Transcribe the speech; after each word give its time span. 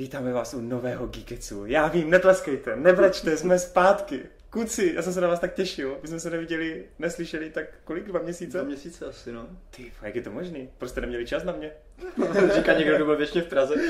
Vítáme 0.00 0.32
vás 0.32 0.54
u 0.54 0.60
nového 0.60 1.06
Geeketsu. 1.06 1.66
Já 1.66 1.88
vím, 1.88 2.10
netleskejte, 2.10 2.76
nebrečte, 2.76 3.36
jsme 3.36 3.58
zpátky. 3.58 4.20
Kuci, 4.50 4.92
já 4.94 5.02
jsem 5.02 5.12
se 5.12 5.20
na 5.20 5.28
vás 5.28 5.40
tak 5.40 5.54
těšil. 5.54 5.98
My 6.02 6.08
jsme 6.08 6.20
se 6.20 6.30
neviděli, 6.30 6.84
neslyšeli 6.98 7.50
tak 7.50 7.64
kolik, 7.84 8.06
dva 8.06 8.20
měsíce? 8.20 8.58
Dva 8.58 8.66
měsíce 8.66 9.06
asi, 9.06 9.32
no. 9.32 9.46
Ty, 9.70 9.92
jak 10.02 10.14
je 10.14 10.22
to 10.22 10.30
možný? 10.30 10.70
Proč 10.78 10.90
jste 10.90 11.00
neměli 11.00 11.26
čas 11.26 11.44
na 11.44 11.52
mě? 11.52 11.70
Říká 12.54 12.72
někdo, 12.72 12.96
kdo 12.96 13.04
byl 13.04 13.16
věčně 13.16 13.42
v 13.42 13.48
Praze. 13.48 13.74
Uh, 13.74 13.80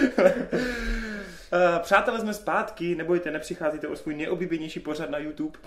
přátelé, 1.82 2.20
jsme 2.20 2.34
zpátky, 2.34 2.94
nebojte, 2.94 3.30
nepřicházíte 3.30 3.88
o 3.88 3.96
svůj 3.96 4.14
nejoblíbenější 4.14 4.80
pořad 4.80 5.10
na 5.10 5.18
YouTube. 5.18 5.58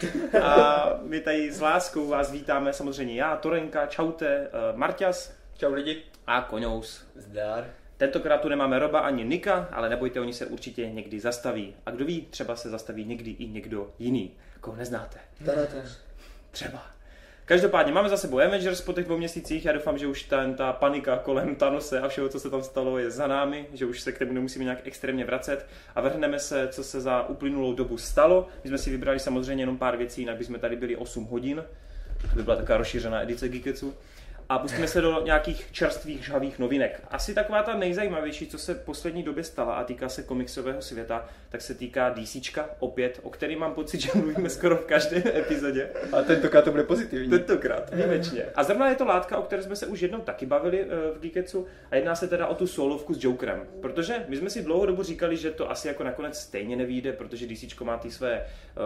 A 0.42 1.00
my 1.02 1.20
tady 1.20 1.52
s 1.52 1.62
láskou 1.62 2.08
vás 2.08 2.32
vítáme, 2.32 2.74
samozřejmě 2.74 3.16
já, 3.16 3.36
Torenka, 3.36 3.86
čaute, 3.86 4.48
uh, 4.72 4.78
Marťas. 4.78 5.34
Čau 5.58 5.74
lidi. 5.74 6.04
A 6.28 6.42
Koňous. 6.42 7.08
Zdar. 7.16 7.83
Tentokrát 8.04 8.42
tu 8.42 8.50
nemáme 8.50 8.80
Roba 8.80 9.00
ani 9.00 9.26
Nika, 9.26 9.70
ale 9.72 9.90
nebojte, 9.90 10.20
oni 10.20 10.34
se 10.34 10.46
určitě 10.46 10.90
někdy 10.90 11.20
zastaví. 11.20 11.76
A 11.86 11.92
kdo 11.92 12.06
ví, 12.06 12.28
třeba 12.30 12.56
se 12.56 12.70
zastaví 12.70 13.06
někdy 13.06 13.32
i 13.32 13.48
někdo 13.48 13.92
jiný, 14.00 14.32
koho 14.62 14.78
neznáte. 14.78 15.20
Třeba. 16.52 16.86
Každopádně 17.46 17.94
máme 17.94 18.10
za 18.10 18.18
sebou 18.18 18.40
Avengers 18.40 18.82
po 18.82 18.94
těch 18.94 19.06
dvou 19.06 19.18
měsících. 19.18 19.66
Já 19.66 19.72
doufám, 19.72 19.98
že 19.98 20.08
už 20.08 20.24
ta, 20.24 20.54
ta 20.54 20.74
panika 20.74 21.18
kolem 21.18 21.56
Thanose 21.56 22.00
a 22.00 22.08
všeho, 22.08 22.30
co 22.30 22.40
se 22.40 22.50
tam 22.50 22.64
stalo, 22.64 22.98
je 22.98 23.12
za 23.12 23.28
námi, 23.28 23.68
že 23.74 23.86
už 23.86 24.02
se 24.02 24.12
k 24.12 24.20
tomu 24.20 24.34
nemusíme 24.34 24.64
nějak 24.64 24.88
extrémně 24.88 25.26
vracet 25.26 25.66
a 25.96 26.02
vrhneme 26.02 26.40
se, 26.40 26.68
co 26.68 26.84
se 26.84 27.02
za 27.02 27.30
uplynulou 27.30 27.74
dobu 27.74 27.98
stalo. 27.98 28.48
My 28.64 28.68
jsme 28.68 28.78
si 28.78 28.90
vybrali 28.90 29.20
samozřejmě 29.20 29.62
jenom 29.64 29.78
pár 29.78 29.98
věcí, 29.98 30.22
jinak 30.22 30.38
bychom 30.38 30.60
tady 30.60 30.76
byli 30.76 30.96
8 30.96 31.26
hodin. 31.26 31.64
To 32.30 32.36
by 32.36 32.44
byla 32.44 32.56
taková 32.56 32.78
rozšířená 32.78 33.22
edice 33.22 33.50
Geeketsu 33.50 33.94
a 34.50 34.60
pustíme 34.60 34.88
se 34.88 35.02
do 35.02 35.22
nějakých 35.24 35.68
čerstvých 35.72 36.26
žhavých 36.26 36.60
novinek. 36.60 37.02
Asi 37.12 37.34
taková 37.34 37.64
ta 37.64 37.78
nejzajímavější, 37.78 38.48
co 38.48 38.58
se 38.58 38.74
v 38.74 38.80
poslední 38.80 39.24
době 39.24 39.44
stala 39.44 39.74
a 39.74 39.84
týká 39.84 40.10
se 40.10 40.24
komiksového 40.24 40.82
světa, 40.82 41.26
tak 41.50 41.62
se 41.62 41.74
týká 41.74 42.10
DC 42.10 42.60
opět, 42.80 43.20
o 43.24 43.30
který 43.30 43.56
mám 43.56 43.74
pocit, 43.74 44.02
že 44.02 44.10
mluvíme 44.16 44.50
skoro 44.50 44.78
v 44.78 44.86
každé 44.86 45.18
epizodě. 45.40 45.90
A 46.12 46.22
tentokrát 46.22 46.62
to 46.62 46.72
bude 46.72 46.84
pozitivní. 46.84 47.30
Tentokrát, 47.30 47.94
výjimečně. 47.94 48.46
A 48.56 48.64
zrovna 48.64 48.90
je 48.90 48.96
to 48.96 49.06
látka, 49.06 49.38
o 49.38 49.42
které 49.42 49.64
jsme 49.64 49.76
se 49.76 49.86
už 49.86 50.00
jednou 50.00 50.20
taky 50.20 50.46
bavili 50.46 50.82
eh, 50.82 50.86
v 51.18 51.20
Geeketsu 51.20 51.68
a 51.92 51.96
jedná 51.96 52.16
se 52.16 52.28
teda 52.28 52.48
o 52.48 52.56
tu 52.56 52.68
solovku 52.68 53.14
s 53.14 53.24
Jokerem. 53.24 53.64
Protože 53.82 54.26
my 54.28 54.38
jsme 54.38 54.50
si 54.50 54.64
dlouho 54.64 54.86
dobu 54.86 55.04
říkali, 55.04 55.38
že 55.38 55.52
to 55.52 55.72
asi 55.72 55.88
jako 55.88 56.04
nakonec 56.04 56.40
stejně 56.40 56.76
nevíde, 56.76 57.14
protože 57.14 57.48
DC 57.48 57.80
má 57.80 57.98
ty 57.98 58.12
své 58.12 58.34
eh, 58.34 58.46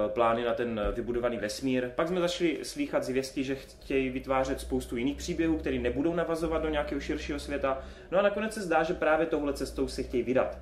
plány 0.09 0.43
na 0.43 0.53
ten 0.53 0.81
vybudovaný 0.95 1.37
vesmír. 1.37 1.89
Pak 1.95 2.07
jsme 2.07 2.19
začali 2.19 2.59
slýchat 2.63 3.03
zvěsti, 3.03 3.43
že 3.43 3.55
chtějí 3.55 4.09
vytvářet 4.09 4.59
spoustu 4.59 4.97
jiných 4.97 5.17
příběhů, 5.17 5.56
který 5.57 5.79
nebudou 5.79 6.15
navazovat 6.15 6.61
do 6.61 6.69
nějakého 6.69 7.01
širšího 7.01 7.39
světa. 7.39 7.81
No 8.11 8.19
a 8.19 8.21
nakonec 8.21 8.53
se 8.53 8.61
zdá, 8.61 8.83
že 8.83 8.93
právě 8.93 9.25
touhle 9.25 9.53
cestou 9.53 9.87
se 9.87 10.03
chtějí 10.03 10.23
vydat. 10.23 10.57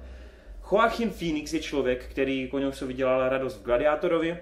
Joachim 0.72 1.12
Phoenix 1.12 1.54
je 1.54 1.60
člověk, 1.60 2.06
který 2.06 2.48
Koňousovi 2.48 2.88
vydělal 2.94 3.30
radost 3.30 3.58
v 3.58 3.64
Gladiátorovi, 3.64 4.38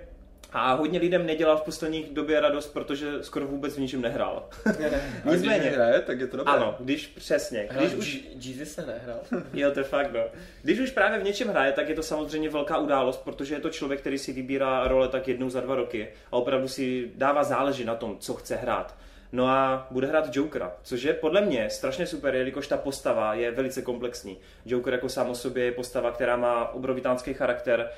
a 0.53 0.73
hodně 0.73 0.99
lidem 0.99 1.25
nedělal 1.25 1.57
v 1.57 1.61
posledních 1.61 2.09
době 2.09 2.39
radost, 2.39 2.67
protože 2.67 3.23
skoro 3.23 3.47
vůbec 3.47 3.75
v 3.75 3.79
ničem 3.79 4.01
nehrál. 4.01 4.49
Ne, 4.79 4.89
ne. 4.89 5.21
A 5.25 5.35
Nicméně, 5.35 5.59
když 5.59 5.73
hraje, 5.73 6.01
tak 6.01 6.19
je 6.19 6.27
to 6.27 6.37
dobré. 6.37 6.53
Ano, 6.53 6.75
když 6.79 7.07
přesně. 7.07 7.69
Když 7.77 7.93
už... 7.93 8.19
Jesus 8.35 8.69
se 8.69 8.85
nehrál. 8.85 9.19
jo, 9.53 9.71
to 9.71 9.79
je 9.79 9.83
fakt, 9.83 10.13
no. 10.13 10.19
Když 10.61 10.79
už 10.79 10.91
právě 10.91 11.19
v 11.19 11.23
něčem 11.23 11.47
hraje, 11.47 11.71
tak 11.71 11.89
je 11.89 11.95
to 11.95 12.03
samozřejmě 12.03 12.49
velká 12.49 12.77
událost, 12.77 13.17
protože 13.17 13.55
je 13.55 13.59
to 13.59 13.69
člověk, 13.69 13.99
který 13.99 14.17
si 14.17 14.33
vybírá 14.33 14.87
role 14.87 15.07
tak 15.07 15.27
jednou 15.27 15.49
za 15.49 15.61
dva 15.61 15.75
roky 15.75 16.07
a 16.31 16.35
opravdu 16.35 16.67
si 16.67 17.11
dává 17.15 17.43
záleží 17.43 17.85
na 17.85 17.95
tom, 17.95 18.17
co 18.19 18.33
chce 18.33 18.55
hrát. 18.55 18.95
No 19.33 19.47
a 19.47 19.87
bude 19.91 20.07
hrát 20.07 20.35
Jokera, 20.35 20.73
což 20.83 21.03
je 21.03 21.13
podle 21.13 21.41
mě 21.41 21.69
strašně 21.69 22.07
super, 22.07 22.35
jelikož 22.35 22.67
ta 22.67 22.77
postava 22.77 23.33
je 23.33 23.51
velice 23.51 23.81
komplexní. 23.81 24.37
Joker 24.65 24.93
jako 24.93 25.09
sám 25.09 25.29
o 25.29 25.35
sobě 25.35 25.65
je 25.65 25.71
postava, 25.71 26.11
která 26.11 26.35
má 26.35 26.73
obrovitánský 26.73 27.33
charakter 27.33 27.89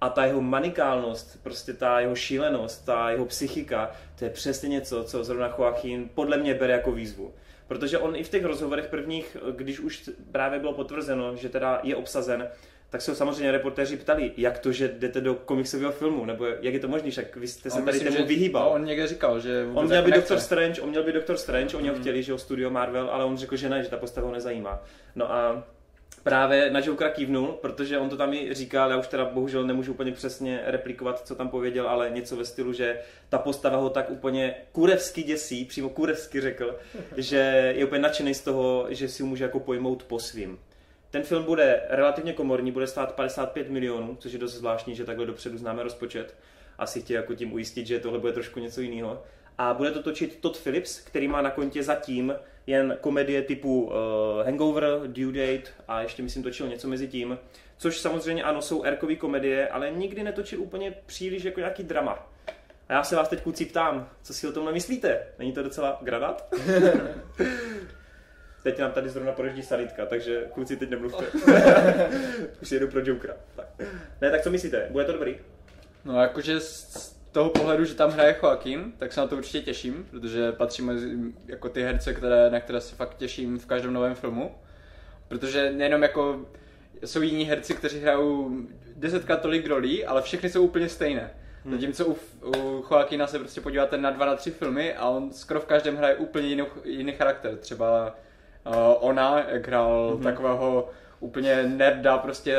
a 0.00 0.08
ta 0.08 0.24
jeho 0.24 0.40
manikálnost, 0.40 1.42
prostě 1.42 1.74
ta 1.74 2.00
jeho 2.00 2.14
šílenost, 2.14 2.84
ta 2.84 3.10
jeho 3.10 3.24
psychika, 3.24 3.90
to 4.18 4.24
je 4.24 4.30
přesně 4.30 4.68
něco, 4.68 5.04
co 5.04 5.24
zrovna 5.24 5.54
Joachim 5.58 6.08
podle 6.14 6.36
mě 6.36 6.54
bere 6.54 6.72
jako 6.72 6.92
výzvu. 6.92 7.34
Protože 7.68 7.98
on 7.98 8.16
i 8.16 8.24
v 8.24 8.28
těch 8.28 8.44
rozhovorech 8.44 8.86
prvních, 8.86 9.36
když 9.56 9.80
už 9.80 10.10
právě 10.32 10.58
bylo 10.58 10.72
potvrzeno, 10.72 11.36
že 11.36 11.48
teda 11.48 11.80
je 11.82 11.96
obsazen, 11.96 12.48
tak 12.90 13.02
se 13.02 13.10
ho 13.10 13.14
samozřejmě 13.14 13.52
reportéři 13.52 13.96
ptali, 13.96 14.32
jak 14.36 14.58
to, 14.58 14.72
že 14.72 14.88
jdete 14.88 15.20
do 15.20 15.34
komiksového 15.34 15.92
filmu, 15.92 16.24
nebo 16.24 16.46
jak 16.46 16.74
je 16.74 16.80
to 16.80 16.88
možné, 16.88 17.10
však 17.10 17.36
vy 17.36 17.48
jste 17.48 17.70
se 17.70 17.78
on 17.78 17.84
tady 17.84 17.98
myslím, 17.98 18.14
tomu 18.14 18.28
vyhýbal. 18.28 18.64
No, 18.64 18.70
on 18.70 18.84
někde 18.84 19.06
říkal, 19.06 19.40
že 19.40 19.66
On 19.74 19.86
měl 19.86 20.02
být 20.02 20.14
Doctor 20.14 20.40
Strange, 20.40 20.80
on 20.80 20.88
měl 20.88 21.02
být 21.02 21.14
Doctor 21.14 21.36
Strange, 21.36 21.76
oni 21.76 21.88
ho 21.88 21.94
hmm. 21.94 22.02
chtěli, 22.02 22.22
že 22.22 22.32
ho 22.32 22.38
studio 22.38 22.70
Marvel, 22.70 23.10
ale 23.10 23.24
on 23.24 23.36
řekl, 23.36 23.56
že 23.56 23.68
ne, 23.68 23.82
že 23.82 23.88
ta 23.88 23.96
postava 23.96 24.26
ho 24.26 24.32
nezajímá. 24.32 24.82
No 25.16 25.32
a 25.32 25.64
právě 26.22 26.70
na 26.70 26.80
Jokera 26.84 27.10
kývnul, 27.10 27.46
protože 27.46 27.98
on 27.98 28.08
to 28.08 28.16
tam 28.16 28.32
i 28.32 28.54
říkal, 28.54 28.90
já 28.90 28.96
už 28.96 29.06
teda 29.06 29.24
bohužel 29.24 29.66
nemůžu 29.66 29.92
úplně 29.92 30.12
přesně 30.12 30.60
replikovat, 30.64 31.26
co 31.26 31.34
tam 31.34 31.48
pověděl, 31.48 31.88
ale 31.88 32.10
něco 32.10 32.36
ve 32.36 32.44
stylu, 32.44 32.72
že 32.72 33.00
ta 33.28 33.38
postava 33.38 33.76
ho 33.76 33.90
tak 33.90 34.10
úplně 34.10 34.54
kurevsky 34.72 35.22
děsí, 35.22 35.64
přímo 35.64 35.88
kurevsky 35.88 36.40
řekl, 36.40 36.78
že 37.16 37.72
je 37.76 37.84
úplně 37.84 38.02
nadšený 38.02 38.34
z 38.34 38.40
toho, 38.40 38.86
že 38.88 39.08
si 39.08 39.22
ho 39.22 39.28
může 39.28 39.44
jako 39.44 39.60
pojmout 39.60 40.02
po 40.02 40.18
svým. 40.18 40.58
Ten 41.10 41.22
film 41.22 41.44
bude 41.44 41.82
relativně 41.88 42.32
komorní, 42.32 42.72
bude 42.72 42.86
stát 42.86 43.14
55 43.14 43.70
milionů, 43.70 44.16
což 44.20 44.32
je 44.32 44.38
dost 44.38 44.54
zvláštní, 44.54 44.94
že 44.94 45.04
takhle 45.04 45.26
dopředu 45.26 45.58
známe 45.58 45.82
rozpočet. 45.82 46.34
Asi 46.78 47.00
chtěl 47.00 47.16
jako 47.16 47.34
tím 47.34 47.52
ujistit, 47.52 47.86
že 47.86 47.98
tohle 47.98 48.18
bude 48.18 48.32
trošku 48.32 48.60
něco 48.60 48.80
jiného. 48.80 49.22
A 49.58 49.74
bude 49.74 49.90
to 49.90 50.02
točit 50.02 50.38
Todd 50.40 50.58
Phillips, 50.58 51.00
který 51.00 51.28
má 51.28 51.42
na 51.42 51.50
kontě 51.50 51.82
zatím 51.82 52.34
jen 52.66 52.96
komedie 53.00 53.42
typu 53.42 53.82
uh, 53.82 53.92
Hangover, 54.44 54.84
Due 55.06 55.32
Date 55.32 55.70
a 55.88 56.02
ještě 56.02 56.22
myslím 56.22 56.42
točil 56.42 56.68
něco 56.68 56.88
mezi 56.88 57.08
tím. 57.08 57.38
Což 57.76 57.98
samozřejmě 57.98 58.42
ano, 58.42 58.62
jsou 58.62 58.82
erkový 58.82 59.16
komedie, 59.16 59.68
ale 59.68 59.90
nikdy 59.90 60.22
netočil 60.22 60.60
úplně 60.60 60.94
příliš 61.06 61.44
jako 61.44 61.60
nějaký 61.60 61.82
drama. 61.82 62.28
A 62.88 62.92
já 62.92 63.04
se 63.04 63.16
vás 63.16 63.28
teď 63.28 63.42
kluci 63.42 63.66
ptám, 63.66 64.08
co 64.22 64.34
si 64.34 64.48
o 64.48 64.52
tom 64.52 64.72
myslíte? 64.72 65.26
Není 65.38 65.52
to 65.52 65.62
docela 65.62 65.98
granát? 66.02 66.54
Teď 68.62 68.78
nám 68.78 68.92
tady 68.92 69.08
zrovna 69.08 69.32
projíždí 69.32 69.62
sanitka, 69.62 70.06
takže 70.06 70.44
kluci 70.54 70.76
teď 70.76 70.90
nemluvte. 70.90 71.24
Už 72.62 72.72
jedu 72.72 72.88
pro 72.88 73.00
Jokera. 73.04 73.34
Tak. 73.56 73.66
Ne, 74.20 74.30
tak 74.30 74.42
co 74.42 74.50
myslíte? 74.50 74.88
Bude 74.90 75.04
to 75.04 75.12
dobrý? 75.12 75.38
No 76.04 76.22
jakože 76.22 76.60
z 76.60 77.16
toho 77.32 77.50
pohledu, 77.50 77.84
že 77.84 77.94
tam 77.94 78.10
hraje 78.10 78.36
Joaquin, 78.42 78.92
tak 78.98 79.12
se 79.12 79.20
na 79.20 79.26
to 79.26 79.36
určitě 79.36 79.60
těším, 79.60 80.06
protože 80.10 80.52
patří 80.52 80.82
mezi 80.82 81.16
jako 81.46 81.68
ty 81.68 81.82
herce, 81.82 82.14
které, 82.14 82.50
na 82.50 82.60
které 82.60 82.80
se 82.80 82.96
fakt 82.96 83.16
těším 83.16 83.58
v 83.58 83.66
každém 83.66 83.92
novém 83.92 84.14
filmu. 84.14 84.54
Protože 85.28 85.72
nejenom 85.72 86.02
jako 86.02 86.46
jsou 87.04 87.22
jiní 87.22 87.44
herci, 87.44 87.74
kteří 87.74 88.00
hrajou 88.00 88.50
desetkrát 88.96 89.42
tolik 89.42 89.66
rolí, 89.66 90.04
ale 90.04 90.22
všechny 90.22 90.50
jsou 90.50 90.64
úplně 90.64 90.88
stejné. 90.88 91.30
Hmm. 91.64 91.74
Zatímco 91.74 92.06
u, 92.06 92.16
u 92.56 92.84
Joaquina 92.90 93.26
se 93.26 93.38
prostě 93.38 93.60
podíváte 93.60 93.96
na 93.96 94.10
dva, 94.10 94.26
na 94.26 94.36
tři 94.36 94.50
filmy 94.50 94.94
a 94.94 95.08
on 95.08 95.32
skoro 95.32 95.60
v 95.60 95.66
každém 95.66 95.96
hraje 95.96 96.14
úplně 96.16 96.48
jiný, 96.48 96.64
jiný 96.84 97.12
charakter. 97.12 97.56
Třeba 97.56 98.16
ona, 99.00 99.44
jak 99.48 99.66
hrál 99.66 100.14
mm-hmm. 100.14 100.22
takového 100.22 100.88
úplně 101.20 101.62
nerda, 101.62 102.18
prostě, 102.18 102.56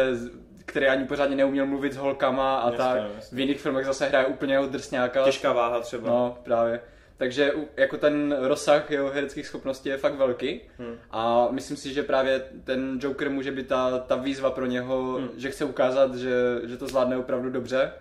který 0.66 0.88
ani 0.88 1.06
pořádně 1.06 1.36
neuměl 1.36 1.66
mluvit 1.66 1.94
s 1.94 1.98
holkama 1.98 2.60
a 2.60 2.66
jasně, 2.66 2.78
tak. 2.78 3.02
Jasně. 3.16 3.36
V 3.36 3.40
jiných 3.40 3.62
filmech 3.62 3.86
zase 3.86 4.08
hraje 4.08 4.26
úplně 4.26 4.54
jeho 4.54 4.68
drsňáka. 4.68 5.24
Těžká 5.24 5.54
váha 5.54 5.80
třeba. 5.80 6.10
No, 6.10 6.38
právě. 6.44 6.80
Takže 7.18 7.52
jako 7.78 7.98
ten 7.98 8.36
rozsah 8.40 8.92
jeho 8.92 9.10
hereckých 9.10 9.48
schopností 9.48 9.90
je 9.90 9.98
fakt 9.98 10.16
velký 10.16 10.62
hmm. 10.78 10.96
a 11.12 11.48
myslím 11.52 11.78
si, 11.78 11.94
že 11.94 12.04
právě 12.04 12.42
ten 12.64 13.00
Joker 13.02 13.30
může 13.30 13.52
být 13.52 13.68
ta, 13.68 14.00
ta 14.00 14.16
výzva 14.16 14.52
pro 14.52 14.66
něho, 14.66 15.14
hmm. 15.14 15.30
že 15.38 15.52
chce 15.52 15.66
ukázat, 15.66 16.16
že, 16.16 16.36
že 16.64 16.78
to 16.78 16.88
zvládne 16.88 17.18
opravdu 17.18 17.50
dobře. 17.50 17.92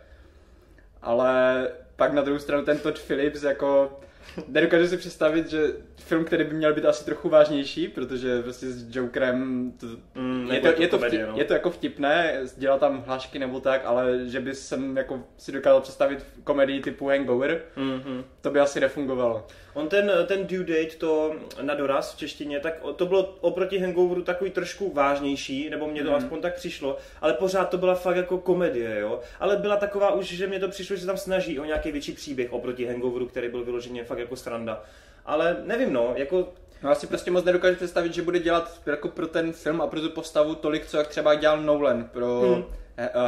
Ale 1.02 1.68
pak 1.96 2.12
na 2.12 2.22
druhou 2.22 2.38
stranu 2.38 2.64
ten 2.64 2.78
Todd 2.78 2.98
Phillips 2.98 3.42
jako 3.42 4.00
Nedokážu 4.48 4.86
si 4.86 4.96
představit, 4.96 5.50
že 5.50 5.72
film, 5.96 6.24
který 6.24 6.44
by 6.44 6.54
měl 6.54 6.74
být 6.74 6.84
asi 6.84 7.04
trochu 7.04 7.28
vážnější, 7.28 7.88
protože 7.88 8.42
prostě 8.42 8.70
s 8.70 8.96
Jokerem 8.96 9.72
to, 9.80 9.86
mm, 10.14 10.50
je, 10.50 10.60
to, 10.60 10.82
je, 10.82 10.88
to 10.88 10.96
komedie, 10.96 11.22
vtip, 11.22 11.32
no. 11.32 11.38
je 11.38 11.44
to 11.44 11.52
jako 11.52 11.70
vtipné, 11.70 12.40
dělá 12.56 12.78
tam 12.78 13.02
hlášky 13.06 13.38
nebo 13.38 13.60
tak, 13.60 13.82
ale 13.84 14.18
že 14.26 14.40
by 14.40 14.54
jsem 14.54 14.96
jako 14.96 15.22
si 15.36 15.52
dokázal 15.52 15.80
představit 15.80 16.26
komedii 16.44 16.80
typu 16.80 17.08
Hangover, 17.08 17.62
mm-hmm. 17.76 18.24
to 18.40 18.50
by 18.50 18.60
asi 18.60 18.80
nefungovalo. 18.80 19.46
On 19.74 19.88
ten, 19.88 20.12
ten 20.26 20.46
due 20.46 20.64
date, 20.64 20.96
to 20.98 21.34
na 21.62 21.74
doraz 21.74 22.14
v 22.14 22.18
češtině, 22.18 22.60
tak 22.60 22.74
to 22.96 23.06
bylo 23.06 23.22
oproti 23.40 23.78
Hangoveru 23.78 24.22
takový 24.22 24.50
trošku 24.50 24.92
vážnější, 24.92 25.70
nebo 25.70 25.86
mě 25.86 26.02
to 26.02 26.10
mm. 26.10 26.14
aspoň 26.14 26.40
tak 26.40 26.54
přišlo, 26.54 26.96
ale 27.20 27.34
pořád 27.34 27.68
to 27.68 27.78
byla 27.78 27.94
fakt 27.94 28.16
jako 28.16 28.38
komedie, 28.38 29.00
jo. 29.00 29.20
Ale 29.40 29.56
byla 29.56 29.76
taková 29.76 30.12
už, 30.12 30.26
že 30.26 30.46
mě 30.46 30.60
to 30.60 30.68
přišlo, 30.68 30.96
že 30.96 31.00
se 31.00 31.06
tam 31.06 31.16
snaží 31.16 31.60
o 31.60 31.64
nějaký 31.64 31.92
větší 31.92 32.12
příběh 32.12 32.52
oproti 32.52 32.86
Hangoveru, 32.86 33.26
který 33.26 33.48
byl 33.48 33.64
vyloženě 33.64 34.04
fakt 34.04 34.18
jako 34.18 34.36
sranda. 34.36 34.82
Ale 35.26 35.56
nevím, 35.64 35.92
no, 35.92 36.12
jako 36.16 36.48
No 36.82 36.88
já 36.88 36.94
si 36.94 37.06
prostě 37.06 37.30
moc 37.30 37.44
nedokážu 37.44 37.76
představit, 37.76 38.14
že 38.14 38.22
bude 38.22 38.38
dělat 38.38 38.80
jako 38.86 39.08
pro 39.08 39.26
ten 39.26 39.52
film 39.52 39.80
a 39.80 39.86
pro 39.86 40.00
tu 40.00 40.10
postavu 40.10 40.54
tolik, 40.54 40.86
co 40.86 40.96
jak 40.96 41.08
třeba 41.08 41.34
dělal 41.34 41.62
Nolan 41.62 42.04
pro 42.04 42.40
hmm. 42.40 42.64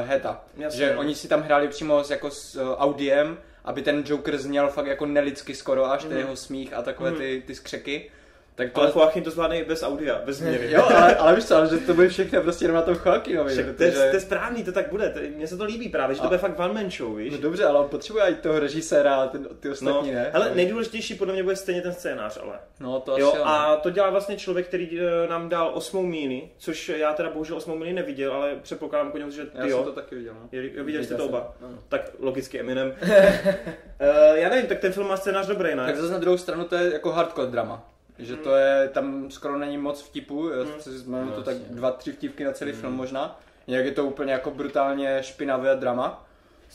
Heta. 0.03 0.45
Jasně, 0.57 0.79
že 0.79 0.95
no. 0.95 1.01
oni 1.01 1.15
si 1.15 1.29
tam 1.29 1.43
hráli 1.43 1.69
přímo 1.69 2.03
jako 2.11 2.31
s 2.31 2.57
uh, 2.57 2.69
audiem 2.71 3.39
aby 3.65 3.83
ten 3.83 4.03
Joker 4.07 4.39
zněl 4.39 4.69
fakt 4.69 4.87
jako 4.87 5.07
nelidsky 5.07 5.55
skoro 5.55 5.91
až, 5.91 6.05
mm. 6.05 6.09
ten 6.09 6.19
jeho 6.19 6.37
smích 6.37 6.73
a 6.73 6.83
takové 6.83 7.11
mm. 7.11 7.17
ty, 7.17 7.43
ty 7.47 7.55
skřeky. 7.55 8.11
Tak 8.55 8.73
to 8.73 8.81
Ale 8.81 8.93
Joachim 8.97 9.25
to 9.25 9.31
zvládne 9.31 9.59
i 9.61 9.65
bez 9.65 9.83
audia, 9.83 10.21
bez 10.25 10.37
změny. 10.37 10.59
Jo, 10.71 10.85
ale, 10.97 11.17
ale 11.17 11.35
víš 11.37 11.45
co, 11.45 11.57
ale 11.57 11.67
že 11.69 11.77
to 11.79 11.95
bude 11.95 12.09
všechno 12.09 12.43
prostě 12.43 12.65
jenom 12.65 12.75
na 12.77 12.83
tom 12.83 12.97
Joachimovi. 13.07 13.53
Však 13.53 13.67
to, 13.77 13.83
je, 13.83 13.93
to 13.93 13.99
je 14.17 14.21
správný, 14.21 14.65
to 14.65 14.73
tak 14.73 14.89
bude. 14.91 15.11
To, 15.11 15.21
mně 15.37 15.47
se 15.47 15.57
to 15.57 15.65
líbí 15.65 15.89
právě, 15.89 16.15
že 16.15 16.21
to 16.21 16.25
A- 16.27 16.29
bude 16.29 16.39
fakt 16.39 16.59
one 16.59 16.73
man 16.75 16.91
show, 16.91 17.17
víš? 17.17 17.33
No 17.33 17.39
dobře, 17.39 17.65
ale 17.65 17.79
on 17.79 17.89
potřebuje 17.89 18.25
i 18.25 18.35
toho 18.35 18.59
režiséra 18.59 19.15
a 19.17 19.27
ten, 19.27 19.49
ty 19.61 19.69
No, 19.69 19.73
ostatní, 19.75 20.11
ne? 20.13 20.31
ale 20.35 20.51
nejdůležitější 20.55 21.15
podle 21.15 21.33
mě 21.35 21.43
bude 21.43 21.57
stejně 21.57 21.83
ten 21.83 21.93
scénář, 21.93 22.39
ale. 22.43 22.53
No 22.81 23.01
to 23.01 23.13
asi 23.13 23.21
Jo, 23.21 23.33
jo, 23.37 23.43
a 23.45 23.77
to 23.77 23.91
dělá 23.91 24.11
vlastně 24.11 24.37
člověk, 24.37 24.67
který 24.67 25.01
eh, 25.01 25.29
nám 25.29 25.49
dal 25.49 25.71
osmou 25.75 26.03
míli, 26.03 26.43
což 26.59 26.89
já 26.89 27.13
teda 27.13 27.31
bohužel 27.31 27.57
osmou 27.57 27.77
míli 27.79 27.93
neviděl, 27.93 28.33
ale 28.33 28.57
předpokládám 28.63 29.13
konec, 29.13 29.35
že 29.35 29.45
ty 29.45 29.59
Já 29.59 29.67
jo. 29.67 29.77
jsem 29.77 29.85
to 29.85 29.93
taky 29.93 30.15
viděl, 30.15 30.35
no. 30.35 30.49
Jo, 30.53 30.85
Viděli 30.85 31.05
jste 31.05 31.15
to 31.15 31.23
Viděl 31.23 31.37
oba? 31.39 31.55
ano. 31.67 31.79
Tak 31.89 32.11
logicky 32.19 32.61
Eminem. 32.61 32.89
uh, 33.03 33.09
já 34.35 34.49
nevím, 34.49 34.67
tak 34.67 34.79
ten 34.79 34.93
film 34.93 35.09
má 35.09 35.17
scénář 35.17 35.47
dobrý, 35.47 35.75
ne? 35.75 35.87
Tak 35.87 35.97
zase 35.97 36.13
na 36.13 36.19
druhou 36.19 36.39
stranu 36.39 36.65
to 36.65 36.75
je 36.75 36.93
jako 36.93 37.13
hardcore 37.13 37.51
drama. 37.51 37.89
Že 38.19 38.37
to 38.37 38.57
je, 38.57 38.89
tam 38.89 39.31
skoro 39.31 39.59
není 39.59 39.79
moc 39.79 40.03
vtipů, 40.03 40.49
já 40.49 40.63
Hmm. 40.65 40.81
si 40.81 40.91
mám 41.11 41.27
No, 41.27 41.33
to 41.33 41.43
tak 41.43 41.57
jasně. 41.57 41.75
dva, 41.77 41.91
tři 41.91 42.13
vtipky 42.13 42.45
na 42.45 42.53
celý 42.53 42.73
film 42.73 42.93
možná. 42.93 43.41
Nějak 43.67 43.85
je 43.85 43.93
to 43.93 44.05
úplně 44.05 44.33
jako 44.33 44.51
brutálně 44.51 45.19
špinavé 45.23 45.77
drama. 45.77 46.27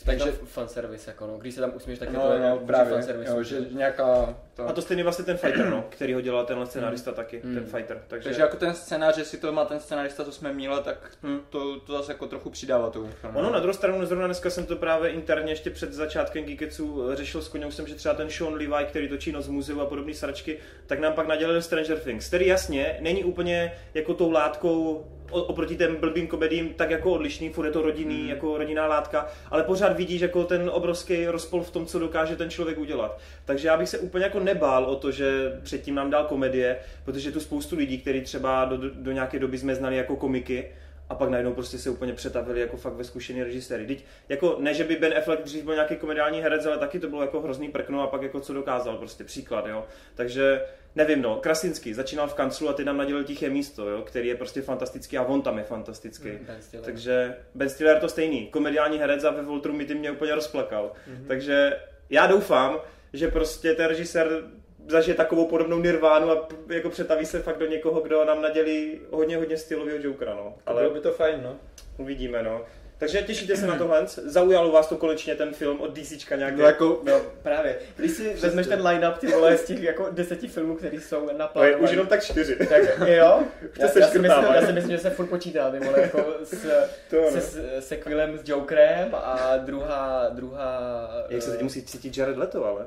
Takže 0.04 0.24
Takže- 0.24 0.38
fanservice, 0.44 1.10
jako 1.10 1.26
no. 1.26 1.38
Když 1.38 1.54
se 1.54 1.60
tam 1.60 1.72
usměš, 1.76 1.98
tak 1.98 2.08
je 2.08 2.14
No, 2.14 2.22
to 2.22 2.38
no, 2.38 2.44
jako 2.44 2.66
právě, 2.66 2.92
fanservice. 2.92 3.30
jo, 3.32 3.42
že 3.42 3.56
nějaká... 3.70 4.34
To... 4.54 4.68
A 4.68 4.72
to 4.72 4.82
stejný 4.82 5.02
vlastně 5.02 5.24
ten 5.24 5.36
fighter, 5.36 5.68
no, 5.70 5.84
který 5.90 6.14
ho 6.14 6.20
dělal 6.20 6.44
tenhle 6.46 6.66
scenárista 6.66 7.12
taky, 7.12 7.40
Hmm. 7.44 7.54
ten 7.54 7.64
fighter. 7.64 8.02
Takže, 8.08 8.24
Takže 8.28 8.40
jako 8.42 8.56
ten 8.56 8.74
scénář, 8.74 9.18
jestli 9.18 9.38
to 9.38 9.52
má 9.52 9.64
ten 9.64 9.80
scénárista, 9.80 10.24
co 10.24 10.32
jsme 10.32 10.52
měli, 10.52 10.82
tak 10.84 11.10
Hmm. 11.22 11.40
to, 11.50 11.80
to 11.80 11.92
zase 11.92 12.12
jako 12.12 12.26
trochu 12.26 12.50
přidává 12.50 12.90
tomu 12.90 13.08
filmu. 13.20 13.38
Ono 13.38 13.50
na 13.50 13.58
druhou 13.60 13.72
stranu, 13.74 14.06
zrovna 14.06 14.26
dneska 14.26 14.50
jsem 14.50 14.66
to 14.66 14.76
právě 14.76 15.10
interně 15.10 15.52
ještě 15.52 15.70
před 15.70 15.92
začátkem 15.92 16.44
Geeketsu 16.44 17.02
řešil 17.14 17.42
s 17.42 17.48
koněm, 17.48 17.72
jsem, 17.72 17.86
že 17.86 17.94
třeba 17.94 18.14
ten 18.14 18.30
Sean 18.30 18.52
Levi, 18.54 18.84
který 18.88 19.08
točí 19.08 19.32
Noc 19.32 19.46
v 19.46 19.50
muzeu 19.50 19.80
a 19.80 19.86
podobné 19.86 20.14
sračky, 20.14 20.58
tak 20.86 20.98
nám 21.00 21.12
pak 21.12 21.26
nadělil 21.26 21.62
Stranger 21.62 21.98
Things, 21.98 22.28
který 22.28 22.46
jasně 22.46 22.96
není 23.00 23.24
úplně 23.24 23.72
jako 23.94 24.14
tou 24.14 24.30
látkou 24.30 25.06
oproti 25.30 25.76
těm 25.76 25.96
blbým 25.96 26.26
komedím 26.26 26.68
tak 26.74 26.90
jako 26.90 27.12
odlišný, 27.12 27.50
furt 27.50 27.66
je 27.66 27.72
to 27.72 27.82
rodinný, 27.82 28.18
Hmm. 28.18 28.28
jako 28.28 28.58
rodinná 28.58 28.86
látka, 28.86 29.26
ale 29.50 29.62
pořád 29.62 29.96
vidíš 29.96 30.20
jako 30.20 30.44
ten 30.44 30.70
obrovský 30.72 31.26
rozpol 31.26 31.62
v 31.62 31.70
tom, 31.70 31.86
co 31.86 31.98
dokáže 31.98 32.36
ten 32.36 32.50
člověk 32.50 32.78
udělat. 32.78 33.18
Takže 33.44 33.68
já 33.68 33.76
bych 33.76 33.88
se 33.88 33.98
úplně 33.98 34.24
jako 34.24 34.40
nebál 34.40 34.84
o 34.84 34.96
to, 34.96 35.12
že 35.12 35.58
předtím 35.62 35.94
nám 35.94 36.10
dal 36.10 36.24
komedie, 36.24 36.78
protože 37.04 37.32
tu 37.32 37.40
spoustu 37.40 37.76
lidí, 37.76 37.98
kteří 37.98 38.20
třeba 38.20 38.64
do, 38.64 38.76
do, 38.76 38.90
do 38.94 39.12
nějaké 39.12 39.38
doby 39.38 39.58
jsme 39.58 39.74
znali 39.74 39.96
jako 39.96 40.16
komiky, 40.16 40.68
a 41.08 41.14
pak 41.14 41.30
najednou 41.30 41.52
prostě 41.52 41.78
se 41.78 41.90
úplně 41.90 42.12
přetavili 42.12 42.60
jako 42.60 42.76
fakt 42.76 42.92
ve 42.92 43.04
zkušený 43.04 43.42
režiséry. 43.42 43.86
Teď, 43.86 44.04
jako 44.28 44.56
ne, 44.60 44.74
že 44.74 44.84
by 44.84 44.96
Ben 44.96 45.14
Affleck 45.18 45.42
dřív 45.42 45.64
byl 45.64 45.74
nějaký 45.74 45.96
komediální 45.96 46.40
herec, 46.40 46.66
ale 46.66 46.78
taky 46.78 47.00
to 47.00 47.08
bylo 47.08 47.22
jako 47.22 47.40
hrozný 47.40 47.68
prkno 47.68 48.02
a 48.02 48.06
pak 48.06 48.22
jako 48.22 48.40
co 48.40 48.52
dokázal, 48.52 48.96
prostě 48.96 49.24
příklad, 49.24 49.66
jo. 49.66 49.84
Takže 50.14 50.60
nevím, 50.98 51.22
no, 51.22 51.36
Krasinský 51.36 51.94
začínal 51.94 52.28
v 52.28 52.34
kanclu 52.34 52.68
a 52.68 52.72
ty 52.72 52.84
nám 52.84 52.96
nadělil 52.96 53.24
tiché 53.24 53.50
místo, 53.50 53.88
jo, 53.88 54.02
který 54.02 54.28
je 54.28 54.34
prostě 54.34 54.62
fantastický 54.62 55.18
a 55.18 55.22
on 55.22 55.42
tam 55.42 55.58
je 55.58 55.64
fantastický. 55.64 56.28
Ben 56.30 56.62
Stiller. 56.62 56.84
Takže 56.84 57.36
Ben 57.54 57.68
Stiller 57.68 58.00
to 58.00 58.08
stejný, 58.08 58.46
komediální 58.46 58.98
herec 58.98 59.24
a 59.24 59.30
ve 59.30 59.42
Voltru 59.42 59.72
mi 59.72 59.84
ty 59.84 59.94
mě 59.94 60.10
úplně 60.10 60.34
rozplakal. 60.34 60.92
Takže 61.28 61.80
já 62.10 62.26
doufám, 62.26 62.80
že 63.12 63.28
prostě 63.28 63.74
ten 63.74 63.86
režisér 63.86 64.42
zažije 64.88 65.14
takovou 65.14 65.46
podobnou 65.46 65.78
nirvánu 65.78 66.30
a 66.30 66.48
jako 66.68 66.90
přetaví 66.90 67.26
se 67.26 67.42
fakt 67.42 67.58
do 67.58 67.66
někoho, 67.66 68.00
kdo 68.00 68.24
nám 68.24 68.42
nadělí 68.42 69.00
hodně, 69.10 69.36
hodně 69.36 69.56
stylového 69.56 69.98
Jokera, 70.02 70.34
no. 70.34 70.54
Ale 70.66 70.82
bylo 70.82 70.94
by 70.94 71.00
to 71.00 71.12
fajn, 71.12 71.40
no. 71.42 71.56
Uvidíme, 71.96 72.42
no. 72.42 72.64
Takže 72.98 73.22
těšíte 73.22 73.56
se 73.56 73.66
na 73.66 73.76
tohle? 73.78 74.02
Zaujalo 74.06 74.72
vás 74.72 74.86
to 74.86 74.96
konečně 74.96 75.34
ten 75.34 75.54
film 75.54 75.80
od 75.80 75.98
DCčka 75.98 76.36
nějaký? 76.36 76.58
No 76.60 76.66
jako, 76.66 77.00
No, 77.04 77.20
právě. 77.42 77.78
Když 77.96 78.10
si 78.10 78.34
vezmeš 78.34 78.66
ten 78.66 78.86
line-up, 78.86 79.18
ty 79.18 79.26
vole, 79.26 79.56
z 79.58 79.64
těch 79.64 79.82
jako 79.82 80.08
deseti 80.10 80.48
filmů, 80.48 80.76
které 80.76 81.00
jsou 81.00 81.26
na 81.36 81.44
Ale 81.44 81.68
plánu. 81.68 81.84
už 81.84 81.90
jenom 81.90 82.06
tak 82.06 82.24
čtyři. 82.24 82.56
Tak 82.56 82.82
jo, 83.06 83.42
to 83.76 83.82
já, 83.82 83.88
se 83.88 84.00
já, 84.00 84.08
si 84.08 84.18
myslím, 84.18 84.44
já 84.54 84.66
si 84.66 84.72
myslím, 84.72 84.92
že 84.92 84.98
se 85.02 85.10
furt 85.10 85.26
počítá, 85.26 85.70
ty 85.70 85.78
vole, 85.78 86.00
jako 86.00 86.24
s, 86.44 86.50
To 87.10 87.30
se, 87.30 87.34
no. 87.34 87.40
s 87.80 87.86
sequelem 87.88 88.38
s 88.38 88.48
Jokerem 88.48 89.08
a 89.14 89.56
druhá, 89.56 90.28
druhá... 90.30 91.08
Jak 91.28 91.42
se 91.42 91.50
teď 91.50 91.62
musí 91.62 91.82
cítit 91.82 92.16
Jared 92.18 92.36
Leto, 92.36 92.64
ale? 92.64 92.86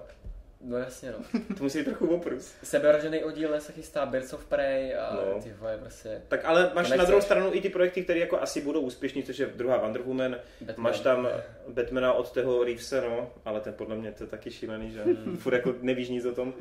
No 0.63 0.78
jasně, 0.78 1.12
no. 1.12 1.40
To 1.58 1.63
musí 1.63 1.78
být 1.78 1.86
trochu 1.86 2.08
oprus. 2.08 2.54
Sebevražený 2.63 3.24
oddíl 3.24 3.60
se 3.62 3.72
chystá 3.72 4.06
Birds 4.06 4.34
of 4.34 4.46
Prey 4.46 4.96
a 4.96 5.13
No. 5.34 5.42
ty 5.42 5.54
vole, 5.60 5.78
prostě 5.78 6.22
Tak 6.28 6.46
ale 6.46 6.72
máš 6.75 6.90
na 6.90 7.06
druhou 7.06 7.22
stranu 7.22 7.50
i 7.54 7.62
ty 7.62 7.69
projekty, 7.69 8.04
které 8.04 8.19
jako 8.19 8.42
asi 8.42 8.62
budou 8.62 8.81
úspěšní, 8.81 9.24
což 9.24 9.38
je 9.40 9.46
druhá 9.46 9.78
Wonder 9.78 10.02
Woman, 10.02 10.36
Batman. 10.62 10.84
máš 10.84 11.00
tam 11.00 11.28
Batmana 11.68 12.13
od 12.13 12.31
toho 12.31 12.63
Reevese, 12.63 13.02
no, 13.02 13.31
ale 13.46 13.62
ten 13.62 13.74
podle 13.74 13.96
mě 13.96 14.12
to 14.12 14.24
je 14.24 14.28
taky 14.28 14.52
šílený, 14.52 14.92
že 14.92 15.04
furt 15.38 15.54
jako 15.54 15.74
nevíš 15.81 16.10
nic 16.10 16.25
o 16.25 16.31
tom. 16.36 16.54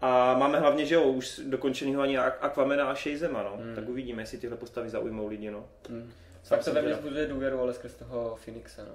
A 0.00 0.38
máme 0.38 0.58
hlavně, 0.58 0.86
že 0.86 0.94
jo, 0.94 1.02
už 1.02 1.40
dokončenýho 1.44 2.02
ani 2.02 2.18
Aquamana 2.18 2.84
a 2.90 2.94
Shazema, 2.94 3.42
no. 3.42 3.56
Hmm. 3.56 3.74
Tak 3.74 3.88
uvidíme, 3.88 4.22
jestli 4.22 4.38
tyhle 4.38 4.56
postavy 4.56 4.90
zaujmou 4.90 5.26
lidi, 5.28 5.50
no. 5.50 5.68
Hmm. 5.88 6.12
Fakt 6.42 6.58
Fakt 6.62 6.64
to 6.64 6.72
ve 6.72 6.82
mně 7.10 7.26
důvěru, 7.26 7.60
ale 7.60 7.74
skrz 7.74 7.94
toho 7.94 8.38
Phoenixa, 8.44 8.82
no. 8.84 8.92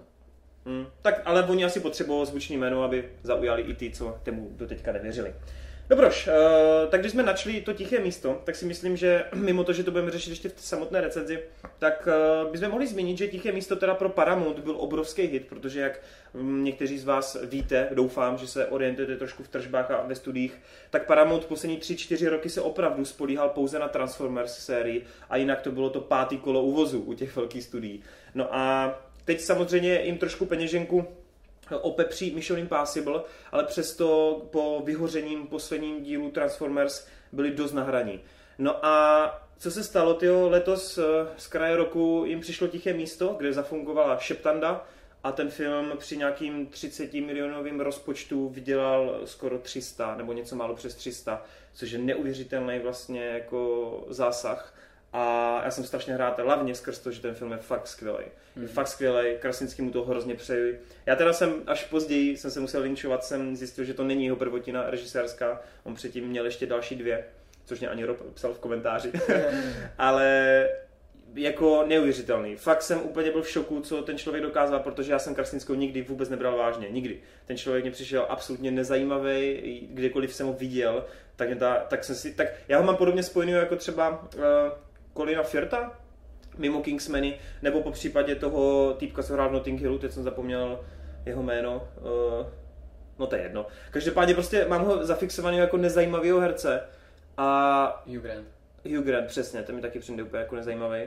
Hmm. 0.66 0.86
Tak, 1.02 1.22
ale 1.26 1.44
oni 1.44 1.66
asi 1.66 1.80
potřebují 1.80 2.28
zvučný 2.28 2.58
jméno, 2.58 2.84
aby 2.84 3.10
zaujali 3.24 3.62
i 3.62 3.74
ty, 3.74 3.92
co 3.92 4.20
tomu 4.24 4.50
do 4.52 4.68
teďka 4.68 4.92
nevěřili. 4.92 5.34
Dobroš, 5.90 6.28
uh, 6.28 6.34
tak 6.90 7.00
když 7.00 7.12
jsme 7.12 7.24
načli 7.24 7.62
to 7.62 7.74
tiché 7.74 8.00
místo, 8.00 8.42
tak 8.44 8.56
si 8.56 8.66
myslím, 8.66 8.98
že 8.98 9.26
mimo 9.36 9.64
to, 9.64 9.74
že 9.74 9.84
to 9.84 9.92
budeme 9.92 10.12
řešit 10.12 10.30
ještě 10.30 10.50
v 10.50 10.54
samotné 10.58 11.02
recenzi, 11.02 11.40
tak 11.80 12.08
uh, 12.08 12.52
bychom 12.52 12.70
mohli 12.70 12.88
zmínit, 12.88 13.18
že 13.18 13.28
tiché 13.28 13.52
místo 13.52 13.76
teda 13.76 13.96
pro 13.96 14.10
Paramount 14.10 14.60
byl 14.60 14.76
obrovský 14.78 15.22
hit, 15.22 15.46
protože 15.48 15.80
jak 15.80 16.02
mm, 16.34 16.64
někteří 16.64 16.98
z 16.98 17.06
vás 17.06 17.38
víte, 17.44 17.90
doufám, 17.94 18.38
že 18.38 18.48
se 18.48 18.68
orientujete 18.68 19.16
trošku 19.16 19.44
v 19.44 19.48
tržbách 19.48 19.92
a 19.92 20.04
ve 20.08 20.16
studiích, 20.16 20.62
tak 20.90 21.06
Paramount 21.06 21.46
poslední 21.46 21.80
3-4 21.80 22.30
roky 22.30 22.50
se 22.50 22.62
opravdu 22.62 23.06
spolíhal 23.06 23.50
pouze 23.50 23.80
na 23.80 23.88
Transformers 23.88 24.58
sérii 24.58 25.06
a 25.30 25.38
jinak 25.38 25.62
to 25.62 25.72
bylo 25.72 25.90
to 25.90 26.02
pátý 26.02 26.38
kolo 26.38 26.62
uvozu 26.64 27.00
u 27.02 27.14
těch 27.14 27.36
velkých 27.36 27.64
studií. 27.64 28.04
No 28.36 28.56
a 28.56 28.96
teď 29.26 29.42
samozřejmě 29.42 30.02
jim 30.02 30.18
trošku 30.18 30.46
peněženku 30.46 31.08
opepří 31.82 32.36
Mission 32.36 32.60
Impossible, 32.60 33.22
ale 33.52 33.64
přesto 33.64 34.42
po 34.52 34.82
vyhořením 34.86 35.48
posledním 35.48 36.04
dílu 36.04 36.32
Transformers 36.32 37.08
byli 37.32 37.52
dost 37.52 37.74
na 37.74 37.84
hraní. 37.84 38.22
No 38.58 38.86
a 38.86 39.46
co 39.58 39.72
se 39.72 39.84
stalo, 39.84 40.14
tyjo, 40.14 40.50
letos 40.50 40.98
eh, 40.98 41.04
z 41.38 41.48
kraje 41.48 41.76
roku 41.76 42.24
jim 42.28 42.40
přišlo 42.40 42.68
tiché 42.68 42.94
místo, 42.94 43.36
kde 43.38 43.54
zafungovala 43.54 44.18
Šeptanda 44.18 44.86
a 45.24 45.32
ten 45.32 45.50
film 45.50 45.94
při 45.98 46.18
nějakým 46.18 46.66
30 46.66 47.14
milionovým 47.14 47.80
rozpočtu 47.80 48.50
vydělal 48.50 49.22
skoro 49.26 49.60
300 49.60 50.16
nebo 50.16 50.34
něco 50.34 50.56
málo 50.56 50.76
přes 50.76 50.96
300, 50.96 51.46
což 51.74 51.92
je 51.92 52.00
neuvěřitelný 52.00 52.80
vlastně 52.80 53.26
jako 53.26 54.04
zásah. 54.10 54.74
A 55.18 55.62
já 55.64 55.72
jsem 55.72 55.84
strašně 55.84 56.18
rád, 56.18 56.40
hlavně 56.40 56.76
skrz 56.76 57.00
to, 57.00 57.12
že 57.12 57.22
ten 57.22 57.36
film 57.36 57.52
je 57.52 57.58
fakt 57.58 57.88
skvělý. 57.88 58.26
Je 58.62 58.68
fakt 58.68 58.88
skvělý, 58.88 59.36
Krasinský 59.40 59.82
mu 59.82 59.92
to 59.92 60.04
hrozně 60.04 60.36
přeji. 60.36 60.82
Já 61.06 61.16
teda 61.16 61.34
jsem 61.34 61.54
až 61.68 61.84
později 61.84 62.38
jsem 62.38 62.52
se 62.52 62.60
musel 62.60 62.82
linčovat, 62.82 63.24
jsem 63.24 63.56
zjistil, 63.56 63.84
že 63.84 63.94
to 63.94 64.04
není 64.04 64.26
jeho 64.26 64.36
prvotina 64.36 64.90
režisérská. 64.90 65.62
On 65.84 65.96
předtím 65.96 66.28
měl 66.28 66.46
ještě 66.46 66.66
další 66.66 66.96
dvě, 66.96 67.26
což 67.66 67.80
mě 67.80 67.90
ani 67.90 68.06
Rob 68.06 68.18
psal 68.34 68.54
v 68.54 68.60
komentáři. 68.60 69.12
Ale 69.98 70.70
jako 71.36 71.84
neuvěřitelný. 71.88 72.56
Fakt 72.56 72.82
jsem 72.82 73.02
úplně 73.02 73.32
byl 73.32 73.42
v 73.42 73.50
šoku, 73.50 73.82
co 73.82 74.02
ten 74.02 74.18
člověk 74.18 74.44
dokázal, 74.44 74.80
protože 74.80 75.12
já 75.12 75.20
jsem 75.20 75.36
Krasinskou 75.36 75.74
nikdy 75.74 76.02
vůbec 76.02 76.30
nebral 76.30 76.58
vážně. 76.58 76.90
Nikdy. 76.90 77.20
Ten 77.46 77.58
člověk 77.58 77.84
mě 77.84 77.92
přišel 77.92 78.26
absolutně 78.30 78.72
nezajímavý, 78.72 79.62
kdekoliv 79.92 80.34
jsem 80.34 80.48
ho 80.48 80.54
viděl, 80.54 81.06
tak, 81.36 81.50
ta, 81.60 81.76
tak 81.76 82.04
jsem 82.04 82.16
si, 82.16 82.34
tak 82.34 82.48
já 82.68 82.78
ho 82.78 82.84
mám 82.84 82.96
podobně 82.96 83.24
spojený 83.24 83.52
jako 83.52 83.76
třeba 83.76 84.30
uh, 84.36 84.42
Colina 85.18 85.44
Firta, 85.44 85.92
mimo 86.58 86.82
Kingsmany, 86.82 87.40
nebo 87.62 87.82
po 87.82 87.92
případě 87.92 88.36
toho 88.36 88.94
týpka, 88.94 89.24
co 89.24 89.34
hrál 89.34 89.50
v 89.50 89.54
Notting 89.54 89.82
Hillu, 89.82 89.98
teď 90.00 90.12
jsem 90.12 90.24
zapomněl 90.24 90.80
jeho 91.26 91.44
jméno, 91.44 91.88
uh, 92.02 92.48
no 93.20 93.28
to 93.28 93.36
je 93.36 93.42
jedno. 93.42 93.66
Každopádně 93.92 94.34
prostě 94.34 94.66
mám 94.68 94.86
ho 94.86 95.06
zafixovaný 95.06 95.58
jako 95.58 95.78
nezajímavého 95.78 96.40
herce 96.40 96.82
a 97.38 98.04
Hugh 98.08 98.22
Grant. 98.22 98.48
Hugh 98.96 99.06
Grant, 99.06 99.28
přesně, 99.28 99.64
ten 99.64 99.76
mi 99.76 99.82
taky 99.82 100.00
přijde 100.00 100.24
úplně 100.24 100.40
jako 100.42 100.56
nezajímavý. 100.56 101.02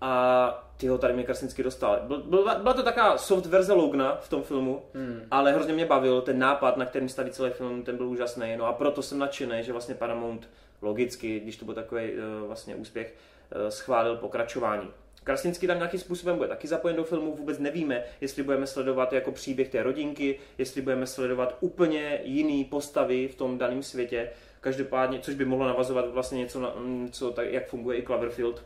A 0.00 0.72
ty 0.76 0.88
ho 0.88 0.98
tady 0.98 1.14
mě 1.14 1.24
Krasinsky 1.24 1.62
dostal. 1.62 2.00
Byl, 2.06 2.22
byla, 2.22 2.54
byla 2.54 2.74
to 2.74 2.82
taková 2.82 3.18
soft 3.18 3.46
verze 3.46 3.72
Logna 3.72 4.16
v 4.20 4.28
tom 4.28 4.42
filmu, 4.42 4.82
Hmm. 4.94 5.20
ale 5.30 5.52
hrozně 5.52 5.72
mě 5.72 5.86
bavil 5.86 6.20
ten 6.20 6.38
nápad, 6.38 6.76
na 6.76 6.86
kterým 6.86 7.08
staví 7.08 7.30
celý 7.30 7.50
film, 7.50 7.82
ten 7.82 7.96
byl 7.96 8.06
úžasný. 8.06 8.56
No 8.56 8.66
a 8.66 8.72
proto 8.72 9.02
jsem 9.02 9.18
nadšený, 9.18 9.62
že 9.62 9.72
vlastně 9.72 9.94
Paramount 9.94 10.48
logicky, 10.82 11.40
když 11.40 11.56
to 11.56 11.64
byl 11.64 11.74
takový 11.74 12.10
uh, 12.12 12.46
vlastně 12.46 12.74
úspěch, 12.74 13.14
schválil 13.68 14.16
pokračování. 14.16 14.90
Krasinský 15.24 15.66
tam 15.66 15.76
nějakým 15.76 16.00
způsobem 16.00 16.36
bude 16.36 16.48
taky 16.48 16.68
zapojen 16.68 16.96
do 16.96 17.04
filmu, 17.04 17.34
vůbec 17.36 17.58
nevíme, 17.58 18.04
jestli 18.20 18.42
budeme 18.42 18.66
sledovat 18.66 19.12
jako 19.12 19.32
příběh 19.32 19.68
té 19.68 19.82
rodinky, 19.82 20.38
jestli 20.58 20.82
budeme 20.82 21.06
sledovat 21.06 21.56
úplně 21.60 22.20
jiný 22.24 22.64
postavy 22.64 23.28
v 23.28 23.34
tom 23.34 23.58
daném 23.58 23.82
světě, 23.82 24.30
každopádně, 24.60 25.18
což 25.18 25.34
by 25.34 25.44
mohlo 25.44 25.66
navazovat 25.66 26.08
vlastně 26.08 26.38
něco, 26.38 26.60
na, 26.60 26.74
mm, 26.76 27.08
co 27.12 27.30
tak, 27.30 27.52
jak 27.52 27.68
funguje 27.68 27.98
i 27.98 28.02
Cloverfield. 28.02 28.64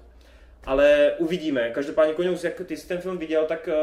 Ale 0.67 1.15
uvidíme. 1.19 1.71
Každopádně, 1.71 2.15
Koňous, 2.15 2.45
jak 2.45 2.61
ty 2.67 2.77
jsi 2.77 2.89
ten 2.89 2.99
film 2.99 3.19
viděl, 3.19 3.45
tak 3.47 3.69
eh, 3.69 3.75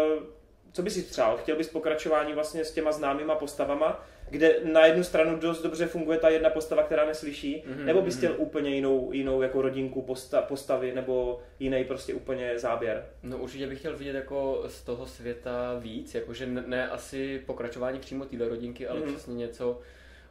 co 0.72 0.82
bys 0.82 0.94
si 0.94 1.02
přál? 1.02 1.38
Chtěl 1.38 1.56
bys 1.56 1.70
pokračování 1.70 2.34
vlastně 2.34 2.66
s 2.66 2.72
těma 2.72 2.92
známýma 2.92 3.36
postavama? 3.36 4.06
Kde 4.34 4.56
na 4.64 4.86
jednu 4.86 5.04
stranu 5.04 5.38
dost 5.38 5.62
dobře 5.62 5.86
funguje 5.88 6.18
ta 6.18 6.30
jedna 6.30 6.50
postava, 6.50 6.84
která 6.84 7.06
neslyší, 7.06 7.64
Mhm, 7.68 7.86
nebo 7.86 8.02
bys 8.02 8.14
mhm. 8.16 8.18
chtěl 8.20 8.36
úplně 8.38 8.70
jinou, 8.76 9.12
jinou 9.12 9.42
jako 9.42 9.62
rodinku 9.62 10.02
posta, 10.02 10.42
postavy, 10.42 10.96
nebo 10.96 11.40
jiný 11.60 11.84
prostě 11.84 12.14
úplně 12.14 12.60
záběr. 12.60 13.06
No 13.24 13.38
určitě 13.38 13.68
bych 13.68 13.80
chtěl 13.80 13.98
vidět 13.98 14.16
jako 14.16 14.64
z 14.68 14.84
toho 14.84 15.06
světa 15.06 15.76
víc, 15.80 16.16
jakože 16.16 16.46
ne, 16.46 16.64
ne 16.68 16.90
asi 16.90 17.42
pokračování 17.46 18.00
přímo 18.00 18.26
téhle 18.26 18.48
rodinky, 18.50 18.88
ale 18.88 19.00
Mhm. 19.00 19.10
přesně 19.14 19.34
něco, 19.36 19.80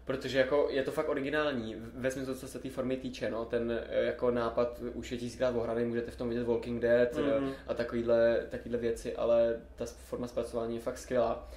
protože 0.05 0.39
jako 0.39 0.67
je 0.71 0.83
to 0.83 0.91
fakt 0.91 1.09
originální, 1.09 1.77
ve 1.95 2.11
smyslu, 2.11 2.35
co 2.35 2.49
se 2.49 2.59
té 2.59 2.71
formy 2.71 2.97
týče, 2.97 3.31
no, 3.31 3.45
ten 3.45 3.81
eh, 3.89 4.05
jako 4.05 4.31
nápad 4.31 4.81
už 4.95 5.13
je 5.13 5.19
tisíckrát 5.19 5.57
ohraný, 5.57 5.85
můžete 5.85 6.11
v 6.11 6.17
tom 6.17 6.29
vidět 6.29 6.45
Walking 6.47 6.83
Dead 6.83 7.17
Mhm. 7.17 7.45
mm. 7.45 7.53
a 7.67 7.75
takovýhle, 7.75 8.47
takovýhle 8.51 8.79
věci, 8.79 9.17
ale 9.17 9.57
ta 9.77 9.85
forma 9.87 10.27
zpracování 10.27 10.75
je 10.75 10.81
fakt 10.83 10.99
skvělá 10.99 11.49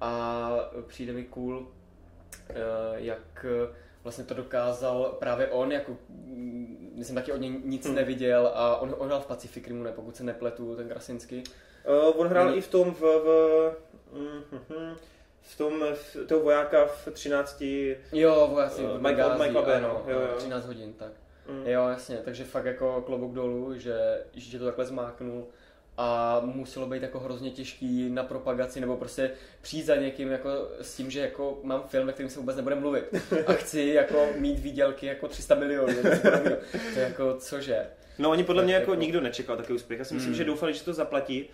a 0.00 0.50
přijde 0.86 1.12
mi 1.12 1.24
cool, 1.24 1.66
jak 2.94 3.44
eh, 3.48 3.74
vlastně 4.02 4.24
to 4.24 4.34
dokázal 4.34 5.16
právě 5.18 5.48
on, 5.48 5.72
jako 5.72 5.96
mm, 6.08 6.92
myslím 6.96 7.16
taky 7.16 7.32
od 7.32 7.36
něj 7.40 7.60
nic 7.64 7.86
Hmm. 7.86 7.94
neviděl 7.94 8.50
a 8.54 8.76
on, 8.76 8.94
on 8.98 9.06
hrál 9.06 9.20
v 9.20 9.26
Pacific 9.26 9.66
Rimu, 9.66 9.82
ne, 9.82 9.92
pokud 9.92 10.16
se 10.16 10.24
nepletu, 10.24 10.76
ten 10.76 10.88
Krasinsky. 10.88 11.42
Uh, 12.12 12.20
on 12.20 12.28
hrál 12.28 12.46
Mhm. 12.48 12.58
i 12.58 12.60
v 12.60 12.68
tom 12.68 12.94
v, 12.94 13.00
v, 13.00 13.76
mhm, 14.12 14.96
v 15.42 15.58
tom 15.58 15.84
v, 15.94 16.16
toho 16.26 16.40
vojáka 16.40 16.86
v 16.86 17.08
13. 17.12 17.62
Jo, 18.12 18.48
vojáci 18.50 18.82
Eh, 18.84 18.86
v 18.98 19.00
Michael- 19.02 19.38
Michael 19.38 19.72
ano, 19.76 20.02
no, 20.06 20.12
jo, 20.12 20.20
jo. 20.20 20.28
13 20.36 20.66
hodin, 20.66 20.92
tak. 20.92 21.12
Mm. 21.48 21.66
Jo, 21.66 21.88
jasně, 21.88 22.16
takže 22.24 22.44
fakt 22.44 22.64
jako 22.64 23.02
klobouk 23.06 23.32
dolů, 23.34 23.78
že, 23.78 24.24
že 24.34 24.58
to 24.58 24.64
takhle 24.64 24.84
zmáknul 24.84 25.46
a 26.00 26.40
muselo 26.44 26.86
být 26.86 27.02
jako 27.02 27.20
hrozně 27.20 27.50
těžký 27.50 28.10
na 28.10 28.22
propagaci 28.22 28.80
nebo 28.80 28.96
prostě 28.96 29.30
přijít 29.62 29.82
za 29.86 29.96
někým 29.96 30.28
jako 30.30 30.50
s 30.80 30.96
tím, 30.96 31.10
že 31.10 31.20
jako 31.20 31.58
mám 31.62 31.82
film, 31.88 32.06
ve 32.06 32.12
kterém 32.12 32.30
se 32.30 32.38
vůbec 32.40 32.56
nebude 32.56 32.74
mluvit 32.74 33.04
a 33.46 33.52
chci 33.52 33.80
jako 33.94 34.26
mít 34.36 34.58
výdělky 34.58 35.06
jako 35.06 35.28
300 35.28 35.54
milionů, 35.54 35.94
to 36.02 36.98
je 36.98 37.04
jako 37.08 37.34
cože. 37.38 37.86
No 38.18 38.30
oni 38.30 38.44
podle 38.44 38.62
Tak 38.62 38.64
mě 38.66 38.74
jako 38.74 38.90
jako- 38.90 39.00
nikdo 39.00 39.20
nečekal 39.20 39.56
takový 39.56 39.74
úspěch. 39.76 39.98
Já 39.98 40.04
si 40.04 40.14
myslím, 40.14 40.32
Mm. 40.32 40.36
že 40.38 40.44
doufali, 40.44 40.74
že 40.74 40.82
to 40.84 40.92
zaplatí, 40.94 41.48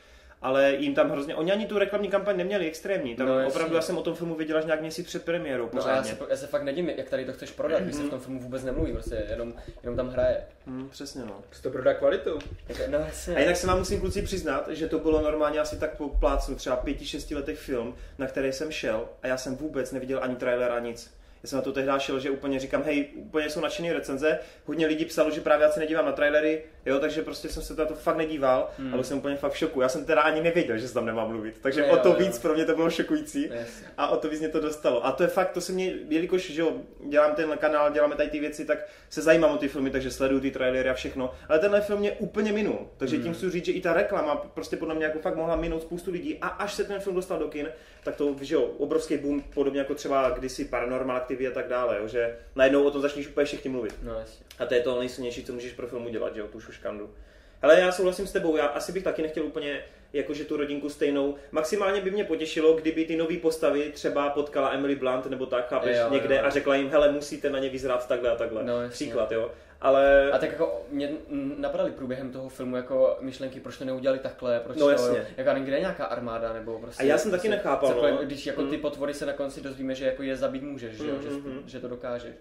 ale 0.45 0.75
jim 0.75 0.95
tam 0.95 1.11
hrozně... 1.11 1.35
Oni 1.35 1.53
ani 1.53 1.67
tu 1.67 1.79
reklamní 1.79 2.09
kampaň 2.09 2.37
neměli 2.37 2.67
extrémní. 2.67 3.17
Tam 3.17 3.27
No, 3.27 3.47
opravdu 3.47 3.75
já 3.75 3.83
jsem 3.83 3.99
o 3.99 4.03
tom 4.03 4.15
filmu 4.15 4.35
viděl 4.35 4.59
až 4.59 4.65
nějak 4.65 4.81
měsíc 4.81 5.07
před 5.07 5.25
premiérou 5.25 5.71
No 5.73 5.87
a 5.87 5.91
já 5.91 6.03
se, 6.03 6.17
já 6.31 6.37
se 6.37 6.47
fakt 6.47 6.63
nedím, 6.63 6.89
jak 6.89 7.11
tady 7.11 7.25
to 7.25 7.33
chceš 7.33 7.51
prodat, 7.51 7.83
když 7.83 7.95
se 7.95 8.03
v 8.03 8.11
tom 8.11 8.21
filmu 8.21 8.41
vůbec 8.41 8.65
nemluví, 8.65 8.93
prostě 8.93 9.27
jenom, 9.31 9.55
jenom 9.83 9.97
tam 9.97 10.09
hraje. 10.09 10.45
Hmm, 10.67 10.89
přesně 10.89 11.23
no. 11.25 11.43
Prostě 11.49 11.69
to 11.69 11.73
prodá 11.73 11.95
kvalitu. 11.95 12.39
No 12.91 12.99
jasně. 12.99 13.37
A 13.37 13.41
jinak 13.41 13.57
se 13.57 13.67
vám 13.67 13.79
musím 13.79 14.01
kluci 14.01 14.23
přiznat, 14.23 14.69
že 14.69 14.89
to 14.89 14.99
bylo 14.99 15.23
normálně 15.23 15.61
asi 15.61 15.79
tak 15.79 15.97
po 15.97 16.09
plácnu, 16.09 16.55
třeba 16.55 16.77
pěti, 16.77 17.07
šesti 17.07 17.35
letech 17.35 17.59
film, 17.59 17.95
na 18.19 18.27
který 18.27 18.53
jsem 18.53 18.71
šel 18.71 19.09
a 19.23 19.27
já 19.27 19.37
jsem 19.37 19.57
vůbec 19.57 19.93
neviděl 19.93 20.19
ani 20.23 20.37
trailera, 20.37 20.79
nic. 20.79 21.15
Já 21.43 21.49
jsem 21.49 21.57
na 21.57 21.63
to 21.63 21.73
tehdy 21.73 21.91
šel, 21.99 22.21
že 22.21 22.31
úplně 22.31 22.61
říkám, 22.61 22.83
hej, 22.83 23.09
úplně 23.15 23.51
jsou 23.51 23.61
nadšený 23.61 23.93
recenze, 23.93 24.39
hodně 24.65 24.87
lidí 24.87 25.05
psalo, 25.05 25.31
že 25.31 25.41
právě 25.41 25.65
já 25.65 25.73
se 25.73 25.81
nedívám 25.81 26.07
na 26.07 26.13
trailery, 26.13 26.65
jo, 26.87 26.99
takže 26.99 27.23
prostě 27.23 27.49
jsem 27.49 27.63
se 27.63 27.75
na 27.75 27.85
to 27.85 27.95
fakt 27.95 28.17
nedíval, 28.17 28.71
Hmm. 28.79 28.87
hmm. 28.87 28.95
ale 28.95 29.05
jsem 29.05 29.19
úplně 29.19 29.37
fakt 29.37 29.53
v 29.53 29.57
šoku. 29.57 29.81
Já 29.81 29.89
jsem 29.89 30.05
teda 30.05 30.21
ani 30.21 30.41
nevěděl, 30.43 30.79
že 30.79 30.89
se 30.89 30.95
tam 30.95 31.07
nemá 31.07 31.25
mluvit, 31.27 31.59
takže 31.61 31.81
Jo, 31.81 31.87
o 31.93 31.97
to 31.97 32.09
jo. 32.09 32.15
víc 32.19 32.39
pro 32.39 32.55
mě 32.55 32.65
to 32.65 32.75
bylo 32.77 32.91
šokující. 32.91 33.43
Jasně. 33.53 33.87
A 33.97 34.09
o 34.09 34.17
to 34.17 34.29
víc 34.29 34.41
mě 34.41 34.49
to 34.49 34.61
dostalo. 34.61 35.07
A 35.07 35.13
to 35.13 35.23
je 35.23 35.29
fakt, 35.29 35.51
to 35.53 35.61
se 35.61 35.73
mě, 35.73 35.95
jelikož 36.09 36.51
že 36.51 36.61
jo, 36.61 36.73
dělám 37.09 37.35
ten 37.35 37.59
kanál, 37.59 37.93
děláme 37.93 38.17
tady 38.17 38.29
ty 38.31 38.41
věci, 38.41 38.65
tak 38.65 38.79
se 39.11 39.23
zajímám 39.23 39.51
o 39.51 39.57
ty 39.59 39.69
filmy, 39.69 39.91
takže 39.91 40.11
sleduju 40.11 40.41
ty 40.41 40.51
trailery 40.51 40.89
a 40.91 40.95
všechno. 40.95 41.33
Ale 41.49 41.59
tenhle 41.59 41.81
film 41.81 41.99
mě 42.01 42.13
úplně 42.13 42.53
minul. 42.53 42.79
Takže 42.97 43.19
tím 43.19 43.35
chci 43.35 43.51
říct, 43.51 43.65
že 43.65 43.73
i 43.73 43.81
ta 43.81 43.93
reklama 43.93 44.37
prostě 44.37 44.77
podle 44.77 44.95
mě 44.95 45.05
jako 45.05 45.19
fakt 45.19 45.37
mohla 45.37 45.57
minout 45.57 45.83
spoustu 45.83 46.11
lidí. 46.11 46.39
A 46.41 46.49
až 46.49 46.75
se 46.75 46.85
ten 46.85 47.01
film 47.01 47.17
dostal 47.17 47.39
do 47.39 47.49
kin, 47.49 47.69
tak 48.05 48.17
to, 48.17 48.37
že 48.41 48.55
jo, 48.55 48.63
obrovský 48.63 49.17
boom, 49.17 49.41
podobně 49.41 49.79
jako 49.79 49.95
třeba 49.95 50.31
kdysi 50.31 50.65
Paranormal 50.65 51.17
Activity 51.17 51.49
a 51.49 51.51
tak 51.51 51.69
dále, 51.69 51.99
jo, 52.01 52.09
že 52.09 52.37
najednou 52.57 52.85
o 52.85 52.91
tom 52.91 53.03
začneš 53.03 53.29
úplně 53.29 53.45
všichni 53.45 53.71
mluvit. 53.71 53.95
No 54.03 54.15
jasně. 54.19 54.47
A 54.59 54.67
to 54.67 54.75
je 54.75 54.81
to 54.81 54.99
nejsilnější, 55.01 55.45
co 55.45 55.53
můžeš 55.53 55.73
pro 55.73 55.87
film 55.87 56.07
udělat, 56.07 56.35
že 56.35 56.41
jo, 56.41 56.47
tu 56.47 56.61
šuškandu. 56.75 57.11
Ale 57.63 57.81
já 57.81 57.93
souhlasím 57.93 58.27
s 58.27 58.33
tebou, 58.33 58.57
já 58.57 58.67
asi 58.67 58.93
bych 58.93 59.03
taky 59.05 59.23
nechtěl 59.23 59.45
úplně 59.45 59.81
jakože 60.13 60.45
tu 60.45 60.57
rodinku 60.57 60.89
stejnou. 60.91 61.35
Maximálně 61.53 62.01
by 62.01 62.11
mě 62.11 62.25
potěšilo, 62.25 62.73
kdyby 62.75 63.05
ty 63.05 63.17
nové 63.17 63.37
postavy 63.37 63.91
třeba 63.93 64.31
potkala 64.31 64.71
Emily 64.71 64.97
Blunt 64.97 65.27
nebo 65.27 65.47
tak, 65.47 65.69
chápeš, 65.69 65.97
Jo, 65.99 66.07
někde 66.11 66.37
jo. 66.37 66.43
a 66.45 66.51
řekla 66.51 66.75
jim, 66.75 66.89
hele, 66.91 67.13
musíte 67.13 67.51
na 67.51 67.59
ně 67.59 67.69
vyzrát 67.71 68.09
takhle 68.09 68.31
a 68.31 68.37
takhle. 68.37 68.65
No, 68.65 68.83
jasně. 68.83 68.93
Příklad, 68.95 69.33
jo. 69.33 69.51
Ale 69.81 70.31
A 70.33 70.39
tak 70.39 70.51
jako 70.51 70.83
mě 70.91 71.11
mm, 71.29 71.55
napadaly 71.59 71.91
průběhem 71.91 72.33
toho 72.33 72.49
filmu 72.49 72.77
jako 72.77 73.17
myšlenky, 73.21 73.61
proč 73.61 73.77
to 73.79 73.85
neudělali 73.85 74.19
takhle, 74.19 74.61
proč 74.61 74.77
No, 74.77 74.85
to, 74.87 74.91
jasně. 74.91 75.27
jako 75.37 75.51
a 75.51 75.55
kde 75.55 75.77
je 75.77 75.81
nějaká 75.81 76.05
armáda, 76.05 76.53
nebo 76.53 76.79
prostě... 76.79 77.03
A 77.03 77.07
já 77.07 77.19
jsem 77.19 77.31
taky 77.31 77.41
prostě 77.41 77.57
nechápal, 77.57 77.95
no. 78.11 78.17
Když 78.25 78.47
jako 78.47 78.63
ty 78.67 78.77
Mm. 78.77 78.83
potvory 78.83 79.15
se 79.15 79.27
na 79.27 79.33
konci 79.33 79.61
dozvíme, 79.61 79.95
že 79.95 80.05
jako 80.07 80.23
je 80.23 80.37
zabít 80.37 80.63
můžeš, 80.63 80.97
že, 80.97 81.07
jo, 81.09 81.15
že, 81.23 81.29
Mhm. 81.31 81.63
že, 81.67 81.81
to 81.81 81.89
dokážeš. 81.89 82.33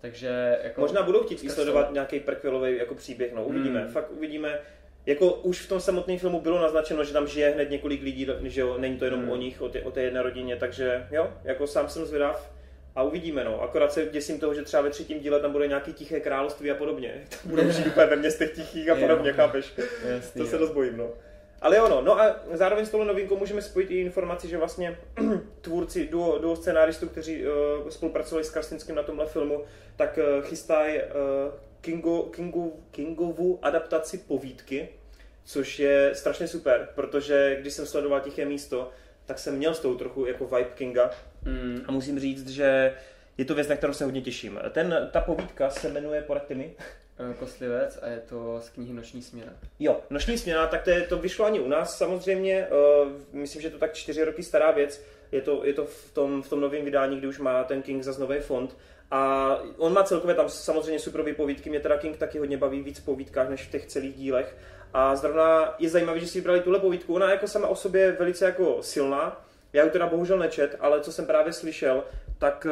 Takže 0.00 0.58
jako... 0.62 0.80
možná 0.80 1.02
budou 1.02 1.22
chtít 1.22 1.50
sledovat 1.50 1.92
nějaký 1.92 2.20
prequelový 2.20 2.76
jako 2.78 2.94
příběh, 2.94 3.32
no 3.34 3.44
uvidíme, 3.44 3.80
Hmm. 3.80 3.92
fakt 3.92 4.10
uvidíme. 4.10 4.58
Jako 5.06 5.32
už 5.32 5.60
v 5.60 5.68
tom 5.68 5.80
samotném 5.80 6.18
filmu 6.18 6.40
bylo 6.40 6.62
naznačeno, 6.62 7.04
že 7.04 7.12
tam 7.12 7.26
žije 7.26 7.50
hned 7.50 7.70
několik 7.70 8.02
lidí, 8.02 8.26
že 8.42 8.60
jo, 8.60 8.78
není 8.78 8.96
to 8.98 9.04
jenom 9.04 9.20
Hmm. 9.20 9.30
o 9.30 9.36
nich, 9.36 9.62
o, 9.62 9.68
té, 9.68 9.82
o 9.82 9.90
té 9.90 10.02
jedné 10.02 10.22
rodině, 10.22 10.56
takže 10.56 11.06
jo, 11.10 11.32
jako 11.44 11.66
sám 11.66 11.88
jsem 11.88 12.06
zvědav 12.06 12.52
a 12.94 13.02
uvidíme, 13.02 13.44
no. 13.44 13.62
Akorát 13.62 13.92
se 13.92 14.06
děsím 14.06 14.40
toho, 14.40 14.54
že 14.54 14.62
třeba 14.62 14.82
ve 14.82 14.90
třetím 14.90 15.20
díle 15.20 15.40
tam 15.40 15.52
bude 15.52 15.66
nějaké 15.66 15.92
tiché 15.92 16.20
království 16.20 16.70
a 16.70 16.74
podobně. 16.74 17.14
To 17.42 17.48
budou 17.48 17.70
žít 17.70 17.86
úplně 17.86 18.06
ve 18.06 18.16
městech 18.16 18.50
tichých 18.54 18.88
a 18.90 18.94
podobně, 18.94 19.32
chápeš? 19.32 19.72
Jasný, 20.08 20.40
To 20.42 20.46
se 20.48 20.58
dost 20.58 20.70
bojím, 20.72 20.96
no. 20.96 21.08
Ale 21.60 21.76
jo, 21.76 21.88
no. 21.88 22.02
no 22.02 22.20
a 22.20 22.36
zároveň 22.52 22.86
s 22.86 22.90
touhle 22.90 23.06
novinkou 23.06 23.36
můžeme 23.36 23.62
spojit 23.62 23.90
i 23.90 24.00
informaci, 24.00 24.48
že 24.48 24.58
vlastně 24.58 24.98
tvůrci, 25.60 26.08
duo, 26.08 26.38
duo 26.38 26.56
scenáristů, 26.56 27.08
kteří 27.08 27.44
uh, 27.46 27.88
spolupracovali 27.88 28.44
s 28.44 28.50
Krastinským 28.50 28.94
na 28.94 29.02
tomhle 29.02 29.26
filmu, 29.26 29.64
tak 29.96 30.18
uh, 30.18 30.44
chystají 30.44 30.98
uh, 30.98 31.02
Kingo, 31.80 32.22
Kingu, 32.22 32.84
Kingovu 32.90 33.58
adaptaci 33.62 34.18
povídky, 34.18 34.88
což 35.44 35.78
je 35.78 36.10
strašně 36.14 36.48
super, 36.48 36.88
protože 36.94 37.56
když 37.60 37.72
jsem 37.72 37.86
sledoval 37.86 38.20
Tiché 38.20 38.44
místo, 38.44 38.90
tak 39.26 39.38
jsem 39.38 39.56
měl 39.56 39.74
s 39.74 39.80
tou 39.80 39.94
trochu 39.94 40.26
jako 40.26 40.44
vibe 40.44 40.70
Kinga 40.74 41.10
Mm, 41.44 41.84
a 41.86 41.92
musím 41.92 42.20
říct, 42.20 42.48
že 42.48 42.94
je 43.38 43.44
to 43.44 43.54
věc, 43.54 43.68
na 43.68 43.76
kterou 43.76 43.92
se 43.92 44.04
hodně 44.04 44.22
těším. 44.22 44.60
Ten, 44.70 45.08
ta 45.12 45.20
povídka 45.20 45.70
se 45.70 45.88
jmenuje, 45.88 46.22
poraďte 46.22 46.54
mi, 46.54 46.74
eh, 46.78 46.82
Kostlivec 47.38 47.98
a 48.02 48.06
je 48.06 48.18
to 48.28 48.60
z 48.60 48.68
knihy 48.68 48.92
Noční 48.92 49.22
směna. 49.22 49.52
Jo, 49.78 50.00
noční 50.10 50.38
směna, 50.38 50.66
tak 50.66 50.82
to, 50.82 50.90
je, 50.90 51.00
to 51.00 51.18
vyšlo 51.18 51.44
ani 51.44 51.60
u 51.60 51.68
nás. 51.68 51.98
Samozřejmě, 51.98 52.66
uh, 53.02 53.12
myslím, 53.32 53.62
že 53.62 53.70
to 53.70 53.78
tak 53.78 53.94
čtyři 53.94 54.24
roky 54.24 54.42
stará 54.42 54.70
věc, 54.70 55.02
je 55.32 55.40
to, 55.40 55.64
je 55.64 55.74
to 55.74 55.84
v 55.84 56.10
tom, 56.12 56.42
v 56.42 56.48
tom 56.48 56.60
novém 56.60 56.84
vydání, 56.84 57.18
kdy 57.18 57.26
už 57.26 57.38
má 57.38 57.64
ten 57.64 57.82
King 57.82 58.02
zas 58.02 58.18
nový 58.18 58.38
fond. 58.38 58.76
A 59.10 59.56
on 59.76 59.92
má 59.92 60.02
celkově 60.02 60.36
tam 60.36 60.48
samozřejmě 60.48 60.98
super 60.98 61.34
povídky, 61.34 61.70
mě 61.70 61.80
teda 61.80 61.98
King 61.98 62.16
taky 62.16 62.38
hodně 62.38 62.56
baví 62.56 62.82
víc 62.82 63.00
povídkách 63.00 63.48
než 63.48 63.66
v 63.66 63.70
těch 63.70 63.86
celých 63.86 64.14
dílech. 64.14 64.56
A 64.94 65.16
zrovna 65.16 65.74
je 65.78 65.88
zajímavé, 65.88 66.20
že 66.20 66.26
si 66.26 66.38
vybrali 66.38 66.60
tuhle 66.60 66.80
povídku, 66.80 67.14
ona 67.14 67.30
jako 67.30 67.48
sama 67.48 67.68
o 67.68 67.76
sobě 67.76 68.12
velice 68.12 68.44
jako 68.44 68.82
silná, 68.82 69.44
já 69.72 69.84
ji 69.84 69.90
teda 69.90 70.06
bohužel 70.06 70.38
nečet, 70.38 70.76
ale 70.80 71.00
co 71.00 71.12
jsem 71.12 71.26
právě 71.26 71.52
slyšel, 71.52 72.04
tak 72.40 72.66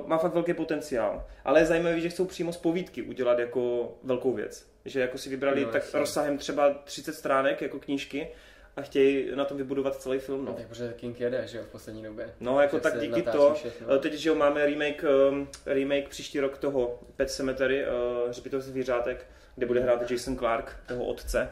uh, 0.00 0.08
má 0.08 0.18
fakt 0.18 0.34
velký 0.34 0.54
potenciál. 0.54 1.26
Ale 1.44 1.60
je 1.60 1.66
zajímavé, 1.66 2.00
že 2.00 2.08
chcou 2.08 2.24
přímo 2.24 2.52
z 2.52 2.56
povídky 2.56 3.02
udělat 3.02 3.38
jako 3.38 3.92
velkou 4.02 4.32
věc. 4.32 4.66
Že 4.84 5.00
jako 5.00 5.18
si 5.18 5.30
vybrali 5.30 5.64
No, 5.64 5.72
tak 5.72 5.82
jasně. 5.82 5.98
rozsahem 5.98 6.38
třeba 6.38 6.70
30 6.84 7.14
stránek 7.14 7.62
jako 7.62 7.78
knížky 7.78 8.28
a 8.76 8.82
chtějí 8.82 9.30
na 9.34 9.44
tom 9.44 9.56
vybudovat 9.56 9.96
celý 10.02 10.18
film. 10.18 10.44
No. 10.44 10.50
No, 10.52 10.56
Tak 10.58 10.66
protože 10.66 10.92
King 10.96 11.20
jede, 11.20 11.46
že 11.48 11.58
jo, 11.58 11.64
v 11.64 11.72
poslední 11.72 12.02
době. 12.02 12.34
no 12.40 12.60
jako 12.60 12.80
tak 12.80 13.00
díky 13.00 13.22
to, 13.22 13.54
všechno. 13.54 13.94
eh, 13.94 13.98
teď, 13.98 14.12
že 14.12 14.28
jo, 14.28 14.34
máme 14.34 14.66
remake, 14.66 15.04
um, 15.30 15.48
remake 15.66 16.08
příští 16.08 16.40
rok 16.40 16.58
toho 16.58 16.98
Pet 17.16 17.30
Cemetery, 17.30 17.84
uh, 17.86 18.28
Hřbitov 18.28 18.62
zvířátek, 18.62 19.26
kde 19.56 19.66
bude 19.66 19.80
hrát 19.80 20.10
Jason 20.10 20.36
Clark, 20.38 20.76
toho 20.86 21.04
otce. 21.04 21.48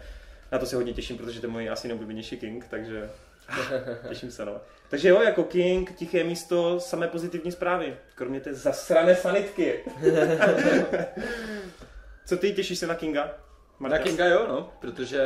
Na 0.52 0.58
to 0.58 0.66
se 0.66 0.76
hodně 0.76 0.92
těším, 0.92 1.16
protože 1.18 1.40
to 1.40 1.46
je 1.46 1.50
můj 1.50 1.70
asi 1.70 1.88
nejoblíbenější 1.88 2.36
King, 2.36 2.66
takže 2.70 3.10
těším 4.08 4.30
se, 4.30 4.44
no. 4.44 4.60
Takže 4.90 5.08
jo, 5.08 5.22
jako 5.22 5.44
King, 5.44 5.92
tiché 5.96 6.24
místo, 6.24 6.80
samé 6.80 7.08
pozitivní 7.08 7.52
zprávy. 7.52 7.96
Kromě 8.14 8.40
té 8.40 8.54
zasrané 8.54 9.14
sanitky. 9.14 9.84
Co 12.26 12.36
ty, 12.36 12.52
těšíš 12.52 12.78
se 12.78 12.86
na 12.86 12.94
Kinga? 12.94 13.34
Na 13.80 13.98
Kinga 13.98 14.26
jo, 14.26 14.46
no, 14.48 14.72
protože 14.80 15.22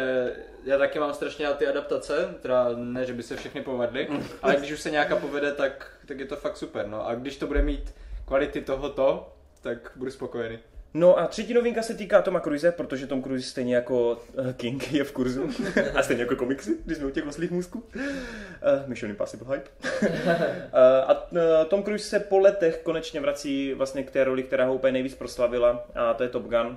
já 0.64 0.78
taky 0.78 0.98
mám 0.98 1.14
strašně 1.14 1.46
rád 1.46 1.58
ty 1.58 1.66
adaptace, 1.66 2.34
teda 2.42 2.68
ne, 2.76 3.06
že 3.06 3.12
by 3.12 3.22
se 3.22 3.36
všechny 3.36 3.62
povedly, 3.62 4.08
ale 4.42 4.56
když 4.56 4.72
už 4.72 4.80
se 4.80 4.90
nějaká 4.90 5.16
povede, 5.16 5.52
tak, 5.52 5.90
tak 6.06 6.18
je 6.18 6.26
to 6.26 6.36
fakt 6.36 6.56
super, 6.56 6.86
no. 6.86 7.06
A 7.06 7.14
když 7.14 7.36
to 7.36 7.46
bude 7.46 7.62
mít 7.62 7.94
kvality 8.24 8.60
tohoto, 8.60 9.36
tak 9.62 9.92
budu 9.96 10.10
spokojený. 10.10 10.58
No 10.94 11.18
a 11.18 11.26
třetí 11.26 11.54
novinka 11.54 11.82
se 11.82 11.94
týká 11.94 12.22
Toma 12.22 12.40
Cruise, 12.40 12.72
protože 12.72 13.06
Tom 13.06 13.22
Cruise 13.22 13.50
stejně 13.50 13.74
jako 13.74 14.18
eh, 14.50 14.52
King 14.52 14.92
je 14.92 15.04
v 15.04 15.12
kurzu. 15.12 15.50
a 15.94 16.02
stejně 16.02 16.22
jako 16.22 16.36
komiksy, 16.36 16.76
když 16.84 16.98
jsme 16.98 17.06
u 17.06 17.10
těch 17.10 17.26
oslých 17.26 17.50
můzků. 17.50 17.78
Uh, 17.78 18.88
Mission 18.88 19.10
Impossible 19.10 19.56
hype. 19.56 19.70
uh, 20.02 21.10
a 21.10 21.64
Tom 21.68 21.82
Cruise 21.82 22.08
se 22.08 22.20
po 22.20 22.38
letech 22.38 22.80
konečně 22.82 23.20
vrací 23.20 23.74
vlastně 23.74 24.02
k 24.02 24.10
té 24.10 24.24
roli, 24.24 24.42
která 24.42 24.64
ho 24.64 24.74
úplně 24.74 24.92
nejvíc 24.92 25.14
proslavila. 25.14 25.86
A 25.94 26.14
to 26.14 26.22
je 26.22 26.28
Top 26.28 26.42
Gun. 26.42 26.66
Uh, 26.66 26.76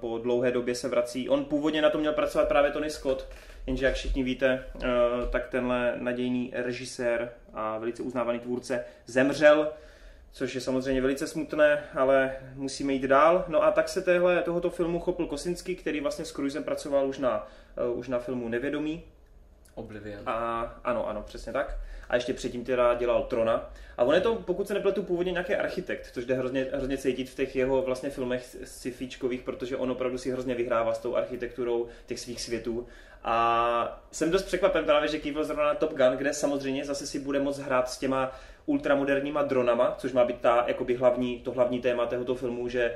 po 0.00 0.18
dlouhé 0.18 0.50
době 0.50 0.74
se 0.74 0.88
vrací. 0.88 1.28
On 1.28 1.44
původně 1.44 1.82
na 1.82 1.90
tom 1.90 2.00
měl 2.00 2.12
pracovat 2.12 2.48
právě 2.48 2.70
Tony 2.70 2.90
Scott, 2.90 3.28
jenže 3.66 3.86
jak 3.86 3.94
všichni 3.94 4.22
víte, 4.22 4.64
uh, 4.74 4.82
tak 5.30 5.48
tenhle 5.48 5.94
nadějný 5.98 6.52
režisér 6.54 7.30
a 7.54 7.78
velice 7.78 8.02
uznávaný 8.02 8.38
tvůrce 8.38 8.84
zemřel 9.06 9.72
což 10.32 10.54
je 10.54 10.60
samozřejmě 10.60 11.00
velice 11.00 11.26
smutné, 11.26 11.84
ale 11.94 12.36
musíme 12.54 12.92
jít 12.92 13.02
dál. 13.02 13.44
No 13.48 13.62
a 13.62 13.70
tak 13.70 13.88
se 13.88 14.02
téhle, 14.02 14.42
tohoto 14.42 14.70
filmu 14.70 15.00
chopil 15.00 15.26
Kosinský, 15.26 15.76
který 15.76 16.00
vlastně 16.00 16.24
s 16.24 16.32
Cruisem 16.32 16.64
pracoval 16.64 17.08
už 17.08 17.18
na, 17.18 17.48
uh, 17.90 17.98
už 17.98 18.08
na 18.08 18.18
filmu 18.18 18.48
Nevědomí. 18.48 19.02
Oblivion. 19.74 20.22
A 20.26 20.60
ano, 20.84 21.08
ano, 21.08 21.22
přesně 21.22 21.52
tak. 21.52 21.78
A 22.08 22.14
ještě 22.14 22.34
předtím 22.34 22.64
teda 22.64 22.94
dělal 22.94 23.22
Trona. 23.22 23.70
A 23.96 24.04
on 24.04 24.14
je 24.14 24.20
to, 24.20 24.34
pokud 24.34 24.68
se 24.68 24.74
nepletu, 24.74 25.02
původně 25.02 25.32
nějaký 25.32 25.54
architekt, 25.54 26.10
což 26.12 26.24
jde 26.24 26.34
hrozně, 26.34 26.66
hrozně 26.72 26.98
cítit 26.98 27.30
v 27.30 27.34
těch 27.34 27.56
jeho 27.56 27.82
vlastně 27.82 28.10
filmech 28.10 28.56
sci-fičkových, 28.64 29.42
protože 29.42 29.76
on 29.76 29.90
opravdu 29.90 30.18
si 30.18 30.30
hrozně 30.30 30.54
vyhrává 30.54 30.94
s 30.94 30.98
tou 30.98 31.16
architekturou 31.16 31.88
těch 32.06 32.20
svých 32.20 32.40
světů. 32.40 32.86
A 33.24 34.02
jsem 34.10 34.30
dost 34.30 34.42
překvapen 34.42 34.84
právě, 34.84 35.08
že 35.08 35.18
kývil 35.18 35.44
zrovna 35.44 35.64
na 35.64 35.74
Top 35.74 35.90
Gun, 35.90 36.16
kde 36.16 36.34
samozřejmě 36.34 36.84
zase 36.84 37.06
si 37.06 37.18
bude 37.18 37.40
moct 37.40 37.58
hrát 37.58 37.90
s 37.90 37.98
těma 37.98 38.32
ultramoderníma 38.66 39.42
dronama, 39.42 39.94
což 39.98 40.12
má 40.12 40.24
být 40.24 40.40
ta 40.40 40.64
jakoby 40.66 40.94
hlavní, 40.94 41.38
to 41.38 41.52
hlavní 41.52 41.80
téma 41.80 42.06
tohoto 42.06 42.34
filmu, 42.34 42.68
že 42.68 42.94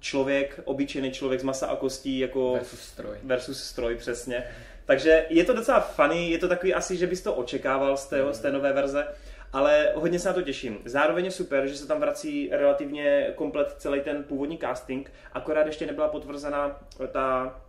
člověk, 0.00 0.60
obyčejný 0.64 1.10
člověk 1.10 1.40
z 1.40 1.44
masa 1.44 1.66
a 1.66 1.76
kostí 1.76 2.18
jako 2.18 2.52
Versus 2.52 2.80
stroj. 2.80 3.16
versus 3.22 3.64
stroj, 3.64 3.96
přesně. 3.96 4.44
Takže 4.84 5.26
je 5.28 5.44
to 5.44 5.52
docela 5.52 5.80
funny, 5.80 6.30
je 6.30 6.38
to 6.38 6.48
takový 6.48 6.74
asi, 6.74 6.96
že 6.96 7.06
bys 7.06 7.22
to 7.22 7.34
očekával 7.34 7.96
z 7.96 8.06
té, 8.06 8.22
z 8.30 8.40
té 8.40 8.52
nové 8.52 8.72
verze, 8.72 9.06
ale 9.52 9.92
hodně 9.94 10.18
se 10.18 10.28
na 10.28 10.34
to 10.34 10.42
těším. 10.42 10.78
Zároveň 10.84 11.24
je 11.24 11.30
super, 11.30 11.66
že 11.66 11.76
se 11.76 11.86
tam 11.86 12.00
vrací 12.00 12.48
relativně 12.52 13.32
komplet 13.34 13.74
celý 13.78 14.00
ten 14.00 14.22
původní 14.24 14.58
casting, 14.58 15.12
akorát 15.32 15.66
ještě 15.66 15.86
nebyla 15.86 16.08
potvrzena 16.08 16.80
ta 17.12 17.60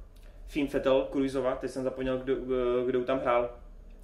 Finn 0.48 0.68
Fettel, 0.68 1.08
Cruiseova, 1.12 1.56
teď 1.56 1.72
jsem 1.72 1.84
zapomněl, 1.84 2.18
kdo, 2.18 2.36
kdo 2.86 3.04
tam 3.04 3.20
hrál, 3.20 3.50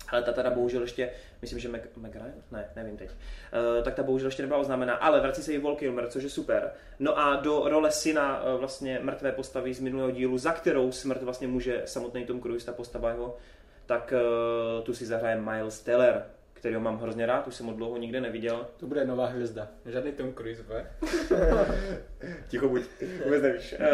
ale 0.09 0.23
ta 0.23 0.31
teda 0.31 0.49
bohužel 0.49 0.81
ještě, 0.81 1.09
myslím, 1.41 1.59
že 1.59 1.69
Meg 1.69 2.15
Ryan? 2.15 2.43
Ne, 2.51 2.69
nevím 2.75 2.97
teď. 2.97 3.09
Uh, 3.09 3.83
tak 3.83 3.93
ta 3.93 4.03
bohužel 4.03 4.27
ještě 4.27 4.43
nebyla 4.43 4.59
oznámená, 4.59 4.95
ale 4.95 5.21
vrací 5.21 5.43
se 5.43 5.53
i 5.53 5.59
Vol 5.59 5.75
Kilmer, 5.75 6.07
což 6.07 6.23
je 6.23 6.29
super. 6.29 6.71
No 6.99 7.19
a 7.19 7.35
do 7.35 7.69
role 7.69 7.91
syna 7.91 8.43
uh, 8.43 8.59
vlastně 8.59 8.99
mrtvé 9.03 9.31
postavy 9.31 9.73
z 9.73 9.79
minulého 9.79 10.11
dílu, 10.11 10.37
za 10.37 10.51
kterou 10.51 10.91
smrt 10.91 11.23
vlastně 11.23 11.47
může 11.47 11.81
samotný 11.85 12.25
Tom 12.25 12.41
Cruise, 12.41 12.65
ta 12.65 12.73
postava 12.73 13.09
jeho, 13.09 13.37
tak 13.85 14.13
uh, 14.13 14.83
tu 14.83 14.93
si 14.93 15.05
zahraje 15.05 15.41
Miles 15.41 15.79
Teller, 15.79 16.25
kterého 16.61 16.81
mám 16.81 16.99
hrozně 16.99 17.25
rád, 17.25 17.47
už 17.47 17.55
jsem 17.55 17.65
ho 17.65 17.73
dlouho 17.73 17.97
nikde 17.97 18.21
neviděl. 18.21 18.67
To 18.77 18.87
bude 18.87 19.05
nová 19.05 19.25
hvězda. 19.25 19.67
Žádný 19.85 20.11
Tom 20.11 20.33
Cruise, 20.33 20.63
bude? 20.63 20.87
Ticho 22.47 22.69
buď, 22.69 22.81
vůbec 23.23 23.41
nevíš. 23.41 23.73
Uh, 23.73 23.87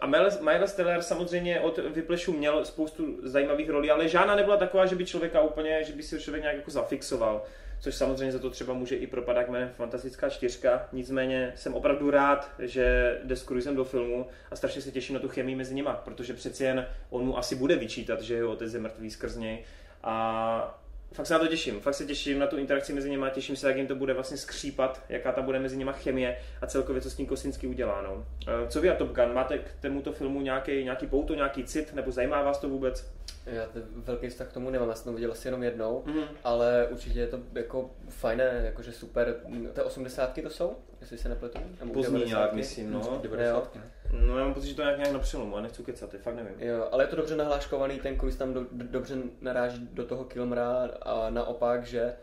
a 0.00 0.06
Miles, 0.06 0.40
Miles 0.40 0.72
Teller 0.72 1.02
samozřejmě 1.02 1.60
od 1.60 1.78
Vyplešu 1.78 2.32
měl 2.32 2.64
spoustu 2.64 3.18
zajímavých 3.22 3.70
rolí, 3.70 3.90
ale 3.90 4.08
žádná 4.08 4.34
nebyla 4.34 4.56
taková, 4.56 4.86
že 4.86 4.96
by 4.96 5.06
člověka 5.06 5.40
úplně, 5.40 5.84
že 5.84 5.92
by 5.92 6.02
si 6.02 6.20
člověk 6.20 6.42
nějak 6.42 6.56
jako 6.56 6.70
zafixoval. 6.70 7.42
Což 7.80 7.94
samozřejmě 7.94 8.32
za 8.32 8.38
to 8.38 8.50
třeba 8.50 8.74
může 8.74 8.96
i 8.96 9.06
propadat 9.06 9.48
jménem 9.48 9.68
Fantastická 9.68 10.28
čtyřka. 10.28 10.88
Nicméně 10.92 11.52
jsem 11.56 11.74
opravdu 11.74 12.10
rád, 12.10 12.50
že 12.58 13.18
jde 13.24 13.36
s 13.36 13.44
Cruisem 13.44 13.76
do 13.76 13.84
filmu 13.84 14.26
a 14.50 14.56
strašně 14.56 14.82
se 14.82 14.90
těším 14.90 15.14
na 15.14 15.20
tu 15.20 15.28
chemii 15.28 15.56
mezi 15.56 15.74
nima, 15.74 15.92
protože 15.92 16.34
přeci 16.34 16.64
jen 16.64 16.86
on 17.10 17.24
mu 17.24 17.38
asi 17.38 17.56
bude 17.56 17.76
vyčítat, 17.76 18.20
že 18.20 18.34
jeho 18.34 18.52
otec 18.52 18.74
je 18.74 18.80
mrtvý 18.80 19.10
skrz 19.10 19.36
něj. 19.36 19.64
A 20.02 20.81
fakt 21.12 21.26
se 21.26 21.34
na 21.34 21.38
to 21.38 21.46
těším, 21.46 21.80
fakt 21.80 21.94
se 21.94 22.04
těším 22.04 22.38
na 22.38 22.46
tu 22.46 22.56
interakci 22.56 22.92
mezi 22.92 23.10
nimi, 23.10 23.26
těším 23.32 23.56
se, 23.56 23.68
jak 23.68 23.76
jim 23.76 23.86
to 23.86 23.94
bude 23.94 24.14
vlastně 24.14 24.36
skřípat, 24.36 25.04
jaká 25.08 25.32
tam 25.32 25.44
bude 25.44 25.58
mezi 25.58 25.76
nimi 25.76 25.90
chemie 25.94 26.36
a 26.60 26.66
celkově, 26.66 27.02
co 27.02 27.10
s 27.10 27.14
tím 27.14 27.26
Kosinsky 27.26 27.66
udělá. 27.66 28.02
No. 28.02 28.26
Eh, 28.48 28.68
Co 28.68 28.80
vy 28.80 28.90
a 28.90 28.94
Top 28.94 29.12
Gun, 29.12 29.34
máte 29.34 29.58
k 29.58 29.72
tomuto 29.80 30.12
filmu 30.12 30.40
nějaký, 30.40 30.84
nějaký 30.84 31.06
pouto, 31.06 31.34
nějaký 31.34 31.64
cit, 31.64 31.94
nebo 31.94 32.10
zajímá 32.10 32.42
vás 32.42 32.58
to 32.58 32.68
vůbec? 32.68 33.12
Já 33.46 33.66
ten 33.66 33.82
velký 33.96 34.28
vztah 34.28 34.48
k 34.48 34.52
tomu 34.52 34.70
nemám, 34.70 34.88
já 34.88 34.94
jsem 34.94 35.04
to 35.04 35.12
viděl 35.12 35.32
asi 35.32 35.48
jenom 35.48 35.62
jednou, 35.62 36.02
Mhm. 36.06 36.22
ale 36.44 36.88
určitě 36.90 37.20
je 37.20 37.26
to 37.26 37.38
jako 37.54 37.90
fajné, 38.08 38.60
jakože 38.64 38.92
super. 38.92 39.34
Ty 39.72 39.82
osmdesátky 39.82 40.42
to 40.42 40.50
jsou, 40.50 40.76
jestli 41.00 41.18
se 41.18 41.28
nepletu? 41.28 41.58
Pozdní 41.92 42.24
nějak, 42.24 42.52
myslím, 42.52 42.92
no. 42.92 43.18
90. 43.22 43.76
No 44.10 44.38
já 44.38 44.44
mám 44.44 44.54
pocit, 44.54 44.66
že 44.66 44.74
to 44.74 44.82
nějak, 44.82 44.96
nějak 44.98 45.12
na 45.12 45.18
přelomu, 45.18 45.56
a 45.56 45.60
nechci 45.60 45.82
kecat, 45.82 46.10
ty 46.10 46.18
fakt 46.18 46.34
nevím. 46.34 46.54
Jo, 46.58 46.88
ale 46.92 47.04
je 47.04 47.08
to 47.08 47.16
dobře 47.16 47.36
nahláškovaný, 47.36 48.00
ten 48.00 48.18
Cruise 48.18 48.38
tam 48.38 48.52
do, 48.54 48.60
do, 48.72 48.84
dobře 48.84 49.16
naráží 49.40 49.88
do 49.92 50.06
toho 50.06 50.24
Kilmera 50.24 50.88
a 51.02 51.30
naopak, 51.30 51.86
že, 51.86 52.14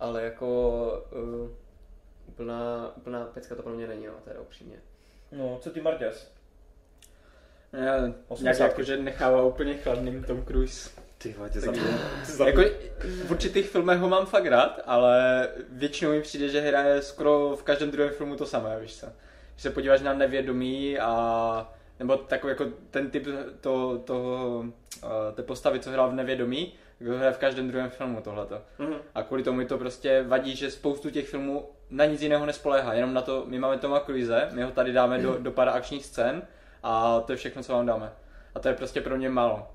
ale 0.00 0.22
jako 0.22 1.08
uh, 1.12 1.50
úplná, 2.26 2.92
úplná 2.96 3.24
pecka 3.24 3.54
to 3.54 3.62
pro 3.62 3.72
mě 3.72 3.86
není, 3.86 4.06
no, 4.06 4.12
teda 4.24 4.40
upřímně. 4.40 4.76
No, 5.32 5.58
co 5.62 5.70
ty 5.70 5.80
Marťas? 5.80 6.30
Já 7.72 8.00
nějak 8.00 8.14
Osmdesátky. 8.28 8.70
jako, 8.70 8.82
že 8.82 8.96
nechává 8.96 9.42
úplně 9.42 9.74
chladným 9.74 10.24
Tom 10.24 10.44
Cruise. 10.44 10.90
Ty 11.18 11.34
vole, 11.38 11.50
tě 11.50 11.60
Jako, 12.46 12.62
v 13.26 13.30
určitých 13.30 13.68
filmech 13.70 13.98
ho 13.98 14.08
mám 14.08 14.26
fakt 14.26 14.46
rád, 14.46 14.80
ale 14.86 15.48
většinou 15.68 16.10
mi 16.10 16.20
přijde, 16.20 16.48
že 16.48 16.60
hraje 16.60 17.02
skoro 17.02 17.56
v 17.56 17.62
každém 17.62 17.90
druhém 17.90 18.10
filmu 18.10 18.36
to 18.36 18.46
samé, 18.46 18.78
víš 18.80 18.96
co. 18.96 19.06
Když 19.54 19.62
se 19.62 19.70
podíváš 19.70 20.00
na 20.00 20.14
Nevědomí 20.14 20.98
a 20.98 21.72
nebo 21.98 22.16
takový 22.16 22.50
jako 22.50 22.66
ten 22.90 23.10
typ 23.10 23.26
to, 23.60 23.98
toho, 24.04 24.58
uh, 25.04 25.10
té 25.34 25.42
postavy, 25.42 25.80
co 25.80 25.90
hrál 25.90 26.10
v 26.10 26.14
Nevědomí, 26.14 26.74
tak 26.98 27.08
ho 27.08 27.16
hraje 27.16 27.32
v 27.32 27.38
každém 27.38 27.68
druhém 27.68 27.90
filmu 27.90 28.20
tohleto. 28.20 28.60
Mhm. 28.78 28.94
A 29.14 29.22
kvůli 29.22 29.42
tomu 29.42 29.58
mi 29.58 29.66
to 29.66 29.78
prostě 29.78 30.22
vadí, 30.22 30.56
že 30.56 30.70
spoustu 30.70 31.10
těch 31.10 31.28
filmů 31.28 31.68
na 31.90 32.04
nic 32.04 32.22
jiného 32.22 32.46
nespoléhá, 32.46 32.94
jenom 32.94 33.14
na 33.14 33.22
to, 33.22 33.44
my 33.46 33.58
máme 33.58 33.78
Toma 33.78 34.00
Cruise, 34.00 34.48
my 34.52 34.62
ho 34.62 34.70
tady 34.70 34.92
dáme 34.92 35.18
do, 35.18 35.38
do 35.38 35.50
pár 35.50 35.68
akčních 35.68 36.06
scén 36.06 36.42
a 36.82 37.20
to 37.20 37.32
je 37.32 37.36
všechno, 37.36 37.62
co 37.62 37.72
vám 37.72 37.86
dáme. 37.86 38.12
A 38.54 38.60
to 38.60 38.68
je 38.68 38.74
prostě 38.74 39.00
pro 39.00 39.16
mě 39.16 39.30
málo. 39.30 39.66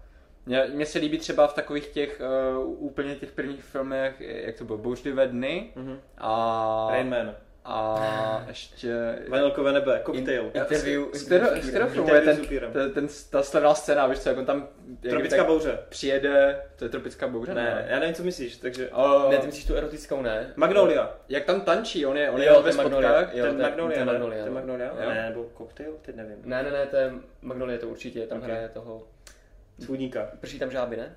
Mně, 0.45 0.63
mně 0.73 0.85
se 0.85 0.99
líbí 0.99 1.17
třeba 1.17 1.47
v 1.47 1.53
takových 1.53 1.87
těch 1.87 2.21
uh, 2.61 2.85
úplně 2.85 3.15
těch 3.15 3.31
prvních 3.31 3.63
filmech, 3.63 4.21
jak 4.21 4.55
to 4.57 4.63
bylo, 4.65 4.77
Bouřlivé 4.77 5.27
dny 5.27 5.69
Mhm. 5.75 5.99
a, 6.17 6.87
Rain 6.91 7.09
Man, 7.09 7.35
a 7.65 8.45
ještě... 8.47 9.15
Vanilkové 9.29 9.71
nebe, 9.71 10.01
Cocktail. 10.05 10.51
Interview, 10.53 11.03
Z 11.13 11.23
kterého, 11.69 11.89
filmu 11.89 12.13
je 12.13 12.21
ten, 12.21 12.37
ten, 12.73 12.91
ten, 12.91 13.07
ta 13.29 13.43
slavná 13.43 13.73
scéna, 13.75 14.07
víš 14.07 14.19
co, 14.19 14.29
jak 14.29 14.37
on 14.37 14.45
tam 14.45 14.67
jak 15.03 15.11
Tropická 15.13 15.37
tak 15.37 15.47
bouře. 15.47 15.79
přijede, 15.89 16.61
to 16.75 16.85
je 16.85 16.89
tropická 16.89 17.27
bouře? 17.27 17.53
Ne, 17.53 17.85
já 17.89 17.99
nevím, 17.99 18.15
co 18.15 18.23
myslíš, 18.23 18.57
takže... 18.57 18.89
Ne, 19.29 19.37
ty 19.37 19.45
myslíš 19.45 19.65
tu 19.65 19.75
erotickou, 19.75 20.21
ne? 20.21 20.53
Magnolia. 20.55 21.15
jak 21.29 21.43
tam 21.45 21.61
tančí, 21.61 22.05
on 22.05 22.17
je, 22.17 22.29
on 22.29 22.41
Jo, 22.41 22.53
je 22.53 22.61
ve 22.61 22.69
ten 22.69 22.77
Magnolia. 22.77 23.11
spotkách. 23.21 23.33
Ten 23.33 23.61
Magnolia, 23.61 23.99
ne? 23.99 24.05
Magnolia, 24.11 24.43
Ten 24.43 24.53
no. 24.53 24.59
Magnolia? 24.59 24.93
Ne, 25.09 25.25
nebo 25.29 25.45
Cocktail? 25.57 25.93
Teď 26.01 26.15
nevím. 26.15 26.37
Ne, 26.43 26.63
ne, 26.63 26.71
ne, 26.71 26.85
to 26.85 26.95
je 26.95 27.11
Magnolia 27.41 27.79
to 27.79 27.87
určitě, 27.87 28.27
tam 28.27 28.41
hraje 28.41 28.69
toho, 28.69 29.03
Svůdníka. 29.79 30.27
prší 30.39 30.59
tam 30.59 30.71
žáby, 30.71 30.97
ne? 30.97 31.15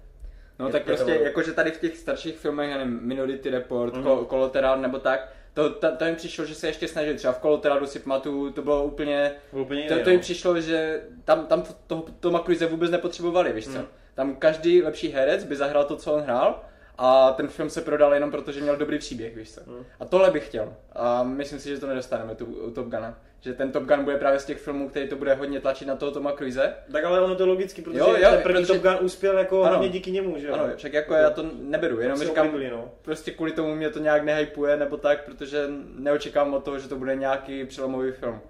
No 0.59 0.67
Je- 0.67 0.73
tak 0.73 0.83
to 0.83 0.87
prostě, 0.87 1.19
jakože 1.23 1.53
tady 1.53 1.71
v 1.71 1.81
těch 1.81 1.97
starších 1.97 2.39
filmech, 2.39 2.71
já 2.71 2.79
nevím, 2.79 2.99
Minority 3.03 3.51
Report, 3.51 3.95
Mhm. 3.95 4.05
mm-hmm. 4.05 4.27
Collateral 4.29 4.79
nebo 4.81 4.99
tak, 4.99 5.33
to, 5.57 5.71
to, 5.71 5.97
to 5.97 6.05
jim 6.05 6.16
přišlo, 6.16 6.45
že 6.45 6.55
se 6.55 6.66
ještě 6.66 6.88
snažili, 6.88 7.16
třeba 7.16 7.33
v 7.33 7.40
Collateralu 7.40 7.87
si 7.87 7.99
pamatuju, 7.99 8.51
to 8.51 8.62
bylo 8.62 8.85
úplně, 8.85 9.33
Úplně 9.53 9.88
to, 9.88 9.95
jiný, 9.95 10.05
to 10.05 10.11
jim 10.11 10.19
no. 10.19 10.23
přišlo, 10.23 10.61
že 10.61 11.03
tam, 11.25 11.47
tam 11.47 11.64
toho 11.87 12.05
Toma 12.21 12.38
Cruise 12.38 12.66
vůbec 12.66 12.90
nepotřebovali, 12.90 13.53
víš 13.53 13.64
co? 13.64 13.79
Mm. 13.79 13.87
Tam 14.14 14.37
každý 14.37 14.83
lepší 14.83 15.09
herec 15.09 15.45
by 15.45 15.57
zahrál 15.57 15.85
to, 15.85 15.97
co 15.97 16.12
on 16.12 16.21
hrál 16.21 16.64
a 16.99 17.33
ten 17.33 17.49
film 17.49 17.71
se 17.71 17.81
prodal 17.81 18.14
jenom 18.14 18.31
proto, 18.31 18.53
že 18.53 18.61
měl 18.61 18.77
dobrý 18.77 18.99
příběh, 18.99 19.37
víš 19.37 19.53
co? 19.53 19.61
Mm. 19.66 19.85
A 20.01 20.05
tohle 20.05 20.31
bych 20.31 20.47
chtěl 20.47 20.75
a 20.92 21.23
myslím 21.23 21.61
si, 21.61 21.69
že 21.69 21.79
to 21.79 21.87
nedostaneme 21.87 22.35
tu, 22.35 22.45
u 22.45 22.71
Top 22.71 22.87
Guna. 22.87 23.19
Že 23.40 23.53
ten 23.53 23.72
Top 23.72 23.83
Gun 23.85 24.05
bude 24.05 24.16
právě 24.16 24.38
z 24.40 24.44
těch 24.44 24.59
filmů, 24.59 24.88
který 24.88 25.09
to 25.09 25.16
bude 25.16 25.35
hodně 25.35 25.61
tlačit 25.61 25.88
na 25.88 25.96
toho 25.96 26.12
Toma 26.12 26.33
Cruise. 26.33 26.75
Tak 26.92 27.05
ale 27.05 27.20
ono 27.20 27.35
to 27.35 27.42
je 27.42 27.46
logicky, 27.49 27.83
protože 27.83 27.99
Jo, 27.99 28.07
jo, 28.18 28.31
ten 28.31 28.42
první 28.42 28.62
protože- 28.64 28.79
Top 28.81 28.83
Gun 28.92 29.07
uspěl 29.07 29.38
jako 29.38 29.61
Ano. 29.62 29.68
hlavně 29.70 29.88
díky 29.88 30.11
němu, 30.11 30.38
že 30.38 30.46
jo? 30.46 30.55
Ano, 30.55 30.64
však 30.77 30.92
jako 30.92 31.14
já 31.14 31.31
to 31.31 31.44
neberu, 31.61 32.01
jenom 32.01 32.18
říkám, 32.18 32.46
oblíbili, 32.46 32.70
no. 32.70 32.90
prostě 33.03 33.31
kvůli 33.31 33.53
tomu 33.53 33.75
mě 33.75 33.90
to 33.90 33.99
nějak 33.99 34.25
nehypuje 34.25 34.77
nebo 34.77 34.96
tak, 34.96 35.25
protože 35.25 35.64
neočekávám 35.99 36.55
od 36.55 36.64
toho, 36.64 36.79
že 36.79 36.88
to 36.88 36.96
bude 36.96 37.14
nějaký 37.16 37.64
přelomový 37.64 38.12
film. 38.12 38.40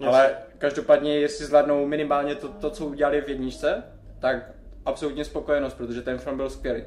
Jasně. 0.00 0.06
Ale 0.06 0.30
každopádně, 0.58 1.18
jestli 1.20 1.44
zvládnou 1.46 1.86
minimálně 1.86 2.34
to, 2.34 2.48
to, 2.48 2.70
co 2.70 2.86
udělali 2.86 3.20
v 3.20 3.28
jedničce, 3.28 3.82
tak 4.20 4.36
absolutně 4.86 5.24
spokojenost, 5.24 5.74
protože 5.74 6.02
ten 6.02 6.18
film 6.18 6.36
byl 6.36 6.50
skvělý. 6.50 6.84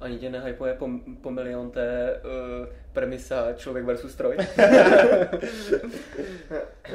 Ani 0.00 0.18
tě 0.18 0.30
nehypuje 0.30 0.74
po, 0.74 0.88
po 1.20 1.30
milion 1.30 1.70
té 1.70 2.20
uh, 2.60 2.66
premisa 2.94 3.46
člověk 3.56 3.84
versus 3.84 4.12
stroj. 4.12 4.36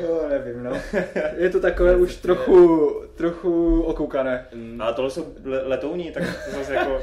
Jo, 0.02 0.26
nevím, 0.30 0.64
no. 0.64 0.72
Je 1.38 1.50
to 1.50 1.60
takové 1.60 1.96
už 1.96 2.16
trochu, 2.16 2.90
trochu 3.16 3.82
okoukané. 3.82 4.48
Mm. 4.54 4.82
Ale 4.82 4.94
tohle 4.94 5.12
jsou 5.12 5.34
le- 5.44 5.64
letouní, 5.64 6.12
tak 6.12 6.24
to 6.24 6.58
zase 6.58 6.74
jako... 6.74 7.02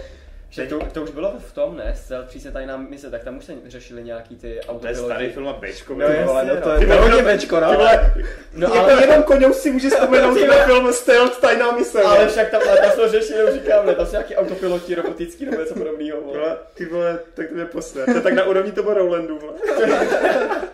Že 0.56 0.66
to, 0.66 0.78
to 0.92 1.02
už 1.02 1.10
bylo 1.10 1.34
v 1.38 1.52
tom, 1.52 1.76
ne? 1.76 1.94
Scel 1.96 2.24
přísně 2.28 2.50
tajná 2.50 2.76
mise, 2.76 3.10
tak 3.10 3.24
tam 3.24 3.36
už 3.36 3.44
se 3.44 3.52
řešili 3.66 4.04
nějaký 4.04 4.36
ty 4.36 4.60
To 4.80 4.86
je 4.86 4.94
starý 4.94 5.28
film 5.32 5.48
a 5.48 5.52
Bčko. 5.52 5.94
No, 5.94 6.04
jasně, 6.04 6.24
vole, 6.24 6.44
no 6.44 6.54
no. 6.54 6.60
to 6.60 6.70
je 6.70 6.86
vole, 6.86 7.00
hodně 7.00 7.22
no, 7.22 7.24
bečko, 7.24 7.60
no. 7.60 7.70
Ty 7.70 7.76
vole, 7.76 8.14
No 8.52 8.74
jako 8.74 8.90
ale, 8.90 9.02
jenom 9.02 9.22
koňou 9.22 9.52
si 9.52 9.70
může 9.70 9.90
vzpomenout 9.90 10.38
na 10.48 10.64
film 10.64 10.92
Stealth 10.92 11.40
Tajná 11.40 11.72
mise. 11.72 12.02
ale 12.02 12.16
vole. 12.16 12.28
však 12.28 12.50
tam, 12.50 12.62
ale 12.68 12.80
tam 12.80 12.90
to 12.90 13.08
řešili, 13.08 13.44
už 13.44 13.52
říkám, 13.52 13.86
ne? 13.86 13.94
Tam 13.94 14.06
jsou 14.06 14.12
nějaký 14.12 14.36
autopiloti 14.36 14.94
robotický 14.94 15.44
nebo 15.44 15.60
něco 15.60 15.74
podobného. 15.74 16.20
Ty 16.20 16.26
vole, 16.36 16.56
Ty 16.74 16.86
vole, 16.86 17.18
tak 17.34 17.48
to 17.48 17.54
mě 17.54 17.64
posne. 17.64 18.04
To 18.04 18.10
je 18.10 18.20
tak 18.20 18.34
na 18.34 18.44
úrovni 18.44 18.72
toho 18.72 18.94
Rowlandu, 18.94 19.38
vole. 19.38 19.52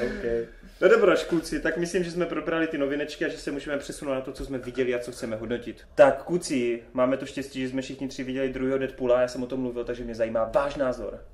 Okay. 0.00 0.46
No 0.80 0.88
dobro, 0.88 1.14
kluci, 1.28 1.60
tak 1.60 1.76
myslím, 1.76 2.04
že 2.04 2.10
jsme 2.10 2.26
probrali 2.26 2.66
ty 2.66 2.78
novinečky 2.78 3.24
a 3.24 3.28
že 3.28 3.38
se 3.38 3.50
můžeme 3.50 3.78
přesunout 3.78 4.14
na 4.14 4.20
to, 4.20 4.32
co 4.32 4.44
jsme 4.44 4.58
viděli 4.58 4.94
a 4.94 4.98
co 4.98 5.12
chceme 5.12 5.36
hodnotit. 5.36 5.82
Tak, 5.94 6.22
kluci, 6.22 6.82
máme 6.92 7.16
to 7.16 7.26
štěstí, 7.26 7.60
že 7.62 7.68
jsme 7.68 7.82
všichni 7.82 8.08
tři 8.08 8.24
viděli 8.24 8.48
druhého 8.52 8.78
Deadpoola, 8.78 9.20
já 9.20 9.28
jsem 9.28 9.42
o 9.42 9.46
tom 9.46 9.60
mluvil, 9.60 9.84
takže 9.84 10.04
mě 10.04 10.14
zajímá 10.14 10.50
váš 10.54 10.76
názor. 10.76 11.24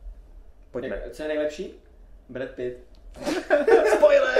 Pojďme. 0.70 1.02
Co 1.10 1.22
je 1.22 1.28
nejlepší? 1.28 1.74
Brad 2.28 2.50
Pitt. 2.50 2.76
Spoiler! 3.96 4.38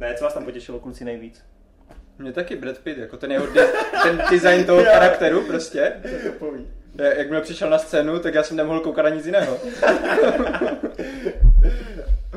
ne, 0.00 0.14
co 0.14 0.24
vás 0.24 0.34
tam 0.34 0.44
potěšilo 0.44 0.80
kluci 0.80 1.04
nejvíc? 1.04 1.44
Mě 2.18 2.32
taky 2.32 2.56
Brad 2.56 2.78
Pitt, 2.78 2.98
jako 2.98 3.16
ten 3.16 3.32
jeho 3.32 3.46
de- 3.46 3.68
ten 4.02 4.22
design 4.30 4.64
toho 4.64 4.84
charakteru 4.84 5.42
prostě. 5.46 5.92
Ja- 6.96 7.18
Jakmile 7.18 7.40
přišel 7.42 7.70
na 7.70 7.78
scénu, 7.78 8.18
tak 8.18 8.34
já 8.34 8.42
jsem 8.42 8.56
nemohl 8.56 8.80
koukat 8.80 9.04
na 9.04 9.10
nic 9.10 9.26
jiného. 9.26 9.58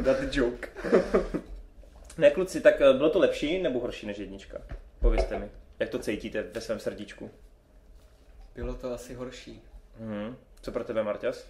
That 0.03 0.35
joke. 0.35 0.67
ne, 2.17 2.31
kluci, 2.31 2.61
tak 2.61 2.81
eh, 2.81 2.93
bylo 2.93 3.09
to 3.09 3.19
lepší 3.19 3.61
nebo 3.61 3.79
horší 3.79 4.07
než 4.07 4.17
jednička? 4.17 4.57
Povězte 4.99 5.39
mi, 5.39 5.49
jak 5.79 5.89
to 5.89 5.99
cítíte 5.99 6.43
ve 6.43 6.61
svém 6.61 6.79
srdíčku? 6.79 7.31
Bylo 8.55 8.73
to 8.73 8.93
asi 8.93 9.13
horší. 9.13 9.61
Mhm. 9.99 10.35
Co 10.61 10.71
pro 10.71 10.83
tebe, 10.83 11.03
Marťas? 11.03 11.47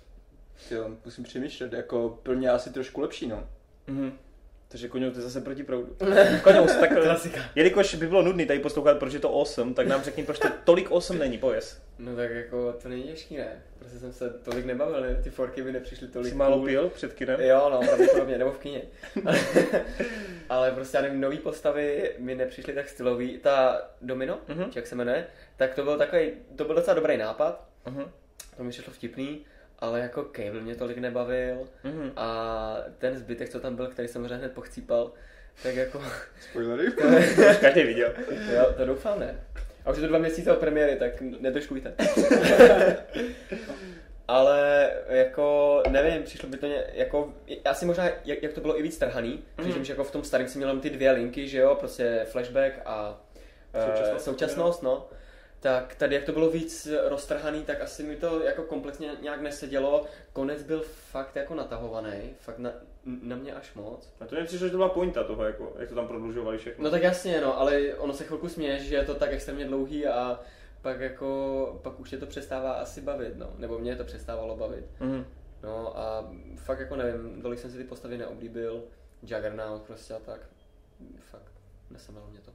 Jo, 0.72 0.90
musím 1.06 1.24
přemýšlet, 1.24 1.74
jako 1.74 2.20
pro 2.24 2.36
mě 2.36 2.50
asi 2.50 2.74
trošku 2.74 3.02
lepší, 3.02 3.28
no. 3.28 3.50
Mhm. 3.88 4.18
Takže 4.70 4.88
koňou 4.88 5.12
to 5.12 5.22
zase 5.22 5.42
proti 5.42 5.64
proudu. 5.64 5.96
Koňou, 6.44 6.68
tak 6.80 7.02
Klasika. 7.04 7.40
jelikož 7.56 7.96
by 7.96 8.08
bylo 8.08 8.22
nudný 8.24 8.46
tady 8.46 8.60
poslouchat, 8.60 8.98
proč 9.00 9.14
je 9.14 9.20
to 9.20 9.32
8, 9.32 9.74
tak 9.74 9.88
nám 9.88 10.04
řekni, 10.04 10.24
proč 10.24 10.40
to 10.40 10.48
tolik 10.64 10.92
8 10.92 11.18
není, 11.18 11.38
pověz. 11.38 11.82
No 12.00 12.16
tak 12.16 12.32
jako 12.32 12.74
to 12.74 12.90
není 12.90 13.04
těžký, 13.04 13.38
ne? 13.38 13.64
Prostě 13.80 13.98
jsem 14.00 14.14
se 14.14 14.30
tolik 14.30 14.66
nebavil, 14.66 15.02
ne? 15.02 15.20
ty 15.24 15.30
forky 15.30 15.64
by 15.64 15.72
nepřišly 15.72 16.08
tolik 16.08 16.30
Jsi 16.30 16.36
málo 16.36 16.66
pil 16.66 16.90
před 16.90 17.14
kinem? 17.14 17.42
Jo, 17.42 17.70
no, 17.72 17.80
pravděpodobně, 17.88 18.38
nebo 18.38 18.52
v 18.52 18.58
kině. 18.58 18.82
Ale 20.50 20.72
prostě 20.72 20.98
já 20.98 21.02
nevím, 21.02 21.22
nový 21.22 21.38
postavy 21.38 22.12
mi 22.20 22.36
nepřišly 22.36 22.74
tak 22.74 22.90
stylový. 22.90 23.38
Ta 23.38 23.82
Domino, 24.02 24.40
Mhm. 24.48 24.60
mm-hmm. 24.60 24.72
jak 24.76 24.88
se 24.88 24.96
jmenuje, 24.96 25.26
tak 25.58 25.74
to 25.74 25.84
byl 25.84 25.98
takový, 25.98 26.32
to 26.56 26.66
byl 26.66 26.76
docela 26.76 26.94
dobrý 26.94 27.18
nápad. 27.18 27.68
Mhm. 27.86 28.04
To 28.58 28.64
mi 28.64 28.70
přišlo 28.70 28.94
vtipný, 28.94 29.46
ale 29.80 30.00
jako 30.00 30.24
Cable 30.24 30.62
mě 30.62 30.76
tolik 30.76 30.98
nebavil. 30.98 31.68
Mhm. 31.84 32.12
A 32.16 32.78
ten 32.98 33.18
zbytek, 33.18 33.50
co 33.50 33.60
tam 33.60 33.76
byl, 33.76 33.88
který 33.88 34.08
jsem 34.08 34.26
hned 34.26 34.52
pochcípal, 34.52 35.12
tak 35.64 35.76
jako, 35.76 36.02
Spoilery? 36.50 36.92
To 36.92 37.08
už 37.50 37.58
každý 37.62 37.84
viděl. 37.84 38.14
jo, 38.56 38.74
to 38.78 38.86
doufám 38.86 39.20
ne. 39.20 39.40
A 39.86 39.92
už 39.92 39.98
je 39.98 40.02
to 40.02 40.08
dva 40.08 40.18
měsíce 40.18 40.52
od 40.52 40.60
premiéry, 40.60 40.96
tak 40.96 41.22
nedržkujte. 41.22 41.94
Ale 44.28 44.92
jako, 45.10 45.84
nevím, 45.90 46.24
přišlo 46.24 46.50
by 46.50 46.58
to 46.58 46.68
ně, 46.68 46.84
jako, 46.94 47.34
asi 47.66 47.86
možná, 47.86 48.10
jak, 48.26 48.44
jak 48.44 48.54
to 48.54 48.62
bylo 48.62 48.80
i 48.80 48.84
víc 48.84 48.98
trhaný, 48.98 49.44
mm. 49.58 49.72
že, 49.72 49.84
že 49.84 49.94
jako 49.94 50.04
v 50.04 50.12
tom 50.12 50.24
starém 50.24 50.48
si 50.48 50.58
měl 50.58 50.70
jenom 50.70 50.82
ty 50.82 50.90
dvě 50.90 51.12
linky, 51.12 51.48
že 51.48 51.58
jo, 51.58 51.76
prostě 51.76 52.26
flashback 52.26 52.74
a 52.86 53.22
Současnost. 53.74 53.98
současnost, 53.98 54.26
současnost 54.26 54.84
no. 54.84 55.10
Tak 55.60 55.96
tady, 55.96 56.16
jak 56.16 56.24
to 56.24 56.32
bylo 56.32 56.50
víc 56.50 56.88
roztrhaný, 57.08 57.64
tak 57.64 57.82
asi 57.82 58.04
mi 58.04 58.16
to 58.16 58.44
jako 58.44 58.64
komplexně 58.64 59.12
nějak 59.22 59.42
nesedělo. 59.42 60.06
Konec 60.34 60.64
byl 60.64 60.84
fakt 61.12 61.36
jako 61.36 61.56
natahovaný, 61.56 62.36
fakt 62.40 62.58
na, 62.58 62.72
na 63.06 63.36
mě 63.36 63.54
až 63.54 63.74
moc. 63.74 64.14
A 64.20 64.26
to 64.26 64.36
mi 64.36 64.46
přišlo, 64.46 64.68
že 64.68 64.72
to 64.72 64.78
byla 64.78 64.90
pointa 64.90 65.24
toho, 65.24 65.44
jako, 65.44 65.74
jak 65.80 65.90
to 65.90 65.96
tam 65.96 66.08
prodlužovali 66.08 66.58
všechno. 66.58 66.84
No 66.84 66.92
tak 66.92 67.04
jasně, 67.04 67.42
no, 67.42 67.60
ale 67.60 67.94
ono 67.94 68.14
se 68.14 68.24
chvilku 68.24 68.50
směješ, 68.50 68.82
že 68.82 68.96
je 68.96 69.06
to 69.06 69.16
tak 69.16 69.34
extrémně 69.34 69.66
dlouhý 69.66 70.08
a 70.08 70.40
pak 70.82 71.00
jako, 71.00 71.80
pak 71.84 72.00
už 72.00 72.10
tě 72.10 72.18
to 72.18 72.26
přestává 72.26 72.74
asi 72.74 73.02
bavit, 73.02 73.38
no, 73.38 73.54
nebo 73.58 73.80
mě 73.80 73.96
to 73.96 74.04
přestávalo 74.04 74.56
bavit. 74.56 74.86
Mhm. 75.00 75.26
No 75.64 76.00
a 76.00 76.32
fakt 76.56 76.80
jako 76.80 76.96
nevím, 76.96 77.42
tolik 77.42 77.60
jsem 77.60 77.72
si 77.72 77.78
ty 77.78 77.84
postavy 77.84 78.18
neoblíbil, 78.18 78.84
Juggernaut 79.22 79.82
prostě 79.82 80.14
a 80.14 80.20
tak, 80.20 80.42
fakt, 81.20 81.52
nesemelo 81.90 82.28
mě 82.28 82.40
to. 82.40 82.52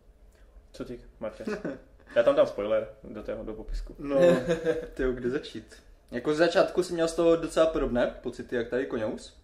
Co 0.72 0.84
ty, 0.84 1.00
Marťas? 1.20 1.48
Já 2.14 2.22
tam 2.22 2.34
dám 2.34 2.46
spoiler 2.46 2.88
do 3.04 3.22
tého, 3.22 3.44
do 3.44 3.52
popisku. 3.54 3.94
No, 3.98 4.16
ty 4.94 5.04
kde 5.12 5.30
začít? 5.30 5.76
Jako 6.10 6.34
z 6.34 6.36
začátku 6.36 6.82
jsem 6.82 6.94
měl 6.94 7.08
z 7.08 7.14
toho 7.14 7.36
docela 7.36 7.66
podobné 7.66 8.14
pocity, 8.22 8.56
jak 8.56 8.68
tady 8.68 8.86
Koňous. 8.86 9.36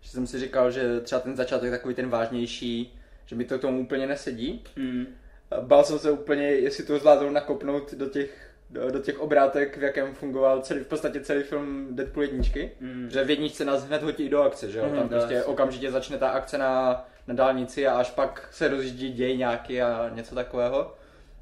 Že 0.00 0.10
jsem 0.10 0.26
si 0.26 0.38
říkal, 0.38 0.70
že 0.70 1.00
třeba 1.00 1.20
ten 1.20 1.36
začátek 1.36 1.64
je 1.64 1.70
takový 1.70 1.94
ten 1.94 2.08
vážnější, 2.08 2.98
že 3.26 3.36
mi 3.36 3.44
to 3.44 3.58
k 3.58 3.60
tomu 3.60 3.80
úplně 3.80 4.06
nesedí. 4.06 4.64
Mm. 4.76 5.06
A 5.50 5.60
Bál 5.60 5.84
jsem 5.84 5.98
se 5.98 6.10
úplně, 6.10 6.46
jestli 6.46 6.84
to 6.84 6.98
zvládnou 6.98 7.30
nakopnout 7.30 7.94
do 7.94 8.08
těch, 8.08 8.50
do, 8.70 8.90
do 8.90 8.98
těch 8.98 9.20
obrátek, 9.20 9.76
v 9.78 9.82
jakém 9.82 10.14
fungoval 10.14 10.60
celý, 10.62 10.80
v 10.80 10.86
podstatě 10.86 11.20
celý 11.20 11.42
film 11.42 11.88
Deadpool 11.90 12.22
jedničky. 12.22 12.70
Mm. 12.80 13.10
Že 13.10 13.24
v 13.24 13.30
jedničce 13.30 13.64
nás 13.64 13.84
hned 13.84 14.02
hodí 14.02 14.28
do 14.28 14.42
akce, 14.42 14.70
že 14.70 14.78
jo? 14.78 14.84
Mhm, 14.86 14.96
Tam 14.96 15.08
prostě 15.08 15.34
jasně. 15.34 15.52
okamžitě 15.52 15.90
začne 15.90 16.18
ta 16.18 16.28
akce 16.28 16.58
na, 16.58 17.04
na 17.26 17.34
dálnici 17.34 17.86
a 17.86 17.94
až 17.98 18.10
pak 18.10 18.48
se 18.50 18.68
rozjíždí 18.68 19.12
děj 19.12 19.36
nějaký 19.36 19.82
a 19.82 20.10
něco 20.14 20.34
takového. 20.34 20.94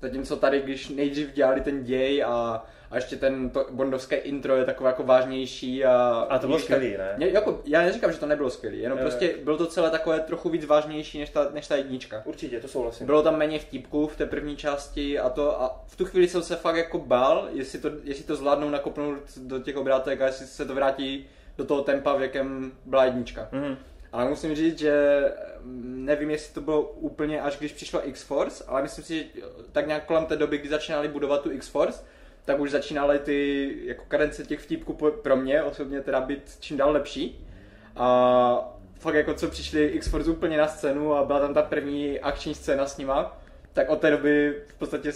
Zatímco 0.02 0.36
tady, 0.36 0.60
když 0.60 0.88
nejdřív 0.88 1.32
dělali 1.32 1.60
ten 1.60 1.84
děj 1.84 2.24
a, 2.24 2.64
a 2.90 2.96
ještě 2.96 3.16
ten 3.16 3.50
to 3.50 3.66
bondovské 3.70 4.16
intro 4.16 4.56
je 4.56 4.64
takové 4.64 4.90
jako 4.90 5.02
vážnější 5.02 5.84
a... 5.84 6.26
A 6.28 6.38
to 6.38 6.46
bylo 6.46 6.58
skvělý, 6.58 6.96
ne? 6.98 7.14
Ne, 7.16 7.28
jako, 7.28 7.60
já 7.64 7.82
neříkám, 7.82 8.12
že 8.12 8.18
to 8.18 8.26
nebylo 8.26 8.50
skvělý, 8.50 8.80
jenom 8.80 8.98
Jo, 8.98 9.04
prostě 9.04 9.34
bylo 9.44 9.58
to 9.58 9.66
celé 9.66 9.90
takové 9.90 10.20
trochu 10.20 10.48
víc 10.48 10.64
vážnější 10.64 11.18
než 11.18 11.30
ta, 11.30 11.48
než 11.52 11.68
ta 11.68 11.76
jednička. 11.76 12.22
Určitě, 12.24 12.60
to 12.60 12.68
souhlasím. 12.68 13.06
Bylo 13.06 13.22
tam 13.22 13.38
méně 13.38 13.58
vtipků 13.58 14.06
v 14.06 14.16
té 14.16 14.26
první 14.26 14.56
části 14.56 15.18
a 15.18 15.30
to 15.30 15.62
a 15.62 15.84
v 15.86 15.96
tu 15.96 16.04
chvíli 16.04 16.28
jsem 16.28 16.42
se 16.42 16.56
fakt 16.56 16.76
jako 16.76 16.98
bál, 16.98 17.48
jestli 17.52 17.78
to, 17.78 17.90
jestli 18.04 18.24
to 18.24 18.36
zvládnou 18.36 18.70
nakopnout 18.70 19.18
do 19.36 19.58
těch 19.58 19.76
obrátek 19.76 20.20
a 20.20 20.26
jestli 20.26 20.46
se 20.46 20.64
to 20.64 20.74
vrátí 20.74 21.26
do 21.56 21.64
toho 21.64 21.82
tempa, 21.82 22.14
v 22.14 22.22
jakém 22.22 22.72
byla 22.84 23.04
jednička. 23.04 23.48
Mhm. 23.52 23.76
Ale 24.12 24.28
musím 24.28 24.54
říct, 24.54 24.78
že 24.78 25.24
mm, 25.60 26.04
nevím, 26.04 26.30
jestli 26.30 26.54
to 26.54 26.60
bylo 26.60 26.82
úplně 26.82 27.40
až 27.40 27.58
když 27.58 27.72
přišlo 27.72 28.08
X-Force, 28.08 28.64
ale 28.68 28.82
myslím 28.82 29.04
si, 29.04 29.16
že 29.16 29.24
tak 29.72 29.86
nějak 29.86 30.04
kolem 30.04 30.26
té 30.26 30.36
doby, 30.36 30.58
kdy 30.58 30.68
začínali 30.68 31.08
budovat 31.08 31.42
tu 31.42 31.52
X-Force, 31.52 32.04
tak 32.44 32.60
už 32.60 32.70
začínaly 32.70 33.18
ty 33.18 33.72
jako 33.84 34.04
kadence 34.08 34.44
těch 34.44 34.60
vtipků 34.60 34.92
po- 34.92 35.10
pro 35.10 35.36
mě 35.36 35.62
osobně 35.62 36.00
teda 36.00 36.20
být 36.20 36.56
čím 36.60 36.76
dál 36.76 36.92
lepší. 36.92 37.46
A 37.96 38.78
fakt 38.94 39.14
jako 39.14 39.34
co 39.34 39.48
přišli 39.48 39.86
X-Force 39.86 40.30
úplně 40.30 40.56
na 40.56 40.68
scénu 40.68 41.14
a 41.14 41.24
byla 41.24 41.40
tam 41.40 41.54
ta 41.54 41.62
první 41.62 42.20
akční 42.20 42.54
scéna 42.54 42.86
s 42.86 42.98
nima, 42.98 43.40
tak 43.72 43.90
od 43.90 44.00
té 44.00 44.10
doby 44.10 44.62
v 44.66 44.74
podstatě 44.74 45.12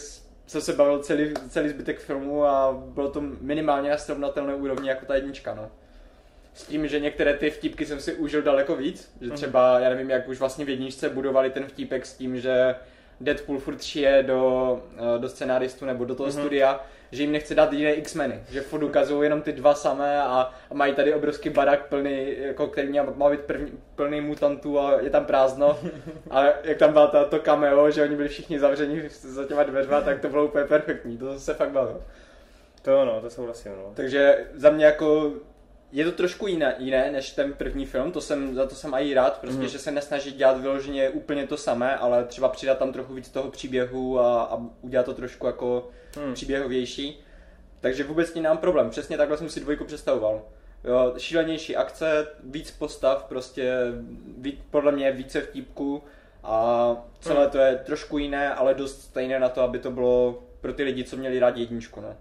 jsem 0.47 0.61
se 0.61 0.73
bavil 0.73 0.99
celý, 0.99 1.35
celý 1.49 1.69
zbytek 1.69 1.99
filmu 1.99 2.45
a 2.45 2.73
bylo 2.73 3.11
to 3.11 3.21
minimálně 3.41 3.91
na 3.91 3.99
srovnatelné 3.99 4.55
úrovni 4.55 4.89
jako 4.89 5.07
ta 5.07 5.15
jednička, 5.15 5.55
no. 5.55 5.71
S 6.55 6.67
tím, 6.67 6.89
že 6.89 7.01
některé 7.01 7.35
ty 7.35 7.51
vtípky 7.51 7.87
jsem 7.87 8.01
si 8.01 8.15
užil 8.15 8.43
daleko 8.43 8.77
víc, 8.77 9.13
že 9.21 9.31
třeba, 9.31 9.81
já 9.81 9.89
nevím, 9.91 10.11
jak 10.11 10.29
už 10.29 10.39
vlastně 10.39 10.65
v 10.65 10.69
jedničce 10.69 11.09
budovali 11.09 11.51
ten 11.51 11.67
vtípek 11.67 12.07
s 12.07 12.15
tím, 12.15 12.41
že 12.41 12.75
Deadpool 13.21 13.59
furt 13.59 13.83
šije 13.83 14.23
do, 14.23 14.81
eh, 14.97 15.19
do 15.19 15.29
scenáristu 15.29 15.85
nebo 15.85 16.05
do 16.05 16.15
toho 16.15 16.29
Mhm. 16.29 16.39
studia, 16.39 16.81
že 17.13 17.23
jim 17.23 17.33
nechce 17.33 17.55
dát 17.55 17.73
jiné 17.73 17.93
X-meny, 17.93 18.41
že 18.51 18.61
furt 18.61 18.83
ukazují 18.83 19.23
jenom 19.27 19.43
ty 19.43 19.53
dva 19.53 19.75
samé 19.75 20.23
a, 20.23 20.51
a 20.71 20.75
mají 20.75 20.95
tady 20.95 21.15
obrovský 21.15 21.51
barák 21.51 21.89
plný, 21.89 22.35
jako 22.39 22.67
který 22.67 22.89
měl, 22.89 23.13
má 23.17 23.31
být 23.31 23.41
první, 23.41 23.73
plný 23.95 24.21
mutantů 24.21 24.81
a 24.81 25.01
je 25.01 25.11
tam 25.11 25.25
prázdno. 25.25 25.79
A 26.31 26.45
jak 26.65 26.79
tam 26.79 26.93
byla 26.93 27.07
ta, 27.07 27.25
to 27.25 27.39
cameo, 27.39 27.91
že 27.91 28.03
oni 28.03 28.17
byli 28.17 28.29
všichni 28.29 28.59
zavřeni 28.61 29.09
za 29.09 29.45
těma 29.45 29.63
dveřma, 29.63 30.01
tak 30.01 30.21
to 30.21 30.29
bylo 30.29 30.45
úplně 30.45 30.65
perfektní, 30.65 31.19
to 31.19 31.39
se 31.39 31.55
fakt 31.55 31.71
bavilo. 31.71 32.01
To 32.83 33.05
no, 33.05 33.21
to 33.21 33.31
souhlasím, 33.31 33.73
no. 33.77 33.93
Takže 33.95 34.47
za 34.55 34.71
mě 34.71 34.85
jako 34.85 35.33
je 35.99 36.05
to 36.05 36.13
trošku 36.13 36.47
jiné, 36.47 36.75
jiné 36.79 37.11
než 37.13 37.31
ten 37.31 37.53
první 37.53 37.87
film, 37.87 38.13
to 38.13 38.21
jsem, 38.21 38.55
za 38.55 38.67
to 38.67 38.75
jsem 38.75 38.95
i 38.95 39.15
rád, 39.15 39.39
prostě, 39.41 39.59
Mhm. 39.59 39.69
že 39.69 39.79
se 39.79 39.91
nesnaží 39.91 40.33
dělat 40.33 40.61
vyloženě 40.61 41.11
úplně 41.11 41.47
to 41.47 41.57
samé, 41.57 41.97
ale 41.97 42.25
třeba 42.25 42.49
přidat 42.49 42.79
tam 42.79 42.93
trochu 42.93 43.15
víc 43.15 43.29
toho 43.29 43.51
příběhu 43.51 44.21
a, 44.21 44.43
a 44.43 44.59
udělat 44.83 45.07
to 45.07 45.15
trošku 45.15 45.47
jako 45.47 45.89
Hmm. 46.17 46.35
příběhovější. 46.35 47.21
Takže 47.81 48.05
vůbec 48.05 48.35
ní 48.35 48.41
nám 48.43 48.59
problém, 48.59 48.91
přesně 48.91 49.17
takhle 49.17 49.37
jsem 49.39 49.49
si 49.49 49.61
dvojku 49.61 49.85
představoval. 49.85 50.43
Jo, 50.85 51.15
šílenější 51.19 51.77
akce, 51.77 52.27
víc 52.45 52.71
postav, 52.71 53.25
prostě 53.25 53.73
víc, 54.39 54.59
podle 54.71 54.93
mě 54.93 55.13
více 55.13 55.41
vtípků 55.41 56.03
a 56.43 56.97
celé 57.21 57.41
Hmm. 57.43 57.51
to 57.51 57.59
je 57.59 57.77
trošku 57.87 58.19
jiné, 58.19 58.55
ale 58.55 58.75
dost 58.75 59.01
stejné 59.03 59.41
na 59.41 59.49
to, 59.49 59.61
aby 59.63 59.79
to 59.79 59.91
bylo 59.91 60.43
pro 60.61 60.73
ty 60.73 60.83
lidi, 60.83 61.05
co 61.05 61.17
měli 61.17 61.39
rádi 61.39 61.61
jedničku. 61.63 62.01
No. 62.01 62.17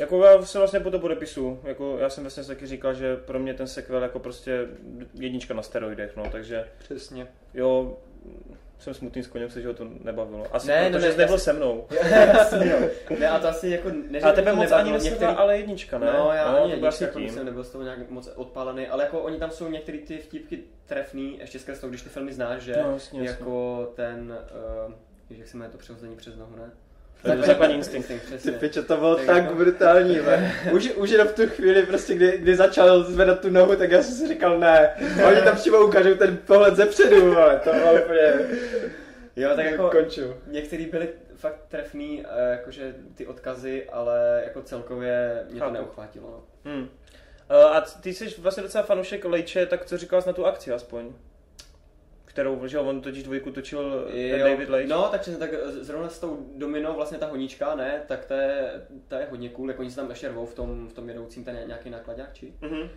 Jako 0.00 0.24
já 0.24 0.42
se 0.42 0.58
vlastně 0.58 0.80
po 0.80 0.90
to 0.90 0.98
podepisu, 0.98 1.60
jako 1.64 1.98
já 1.98 2.10
jsem 2.10 2.24
vlastně 2.24 2.44
taky 2.44 2.66
říkal, 2.66 2.94
že 2.94 3.16
pro 3.16 3.38
mě 3.38 3.54
ten 3.54 3.66
sequel 3.66 4.02
jako 4.02 4.18
prostě 4.18 4.66
jednička 5.14 5.54
na 5.54 5.62
steroidech, 5.62 6.16
no, 6.16 6.22
takže 6.32 6.64
Přesně. 6.78 7.26
jo, 7.54 7.96
jsem 8.78 8.94
smutný 8.94 9.22
s 9.22 9.26
koněm, 9.26 9.50
se, 9.50 9.60
že 9.62 9.68
ho 9.68 9.74
to 9.74 9.84
nebavilo. 10.04 10.46
Asi 10.52 10.68
Ne, 10.68 10.74
ne, 10.80 10.90
no 10.90 10.96
protože 10.98 11.06
ne, 11.06 11.12
jsi 11.12 11.18
nebyl 11.18 11.34
já 11.34 11.38
se 11.38 11.52
mnou. 11.52 11.86
ne, 13.20 13.28
a 13.28 13.38
to 13.38 13.48
asi 13.48 13.68
jako... 13.68 13.88
Ne, 14.10 14.20
A 14.20 14.32
tebe 14.32 14.52
moc 14.52 14.72
ani 14.72 14.92
nesvedla, 14.92 15.18
některý- 15.18 15.36
ale 15.42 15.56
jednička, 15.58 15.98
ne? 15.98 16.06
No, 16.18 16.32
já 16.32 16.52
no, 16.52 16.64
ani 16.64 16.72
asi 16.72 16.72
jednička, 16.72 17.04
jako 17.04 17.18
tím. 17.18 17.30
jsem 17.30 17.46
nebyl 17.46 17.64
z 17.64 17.70
toho 17.70 17.84
nějak 17.84 18.10
moc 18.10 18.28
odpálený, 18.36 18.86
ale 18.86 19.04
jako 19.04 19.20
oni 19.20 19.38
tam 19.38 19.50
jsou 19.50 19.68
některé 19.68 19.98
ty 19.98 20.18
vtipky 20.18 20.58
trefný, 20.86 21.38
ještě 21.40 21.58
skrz 21.58 21.80
to, 21.80 21.88
když 21.88 22.02
ty 22.02 22.08
filmy 22.08 22.32
znáš, 22.32 22.62
že 22.62 22.72
No, 22.82 22.92
jasně, 22.92 23.20
jasně. 23.20 23.28
jako 23.30 23.92
ten, 23.96 24.38
uh, 24.86 24.92
jak 25.30 25.48
se 25.48 25.56
jmenuje 25.56 25.72
to 25.72 25.78
přehození 25.78 26.16
přes 26.16 26.36
nohu, 26.36 26.56
ne? 26.56 26.70
Základní 27.24 27.76
instinkt. 27.76 28.08
Ty 28.08 28.20
přesně. 28.26 28.52
piče, 28.52 28.82
to 28.82 28.96
bylo 28.96 29.16
Tak 29.16 29.26
tak, 29.26 29.36
jako- 29.42 29.54
brutální, 29.54 30.16
ne? 30.16 30.54
Už, 30.72 30.90
už 30.90 31.10
jenom 31.10 31.28
v 31.28 31.32
tu 31.34 31.46
chvíli, 31.46 31.82
prostě, 31.86 32.14
kdy, 32.14 32.38
kdy 32.38 32.56
začal 32.56 33.02
zvedat 33.02 33.40
tu 33.40 33.50
nohu, 33.50 33.76
tak 33.76 33.90
já 33.90 34.02
jsem 34.02 34.14
si 34.14 34.28
říkal, 34.28 34.58
ne. 34.58 34.94
A 35.24 35.28
oni 35.28 35.42
tam 35.42 35.56
přímo 35.56 35.80
ukážou 35.80 36.14
ten 36.14 36.36
pohled 36.36 36.76
ze 36.76 36.86
předu, 36.86 37.38
ale 37.38 37.60
to 37.64 37.72
bylo 37.72 37.92
úplně... 37.92 38.32
Jo, 39.36 39.50
tak 39.56 39.64
jako 39.64 39.90
končil. 39.90 40.38
některý 40.46 40.86
byly 40.86 41.08
fakt 41.36 41.60
trefný, 41.68 42.24
eh, 42.28 42.50
jakože 42.50 42.94
ty 43.14 43.26
odkazy, 43.26 43.84
ale 43.92 44.42
jako 44.44 44.62
celkově 44.62 45.44
mě 45.50 45.60
to 45.60 45.70
neuchvátilo. 45.70 46.30
No. 46.30 46.70
Hmm. 46.72 46.82
Uh, 46.82 47.76
a 47.76 47.80
ty 47.80 48.14
jsi 48.14 48.26
vlastně 48.38 48.62
docela 48.62 48.84
fanoušek 48.84 49.24
Lejče, 49.24 49.66
tak 49.66 49.84
co 49.84 49.96
říkal 49.98 50.22
jsi 50.22 50.28
na 50.28 50.32
tu 50.32 50.46
akci 50.46 50.72
aspoň? 50.72 51.12
Kterou, 52.38 52.66
že 52.66 52.78
on 52.78 53.00
totiž 53.00 53.22
dvojku 53.22 53.50
točil 53.50 54.06
eh, 54.14 54.28
Jo, 54.28 54.48
David 54.48 54.68
Leitch. 54.68 54.90
No, 54.90 55.08
tak 55.08 55.20
přesně 55.20 55.38
tak 55.38 55.50
eh, 55.52 55.70
zrovna 55.70 56.08
s 56.08 56.18
tou 56.18 56.52
Domino, 56.56 56.94
vlastně 56.94 57.18
ta 57.18 57.26
honíčka, 57.26 57.74
ne, 57.74 58.02
tak 58.06 58.24
ta 58.24 58.34
je, 58.40 58.72
ta 59.08 59.18
je 59.18 59.26
hodně 59.30 59.48
cool, 59.48 59.68
jako 59.68 59.80
oni 59.80 59.90
se 59.90 59.96
tam 59.96 60.10
ještě 60.10 60.28
rvou 60.28 60.46
v 60.46 60.54
tom, 60.54 60.88
v 60.88 60.92
tom 60.92 61.08
jedoucím, 61.08 61.44
ten 61.44 61.58
nějaký 61.66 61.90
nákladák, 61.90 62.34
či? 62.34 62.54
Mhm. 62.60 62.88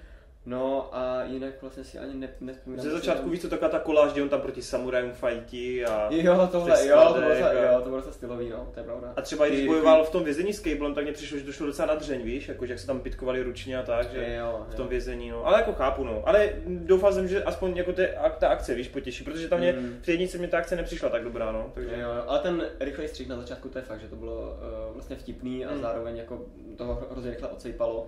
No 0.46 0.90
a 0.92 1.24
jinak 1.24 1.54
vlastně 1.62 1.84
si 1.84 2.00
ani 2.00 2.14
ne, 2.16 2.30
nespomínám. 2.40 2.84
Ze 2.86 2.92
začátku 2.92 3.30
víš, 3.30 3.42
co 3.42 3.50
taková 3.50 3.70
ta 3.72 3.80
koláž, 3.80 4.12
kde 4.14 4.22
on 4.22 4.30
tam 4.30 4.42
proti 4.42 4.62
samurajům 4.62 5.12
fajtí 5.12 5.86
a... 5.86 6.08
Jo, 6.12 6.50
tohle, 6.52 6.88
jo, 6.88 6.98
to 7.14 7.20
bylo, 7.20 7.32
a- 7.32 7.52
jo, 7.52 7.78
to 7.80 7.84
bylo 7.84 7.96
docela 7.98 8.14
stylový, 8.14 8.50
no, 8.50 8.70
to 8.74 8.80
je 8.80 8.84
pravda. 8.84 9.14
A 9.16 9.22
třeba 9.22 9.46
i 9.48 9.52
když 9.52 9.66
bojoval 9.68 10.04
v 10.04 10.10
tom 10.10 10.24
vězení 10.24 10.54
s 10.54 10.62
Cablem, 10.62 10.94
tak 10.94 11.04
mě 11.04 11.14
přišlo, 11.14 11.38
že 11.38 11.44
to 11.46 11.52
šlo 11.52 11.66
docela 11.66 11.88
na 11.88 11.96
dřeň, 11.96 12.22
víš, 12.22 12.48
jako, 12.50 12.66
že 12.66 12.74
jak 12.74 12.80
se 12.80 12.88
tam 12.88 13.00
pitkovali 13.00 13.42
ručně 13.44 13.78
a 13.78 13.84
tak, 13.84 14.12
že 14.12 14.36
Jo, 14.40 14.66
v 14.70 14.76
tom 14.76 14.86
jo. 14.86 14.90
vězení, 14.90 15.30
no. 15.30 15.46
Ale 15.46 15.60
jako 15.60 15.74
chápu, 15.74 16.04
no. 16.04 16.22
Ale 16.26 16.50
doufal 16.68 17.14
jsem, 17.14 17.28
že 17.28 17.44
aspoň 17.44 17.78
jako 17.78 17.92
ak- 17.92 18.36
ta 18.40 18.48
akce, 18.50 18.74
víš, 18.74 18.88
potěší, 18.88 19.24
protože 19.24 19.48
tam 19.48 19.60
mě, 19.60 19.72
Mm. 19.74 19.98
při 20.02 20.12
jedničce 20.12 20.38
mě 20.38 20.48
ta 20.48 20.58
akce 20.58 20.76
nepřišla 20.76 21.10
tak 21.10 21.24
dobrá, 21.24 21.52
no. 21.52 21.72
Takže... 21.74 21.90
Jo, 22.00 22.10
jo, 22.16 22.24
ale 22.28 22.40
ten 22.40 22.64
rychlej 22.80 23.08
střih 23.08 23.28
na 23.30 23.36
začátku, 23.38 23.70
to 23.70 23.78
je 23.78 23.84
fakt, 23.84 24.02
že 24.02 24.08
to 24.08 24.16
bylo 24.16 24.34
uh, 24.40 24.94
vlastně 24.94 25.16
vtipný 25.16 25.66
a 25.66 25.72
Hmm. 25.72 25.82
zároveň 25.82 26.18
jako 26.18 26.42
toho 26.78 27.08
hrozně 27.12 27.30
rychle 27.32 27.48
odsejpalo. 27.50 28.08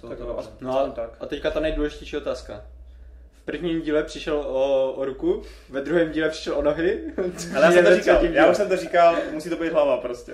Co 0.00 0.08
Tak 0.08 0.18
to 0.18 0.26
dobře. 0.26 0.48
No 0.60 0.78
a, 0.80 0.90
tak. 0.90 1.10
a 1.20 1.26
teďka 1.26 1.50
ta 1.50 1.60
nejdůležitější 1.60 2.16
otázka. 2.16 2.64
V 3.32 3.50
prvním 3.50 3.80
díle 3.82 4.02
přišel 4.02 4.36
o, 4.38 4.92
o 4.92 5.04
ruku, 5.04 5.42
ve 5.68 5.80
druhém 5.80 6.12
díle 6.12 6.28
přišel 6.28 6.54
o 6.58 6.62
nohy. 6.62 7.00
Ale 7.56 7.64
já 7.66 7.72
jsem 7.72 7.84
to 7.84 7.94
říkal, 7.96 8.24
já 8.24 8.50
už 8.50 8.56
jsem 8.56 8.68
to 8.68 8.76
říkal, 8.76 9.16
musí 9.32 9.50
to 9.50 9.56
být 9.56 9.72
hlava 9.72 9.96
prostě. 9.96 10.32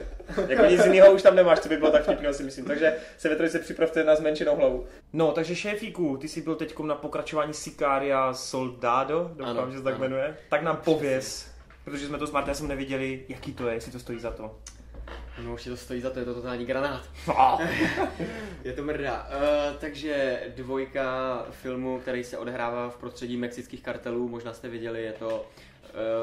Jako 0.48 0.64
nic 0.64 0.84
jiného 0.84 1.12
už 1.12 1.22
tam 1.22 1.36
nemáš, 1.36 1.60
co 1.60 1.68
by 1.68 1.76
bylo 1.76 1.90
tak 1.90 2.02
vtipného 2.02 2.34
si 2.34 2.42
myslím. 2.42 2.64
Takže 2.64 2.94
se 3.18 3.28
ve 3.28 3.36
trojice 3.36 3.58
připravte 3.58 4.04
na 4.04 4.16
zmenšenou 4.16 4.56
hlavu. 4.56 4.86
No, 5.12 5.32
takže 5.32 5.56
šéfíku, 5.56 6.16
ty 6.16 6.28
jsi 6.28 6.42
byl 6.42 6.54
teď 6.54 6.78
na 6.78 6.94
pokračování 6.94 7.54
Sicaria 7.54 8.34
Soldado, 8.34 9.30
doufám, 9.36 9.58
Ano, 9.58 9.70
že 9.70 9.78
se 9.78 9.84
tak 9.84 9.94
ano. 9.94 10.02
jmenuje. 10.04 10.36
Tak 10.50 10.62
nám 10.62 10.76
pověz, 10.76 11.46
protože 11.84 12.06
jsme 12.06 12.18
to 12.18 12.26
s 12.26 12.30
Martinem 12.30 12.68
neviděli, 12.68 13.24
jaký 13.28 13.52
to 13.54 13.68
je, 13.68 13.74
jestli 13.74 13.92
to 13.92 13.98
stojí 13.98 14.18
za 14.20 14.30
to. 14.30 14.56
No 15.42 15.52
určitě 15.52 15.70
to 15.70 15.76
stojí 15.76 16.00
za 16.00 16.10
to, 16.10 16.18
je 16.18 16.24
to 16.24 16.34
totální 16.34 16.64
granát. 16.66 17.08
Ah. 17.36 17.58
Je 18.64 18.72
to 18.72 18.82
mrda. 18.82 19.28
Uh, 19.28 19.76
takže 19.76 20.42
dvojka 20.56 21.38
filmu, 21.50 21.98
který 22.00 22.24
se 22.24 22.38
odehrává 22.38 22.90
v 22.90 22.96
prostředí 22.96 23.36
mexických 23.36 23.82
kartelů, 23.82 24.28
možná 24.28 24.52
jste 24.52 24.68
viděli, 24.68 25.02
je 25.02 25.12
to 25.12 25.46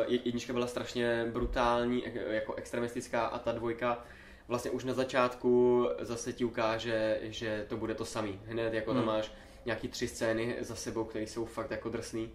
uh, 0.06 0.14
jednička 0.26 0.54
byla 0.54 0.68
strašně 0.68 1.26
brutální, 1.34 2.08
eh, 2.08 2.34
jako 2.34 2.54
extremistická 2.54 3.26
a 3.26 3.40
ta 3.40 3.52
dvojka 3.52 4.00
vlastně 4.48 4.72
už 4.72 4.84
na 4.84 4.94
začátku 4.94 5.88
zase 6.00 6.34
ti 6.34 6.46
ukáže, 6.46 7.20
že 7.22 7.66
to 7.70 7.78
bude 7.78 7.96
to 7.96 8.06
samý. 8.06 8.40
Hned 8.48 8.74
jako 8.74 8.92
tam 8.94 8.98
Hmm. 9.04 9.08
máš 9.14 9.32
nějaký 9.66 9.88
tři 9.88 10.08
scény 10.08 10.56
za 10.60 10.76
sebou, 10.76 11.04
které 11.04 11.24
jsou 11.28 11.46
fakt 11.46 11.72
jako 11.72 11.90
drsný. 11.90 12.30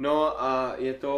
No 0.00 0.42
a 0.42 0.74
je 0.78 0.94
to, 0.94 1.14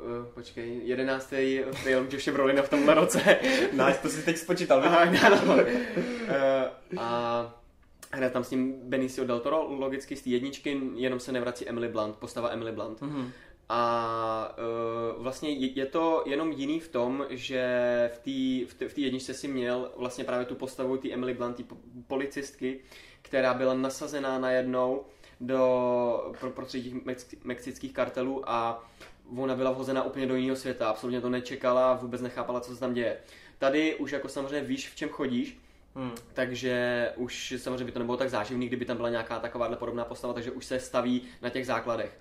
uh, 0.00 0.26
počkej, 0.34 0.80
jedenáctý 0.84 1.60
film 1.72 2.06
Joshe 2.10 2.32
Brolina 2.32 2.62
v 2.62 2.68
tomhle 2.68 2.94
roce. 2.94 3.20
Nice, 3.72 3.98
to 4.02 4.08
si 4.08 4.22
teď 4.22 4.36
spočítal? 4.36 4.82
Aha. 4.84 5.04
Eh, 6.28 6.70
a 6.98 7.54
hraje 8.10 8.30
tam 8.30 8.44
s 8.44 8.50
ním 8.50 8.74
Benicio 8.82 9.26
del 9.26 9.40
Toro, 9.40 9.66
logicky 9.70 10.16
z 10.16 10.22
té 10.22 10.30
jedničky, 10.30 10.80
jenom 10.94 11.20
se 11.20 11.32
nevrací 11.32 11.68
Emily 11.68 11.88
Blunt, 11.88 12.16
postava 12.16 12.48
Emily 12.48 12.72
Blunt. 12.72 13.02
Mhm. 13.02 13.30
A 13.68 14.56
uh, 15.16 15.22
vlastně 15.22 15.50
je, 15.50 15.66
je 15.66 15.86
to 15.86 16.22
jenom 16.26 16.52
jiný 16.52 16.80
v 16.80 16.88
tom, 16.88 17.26
že 17.30 17.64
v 18.14 18.18
té 18.18 18.84
v 18.86 18.88
v 18.88 18.98
jedničce 18.98 19.34
si 19.34 19.48
měl 19.48 19.92
vlastně 19.96 20.24
právě 20.24 20.46
tu 20.46 20.54
postavu 20.54 20.96
té 20.96 21.10
Emily 21.10 21.34
Blunt, 21.34 21.56
té 21.56 21.62
po- 21.62 21.76
policistky, 22.06 22.80
která 23.22 23.54
byla 23.54 23.74
nasazená 23.74 24.38
najednou 24.38 25.04
do 25.46 26.32
pro, 26.40 26.50
prostředí 26.50 26.90
těch 26.92 27.04
mex, 27.04 27.26
mexických 27.44 27.92
kartelů 27.92 28.50
a 28.50 28.84
ona 29.36 29.54
byla 29.56 29.70
vhozena 29.70 30.02
úplně 30.02 30.26
do 30.26 30.34
jiného 30.36 30.56
světa, 30.56 30.88
absolutně 30.88 31.20
to 31.20 31.30
nečekala, 31.30 31.94
vůbec 31.94 32.20
nechápala, 32.20 32.60
co 32.60 32.74
se 32.74 32.80
tam 32.80 32.94
děje. 32.94 33.16
Tady 33.58 33.94
už 33.94 34.12
jako 34.12 34.28
samozřejmě 34.28 34.60
víš, 34.60 34.88
v 34.90 34.96
čem 34.96 35.08
chodíš, 35.08 35.58
Hmm. 35.94 36.12
takže 36.34 37.08
už 37.16 37.54
samozřejmě 37.56 37.84
by 37.84 37.92
to 37.92 37.98
nebylo 37.98 38.16
tak 38.16 38.30
záživný, 38.30 38.66
kdyby 38.66 38.84
tam 38.84 38.96
byla 38.96 39.08
nějaká 39.08 39.38
takováhle 39.38 39.76
podobná 39.76 40.04
postava, 40.04 40.34
takže 40.34 40.50
už 40.50 40.64
se 40.64 40.80
staví 40.80 41.22
na 41.42 41.48
těch 41.50 41.66
základech. 41.66 42.18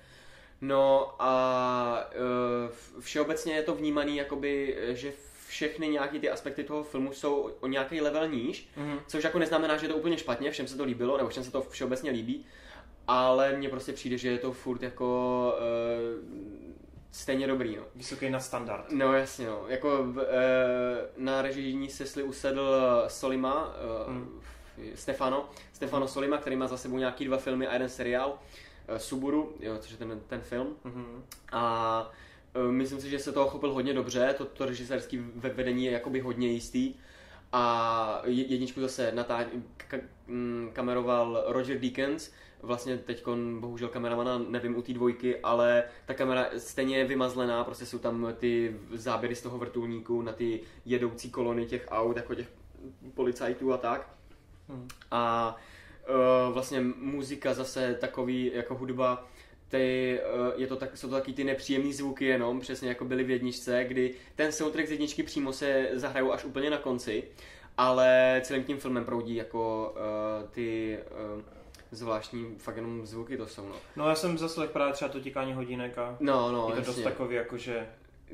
No 0.62 1.16
a 1.20 2.10
e, 2.12 3.00
všeobecně 3.02 3.54
je 3.54 3.64
to 3.64 3.76
vnímaný, 3.76 4.18
jakoby, 4.18 4.78
že 4.90 5.14
všechny 5.48 5.88
nějaký 5.88 6.20
ty 6.20 6.30
aspekty 6.30 6.64
toho 6.64 6.84
filmu 6.84 7.14
jsou 7.14 7.52
o 7.60 7.68
nějaký 7.68 8.02
level 8.02 8.28
níž, 8.28 8.70
Mhm. 8.78 9.00
což 9.08 9.24
jako 9.24 9.40
neznamená, 9.40 9.78
že 9.78 9.86
je 9.86 9.90
to 9.90 9.96
úplně 9.98 10.18
špatně, 10.18 10.52
všem 10.52 10.68
se 10.68 10.78
to 10.78 10.84
líbilo, 10.84 11.18
nebo 11.18 11.30
všem 11.30 11.44
se 11.44 11.52
to 11.52 11.62
všeobecně 11.62 12.12
líbí, 12.12 12.46
ale 13.08 13.54
mně 13.58 13.70
prostě 13.70 13.94
přijde, 13.94 14.18
že 14.18 14.30
je 14.32 14.38
to 14.38 14.52
furt 14.52 14.84
jako 14.84 15.56
e, 15.60 15.62
stejně 17.12 17.48
dobrý, 17.48 17.76
no. 17.76 17.84
Vysoký 17.96 18.30
na 18.30 18.40
standard. 18.40 18.92
No 18.92 19.14
jasně, 19.14 19.48
no. 19.48 19.64
Jako 19.68 20.04
v, 20.04 20.20
e, 20.20 20.26
na 21.18 21.42
režijní 21.42 21.90
sesli 21.90 22.24
usedl 22.24 22.72
Solima, 23.08 23.74
e, 24.08 24.12
Hmm. 24.12 24.40
Stefano, 24.96 25.50
Stefano 25.74 26.08
Solima, 26.08 26.38
který 26.38 26.56
má 26.56 26.68
za 26.68 26.78
sebou 26.78 26.98
nějaký 26.98 27.26
dva 27.26 27.38
filmy 27.38 27.68
a 27.68 27.74
jeden 27.74 27.90
seriál, 27.90 28.40
e, 28.88 29.00
Suburu, 29.00 29.56
jo, 29.60 29.78
což 29.80 29.92
je 29.92 29.98
ten, 29.98 30.22
ten 30.28 30.42
film. 30.42 30.76
Mhm. 30.84 31.24
A 31.52 32.10
e, 32.70 32.72
myslím 32.72 33.02
si, 33.02 33.10
že 33.10 33.20
se 33.20 33.32
toho 33.32 33.50
chopil 33.50 33.74
hodně 33.74 33.94
dobře, 33.94 34.34
to, 34.38 34.46
to 34.46 34.66
režisérský 34.66 35.18
ve- 35.36 35.50
vedení 35.50 35.86
je 35.86 35.92
jakoby 35.92 36.20
hodně 36.20 36.48
jistý. 36.48 36.94
A 37.54 38.22
je- 38.26 38.46
jedničku 38.46 38.82
zase 38.82 39.12
natá- 39.16 39.46
ka- 39.92 40.02
mm, 40.28 40.70
kameroval 40.74 41.44
Roger 41.48 41.80
Deakins, 41.80 42.32
vlastně 42.62 42.98
teď 42.98 43.24
bohužel 43.60 43.90
kameramana 43.90 44.38
nevím 44.38 44.78
u 44.78 44.82
té 44.82 44.94
dvojky, 44.94 45.40
ale 45.40 45.84
ta 46.06 46.14
kamera 46.14 46.50
stejně 46.58 46.98
je 46.98 47.06
vymazlená, 47.06 47.64
prostě 47.64 47.86
jsou 47.86 47.98
tam 47.98 48.34
ty 48.38 48.76
záběry 48.94 49.36
z 49.36 49.42
toho 49.42 49.58
vrtulníku 49.58 50.22
na 50.22 50.34
ty 50.34 50.60
jedoucí 50.86 51.30
kolony 51.30 51.66
těch 51.66 51.88
aut, 51.90 52.18
jako 52.18 52.36
těch 52.36 52.48
policajtů 53.14 53.74
a 53.74 53.78
tak. 53.78 54.10
Hmm. 54.70 54.88
A 55.12 55.56
uh, 56.10 56.54
vlastně 56.54 56.82
muzika 56.98 57.54
zase 57.54 57.94
takový 57.94 58.52
jako 58.54 58.76
hudba, 58.76 59.28
ty, 59.68 60.20
uh, 60.36 60.62
je 60.62 60.68
to 60.68 60.76
tak, 60.76 60.98
jsou 60.98 61.10
to 61.10 61.16
taky 61.16 61.34
ty 61.34 61.44
nepříjemné 61.44 61.94
zvuky 61.94 62.26
jenom, 62.26 62.60
přesně 62.60 62.90
jako 62.90 63.06
byly 63.06 63.24
v 63.24 63.30
jedničce, 63.30 63.84
kdy 63.84 64.16
ten 64.36 64.52
soundtrack 64.52 64.88
z 64.88 64.92
jedničky 64.92 65.24
přímo 65.24 65.54
se 65.54 65.90
zahrajou 65.94 66.32
až 66.32 66.46
úplně 66.46 66.70
na 66.70 66.78
konci, 66.78 67.24
ale 67.78 68.42
celým 68.44 68.64
tím 68.64 68.78
filmem 68.78 69.06
proudí 69.06 69.36
jako 69.36 69.94
uh, 70.44 70.50
ty 70.50 70.98
uh, 71.36 71.61
zvláštní 71.92 72.56
fakt 72.58 72.76
jenom 72.76 73.06
zvuky 73.06 73.38
to 73.38 73.48
jsou, 73.48 73.68
no. 73.68 73.76
No 73.96 74.10
já 74.10 74.16
jsem 74.16 74.38
zaslech 74.38 74.70
právě 74.70 74.94
třeba 74.94 75.10
to 75.10 75.20
tikání 75.20 75.54
hodinek 75.54 75.98
a 75.98 76.18
No, 76.20 76.52
no, 76.52 76.68
je 76.70 76.74
to 76.76 76.80
dost 76.80 76.88
jasně. 76.88 77.04
takový 77.04 77.36
jakože, 77.36 77.88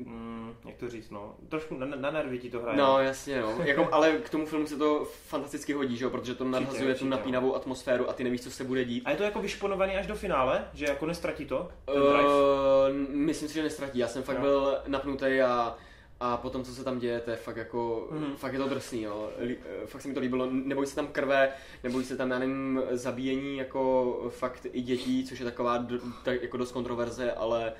mm, 0.04 0.54
jak 0.64 0.76
to 0.76 0.88
říct, 0.88 1.10
no, 1.10 1.34
trošku 1.48 1.76
na, 1.78 1.86
na 1.86 2.10
nervy 2.10 2.38
ti 2.38 2.50
to 2.50 2.60
hraje. 2.60 2.78
No, 2.78 2.98
jasně, 3.00 3.40
no. 3.40 3.58
Jako, 3.64 3.88
ale 3.92 4.12
k 4.12 4.30
tomu 4.30 4.46
filmu 4.46 4.66
se 4.66 4.76
to 4.76 5.04
fantasticky 5.26 5.72
hodí, 5.72 5.96
že 5.96 6.04
jo? 6.04 6.10
protože 6.10 6.34
to 6.34 6.44
nadhazuje 6.44 6.82
tu 6.84 6.90
určitě, 6.90 7.10
napínavou 7.10 7.54
atmosféru 7.56 8.10
a 8.10 8.12
ty 8.12 8.24
nevíš, 8.24 8.42
co 8.42 8.50
se 8.50 8.64
bude 8.64 8.84
dít. 8.84 9.02
A 9.06 9.10
je 9.10 9.16
to 9.16 9.22
jako 9.22 9.40
vyšponovaný 9.40 9.96
až 9.96 10.06
do 10.06 10.14
finále, 10.14 10.64
že 10.74 10.84
jako 10.84 11.06
nestratí 11.06 11.44
to? 11.46 11.68
Ten 11.84 11.94
drive? 12.02 12.24
Uh, 12.28 13.16
myslím 13.16 13.48
si, 13.48 13.54
že 13.54 13.62
nestratí. 13.62 13.98
Já 13.98 14.08
jsem 14.08 14.22
fakt 14.22 14.36
Jo. 14.36 14.42
byl 14.42 14.78
napnutý 14.86 15.40
a, 15.40 15.76
a 16.20 16.36
potom, 16.36 16.64
co 16.64 16.74
se 16.74 16.84
tam 16.84 16.98
děje, 16.98 17.20
to 17.20 17.30
je 17.30 17.36
fakt 17.36 17.56
jako, 17.56 18.08
Mhm. 18.10 18.36
fakt 18.36 18.52
je 18.52 18.58
to 18.58 18.68
drsný, 18.68 19.02
jo. 19.02 19.30
Lí- 19.40 19.56
eh, 19.82 19.86
Fakt 19.86 20.02
se 20.02 20.08
mi 20.08 20.14
to 20.14 20.20
líbilo. 20.20 20.48
Nebojí 20.50 20.86
se 20.86 20.94
tam 20.94 21.06
krve, 21.06 21.52
nebojí 21.84 22.04
se 22.04 22.16
tam, 22.16 22.30
já 22.30 22.38
nevím, 22.38 22.82
zabíjení 22.90 23.56
jako 23.56 24.14
fakt 24.28 24.66
i 24.72 24.80
dětí, 24.82 25.24
což 25.24 25.38
je 25.38 25.44
taková 25.44 25.86
tak 26.24 26.42
jako 26.42 26.56
dost 26.56 26.72
kontroverze, 26.72 27.32
ale 27.32 27.72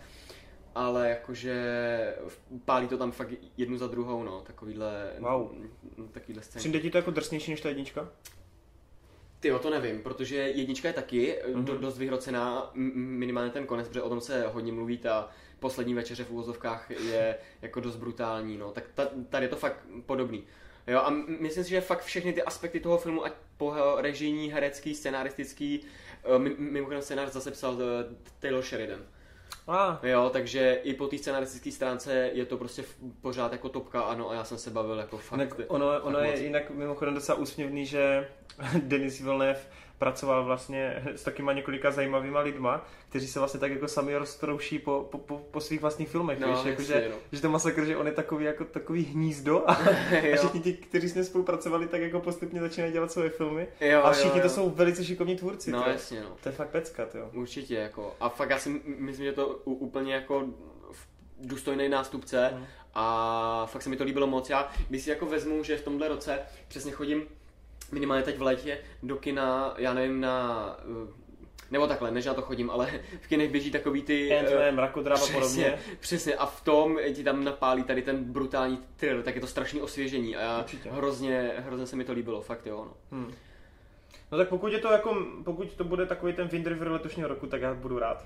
ale 0.75 1.09
jakože 1.11 1.55
pálí 2.65 2.89
to 2.89 2.99
tam 2.99 3.13
fakt 3.13 3.29
jednu 3.57 3.77
za 3.79 3.87
druhou, 3.87 4.23
no, 4.23 4.41
takovýhle, 4.41 5.13
Wow. 5.19 5.51
takovýhle 6.13 6.43
scény. 6.43 6.61
Přijde 6.61 6.81
ti 6.81 6.91
to 6.91 6.99
jako 6.99 7.11
drsnější 7.11 7.51
než 7.51 7.61
ta 7.61 7.69
jednička? 7.69 8.09
Ty 9.41 9.53
to 9.63 9.71
nevím, 9.71 10.03
protože 10.03 10.37
jednička 10.37 10.89
je 10.89 10.95
taky 10.95 11.39
mm-hmm. 11.49 11.65
do, 11.65 11.79
dost 11.79 11.99
vyhrocená, 11.99 12.71
minimálně 12.95 13.51
ten 13.51 13.67
konec, 13.67 13.89
protože 13.89 14.03
o 14.03 14.09
tom 14.09 14.21
se 14.21 14.47
hodně 14.47 14.73
mluví, 14.73 14.99
ta 14.99 15.29
poslední 15.61 15.95
večeře 15.95 16.25
v 16.25 16.31
úvozovkách 16.31 16.91
je 16.91 17.37
jako 17.63 17.81
dost 17.81 17.97
brutální, 17.97 18.57
no, 18.59 18.71
tak 18.73 18.85
ta, 18.95 19.09
tady 19.29 19.45
je 19.45 19.49
to 19.49 19.57
fakt 19.57 19.77
podobný. 20.07 20.45
Jo, 20.87 20.99
a 21.01 21.11
myslím 21.41 21.65
si, 21.65 21.71
že 21.71 21.81
fakt 21.81 22.05
všechny 22.05 22.33
ty 22.33 22.43
aspekty 22.43 22.81
toho 22.81 22.99
filmu, 22.99 23.25
ať 23.25 23.33
po 23.57 23.75
režijní, 23.97 24.51
herecký, 24.53 24.95
scenaristický, 24.95 25.81
eh, 26.35 26.39
mi- 26.39 26.55
mimochodem 26.59 27.03
scénář 27.03 27.33
zase 27.33 27.51
psal 27.51 27.77
eh, 27.81 28.15
Taylor 28.39 28.63
Sheridan. 28.63 29.01
A, 29.69 30.01
Jo, 30.03 30.31
takže 30.33 30.81
i 30.83 30.95
po 30.95 31.07
té 31.07 31.19
scenaristické 31.19 31.73
stránce 31.73 32.31
je 32.33 32.47
to 32.47 32.57
prostě 32.57 32.85
pořád 33.21 33.53
jako 33.53 33.69
topka, 33.69 34.01
ano, 34.03 34.31
a 34.31 34.35
já 34.35 34.45
jsem 34.45 34.59
se 34.59 34.71
bavil 34.71 34.99
jako 34.99 35.19
fakt. 35.19 35.61
ono, 35.69 35.87
ono 36.03 36.19
fakt 36.19 36.25
je 36.27 36.31
moc. 36.33 36.41
jinak 36.41 36.71
mimochodem 36.71 37.15
docela 37.15 37.39
úsměvný, 37.39 37.87
že 37.87 38.29
Denis 38.83 39.21
Villeneuve 39.21 39.61
pracoval 39.99 40.45
vlastně 40.45 41.03
s 41.15 41.23
takýma 41.23 41.53
několika 41.53 41.91
zajímavýma 41.91 42.41
lidma, 42.41 42.87
kteří 43.09 43.27
se 43.29 43.39
vlastně 43.39 43.61
tak 43.61 43.71
jako 43.73 43.89
sami 43.89 44.17
roztrouší 44.17 44.79
po, 44.79 45.09
po, 45.11 45.19
po, 45.19 45.39
po 45.39 45.61
svých 45.61 45.81
vlastních 45.81 46.09
filmech, 46.09 46.39
No, 46.39 46.47
víš, 46.49 46.57
jasně, 46.57 46.71
jakože, 46.71 47.09
no. 47.11 47.17
že 47.33 47.43
to 47.43 47.51
masakr, 47.51 47.85
že 47.85 47.97
on 47.97 48.07
je 48.07 48.13
takový 48.13 48.45
jako 48.45 48.65
takový 48.65 49.05
hnízdo 49.05 49.71
a, 49.71 49.73
a 50.33 50.37
všichni 50.37 50.61
ti, 50.61 50.73
kteří 50.73 51.09
s 51.09 51.15
ním 51.15 51.25
spolupracovali, 51.25 51.87
tak 51.89 52.01
jako 52.01 52.21
postupně 52.21 52.61
začínají 52.61 52.93
dělat 52.93 53.13
svoje 53.13 53.31
filmy 53.31 53.69
Jo, 53.81 54.03
a 54.03 54.13
všichni 54.13 54.31
jo, 54.31 54.43
to 54.43 54.49
jo. 54.49 54.55
jsou 54.55 54.71
velice 54.71 55.05
šikovní 55.05 55.37
tvůrci. 55.37 55.71
No 55.71 55.83
tyjo. 55.83 55.93
jasně, 55.93 56.21
no. 56.21 56.37
To 56.43 56.49
je 56.49 56.53
fakt 56.53 56.69
pecka, 56.71 57.07
jo. 57.15 57.31
Určitě, 57.35 57.75
jako. 57.75 58.15
A 58.21 58.29
fakt 58.29 58.51
já 58.51 58.59
si 58.59 58.81
myslím, 58.85 59.25
že 59.27 59.33
to 59.33 59.47
úplně 59.65 60.15
jako 60.15 60.45
v- 60.93 61.07
důstojný 61.41 61.89
nástupce 61.89 62.51
Mhm. 62.55 62.65
a 62.95 63.67
fakt 63.67 63.83
se 63.83 63.91
mi 63.91 63.97
to 63.97 64.05
líbilo 64.05 64.27
moc. 64.27 64.51
Já, 64.51 64.71
když 64.89 65.03
si 65.03 65.11
jako 65.11 65.27
vezmu, 65.27 65.65
že 65.65 65.77
v 65.77 65.83
tomhle 65.83 66.09
roce 66.09 66.39
přesně 66.69 66.93
chodím 66.93 67.23
minimálně 67.93 68.23
teď 68.23 68.39
v 68.39 68.43
létě 68.43 68.79
do 69.03 69.17
kina, 69.17 69.75
já 69.79 69.95
nevím, 69.95 70.21
na... 70.21 70.77
eh, 70.81 71.13
Nebo 71.71 71.87
takhle, 71.87 72.11
než 72.11 72.25
na 72.27 72.35
to 72.35 72.43
chodím, 72.43 72.71
ale 72.71 72.91
v 73.21 73.27
kinech 73.27 73.51
běží 73.51 73.71
takový 73.71 74.03
ty... 74.03 74.33
eh, 74.33 74.43
Ant-Man, 74.43 74.75
mrakodrap 74.75 75.19
a 75.19 75.23
Přesně, 75.25 75.41
podobně. 75.41 75.79
přesně. 76.01 76.35
A 76.35 76.47
v 76.47 76.61
tom 76.65 76.99
ti 77.15 77.25
tam 77.25 77.45
napálí 77.45 77.83
tady 77.83 78.03
ten 78.03 78.25
brutální 78.25 78.79
thriller, 78.97 79.23
tak 79.23 79.35
je 79.35 79.41
to 79.41 79.47
strašný 79.47 79.81
osvěžení 79.83 80.37
a 80.37 80.41
já 80.41 80.59
Určitě. 80.59 80.91
hrozně, 80.91 81.53
hrozně 81.57 81.87
se 81.87 81.97
mi 81.97 82.05
to 82.05 82.13
líbilo, 82.13 82.41
fakt 82.41 82.67
jo. 82.67 82.85
No. 82.85 83.19
Hmm. 83.19 83.33
No 84.33 84.39
tak 84.39 84.49
pokud 84.49 84.73
je 84.73 84.79
to 84.79 84.93
jako, 84.93 85.17
pokud 85.45 85.73
to 85.75 85.85
bude 85.85 86.07
takový 86.07 86.33
ten 86.33 86.49
Wind 86.49 86.67
River 86.67 86.89
letošního 86.91 87.29
roku, 87.29 87.47
tak 87.47 87.61
já 87.61 87.75
budu 87.75 87.99
rád. 87.99 88.25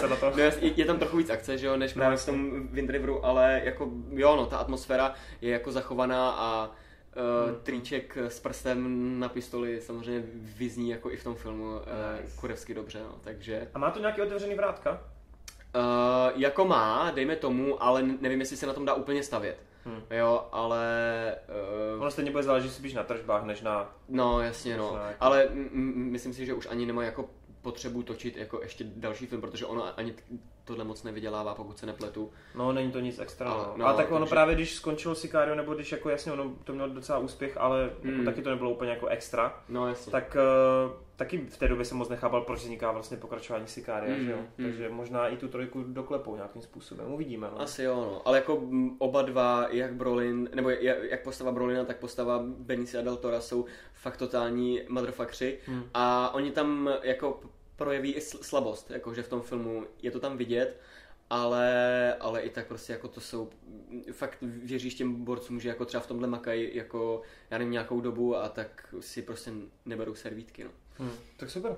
Se 0.00 0.08
na 0.08 0.16
to. 0.16 0.30
No, 0.36 0.42
je, 0.42 0.52
je 0.76 0.84
tam 0.84 0.98
trochu 0.98 1.16
víc 1.16 1.30
akce, 1.30 1.58
že 1.58 1.66
jo, 1.66 1.76
než 1.76 1.94
No, 1.94 1.98
právě 2.00 2.16
v 2.16 2.20
jasně. 2.20 2.32
tom 2.32 2.68
Wind 2.68 2.90
Riveru, 2.90 3.24
ale 3.26 3.60
jako, 3.64 3.90
jo, 4.10 4.36
no, 4.36 4.46
ta 4.46 4.56
atmosféra 4.58 5.14
je 5.40 5.50
jako 5.52 5.72
zachovaná 5.72 6.30
a 6.30 6.70
uh, 7.16 7.50
Hmm. 7.50 7.60
triček 7.62 8.16
s 8.16 8.40
prstem 8.40 9.20
na 9.20 9.28
pistoli 9.28 9.80
samozřejmě 9.80 10.22
vyzní 10.34 10.90
jako 10.90 11.10
i 11.10 11.16
v 11.16 11.24
tom 11.24 11.34
filmu 11.34 11.64
uh, 11.64 11.78
Nice. 12.22 12.36
kurevsky 12.40 12.74
dobře, 12.74 12.98
no, 13.02 13.18
takže 13.20 13.68
A 13.74 13.78
má 13.78 13.90
to 13.90 14.00
nějaký 14.00 14.22
otevřený 14.22 14.54
vrátka? 14.54 14.90
uh, 15.74 15.80
jako 16.40 16.64
má, 16.64 17.10
dejme 17.10 17.36
tomu, 17.36 17.82
ale 17.82 18.02
nevím, 18.20 18.40
jestli 18.40 18.56
se 18.56 18.66
na 18.66 18.72
tom 18.72 18.84
dá 18.84 18.94
úplně 18.94 19.22
stavět. 19.22 19.58
Hmm. 19.84 20.02
Jo, 20.10 20.48
ale 20.52 20.84
uh, 21.96 22.00
Ono 22.02 22.10
stejně 22.10 22.30
bude 22.30 22.42
záležet 22.42 22.70
spíš 22.72 22.94
na 22.94 23.02
tržbách, 23.02 23.44
než 23.44 23.60
na... 23.60 23.94
No, 24.08 24.40
jasně, 24.40 24.76
no. 24.76 24.84
Jako- 25.08 25.16
Ale 25.20 25.42
m- 25.44 25.68
m- 25.72 25.92
myslím 26.10 26.34
si, 26.34 26.46
že 26.46 26.54
už 26.54 26.66
ani 26.70 26.86
nemá 26.86 27.04
jako 27.04 27.30
potřebu 27.62 28.02
točit 28.02 28.36
jako 28.36 28.60
ještě 28.62 28.84
další 28.96 29.26
film, 29.26 29.40
protože 29.40 29.66
ono 29.66 29.98
ani 29.98 30.12
t- 30.12 30.22
tohle 30.66 30.84
moc 30.84 31.02
nevydělává, 31.02 31.54
pokud 31.54 31.78
se 31.78 31.86
nepletu. 31.86 32.30
No, 32.54 32.72
není 32.72 32.92
to 32.92 33.00
nic 33.00 33.18
extra. 33.18 33.50
Ale- 33.50 33.64
No, 33.66 33.72
no, 33.76 33.86
a 33.86 33.92
tak 33.92 34.10
ono 34.10 34.18
takže- 34.18 34.30
právě, 34.30 34.54
když 34.54 34.74
skončilo 34.74 35.14
Sicario, 35.14 35.54
nebo 35.56 35.74
když 35.74 35.92
jako 35.92 36.10
jasně, 36.10 36.32
ono 36.32 36.52
to 36.64 36.72
mělo 36.72 36.88
docela 36.88 37.18
úspěch, 37.18 37.56
ale 37.56 37.82
jako 37.82 37.96
Hmm. 38.16 38.24
taky 38.24 38.42
to 38.42 38.50
nebylo 38.50 38.70
úplně 38.70 38.90
jako 38.90 39.06
extra, 39.06 39.60
No, 39.68 39.88
jasně. 39.88 40.12
tak 40.12 40.36
uh, 40.36 40.92
taky 41.16 41.38
v 41.38 41.58
té 41.58 41.68
době 41.68 41.84
jsem 41.84 41.98
moc 41.98 42.08
nechápal, 42.08 42.40
proč 42.40 42.60
vzniká 42.60 42.92
vlastně 42.92 43.16
pokračování 43.16 43.66
Sicaria, 43.66 44.14
Hmm, 44.14 44.24
že 44.24 44.30
jo? 44.30 44.36
hmm. 44.58 44.66
Takže 44.66 44.88
možná 44.88 45.28
i 45.28 45.36
tu 45.36 45.48
trojku 45.48 45.84
doklepou 45.88 46.36
nějakým 46.36 46.62
způsobem, 46.62 47.12
uvidíme. 47.12 47.48
No. 47.52 47.60
Asi 47.60 47.82
jo, 47.82 47.94
no. 47.96 48.22
Ale 48.24 48.38
jako 48.38 48.62
oba 48.98 49.22
dva, 49.22 49.66
jak 49.70 49.94
Brolin, 49.94 50.48
nebo 50.54 50.70
jak, 50.70 50.96
jak 51.10 51.22
postava 51.22 51.52
Brolina, 51.52 51.84
tak 51.84 51.96
postava 51.96 52.42
Benicia 52.58 53.02
del 53.02 53.16
Tora 53.16 53.40
jsou 53.40 53.64
fakt 53.94 54.16
totální 54.16 54.80
motherfuckři. 54.88 55.58
Hmm. 55.66 55.84
A 55.94 56.34
oni 56.34 56.50
tam 56.50 56.90
jako 57.02 57.40
projeví 57.76 58.12
i 58.12 58.20
sl- 58.20 58.42
slabost, 58.42 58.90
jakože 58.90 59.22
v 59.22 59.28
tom 59.28 59.42
filmu 59.42 59.86
je 60.02 60.10
to 60.10 60.20
tam 60.20 60.36
vidět, 60.36 60.80
ale, 61.30 62.14
ale 62.14 62.40
i 62.40 62.50
tak 62.50 62.66
prostě 62.66 62.92
jako 62.92 63.08
to 63.08 63.20
jsou, 63.20 63.50
fakt 64.12 64.38
věříš 64.40 64.94
těm 64.94 65.24
borcům, 65.24 65.60
že 65.60 65.68
jako 65.68 65.84
třeba 65.84 66.02
v 66.02 66.06
tomhle 66.06 66.28
makají 66.28 66.76
jako, 66.76 67.22
já 67.50 67.58
nevím, 67.58 67.72
nějakou 67.72 68.00
dobu 68.00 68.36
a 68.36 68.48
tak 68.48 68.94
si 69.00 69.22
prostě 69.22 69.50
neberou 69.84 70.14
servítky, 70.14 70.64
no. 70.64 70.70
Hmm. 70.98 71.12
Tak 71.36 71.50
super. 71.50 71.76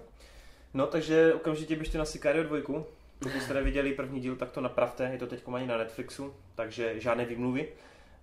No, 0.75 0.87
takže 0.87 1.35
okamžitě 1.35 1.77
běžte 1.77 1.99
na 1.99 2.05
Sicario 2.05 2.45
2. 2.45 2.85
Pokud 3.19 3.43
jste 3.43 3.55
neviděli 3.55 3.93
první 3.93 4.21
díl, 4.21 4.37
tak 4.37 4.51
to 4.51 4.61
napravte, 4.61 5.05
je 5.13 5.19
to 5.19 5.27
teď 5.27 5.43
ani 5.55 5.67
na 5.67 5.79
Netflixu, 5.79 6.35
takže 6.55 7.01
žádné 7.01 7.25
výmluvy. 7.25 7.69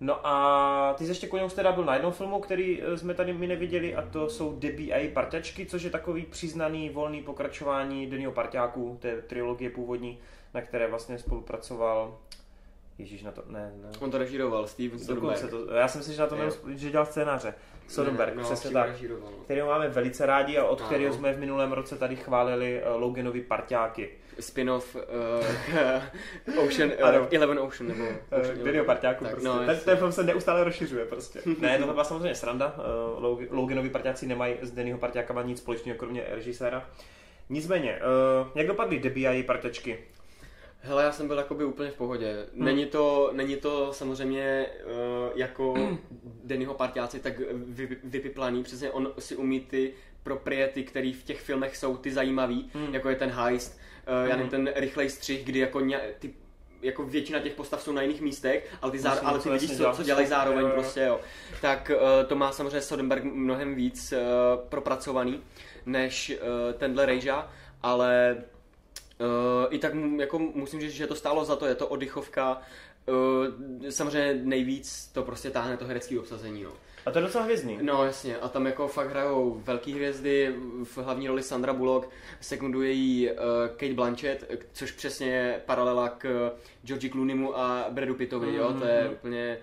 No 0.00 0.26
a 0.26 0.94
ty 0.98 1.04
jsi 1.04 1.10
ještě 1.10 1.26
koněus 1.26 1.54
teda 1.54 1.72
byl 1.72 1.84
na 1.84 1.94
jednom 1.94 2.12
filmu, 2.12 2.40
který 2.40 2.82
eh, 2.82 2.98
jsme 2.98 3.14
tady 3.14 3.32
my 3.32 3.46
neviděli 3.46 3.94
a 3.94 4.02
to 4.02 4.28
jsou 4.28 4.56
Debbie 4.58 4.94
a 4.94 4.98
její 4.98 5.08
parťačky, 5.12 5.66
což 5.66 5.82
je 5.82 5.90
takový 5.90 6.22
přiznaný 6.22 6.90
volný 6.90 7.22
pokračování 7.22 8.06
Denního 8.06 8.32
parťáku, 8.32 8.98
té 9.00 9.22
trilogie 9.22 9.70
původní, 9.70 10.18
na 10.54 10.60
které 10.60 10.86
vlastně 10.86 11.18
spolupracoval 11.18 12.18
Ježíš 12.98 13.22
na 13.22 13.30
to, 13.32 13.42
ne, 13.46 13.72
ne. 13.82 13.88
On 14.00 14.10
to 14.10 14.18
režíroval, 14.18 14.66
Steven 14.66 15.06
Dokonce 15.06 15.40
Soderbergh. 15.40 15.68
to, 15.68 15.74
já 15.74 15.88
jsem 15.88 16.02
si, 16.02 16.12
že 16.14 16.20
na 16.20 16.26
to 16.26 16.34
měl, 16.36 16.50
že 16.68 16.90
dělal 16.90 17.06
scénáře. 17.06 17.54
Soderbergh, 17.88 18.36
Ne, 18.36 18.42
no, 18.42 18.48
přesně 18.48 18.70
tak 18.70 18.88
režíroval, 18.88 19.30
kterého 19.44 19.68
máme 19.68 19.88
velice 19.88 20.26
rádi 20.26 20.58
a 20.58 20.64
od 20.64 20.80
Ano. 20.80 20.88
kterého 20.88 21.14
jsme 21.14 21.32
v 21.32 21.38
minulém 21.38 21.72
roce 21.72 21.96
tady 21.96 22.16
chválili 22.16 22.82
uh, 22.94 23.00
Loganovi 23.02 23.40
parťáky. 23.40 24.10
Spin-off 24.40 24.96
uh, 24.96 26.58
Ocean, 26.64 26.92
Ano. 27.02 27.20
uh, 27.20 27.26
Eleven 27.30 27.58
Ocean, 27.58 27.88
nebo 27.88 28.04
Ocean 28.30 28.80
Uh, 28.80 28.86
parťáku 28.86 29.24
Tak, 29.24 29.30
prostě. 29.32 29.48
no, 29.48 29.66
ten, 29.66 29.78
ten 29.84 29.96
film 29.96 30.12
se 30.12 30.22
neustále 30.24 30.64
rozšiřuje 30.64 31.04
prostě. 31.04 31.40
ne, 31.60 31.78
to 31.78 31.86
byla 31.86 32.04
samozřejmě 32.04 32.34
sranda. 32.34 32.74
Uh, 33.16 33.22
Log- 33.24 33.46
Loganovi 33.50 33.90
parťáci 33.90 34.26
nemají 34.26 34.54
s 34.62 34.70
Denního 34.70 34.98
parťákama 34.98 35.42
nic 35.42 35.58
společného, 35.58 35.98
kromě 35.98 36.24
režiséra. 36.28 36.90
Nicméně, 37.48 37.98
uh, 38.42 38.48
jak 38.54 38.66
dopadly 38.66 38.98
Debbie 38.98 39.28
a 39.28 39.32
její 39.32 39.42
parťačky? 39.42 39.98
Hele, 40.80 41.04
já 41.04 41.12
jsem 41.12 41.26
byl 41.28 41.38
jakoby 41.38 41.64
úplně 41.64 41.90
v 41.90 41.94
pohodě. 41.96 42.46
Hmm. 42.56 42.64
Není, 42.64 42.86
to, 42.86 43.30
není 43.32 43.56
to 43.56 43.92
samozřejmě 43.92 44.66
uh, 44.84 44.92
jako 45.38 45.74
Dennyho 46.44 46.74
partiáci 46.74 47.20
tak 47.20 47.32
vy, 47.54 47.96
vypiplaný, 48.04 48.62
přesně 48.62 48.90
on 48.90 49.12
si 49.18 49.36
umí 49.36 49.60
ty 49.60 49.92
propriety, 50.30 50.82
které 50.82 51.12
v 51.20 51.22
těch 51.22 51.40
filmech 51.40 51.76
jsou 51.76 51.96
ty 51.96 52.10
zajímavý, 52.12 52.70
Hmm. 52.74 52.94
jako 52.94 53.08
je 53.08 53.16
ten 53.16 53.30
heist, 53.30 53.78
uh, 53.78 54.14
já 54.14 54.20
Hmm. 54.20 54.28
nevím, 54.28 54.48
ten 54.50 54.72
rychlej 54.76 55.10
střih, 55.10 55.44
kdy 55.44 55.58
jako 55.58 55.80
ně, 55.80 56.00
ty 56.18 56.34
jako 56.82 57.04
většina 57.04 57.38
těch 57.38 57.54
postav 57.54 57.82
jsou 57.82 57.92
na 57.92 58.02
jiných 58.02 58.20
místech, 58.20 58.74
ale 58.82 58.90
ty, 58.92 58.96
Musí 58.98 59.02
záro, 59.08 59.26
ale 59.26 59.38
ty 59.38 59.48
vidíš, 59.50 59.76
co, 59.76 59.92
co 59.96 60.02
dělají 60.02 60.26
zároveň 60.26 60.60
Jo, 60.62 60.68
jo. 60.68 60.74
prostě, 60.74 61.00
jo. 61.00 61.20
Tak 61.60 61.90
uh, 61.94 62.28
to 62.28 62.34
má 62.36 62.52
samozřejmě 62.52 62.80
Soderbergh 62.80 63.24
mnohem 63.24 63.74
víc 63.74 64.12
uh, 64.12 64.18
propracovaný 64.68 65.42
než 65.86 66.30
uh, 66.30 66.72
tenhle 66.78 67.06
Rejža, 67.06 67.50
ale 67.82 68.36
Uh, 69.20 69.74
I 69.74 69.78
tak 69.78 69.92
jako 70.18 70.38
musím 70.38 70.80
říct, 70.80 70.92
že 70.92 71.06
to 71.06 71.14
stálo 71.14 71.44
za 71.44 71.56
to, 71.56 71.66
je 71.66 71.74
to 71.74 71.88
oddychovka. 71.88 72.60
Uh, 73.06 73.46
samozřejmě 73.90 74.34
nejvíc 74.42 75.10
to 75.12 75.22
prostě 75.22 75.50
táhne 75.50 75.76
to 75.76 75.84
herecké 75.84 76.18
obsazení. 76.20 76.62
No. 76.62 76.70
A 77.06 77.10
to 77.10 77.18
je 77.18 77.22
docela 77.24 77.44
hvězdný. 77.44 77.78
no 77.82 78.04
jasně, 78.04 78.36
a 78.36 78.48
tam 78.48 78.66
jako 78.66 78.88
fakt 78.88 79.10
hrajou 79.10 79.60
velký 79.64 79.92
hvězdy, 79.92 80.54
v 80.84 80.98
hlavní 80.98 81.28
roli 81.28 81.42
Sandra 81.42 81.72
Bullock, 81.72 82.08
sekunduje 82.40 82.90
jí 82.92 83.30
uh, 83.30 83.36
Kate 83.76 83.94
Blanchett, 83.94 84.44
eh, 84.50 84.56
což 84.72 84.92
přesně 84.92 85.26
je 85.30 85.60
paralela 85.66 86.08
k 86.08 86.24
uh, 86.24 86.58
Georgi 86.86 87.10
Clooneymu 87.10 87.58
a 87.58 87.86
Bradu 87.90 88.14
Pittovi, 88.14 88.54
jo, 88.54 88.72
to 88.72 88.84
je 88.86 89.02
Mhm. 89.04 89.12
úplně... 89.12 89.58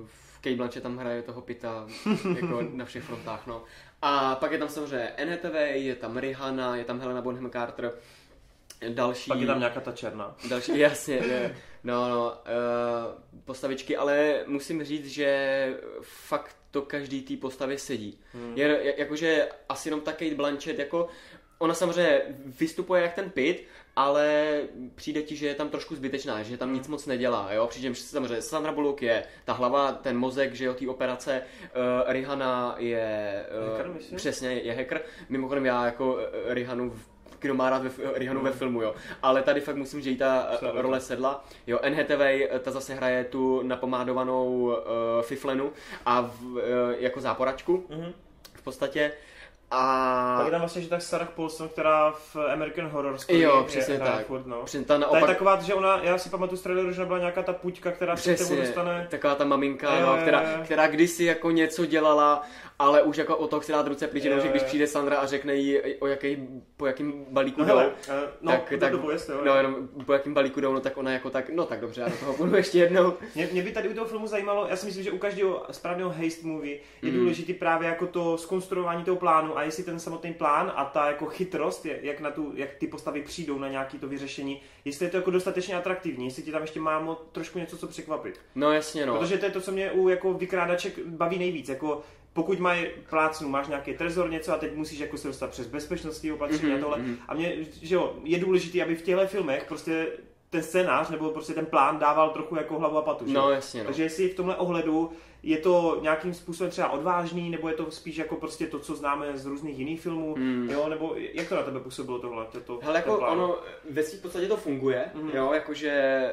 Uh, 0.00 0.06
Kate 0.42 0.56
Blanchett 0.56 0.82
tam 0.82 0.96
hraje 0.98 1.22
toho 1.22 1.40
Pita 1.40 1.86
jako 2.36 2.62
na 2.72 2.84
všech 2.84 3.02
frontách, 3.04 3.46
no. 3.46 3.62
A 4.02 4.34
pak 4.34 4.52
je 4.52 4.58
tam 4.58 4.68
samozřejmě 4.68 5.12
Hathaway, 5.30 5.84
je 5.84 5.94
tam 5.94 6.16
Rihanna, 6.16 6.76
je 6.76 6.84
tam 6.84 7.00
Helena 7.00 7.22
Bonham 7.22 7.50
Carter, 7.50 7.92
další... 8.88 9.28
Pak 9.28 9.40
je 9.40 9.46
tam 9.46 9.58
nějaká 9.58 9.80
ta 9.80 9.92
černá. 9.92 10.36
Další, 10.48 10.78
jasně, 10.78 11.20
ne, 11.20 11.54
no, 11.84 12.08
no, 12.08 12.26
uh, 12.26 13.42
postavičky, 13.44 13.96
ale 13.96 14.44
musím 14.46 14.84
říct, 14.84 15.06
že 15.06 15.74
fakt 16.02 16.56
to 16.70 16.82
každý 16.82 17.22
té 17.22 17.36
postavě 17.36 17.78
sedí. 17.78 18.18
Hmm. 18.32 18.52
Je, 18.56 18.94
jakože 18.96 19.48
asi 19.68 19.88
jenom 19.88 20.00
ta 20.00 20.12
Kate 20.12 20.34
Blanchett, 20.34 20.78
jako 20.78 21.08
ona 21.58 21.74
samozřejmě 21.74 22.22
vystupuje 22.60 23.02
jak 23.02 23.14
ten 23.14 23.30
Pit, 23.30 23.66
ale 23.96 24.60
přijde 24.94 25.22
ti, 25.22 25.36
že 25.36 25.46
je 25.46 25.54
tam 25.54 25.68
trošku 25.68 25.94
zbytečná, 25.94 26.42
že 26.42 26.56
tam 26.56 26.74
nic 26.74 26.88
moc 26.88 27.06
nedělá, 27.06 27.52
jo, 27.52 27.66
přičemž 27.66 27.98
samozřejmě 27.98 28.42
Sandra 28.42 28.72
Bullock 28.72 29.02
je 29.02 29.24
ta 29.44 29.52
hlava, 29.52 29.92
ten 29.92 30.18
mozek, 30.18 30.54
že 30.54 30.64
jo, 30.64 30.74
té 30.74 30.88
operace, 30.88 31.42
uh, 31.62 32.12
Rihanna 32.12 32.74
je... 32.78 33.46
Uh, 33.62 33.70
Hacker, 33.70 33.88
myslím? 33.92 34.16
Přesně, 34.16 34.52
je 34.52 34.72
hacker. 34.72 35.00
Mimochodem 35.28 35.66
já 35.66 35.86
jako 35.86 36.12
uh, 36.14 36.20
Rihanu 36.46 36.90
v 36.90 37.19
kdo 37.40 37.54
má 37.54 37.70
rád 37.70 37.82
ve, 37.82 37.90
Rihanu 38.14 38.40
ve 38.42 38.52
filmu, 38.52 38.82
jo. 38.82 38.94
Ale 39.22 39.42
tady 39.42 39.60
fakt 39.60 39.76
musím, 39.76 40.00
že 40.00 40.10
jí 40.10 40.16
ta 40.16 40.48
eh, 40.52 40.56
Sedla. 40.58 40.82
role 40.82 41.00
sedla. 41.00 41.44
Jo, 41.66 41.78
Anne 41.82 41.96
Hathaway, 41.96 42.48
eh, 42.50 42.58
ta 42.58 42.70
zase 42.70 42.94
hraje 42.94 43.24
tu 43.24 43.62
napomádovanou 43.62 44.46
uh, 44.60 44.72
Fiflenu 45.22 45.72
a 46.06 46.20
v, 46.22 46.42
uh, 46.42 46.60
jako 46.98 47.20
záporačku 47.20 47.84
Mhm. 47.90 48.12
v 48.54 48.62
podstatě. 48.62 49.12
A 49.72 50.34
Pak 50.36 50.46
je 50.46 50.50
tam 50.50 50.60
vlastně, 50.60 50.82
že 50.82 50.88
tak 50.88 51.02
Sarah 51.02 51.30
Paulson, 51.30 51.68
která 51.68 52.10
v 52.12 52.36
American 52.52 52.86
Horror 52.88 53.18
Story 53.18 53.40
Jo, 53.40 53.58
je- 53.58 53.64
přesně 53.66 53.94
hraje 53.94 54.12
tak. 54.12 54.26
Furt, 54.26 54.46
no. 54.46 54.62
při- 54.64 54.78
ta 54.78 54.84
Ta 54.84 54.94
je 54.94 54.98
naopak, 55.00 55.26
taková, 55.26 55.60
že 55.60 55.74
ona, 55.74 56.00
já 56.02 56.18
si 56.18 56.30
pamatuju 56.30 56.58
z 56.58 56.62
traileru, 56.62 56.92
že 56.92 57.04
byla 57.04 57.18
nějaká 57.18 57.42
ta 57.42 57.52
puťka, 57.52 57.90
která 57.92 58.16
se 58.16 58.34
Přesně, 58.34 58.56
dostane. 58.56 59.06
taková 59.10 59.34
ta 59.34 59.44
maminka, 59.44 59.96
Jo, 60.00 60.06
no, 60.06 60.16
která, 60.22 60.42
jo. 60.42 60.58
která 60.64 60.86
kdysi 60.86 61.24
jako 61.24 61.50
něco 61.50 61.86
dělala, 61.86 62.42
ale 62.78 63.02
už 63.02 63.16
jako 63.16 63.36
o 63.36 63.46
to 63.46 63.60
chce 63.60 63.72
dát 63.72 63.86
ruce 63.86 64.06
pryč, 64.06 64.22
že 64.22 64.48
když 64.50 64.62
přijde 64.62 64.86
Sandra 64.86 65.16
a 65.16 65.26
řekne 65.26 65.54
jí, 65.54 65.78
o 66.00 66.06
jaký, 66.06 66.48
po 66.76 66.86
jakým 66.86 67.24
balíku 67.30 67.60
No 67.60 67.66
jdou, 67.66 67.72
hele, 67.78 67.90
eh, 68.08 68.20
no, 68.40 68.52
tak, 68.52 68.72
tak, 68.80 68.92
dobu 68.92 69.10
jest, 69.10 69.28
jo. 69.28 69.40
no, 69.44 69.54
jenom 69.56 69.88
po 70.06 70.12
jakým 70.12 70.34
balíku 70.34 70.60
jdou, 70.60 70.72
no 70.72 70.80
tak 70.80 70.96
ona 70.96 71.10
jako 71.12 71.30
tak, 71.30 71.50
no 71.50 71.64
tak 71.66 71.80
dobře, 71.80 72.00
já 72.00 72.08
do 72.08 72.16
toho 72.16 72.32
půjdu 72.34 72.56
ještě 72.56 72.78
jednou. 72.78 73.14
Mě, 73.34 73.48
mě 73.52 73.62
by 73.62 73.72
tady 73.72 73.88
u 73.88 73.94
toho 73.94 74.06
filmu 74.06 74.26
zajímalo, 74.26 74.66
já 74.70 74.76
si 74.76 74.86
myslím, 74.86 75.04
že 75.04 75.10
u 75.10 75.18
každého 75.18 75.62
správného 75.70 76.10
heist 76.10 76.42
movie 76.44 76.78
je 77.02 77.10
Mm. 77.12 77.18
důležitý 77.18 77.54
právě 77.54 77.88
jako 77.88 78.06
to 78.06 78.38
skonstruování 78.38 79.04
toho 79.04 79.16
plánu 79.16 79.58
a 79.60 79.64
jestli 79.64 79.84
ten 79.84 80.00
samotný 80.00 80.32
plán 80.34 80.72
a 80.76 80.84
ta 80.84 81.06
jako 81.06 81.26
chytrost, 81.26 81.86
jak, 81.86 82.20
na 82.20 82.30
tu, 82.30 82.52
jak 82.54 82.74
ty 82.74 82.86
postavy 82.86 83.22
přijdou 83.22 83.58
na 83.58 83.68
nějaký 83.68 83.98
to 83.98 84.08
vyřešení, 84.08 84.60
jestli 84.84 85.06
je 85.06 85.10
to 85.10 85.16
jako 85.16 85.30
dostatečně 85.30 85.74
atraktivní, 85.76 86.24
jestli 86.24 86.42
ti 86.42 86.52
tam 86.52 86.62
ještě 86.62 86.80
má 86.80 87.04
mo- 87.06 87.16
trošku 87.32 87.58
něco, 87.58 87.78
co 87.78 87.86
překvapit. 87.86 88.40
No 88.54 88.72
jasně, 88.72 89.06
no. 89.06 89.18
Protože 89.18 89.38
to 89.38 89.44
je 89.44 89.50
to, 89.50 89.60
co 89.60 89.72
mě 89.72 89.90
u 89.92 90.08
jako 90.08 90.34
vykrádaček 90.34 90.98
baví 91.06 91.38
nejvíc. 91.38 91.68
Jako 91.68 92.02
pokud 92.32 92.58
mají 92.58 92.86
plácnu, 93.10 93.48
máš 93.48 93.68
nějaký 93.68 93.94
trezor, 93.94 94.30
něco 94.30 94.52
a 94.52 94.58
teď 94.58 94.74
musíš 94.74 94.98
jako 94.98 95.18
se 95.18 95.28
dostat 95.28 95.50
přes 95.50 95.66
bezpečnostní 95.66 96.32
opatření 96.32 96.72
Mhm, 96.72 96.76
a 96.76 96.80
tohle. 96.80 96.98
mhm. 96.98 97.16
A 97.28 97.34
mě, 97.34 97.52
že 97.82 97.94
jo, 97.94 98.16
je 98.24 98.38
důležité, 98.38 98.82
aby 98.82 98.96
v 98.96 99.02
těchto 99.02 99.26
filmech 99.26 99.64
prostě 99.68 100.06
ten 100.50 100.62
scénář 100.62 101.10
nebo 101.10 101.30
prostě 101.30 101.52
ten 101.54 101.66
plán 101.66 101.98
dával 101.98 102.30
trochu 102.30 102.56
jako 102.56 102.78
hlavu 102.78 102.96
a 102.98 103.02
patu. 103.02 103.26
že? 103.26 103.32
No 103.34 103.50
jasně, 103.50 103.80
no. 103.80 103.86
Takže 103.86 104.02
jestli 104.02 104.28
v 104.28 104.34
tomhle 104.34 104.56
ohledu 104.56 105.12
je 105.42 105.58
to 105.58 105.98
nějakým 106.02 106.34
způsobem 106.34 106.70
třeba 106.70 106.90
odvážný, 106.90 107.50
nebo 107.50 107.68
je 107.68 107.74
to 107.74 107.90
spíš 107.90 108.16
jako 108.16 108.36
prostě 108.36 108.66
to, 108.66 108.78
co 108.78 108.94
známe 108.94 109.38
z 109.38 109.46
různých 109.46 109.78
jiných 109.78 110.00
filmů, 110.00 110.34
Hmm. 110.34 110.70
jo, 110.70 110.88
nebo 110.88 111.14
jak 111.16 111.48
to 111.48 111.54
na 111.54 111.62
tebe 111.62 111.80
působilo 111.80 112.18
tohle? 112.18 112.46
To, 112.52 112.60
to, 112.60 112.78
Hele, 112.82 112.98
jako 112.98 113.16
plán? 113.16 113.32
ono 113.32 113.56
ve 113.90 114.02
svým 114.02 114.22
podstatě 114.22 114.46
to 114.46 114.56
funguje, 114.56 115.04
mm-hmm. 115.14 115.36
jo, 115.36 115.52
jakože 115.52 116.24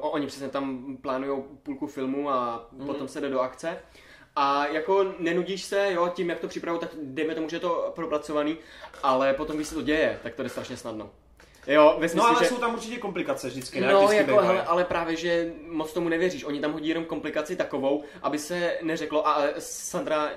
uh, 0.00 0.14
oni 0.14 0.26
přesně 0.26 0.48
tam 0.48 0.96
plánují 1.00 1.42
půlku 1.62 1.86
filmu 1.86 2.30
a 2.30 2.68
mm-hmm. 2.78 2.86
potom 2.86 3.08
se 3.08 3.20
jde 3.20 3.28
do 3.28 3.40
akce. 3.40 3.78
A 4.36 4.66
jako 4.66 5.06
nenudíš 5.18 5.64
se, 5.64 5.92
jo, 5.92 6.10
tím, 6.14 6.30
jak 6.30 6.40
to 6.40 6.48
připravují, 6.48 6.80
tak 6.80 6.90
dejme 7.02 7.34
tomu, 7.34 7.48
že 7.48 7.56
je 7.56 7.60
to 7.60 7.92
propracovaný, 7.94 8.56
ale 9.02 9.34
potom, 9.34 9.56
když 9.56 9.68
se 9.68 9.74
to 9.74 9.82
děje, 9.82 10.18
tak 10.22 10.34
to 10.34 10.42
jde 10.42 10.48
strašně 10.48 10.76
snadno. 10.76 11.10
Jo, 11.66 11.96
ve 11.98 12.08
smyslu, 12.08 12.28
No 12.28 12.36
ale 12.36 12.44
že... 12.44 12.48
jsou 12.50 12.56
tam 12.56 12.74
určitě 12.74 12.96
komplikace 12.96 13.48
vždycky, 13.48 13.80
ne? 13.80 13.92
No, 13.92 13.98
Vždycky 13.98 14.16
jako, 14.16 14.36
hele, 14.36 14.62
ale 14.62 14.84
právě, 14.84 15.16
že 15.16 15.52
moc 15.68 15.92
tomu 15.92 16.08
nevěříš. 16.08 16.44
Oni 16.44 16.60
tam 16.60 16.72
hodí 16.72 16.88
jenom 16.88 17.04
komplikaci 17.04 17.56
takovou, 17.56 18.04
aby 18.22 18.38
se 18.38 18.78
neřeklo, 18.82 19.28
a 19.28 19.42
Sandra 19.58 20.30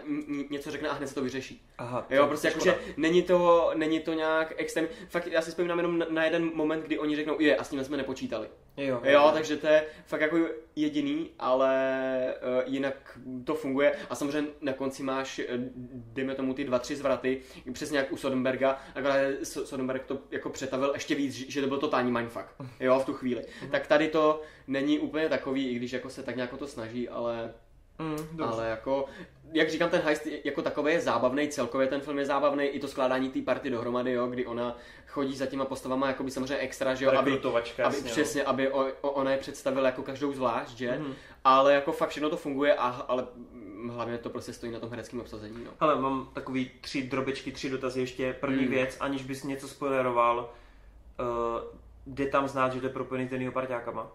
něco 0.49 0.71
řekne 0.71 0.89
a 0.89 0.93
hned 0.93 1.07
se 1.07 1.15
to 1.15 1.21
vyřeší. 1.21 1.61
Aha, 1.77 2.05
Jo, 2.09 2.21
to- 2.21 2.27
prostě 2.27 2.47
to 2.47 2.51
jakože 2.51 2.75
není 2.97 3.23
to, 3.23 3.71
není 3.75 3.99
to 3.99 4.13
nějak 4.13 4.53
extrém. 4.57 4.87
Fakt, 5.09 5.27
já 5.27 5.41
si 5.41 5.49
vzpomínám 5.49 5.77
jenom 5.79 6.03
na, 6.09 6.23
jeden 6.23 6.51
moment, 6.53 6.81
kdy 6.83 6.99
oni 6.99 7.15
řeknou, 7.15 7.35
je, 7.39 7.55
a 7.55 7.63
s 7.63 7.69
tím 7.69 7.83
jsme 7.83 7.97
nepočítali. 7.97 8.47
Jo, 8.77 9.01
Jo, 9.03 9.29
takže 9.33 9.57
to 9.57 9.67
je 9.67 9.85
fakt 10.05 10.21
jako 10.21 10.37
jediný, 10.81 11.29
ale 11.39 12.33
uh, 12.65 12.73
jinak 12.73 13.19
to 13.43 13.55
funguje. 13.55 13.93
A 14.09 14.15
samozřejmě 14.15 14.49
na 14.61 14.73
konci 14.73 15.03
máš, 15.03 15.39
eh, 15.39 15.45
dejme 15.93 16.35
tomu 16.35 16.53
ty 16.53 16.63
dva, 16.63 16.79
tři 16.79 16.95
zvraty, 16.95 17.41
přesně 17.73 17.97
jak 17.97 18.11
u 18.11 18.17
Soderberga, 18.17 18.79
akorát 18.95 19.15
So- 19.43 19.63
Soderberg 19.63 20.05
to 20.05 20.19
jako 20.31 20.49
přetavil 20.49 20.91
ještě 20.93 21.15
víc, 21.15 21.33
že- 21.33 21.61
to 21.61 21.67
byl 21.67 21.77
totální 21.77 22.11
mindfuck, 22.11 22.45
jo, 22.79 22.99
v 22.99 23.05
tu 23.05 23.13
chvíli. 23.13 23.45
Tak 23.71 23.87
tady 23.87 24.07
to 24.07 24.41
není 24.67 24.99
úplně 24.99 25.29
takový, 25.29 25.67
i 25.69 25.75
když 25.75 25.91
jako 25.93 26.09
se 26.09 26.23
tak 26.23 26.35
nějak 26.35 26.57
to 26.57 26.67
snaží, 26.67 27.09
ale 27.09 27.53
Mm, 27.99 28.17
dobře. 28.31 28.53
ale 28.53 28.69
jako, 28.69 29.05
jak 29.53 29.69
říkám, 29.69 29.89
ten 29.89 30.01
heist 30.01 30.27
jako 30.43 30.61
takový 30.61 30.93
je 30.93 31.01
zábavný, 31.01 31.47
celkově 31.47 31.87
ten 31.87 32.01
film 32.01 32.19
je 32.19 32.25
zábavný, 32.25 32.65
i 32.65 32.79
to 32.79 32.87
skládání 32.87 33.29
té 33.29 33.41
party 33.41 33.69
dohromady, 33.69 34.11
jo, 34.11 34.27
kdy 34.27 34.45
ona 34.45 34.77
chodí 35.07 35.35
za 35.35 35.45
těma 35.45 35.65
postavama 35.65 36.07
jako 36.07 36.23
by 36.23 36.31
samozřejmě 36.31 36.57
extra, 36.57 36.95
že 36.95 37.05
jo, 37.05 37.11
aby, 37.11 37.31
aby 37.31 37.41
jasně, 37.77 38.03
no. 38.03 38.11
přesně, 38.11 38.43
aby 38.43 38.71
o, 38.71 38.87
o, 39.01 39.11
ona 39.11 39.31
je 39.31 39.37
představila 39.37 39.85
jako 39.85 40.03
každou 40.03 40.33
zvlášť, 40.33 40.77
že? 40.77 40.97
Mhm. 40.99 41.13
Ale 41.43 41.73
jako 41.73 41.91
fakt 41.91 42.09
všechno 42.09 42.29
to 42.29 42.37
funguje, 42.37 42.75
a, 42.75 42.87
ale 42.87 43.27
mm, 43.53 43.89
hlavně 43.89 44.17
to 44.17 44.29
prostě 44.29 44.53
stojí 44.53 44.71
na 44.71 44.79
tom 44.79 44.89
hereckém 44.89 45.19
obsazení, 45.19 45.63
no. 45.65 45.71
Hele, 45.79 46.01
mám 46.01 46.29
takový 46.33 46.71
tři 46.81 47.03
drobečky, 47.03 47.51
tři 47.51 47.69
dotazy 47.69 47.99
ještě. 47.99 48.33
První 48.33 48.63
Mm. 48.63 48.69
věc, 48.71 48.97
aniž 48.99 49.23
bys 49.23 49.43
něco 49.43 49.67
spoileroval, 49.67 50.53
uh, 51.19 51.25
jde 52.05 52.25
tam 52.27 52.47
znát, 52.47 52.73
že 52.73 52.79
to 52.79 52.85
je 52.85 52.93
propojený 52.93 53.49
s 53.49 53.51
parťákama. 53.53 54.11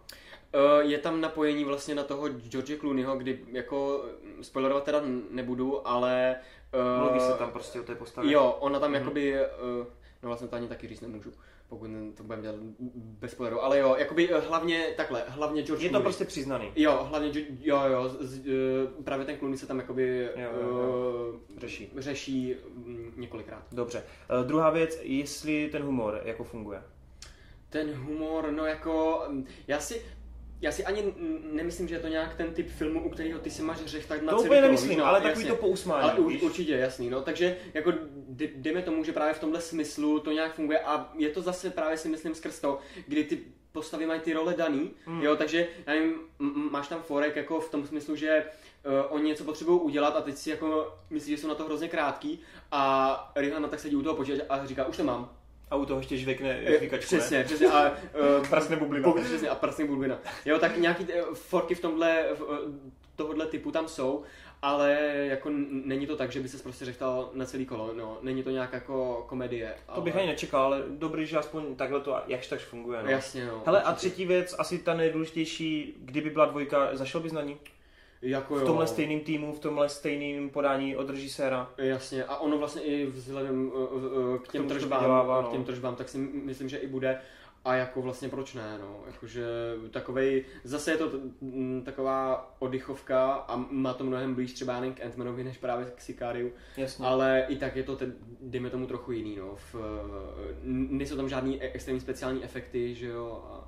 Eh, 0.55 0.85
Je 0.85 0.99
tam 0.99 1.21
napojení 1.21 1.65
vlastně 1.65 1.95
na 1.95 2.03
toho 2.03 2.29
George 2.29 2.79
Clooneyho, 2.81 3.17
kdy 3.17 3.39
jako 3.53 4.05
mm, 4.23 4.45
spoilerovat 4.45 4.85
teda 4.85 5.03
nebudu, 5.31 5.89
ale... 5.89 6.37
eh, 6.73 6.99
Mluví 7.05 7.21
se 7.21 7.33
tam 7.33 7.51
prostě 7.51 7.81
o 7.81 7.83
té 7.83 7.95
postavě. 7.95 8.33
Jo, 8.33 8.57
ona 8.61 8.81
tam 8.81 8.91
Mhm. 8.91 9.01
jakoby, 9.01 9.35
uh, 9.35 9.87
no 10.23 10.29
vlastně 10.29 10.49
to 10.49 10.57
ani 10.57 10.69
taky 10.69 10.89
říct 10.89 11.01
nemůžu, 11.01 11.33
pokud 11.69 11.91
to 12.17 12.23
budeme 12.23 12.43
dělat 12.43 12.57
bez 12.95 13.31
spoileru, 13.33 13.63
ale 13.63 13.79
jo, 13.79 13.95
jakoby 13.99 14.31
hlavně 14.49 14.87
takhle, 14.97 15.25
hlavně 15.29 15.63
George 15.63 15.83
Je 15.83 15.89
to 15.89 15.93
Clooney. 15.93 16.03
prostě 16.05 16.25
přiznaný. 16.25 16.73
Jo, 16.77 17.07
hlavně, 17.11 17.31
Jo- 17.35 17.45
jo, 17.61 17.81
jo, 17.93 18.09
z, 18.21 18.39
uh, 18.39 19.05
právě 19.05 19.27
ten 19.27 19.39
Clooney 19.39 19.59
se 19.59 19.67
tam 19.67 19.79
jakoby 19.79 20.29
Jo, 20.37 20.51
jo, 20.61 20.69
jo. 20.69 21.41
eh, 21.57 21.61
Řeší. 21.61 21.93
řeší 21.97 22.57
mm, 22.75 23.13
několikrát. 23.17 23.63
Dobře. 23.73 24.03
Uh, 24.41 24.47
druhá 24.47 24.71
věc, 24.71 24.99
jestli 25.03 25.69
ten 25.73 25.83
humor 25.83 26.21
jako 26.25 26.45
funguje. 26.45 26.83
Ten 27.71 27.95
humor, 27.95 28.51
no 28.53 28.67
jako, 28.67 29.23
mm, 29.29 29.47
já 29.67 29.81
si, 29.81 30.03
já 30.61 30.73
si 30.73 30.85
ani 30.85 31.15
nemyslím, 31.53 31.89
že 31.89 31.95
je 31.95 31.99
to 32.01 32.09
nějak 32.09 32.35
ten 32.37 32.55
typ 32.55 32.69
filmu, 32.69 33.05
u 33.05 33.11
kterého 33.11 33.41
ty 33.41 33.51
si 33.51 33.63
máš 33.63 33.79
řech 33.85 34.07
tak 34.07 34.23
na 34.23 34.33
To 34.33 34.37
celý 34.37 34.49
úplně 34.49 34.61
nemyslím, 34.61 34.99
no, 34.99 35.07
ale 35.07 35.21
takový 35.21 35.45
jasně. 35.45 35.57
to 35.57 35.67
pousmání. 35.67 36.03
Ale 36.03 36.19
u, 36.19 36.47
určitě, 36.47 36.73
jasný, 36.77 37.11
no, 37.11 37.23
takže 37.23 37.57
jako 37.75 37.93
dejme 38.55 38.83
tomu, 38.83 39.05
že 39.05 39.13
právě 39.13 39.35
v 39.35 39.41
tomhle 39.41 39.61
smyslu 39.61 40.21
to 40.21 40.33
nějak 40.33 40.55
funguje 40.55 40.79
a 40.81 41.13
je 41.19 41.29
to 41.29 41.43
zase 41.43 41.71
právě 41.71 41.97
si 41.99 42.09
myslím 42.09 42.35
skrz 42.35 42.61
to, 42.61 42.79
kdy 43.07 43.25
ty 43.25 43.39
postavy 43.73 44.07
mají 44.07 44.21
ty 44.21 44.33
role 44.33 44.55
daný, 44.55 44.91
Hmm. 45.07 45.23
jo, 45.23 45.37
takže 45.37 45.69
já 45.87 45.93
nevím, 45.93 46.15
máš 46.71 46.89
tam 46.89 47.03
forek 47.03 47.37
jako 47.37 47.61
v 47.61 47.71
tom 47.71 47.87
smyslu, 47.87 48.17
že 48.17 48.45
uh, 48.87 48.93
oni 49.09 49.25
něco 49.29 49.45
potřebují 49.45 49.81
udělat 49.81 50.17
a 50.17 50.21
teď 50.21 50.37
si 50.37 50.51
jako 50.51 50.95
myslíš, 51.11 51.37
že 51.37 51.43
jsou 51.43 51.49
na 51.49 51.55
to 51.55 51.65
hrozně 51.65 51.89
krátký 51.89 52.41
a 52.73 53.33
Rihanna 53.37 53.69
tak 53.69 53.81
sedí 53.81 53.97
u 53.97 54.03
toho 54.03 54.17
počítače 54.17 54.43
a 54.49 54.67
říká, 54.67 54.85
už 54.85 54.97
to 54.97 55.05
mám. 55.05 55.31
A 55.75 55.77
u 55.77 55.87
toho 55.87 56.01
ještě 56.01 56.17
žvekne 56.17 56.61
žvíkačku, 56.79 57.07
Přesně, 57.07 57.45
přesně. 57.45 57.67
A, 57.67 57.91
uh, 57.91 58.47
Prasne 58.51 58.77
bublina. 58.77 59.09
bu- 59.09 59.23
přesně, 59.25 59.49
a 59.49 59.55
prasně 59.55 59.85
bublina. 59.85 60.19
Jo, 60.45 60.59
tak 60.59 60.77
nějaký 60.77 61.07
eh, 61.13 61.23
forky 61.35 61.75
v 61.75 61.81
tomhle, 61.81 62.25
v, 62.35 62.43
eh, 62.43 62.91
tohohle 63.17 63.47
typu 63.47 63.71
tam 63.71 63.89
jsou, 63.89 64.23
ale 64.63 64.93
jako 65.17 65.51
není 65.71 66.07
to 66.07 66.17
tak, 66.17 66.33
že 66.33 66.41
by 66.41 66.49
se 66.49 66.59
prostě 66.63 66.85
řechtal 66.85 67.31
na 67.35 67.45
celý 67.45 67.67
kolo, 67.67 67.91
no, 67.97 68.19
není 68.23 68.43
to 68.43 68.51
nějak 68.51 68.73
jako 68.73 69.25
komedie. 69.29 69.75
To 69.95 70.01
bych 70.01 70.17
ani 70.17 70.27
nečekal, 70.27 70.63
ale 70.63 70.83
dobrý, 70.89 71.27
že 71.27 71.39
aspoň 71.39 71.77
takhle 71.77 72.01
to 72.01 72.17
jakž 72.27 72.47
tak 72.47 72.61
funguje. 72.61 73.03
No. 73.03 73.11
Jasně, 73.11 73.47
no. 73.47 73.63
Hele, 73.67 73.83
a 73.83 73.91
určitě. 73.91 74.09
třetí 74.09 74.27
věc, 74.27 74.55
asi 74.59 74.79
ta 74.79 74.95
nejdůležitější, 74.95 75.95
kdyby 75.99 76.31
byla 76.31 76.47
dvojka, 76.47 76.89
zašel 76.93 77.21
bys 77.21 77.33
na 77.33 77.43
ní? 77.43 77.57
Jako 78.25 78.55
V 78.55 78.61
jo. 78.61 78.67
tomhle 78.67 78.87
stejným 78.87 79.21
týmu, 79.21 79.53
v 79.53 79.59
tomhle 79.59 79.89
stejným 79.89 80.51
podání 80.51 80.97
od 80.97 81.11
režiséra. 81.11 81.71
Jasně, 81.79 82.25
a 82.25 82.37
ono 82.37 82.59
vlastně 82.59 82.83
i 82.83 83.07
vzhledem 83.07 83.67
uh, 83.67 83.75
uh, 83.75 84.39
k 84.39 84.49
těm 84.49 84.69
to 84.69 84.75
tržbám, 84.75 85.01
vydělává, 85.01 85.43
k 85.43 85.51
těm 85.51 85.61
no. 85.61 85.67
tržbám, 85.67 85.97
tak 85.97 86.09
si 86.09 86.19
myslím, 86.19 86.69
že 86.69 86.77
i 86.77 86.87
bude. 86.87 87.19
A 87.67 87.75
jako 87.75 88.03
vlastně 88.03 88.29
proč 88.29 88.55
ne, 88.55 88.79
no, 88.81 89.01
jakože 89.07 89.47
takovej, 89.91 90.45
zase 90.65 90.91
je 90.91 90.97
to 90.97 91.11
t- 91.11 91.19
m, 91.43 91.83
taková 91.85 92.55
oddychovka 92.59 93.33
a 93.33 93.57
má 93.71 93.95
to 93.95 94.05
mnohem 94.05 94.35
blíž 94.35 94.53
třeba 94.53 94.75
jen 94.75 94.95
k 94.95 95.01
Ant-Manovi 95.01 95.45
než 95.45 95.59
právě 95.59 95.87
k 95.95 96.01
Sicariu, 96.01 96.53
Jasně. 96.77 97.07
ale 97.07 97.45
i 97.49 97.57
tak 97.57 97.77
je 97.77 97.83
to, 97.83 97.97
ten, 97.97 98.15
dejme 98.41 98.71
tomu 98.71 98.87
trochu 98.87 99.13
jiný, 99.13 99.37
no, 99.37 99.55
v, 99.57 99.77
nejsou 100.65 101.17
tam 101.17 101.29
žádný 101.29 101.63
e- 101.63 101.71
extrémní 101.73 102.01
speciální 102.01 102.45
efekty, 102.45 102.95
že 102.95 103.07
jo, 103.07 103.45
a 103.51 103.64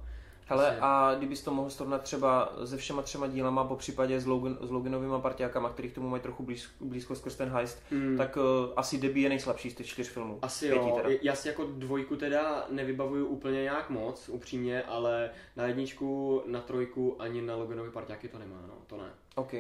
Hele, 0.49 0.64
Prostě- 0.64 0.80
a 0.80 1.14
kdybys 1.18 1.42
to 1.42 1.55
mohl 1.55 1.70
srovnat 1.70 2.03
třeba 2.03 2.53
se 2.64 2.76
všema 2.76 3.03
třema 3.03 3.26
dílama, 3.26 3.64
po 3.64 3.76
případě 3.76 4.20
s, 4.20 4.26
Logan, 4.26 4.59
s 4.61 4.70
Loganovými 4.70 5.14
parťákama, 5.22 5.70
kterých 5.70 5.92
tomu 5.92 6.09
mají 6.09 6.22
trochu 6.22 6.42
blíz, 6.42 6.68
blízko 6.80 7.14
skrz 7.14 7.36
ten 7.36 7.49
heist, 7.49 7.78
Mm. 7.90 8.16
tak 8.16 8.36
uh, 8.36 8.42
asi 8.76 8.99
Debbie 8.99 9.24
je 9.24 9.28
nejslabší 9.28 9.70
z 9.70 9.74
těch 9.74 9.86
čtyř 9.86 10.09
filmů. 10.09 10.38
Asi 10.42 10.68
Pětí 10.68 10.88
jo, 10.88 10.97
teda. 11.03 11.09
já 11.22 11.34
si 11.34 11.49
jako 11.49 11.64
dvojku 11.64 12.16
teda 12.16 12.66
nevybavuju 12.70 13.26
úplně 13.26 13.62
nějak 13.62 13.90
moc, 13.90 14.28
upřímně, 14.28 14.82
ale 14.82 15.30
na 15.57 15.66
jedničku, 15.66 16.42
na 16.47 16.61
trojku 16.61 17.16
ani 17.22 17.42
na 17.42 17.57
Loganovi 17.57 17.90
parťáky 17.90 18.28
to 18.28 18.38
nemá, 18.38 18.57
no, 18.68 18.74
to 18.86 18.97
ne. 18.97 19.11
OK. 19.34 19.53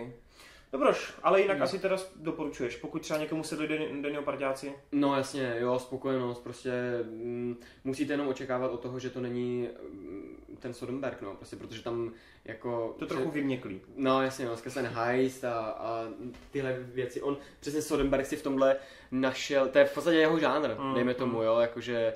Dobroš, 0.72 1.12
ale 1.22 1.40
jinak 1.40 1.56
Hmm. 1.56 1.64
asi 1.64 1.78
teda 1.78 1.96
doporučuješ, 2.16 2.76
pokud 2.76 3.02
třeba 3.02 3.18
někomu 3.20 3.42
se 3.44 3.56
dojde 3.56 3.78
do 4.02 4.08
něho 4.08 4.22
parťáci. 4.22 4.72
No 4.92 5.16
jasně, 5.16 5.56
jo, 5.58 5.78
spokojenost, 5.78 6.42
prostě 6.42 6.70
mm, 7.04 7.56
musíte 7.84 8.12
jenom 8.12 8.28
očekávat 8.28 8.70
od 8.70 8.80
toho, 8.80 8.98
že 8.98 9.10
to 9.10 9.20
není 9.20 9.68
mm, 9.92 10.56
ten 10.60 10.74
Soderbergh, 10.74 11.22
no, 11.22 11.34
prostě 11.34 11.56
protože 11.56 11.82
tam 11.82 12.12
jako... 12.44 12.96
To 12.98 13.06
trochu 13.06 13.30
vyměklý. 13.30 13.80
No 13.96 14.22
jasně, 14.22 14.46
no, 14.46 14.56
ten 14.56 14.86
heist 14.86 15.44
a, 15.44 15.54
a 15.64 16.04
tyhle 16.50 16.76
věci. 16.80 17.22
On 17.22 17.36
přesně 17.60 17.82
Soderbergh 17.82 18.26
si 18.26 18.36
v 18.36 18.42
tomhle 18.42 18.76
našel, 19.10 19.68
to 19.68 19.78
je 19.78 19.84
v 19.84 19.94
podstatě 19.94 20.16
jeho 20.16 20.38
žánr, 20.38 20.74
Mm, 20.78 20.94
dejme 20.94 21.14
tomu, 21.14 21.42
jo, 21.42 21.58
jakože 21.58 22.14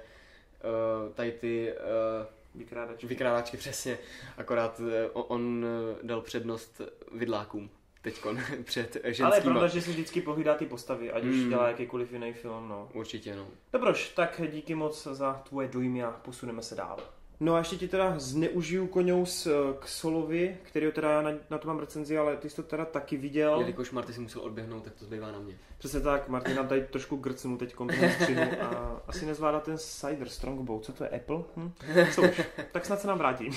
uh, 1.07 1.13
tady 1.13 1.33
ty 1.33 1.73
uh, 1.73 2.27
Vykrádač. 2.61 3.05
vykrádačky 3.05 3.57
přesně, 3.65 3.99
akorát 4.37 4.81
uh, 4.81 4.87
on 5.29 5.67
dal 6.03 6.21
přednost 6.21 6.81
vidlákům 7.13 7.71
teďkon 8.03 8.39
před 8.65 8.97
Ale 8.97 9.09
je 9.09 9.15
ženskýma. 9.15 9.43
pravda, 9.55 9.67
že 9.69 9.83
si 9.83 9.91
vždycky 9.91 10.21
pohlídá 10.21 10.55
ty 10.55 10.67
postavy, 10.67 11.13
ať 11.13 11.25
už 11.25 11.37
Mm. 11.37 11.49
dělá 11.49 11.69
jakýkoliv 11.69 12.13
jiný 12.13 12.33
film, 12.33 12.69
no. 12.69 12.89
Určitě, 12.95 13.37
no. 13.37 13.47
Dobroš, 13.73 14.09
tak 14.09 14.41
díky 14.53 14.75
moc 14.75 15.03
za 15.07 15.33
tvoje 15.49 15.69
dojmy 15.69 16.03
a 16.05 16.11
posuneme 16.11 16.63
se 16.63 16.75
dál. 16.75 16.97
No 17.43 17.55
a 17.55 17.59
ještě 17.59 17.77
ti 17.77 17.89
teda 17.89 18.19
zneužiju 18.19 18.87
koňous 18.87 19.47
eh, 19.47 19.53
k 19.81 19.89
Solovi, 19.89 20.59
který 20.63 20.93
teda 20.93 21.23
na, 21.23 21.31
na 21.51 21.59
to 21.59 21.69
mám 21.69 21.79
recenzi, 21.79 22.19
ale 22.19 22.37
ty 22.37 22.51
jsi 22.51 22.57
to 22.57 22.63
teda 22.63 22.85
taky 22.85 23.17
viděl. 23.17 23.61
Jelikož 23.61 23.91
Marty 23.91 24.13
si 24.13 24.21
musel 24.21 24.43
odběhnout, 24.43 24.85
tak 24.85 24.95
to 24.95 25.05
zbývá 25.05 25.33
na 25.33 25.39
mě. 25.39 25.59
Přesně 25.79 26.01
tak, 26.01 26.29
Martin 26.29 26.57
nám 26.57 26.69
tady 26.69 26.81
trošku 26.83 27.17
grcnul 27.17 27.57
teď 27.57 27.75
ten 27.89 28.13
střihu 28.13 28.63
a 28.63 29.03
asi 29.07 29.27
nezvládá 29.27 29.61
ten 29.61 29.79
cider 29.79 30.29
Strongbow. 30.29 30.81
Co 30.81 30.93
to 30.93 31.05
je, 31.05 31.11
Apple? 31.11 31.43
Hm? 31.57 31.73
Co 32.15 32.23
už, 32.23 32.41
tak 32.73 32.87
snad 32.87 33.01
se 33.01 33.09
nám 33.09 33.19
vrátí. 33.19 33.51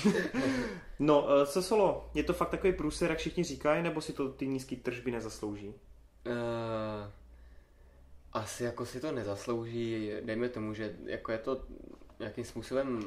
no, 0.99 1.27
eh, 1.29 1.45
co 1.45 1.63
Solo, 1.63 2.09
je 2.13 2.23
to 2.23 2.34
fakt 2.34 2.49
takový 2.49 2.73
průser, 2.73 3.09
jak 3.09 3.19
všichni 3.19 3.43
říkají, 3.43 3.84
nebo 3.84 4.01
si 4.01 4.13
to 4.13 4.29
ty 4.29 4.47
nízké 4.47 4.75
tržby 4.75 5.11
nezaslouží? 5.11 5.67
Uh, 5.67 5.73
Asi 8.34 8.63
jako 8.63 8.86
si 8.86 8.99
to 8.99 9.11
nezaslouží, 9.11 10.11
dejme 10.21 10.49
tomu, 10.49 10.73
že 10.73 10.95
jako 11.05 11.31
je 11.31 11.38
to 11.38 11.61
nějakým 12.19 12.43
způsobem 12.43 13.01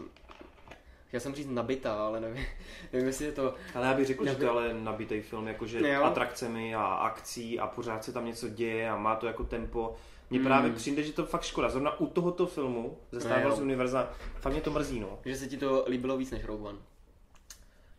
Chtěl 1.08 1.20
jsem 1.20 1.34
říct 1.34 1.48
nabitá, 1.50 1.94
ale 2.06 2.20
nevím, 2.20 2.44
nevím 2.92 3.06
jestli 3.08 3.24
je 3.24 3.32
to... 3.32 3.54
Ale 3.74 3.86
já 3.86 3.94
bych 3.94 4.06
řekl, 4.06 4.26
Já 4.26 4.32
že 4.32 4.38
to 4.38 4.44
je 4.44 4.50
ale 4.50 4.74
nabitý 4.74 5.20
film, 5.20 5.48
jakože 5.48 5.88
Jo. 5.88 6.04
atrakcemi 6.04 6.74
a 6.74 6.84
akcí 6.84 7.58
a 7.60 7.66
pořád 7.66 8.04
se 8.04 8.12
tam 8.12 8.26
něco 8.26 8.48
děje 8.48 8.90
a 8.90 8.96
má 8.96 9.16
to 9.16 9.26
jako 9.26 9.44
tempo. 9.44 9.94
Mně 10.30 10.38
Hmm. 10.38 10.46
právě 10.48 10.72
přijde, 10.72 11.02
že 11.02 11.12
to 11.12 11.26
fakt 11.26 11.42
škoda. 11.42 11.68
Zrovna 11.68 12.00
u 12.00 12.06
tohoto 12.06 12.46
filmu 12.46 12.96
ze 13.12 13.20
Star 13.20 13.40
Jo. 13.42 13.48
Wars 13.48 13.60
Univerza, 13.60 14.10
fakt 14.40 14.52
mě 14.52 14.62
to 14.62 14.70
mrzí, 14.70 15.00
no. 15.00 15.18
Že 15.24 15.36
se 15.36 15.46
ti 15.46 15.56
to 15.56 15.84
líbilo 15.88 16.16
víc 16.16 16.30
než 16.30 16.44
Rogue 16.44 16.68
One. 16.68 16.78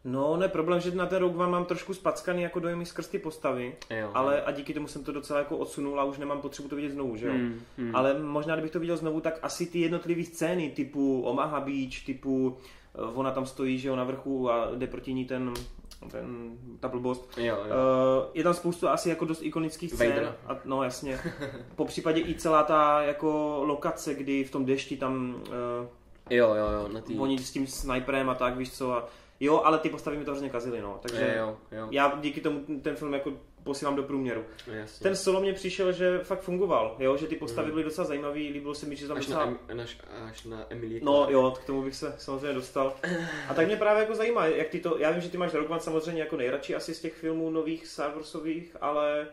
No, 0.04 0.38
ne, 0.38 0.48
problém, 0.48 0.80
že 0.82 0.92
na 0.92 1.06
ten 1.06 1.20
Rogue 1.20 1.38
One 1.44 1.52
mám 1.52 1.66
trošku 1.66 1.94
spackaný 1.94 2.42
jako 2.42 2.60
dojmy 2.60 2.86
skrz 2.86 3.08
ty 3.08 3.20
postavy, 3.20 3.76
Jo, 3.90 4.12
ale 4.14 4.42
a 4.42 4.52
díky 4.52 4.74
tomu 4.74 4.88
jsem 4.88 5.04
to 5.04 5.12
docela 5.12 5.40
jako 5.40 5.58
odsunul 5.58 6.00
a 6.00 6.04
už 6.04 6.18
nemám 6.18 6.42
potřebu 6.42 6.70
to 6.70 6.76
vidět 6.76 6.92
znovu, 6.92 7.16
že 7.16 7.28
jo. 7.28 7.34
Hmm, 7.34 7.62
hmm. 7.78 7.96
Ale 7.96 8.20
možná, 8.20 8.56
kdybych 8.56 8.72
to 8.72 8.80
viděl 8.80 8.98
znovu, 8.98 9.22
tak 9.22 9.40
asi 9.42 9.66
ty 9.66 9.80
jednotlivé 9.80 10.24
scény 10.24 10.70
typu 10.70 11.22
Omaha 11.22 11.60
Beach, 11.60 12.06
typu 12.06 12.58
ona 13.14 13.32
tam 13.32 13.46
stojí, 13.46 13.80
že 13.80 13.88
jo, 13.88 13.96
na 13.96 14.04
vrchu 14.04 14.52
a 14.52 14.70
jde 14.76 14.88
proti 14.88 15.14
ní 15.14 15.26
ten, 15.26 15.54
ten 16.12 16.58
ta 16.80 16.88
blbost. 16.88 17.38
Jo, 17.38 17.56
jo. 17.56 17.64
Uh, 17.64 18.26
je 18.34 18.44
tam 18.44 18.54
spoustu 18.54 18.88
asi 18.88 19.10
jako 19.10 19.26
dost 19.26 19.42
ikonických 19.44 19.94
scén. 19.94 20.10
Vader. 20.10 20.36
A, 20.48 20.60
no 20.66 20.84
jasně. 20.84 21.20
Po 21.76 21.86
případě 21.86 22.22
i 22.22 22.36
celá 22.36 22.64
ta 22.64 23.02
jako 23.02 23.62
lokace, 23.66 24.14
kdy 24.14 24.44
v 24.44 24.52
tom 24.52 24.66
dešti 24.66 24.98
tam 24.98 25.36
uh, 25.36 25.88
jo, 26.30 26.56
jo, 26.56 26.72
jo, 26.72 26.88
na 26.88 27.02
tý... 27.02 27.20
oni 27.20 27.38
s 27.38 27.52
tím 27.52 27.68
sniperem 27.68 28.30
a 28.30 28.36
tak, 28.36 28.58
víš 28.58 28.72
co. 28.72 28.94
A, 28.94 29.06
jo, 29.40 29.62
ale 29.64 29.78
ty 29.78 29.90
postavy 29.90 30.18
mi 30.18 30.26
to 30.26 30.32
hrozně 30.32 30.50
kazily, 30.50 30.82
no. 30.82 31.00
Takže 31.02 31.36
Jo, 31.38 31.58
jo, 31.72 31.88
já 31.92 32.18
díky 32.22 32.42
tomu 32.42 32.62
ten 32.82 32.96
film 32.96 33.14
jako 33.14 33.32
posílám 33.68 33.96
do 33.96 34.04
průměru. 34.04 34.46
jo, 34.68 34.74
jasně. 34.74 35.04
Ten 35.04 35.16
solo 35.16 35.42
mě 35.42 35.54
přišel, 35.54 35.92
že 35.92 36.20
fakt 36.24 36.42
fungoval, 36.42 36.96
jo, 37.00 37.18
že 37.18 37.28
ty 37.28 37.36
postavy 37.36 37.72
byly 37.72 37.84
docela 37.84 38.08
zajímavé, 38.08 38.40
líbilo 38.40 38.76
se 38.76 38.86
mi, 38.86 38.96
že 38.96 39.08
tam 39.08 39.18
až, 39.18 39.26
docela... 39.26 39.46
na, 39.46 39.58
em, 39.68 39.80
až, 39.80 39.98
až 40.30 40.44
na 40.44 40.66
Emily. 40.70 41.02
No 41.04 41.28
jo, 41.30 41.54
k 41.62 41.66
tomu 41.66 41.84
bych 41.84 41.96
se 41.96 42.16
samozřejmě 42.18 42.54
dostal. 42.54 42.96
A 43.50 43.54
tak 43.54 43.68
mě 43.68 43.76
právě 43.76 44.02
jako 44.02 44.16
zajímá, 44.16 44.46
jak 44.46 44.68
ty 44.68 44.80
to, 44.80 44.98
já 44.98 45.12
vím, 45.12 45.22
že 45.22 45.30
ty 45.30 45.38
máš 45.38 45.54
Rogue 45.54 45.70
One 45.70 45.80
samozřejmě 45.80 46.22
jako 46.22 46.38
nejradši 46.38 46.76
asi 46.76 46.94
z 46.94 47.02
těch 47.02 47.14
filmů 47.14 47.50
nových 47.50 47.88
Star 47.88 48.12
Warsových, 48.16 48.76
ale 48.82 49.28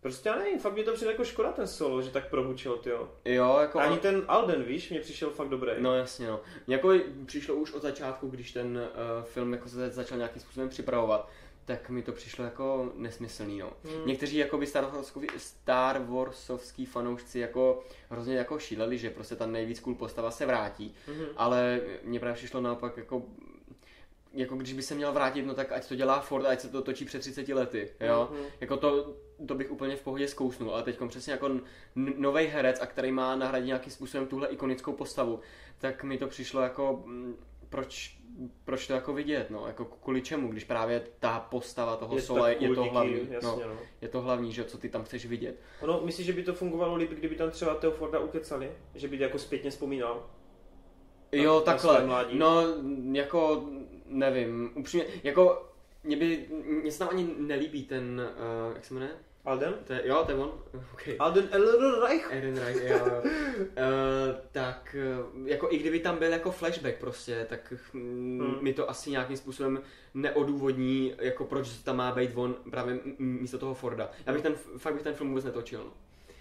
prostě 0.00 0.28
já 0.28 0.36
nevím, 0.36 0.58
fakt 0.58 0.74
mě 0.74 0.84
to 0.84 0.92
přijde 0.92 1.10
jako 1.10 1.24
škoda 1.24 1.52
ten 1.52 1.66
solo, 1.66 2.02
že 2.02 2.10
tak 2.10 2.30
prohučil, 2.30 2.80
jo. 2.86 3.10
Jo, 3.24 3.58
jako... 3.60 3.78
Ani 3.78 3.98
ten 3.98 4.24
Alden, 4.28 4.62
víš, 4.62 4.90
mě 4.90 5.00
přišel 5.00 5.30
fakt 5.30 5.48
dobrý. 5.48 5.72
No 5.78 5.94
jasně, 5.94 6.26
no. 6.26 6.40
Mně 6.66 6.76
jako 6.76 6.92
přišlo 7.26 7.54
už 7.54 7.72
od 7.72 7.82
začátku, 7.82 8.28
když 8.28 8.52
ten 8.52 8.76
uh, 8.78 9.24
film 9.24 9.52
jako 9.52 9.68
se 9.68 9.90
začal 9.90 10.18
nějakým 10.18 10.42
způsobem 10.42 10.68
připravovat, 10.68 11.30
tak 11.66 11.90
mi 11.90 12.02
to 12.02 12.12
přišlo 12.12 12.44
jako 12.44 12.92
nesmyslný, 12.94 13.58
no. 13.58 13.72
Hmm. 13.84 14.06
Někteří 14.06 14.36
jako 14.36 14.58
by 14.58 14.66
Star, 14.66 14.84
Warsovský, 14.84 15.26
Star 15.38 16.02
Warsovský 16.02 16.86
fanoušci 16.86 17.38
jako 17.38 17.84
hrozně 18.10 18.36
jako 18.36 18.58
šíleli, 18.58 18.98
že 18.98 19.10
prostě 19.10 19.36
ta 19.36 19.46
nejvíc 19.46 19.80
cool 19.80 19.94
postava 19.94 20.30
se 20.30 20.46
vrátí, 20.46 20.94
Mhm. 21.08 21.26
ale 21.36 21.80
mně 22.02 22.20
právě 22.20 22.34
přišlo 22.36 22.60
naopak 22.60 22.96
jako 22.96 23.22
jako 24.32 24.56
když 24.56 24.72
by 24.72 24.82
se 24.82 24.94
měl 24.94 25.12
vrátit, 25.12 25.42
no 25.42 25.54
tak 25.54 25.72
ať 25.72 25.88
to 25.88 25.94
dělá 25.94 26.20
Ford, 26.20 26.46
ať 26.46 26.60
se 26.60 26.68
to 26.68 26.82
točí 26.82 27.04
před 27.04 27.18
30 27.18 27.48
lety, 27.54 27.90
jo. 28.00 28.28
Mhm. 28.32 28.42
Jako 28.60 28.76
to, 28.76 29.14
to 29.46 29.54
bych 29.54 29.70
úplně 29.70 29.96
v 29.96 30.02
pohodě 30.02 30.28
zkousnul, 30.28 30.70
ale 30.70 30.82
teď 30.82 30.98
přesně 31.08 31.32
jako 31.32 31.50
nový 31.94 32.44
herec, 32.46 32.80
a 32.80 32.86
který 32.86 33.12
má 33.12 33.36
nahradit 33.36 33.66
nějakým 33.66 33.92
způsobem 33.92 34.26
tuhle 34.26 34.48
ikonickou 34.48 34.92
postavu, 34.92 35.40
tak 35.78 36.04
mi 36.04 36.18
to 36.18 36.26
přišlo 36.26 36.60
jako, 36.60 37.02
mm, 37.06 37.36
proč, 37.68 38.18
proč 38.64 38.86
to 38.86 38.92
jako 38.92 39.12
vidět, 39.12 39.50
no, 39.50 39.66
jako 39.66 39.84
kvůli 39.84 40.22
čemu, 40.22 40.48
když 40.48 40.64
právě 40.64 41.02
ta 41.18 41.40
postava 41.40 41.96
toho 41.96 42.16
Je 42.16 42.22
Sola 42.22 42.48
je, 42.48 42.74
to 42.74 42.84
hlavní, 42.84 43.18
jasně, 43.30 43.38
no, 43.42 43.60
no. 43.68 43.78
je 44.00 44.08
to 44.08 44.20
hlavní, 44.20 44.52
že 44.52 44.64
co 44.64 44.78
ty 44.78 44.88
tam 44.88 45.04
chceš 45.04 45.26
vidět. 45.26 45.60
Ono, 45.80 46.00
myslíš, 46.00 46.26
že 46.26 46.32
by 46.32 46.42
to 46.42 46.54
fungovalo 46.54 46.94
líp, 46.96 47.10
kdyby 47.10 47.34
tam 47.36 47.50
třeba 47.50 47.74
Theo 47.74 47.90
Forda 47.90 48.18
ukecali? 48.18 48.72
Že 48.94 49.08
by 49.08 49.18
jako 49.18 49.38
zpětně 49.38 49.70
vzpomínal? 49.70 50.30
Na- 51.32 51.42
Jo, 51.42 51.54
na 51.54 51.60
takhle. 51.60 52.06
mládí. 52.06 52.38
No, 52.38 52.62
jako, 53.12 53.64
nevím, 54.06 54.70
upřímně, 54.74 55.06
jako, 55.22 55.68
mě 56.04 56.16
by, 56.16 56.46
mně 56.82 56.92
se 56.92 56.98
tam 56.98 57.08
ani 57.08 57.34
nelíbí 57.38 57.82
ten, 57.84 58.30
uh, 58.68 58.74
jak 58.74 58.84
se 58.84 58.94
jmenuje? 58.94 59.12
Alden? 59.46 59.74
To 59.86 59.92
je, 59.92 60.00
jo, 60.04 60.22
to 60.26 60.32
je 60.32 60.38
on? 60.38 60.52
Okay. 60.94 61.16
Alden 61.18 61.48
Ehrenreich? 61.52 62.32
Ehrenreich, 62.32 62.76
jo, 62.84 62.98
jo. 63.06 63.22
Uh, 63.22 63.30
tak, 64.52 64.96
uh, 65.40 65.46
jako 65.48 65.68
i 65.72 65.78
kdyby 65.78 65.98
tam 66.00 66.18
byl 66.18 66.32
jako 66.32 66.50
flashback 66.50 66.96
prostě, 66.98 67.46
tak 67.48 67.72
mm, 67.92 68.40
Hmm. 68.40 68.58
mi 68.64 68.72
to 68.72 68.90
asi 68.90 69.10
nějakým 69.10 69.36
způsobem 69.36 69.80
neodůvodní, 70.14 71.14
jako 71.18 71.44
proč 71.44 71.68
tam 71.68 71.96
má 71.96 72.12
být 72.14 72.30
on 72.34 72.54
právě 72.70 72.98
místo 73.18 73.58
toho 73.58 73.74
Forda. 73.74 74.10
Já 74.26 74.32
bych 74.32 74.42
ten, 74.42 74.54
fakt 74.78 74.94
bych 74.94 75.02
ten 75.02 75.14
film 75.14 75.28
vůbec 75.28 75.44
netočil. 75.44 75.80
no. 75.84 75.92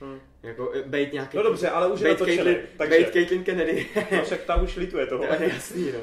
Hmm. 0.08 0.20
Jako, 0.44 0.72
eh, 0.76 0.82
bejt 0.86 1.14
nějaký... 1.14 1.38
No 1.38 1.44
dobře, 1.44 1.70
ale 1.70 1.88
už 1.88 2.00
je 2.00 2.10
natočený, 2.10 2.38
Caitlyn, 2.38 2.58
takže- 2.78 2.90
bejt 2.90 3.14
Caitlyn 3.14 3.44
Kennedy. 3.44 3.88
No 4.12 4.24
však 4.24 4.42
ta 4.44 4.56
už 4.56 4.76
lituje 4.76 5.06
toho. 5.08 5.28
to 5.38 5.44
je 5.44 5.50
jasný, 5.54 5.92
no. 5.92 6.00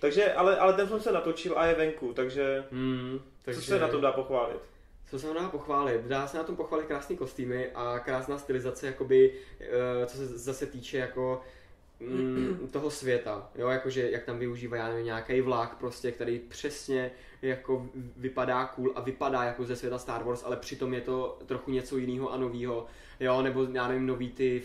Takže, 0.00 0.32
ale, 0.32 0.56
ale 0.58 0.72
ten 0.72 0.86
film 0.86 1.00
se 1.00 1.12
natočil 1.12 1.52
a 1.58 1.66
je 1.66 1.74
venku, 1.74 2.12
takže, 2.12 2.64
Hmm, 2.70 3.18
takže... 3.44 3.60
co 3.60 3.66
se 3.66 3.78
na 3.78 3.88
tom 3.88 4.00
dá 4.00 4.12
pochválit? 4.12 4.60
Co 5.10 5.18
se 5.18 5.34
dá 5.34 5.48
pochválit? 5.48 6.00
Dá 6.04 6.26
se 6.26 6.36
na 6.36 6.44
tom 6.44 6.56
pochválit 6.56 6.86
krásný 6.86 7.16
kostýmy 7.16 7.70
a 7.74 7.98
krásná 7.98 8.38
stylizace, 8.38 8.86
jakoby, 8.86 9.32
eh, 9.60 10.06
co 10.06 10.16
se 10.16 10.26
zase 10.26 10.66
týče 10.66 10.98
jako 10.98 11.40
mm, 12.00 12.68
toho 12.72 12.90
světa, 12.90 13.50
jo, 13.54 13.68
jakože 13.68 14.10
jak 14.10 14.24
tam 14.24 14.38
využívá, 14.38 14.76
já 14.76 14.88
nevím, 14.88 15.04
nějaký 15.04 15.40
vlak 15.40 15.76
prostě, 15.78 16.12
který 16.12 16.38
přesně 16.38 17.10
jako 17.42 17.86
vypadá 18.16 18.66
cool 18.66 18.92
a 18.94 19.00
vypadá 19.00 19.44
jako 19.44 19.64
ze 19.64 19.76
světa 19.76 19.98
Star 19.98 20.24
Wars, 20.24 20.42
ale 20.44 20.56
přitom 20.56 20.94
je 20.94 21.00
to 21.00 21.38
trochu 21.46 21.70
něco 21.70 21.96
jiného 21.96 22.32
a 22.32 22.36
novýho, 22.36 22.86
jo, 23.20 23.42
nebo 23.42 23.66
já 23.72 23.88
nevím, 23.88 24.06
nový 24.06 24.30
ty 24.32 24.62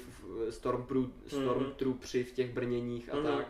Stormpru, 0.50 1.12
Stormtroopři 1.28 2.24
v 2.24 2.32
těch 2.32 2.52
brněních 2.54 3.10
a 3.14 3.16
Mhm. 3.16 3.26
tak. 3.26 3.48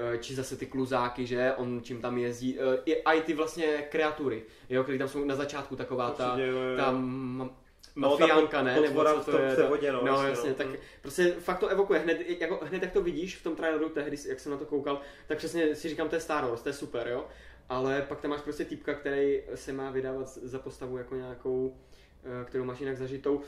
Eh, 0.00 0.18
či 0.18 0.34
zase 0.34 0.56
ty 0.56 0.66
kluzáky, 0.66 1.26
že 1.26 1.52
on 1.56 1.80
čím 1.82 2.00
tam 2.00 2.18
jezdí, 2.18 2.58
eh, 2.60 2.78
i, 2.84 3.02
a 3.02 3.12
i 3.12 3.20
ty 3.22 3.34
vlastně 3.34 3.66
kreatury, 3.90 4.42
jo, 4.68 4.82
které 4.82 4.98
tam 4.98 5.08
jsou 5.08 5.24
na 5.24 5.34
začátku 5.36 5.76
taková 5.76 6.10
ta, 6.10 6.32
Určitě, 6.32 6.46
jo, 6.48 6.56
jo. 6.58 6.76
ta 6.76 6.92
ma- 6.92 7.50
No, 7.96 8.16
ta 8.16 8.26
mafiánka, 8.26 8.62
ne, 8.62 8.80
nebo 8.80 9.04
co 9.04 9.30
to 9.30 9.38
je, 9.38 9.56
ta- 9.56 9.66
vodě, 9.68 9.92
no, 9.92 10.04
no 10.04 10.12
jasně, 10.12 10.28
jasně, 10.28 10.50
no. 10.50 10.54
tak 10.56 10.66
prostě 11.02 11.32
fakt 11.32 11.58
to 11.58 11.68
evokuje, 11.68 12.00
hned, 12.00 12.20
jako, 12.40 12.60
hned 12.62 12.82
jak 12.82 12.92
to 12.92 13.02
vidíš 13.02 13.36
v 13.36 13.42
tom 13.42 13.56
traileru 13.56 13.88
tehdy, 13.88 14.16
jak 14.28 14.40
jsem 14.40 14.52
na 14.52 14.58
to 14.58 14.64
koukal, 14.64 15.00
tak 15.26 15.38
přesně 15.38 15.74
si 15.74 15.88
říkám, 15.88 16.08
to 16.08 16.14
je 16.16 16.20
Star 16.20 16.44
Wars, 16.44 16.62
to 16.62 16.68
je 16.68 16.72
super, 16.72 17.08
jo, 17.08 17.26
ale 17.68 18.02
pak 18.08 18.20
tam 18.20 18.30
máš 18.30 18.40
prostě 18.40 18.64
typka, 18.64 18.94
který 18.94 19.42
se 19.54 19.72
má 19.72 19.90
vydávat 19.90 20.28
za 20.28 20.58
postavu 20.58 20.98
jako 20.98 21.14
nějakou, 21.16 21.76
eh, 22.24 22.44
kterou 22.44 22.64
máš 22.64 22.80
jinak 22.80 22.96
zažitou. 22.96 23.40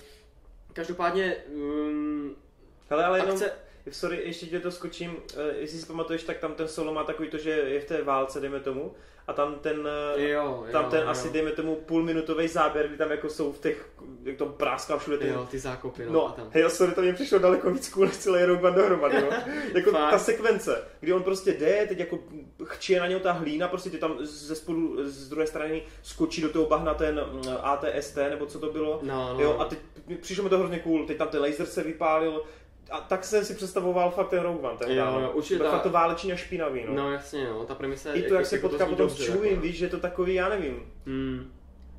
Každopádně, 0.72 1.36
um, 1.54 2.36
Hele, 2.90 3.04
ale 3.04 3.18
jenom, 3.18 3.30
akce, 3.32 3.52
sorry, 3.90 4.20
ještě 4.24 4.46
tě 4.46 4.60
to 4.60 4.70
skočím, 4.70 5.16
eh, 5.36 5.54
jestli 5.58 5.78
si 5.78 5.86
pamatuješ, 5.86 6.22
tak 6.22 6.38
tam 6.38 6.54
ten 6.54 6.68
solo 6.68 6.94
má 6.94 7.04
takový 7.04 7.28
to, 7.28 7.38
že 7.38 7.50
je 7.50 7.80
v 7.80 7.84
té 7.84 8.02
válce, 8.02 8.40
dejme 8.40 8.60
tomu, 8.60 8.94
a 9.26 9.32
tam 9.32 9.54
ten, 9.54 9.88
eh, 10.16 10.30
jo, 10.30 10.64
tam 10.72 10.84
jo, 10.84 10.90
ten 10.90 11.00
jo. 11.00 11.08
asi, 11.08 11.30
dejme 11.30 11.50
tomu, 11.50 11.76
půlminutový 11.76 12.48
záběr, 12.48 12.88
kdy 12.88 12.96
tam 12.96 13.10
jako 13.10 13.28
jsou 13.28 13.52
v 13.52 13.58
těch, 13.60 13.88
jak 14.22 14.36
to 14.36 14.46
práská 14.46 14.96
všude 14.98 15.18
ty 15.18 15.28
Jo, 15.28 15.48
ty 15.50 15.58
zákopy, 15.58 16.02
no, 16.08 16.08
a 16.08 16.28
No, 16.28 16.34
tam. 16.36 16.50
hej, 16.50 16.70
sorry, 16.70 16.94
to 16.94 17.02
mě 17.02 17.12
přišlo 17.12 17.38
daleko 17.38 17.70
víc 17.70 17.88
cool 17.88 18.06
než 18.06 18.16
celý 18.16 18.44
Rogue 18.44 18.68
One 18.70 18.76
dohromady, 18.76 19.22
no. 19.22 19.28
jako 19.74 19.90
Fakt? 19.90 20.10
ta 20.10 20.18
sekvence, 20.18 20.84
kdy 21.00 21.12
on 21.12 21.22
prostě 21.22 21.52
jde, 21.52 21.86
teď 21.88 21.98
jako 21.98 22.18
chčije 22.64 23.00
na 23.00 23.06
něj 23.06 23.20
ta 23.20 23.32
hlína, 23.32 23.68
prostě 23.68 23.90
ty 23.90 23.98
tam 23.98 24.16
ze 24.20 24.54
spodu, 24.54 25.08
z 25.10 25.28
druhé 25.28 25.46
strany 25.46 25.82
skočí 26.02 26.42
do 26.42 26.48
toho 26.48 26.66
bahna 26.66 26.94
ten 26.94 27.20
ATST, 27.62 28.16
nebo 28.30 28.46
co 28.46 28.58
to 28.58 28.72
bylo. 28.72 29.00
No, 29.02 29.34
no, 29.34 29.40
Jo, 29.40 29.56
a 29.58 29.64
teď 29.64 29.78
přišlo 30.20 30.44
mi 30.44 30.50
to 30.50 30.58
hrozně 30.58 30.78
cool, 30.78 31.06
teď 31.06 31.16
tam 31.16 31.28
ten 31.28 31.40
laser 31.40 31.66
se 31.66 31.82
vypálil, 31.82 32.42
a 32.90 33.00
tak 33.00 33.24
jsem 33.24 33.44
si 33.44 33.54
představoval 33.54 34.10
fakt 34.10 34.28
ten 34.28 34.40
Rogue 34.42 34.68
One, 34.68 34.78
ten 34.78 34.90
Jo, 34.90 35.04
jo, 35.20 35.30
určitě 35.34 35.58
ta- 35.58 35.70
Fakt 35.70 35.82
to 35.82 35.90
váleční 35.90 36.32
a 36.32 36.36
špinavý, 36.36 36.84
no. 36.86 36.94
No 36.94 37.12
jasně, 37.12 37.44
no, 37.44 37.64
ta 37.64 37.74
premisa 37.74 38.12
I 38.14 38.22
to, 38.22 38.34
jak 38.34 38.46
se 38.46 38.56
jako 38.56 38.68
potká 38.68 38.84
zní 38.86 38.96
potom 38.96 39.10
s 39.10 39.26
Chewiem, 39.26 39.44
jako. 39.50 39.60
víš, 39.62 39.76
že 39.76 39.84
je 39.84 39.88
to 39.90 40.00
takový, 40.00 40.34
já 40.34 40.48
nevím, 40.48 40.92
Hmm. 41.06 41.52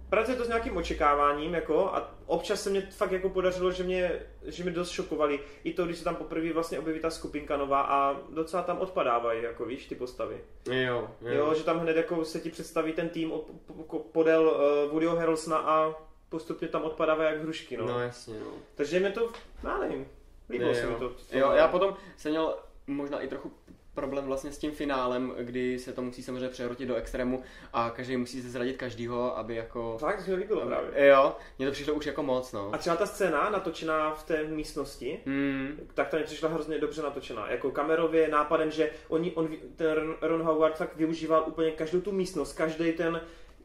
Pracuje 0.10 0.38
to 0.38 0.46
s 0.46 0.48
nějakým 0.48 0.78
očekáváním, 0.78 1.54
jako, 1.54 1.86
a 1.96 2.14
občas 2.26 2.62
se 2.64 2.70
mě 2.70 2.82
fakt 2.82 3.12
jako 3.12 3.30
podařilo, 3.30 3.72
že 3.72 3.84
mě, 3.84 4.12
že 4.46 4.64
mě 4.64 4.72
dost 4.72 4.90
šokovali. 4.90 5.40
I 5.64 5.74
to, 5.74 5.86
když 5.86 5.98
se 5.98 6.04
tam 6.04 6.16
poprvé 6.16 6.54
vlastně 6.54 6.80
objeví 6.80 7.00
ta 7.00 7.10
skupinka 7.10 7.58
nová 7.58 7.82
a 7.82 8.18
docela 8.30 8.64
tam 8.64 8.78
odpadávají, 8.80 9.44
jako 9.44 9.66
víš, 9.66 9.86
ty 9.86 9.96
postavy. 9.96 10.38
Jo, 10.72 11.08
jo. 11.22 11.34
Jo, 11.34 11.54
že 11.54 11.64
tam 11.64 11.80
hned 11.80 11.98
jako 11.98 12.26
se 12.26 12.40
ti 12.40 12.50
představí 12.50 12.94
ten 12.94 13.10
tým 13.10 13.32
od- 13.32 13.48
po- 13.68 13.74
po- 13.74 14.00
podél 14.00 14.42
uh, 14.86 14.92
Woodyho 14.92 15.16
Harrelsona 15.16 15.58
a 15.58 15.94
postupně 16.30 16.68
tam 16.68 16.84
odpadávají 16.84 17.34
jak 17.34 17.44
hrušky, 17.44 17.78
no. 17.78 17.86
no 17.88 18.00
jasně, 18.00 18.40
no. 18.40 18.52
Takže 18.76 19.00
mě 19.00 19.10
to, 19.12 19.30
já 19.64 19.78
nevím, 19.78 20.06
líbilo 20.52 20.74
se 20.76 20.86
mi 20.88 20.94
jo. 20.94 21.00
to. 21.00 21.38
Jo, 21.38 21.52
já 21.52 21.68
potom 21.68 21.96
jsem 22.18 22.32
měl 22.32 22.56
možná 22.88 23.22
i 23.22 23.28
trochu 23.28 23.52
problém 23.94 24.26
vlastně 24.26 24.52
s 24.52 24.58
tím 24.58 24.72
finálem, 24.72 25.34
kdy 25.40 25.80
se 25.80 25.94
to 25.94 26.02
musí 26.02 26.24
samozřejmě 26.24 26.50
přehrotit 26.50 26.88
do 26.88 26.96
extrému 26.96 27.44
a 27.74 27.90
každý 27.90 28.18
musí 28.18 28.42
se 28.42 28.50
zradit 28.50 28.78
každýho, 28.78 29.38
aby 29.38 29.56
jako... 29.56 29.98
Fakt 29.98 30.22
se 30.22 30.32
mi 30.32 30.38
líbilo 30.38 30.66
právě. 30.66 31.08
Jo, 31.08 31.36
mně 31.58 31.68
to 31.68 31.72
přišlo 31.74 31.94
už 31.94 32.06
jako 32.06 32.24
moc, 32.24 32.52
no. 32.52 32.70
A 32.74 32.78
třeba 32.78 32.96
ta 32.96 33.06
scéna 33.06 33.50
natočená 33.50 34.14
v 34.14 34.24
té 34.24 34.44
místnosti, 34.44 35.20
Hmm, 35.26 35.80
tak 35.94 36.10
ta 36.10 36.18
mi 36.18 36.24
přišla 36.24 36.50
hrozně 36.50 36.78
dobře 36.80 37.02
natočená. 37.02 37.52
Jako 37.52 37.72
kamerově, 37.72 38.28
nápadem, 38.28 38.72
že 38.72 38.90
oni, 39.08 39.32
on, 39.32 39.50
ten 39.76 39.92
Ron- 39.98 40.16
Ron 40.22 40.44
Howard 40.44 40.78
fakt 40.78 40.96
využíval 40.96 41.44
úplně 41.48 41.72
každou 41.72 42.02
tu 42.02 42.12
místnost, 42.12 42.54
každý 42.54 42.92
ten 42.92 43.22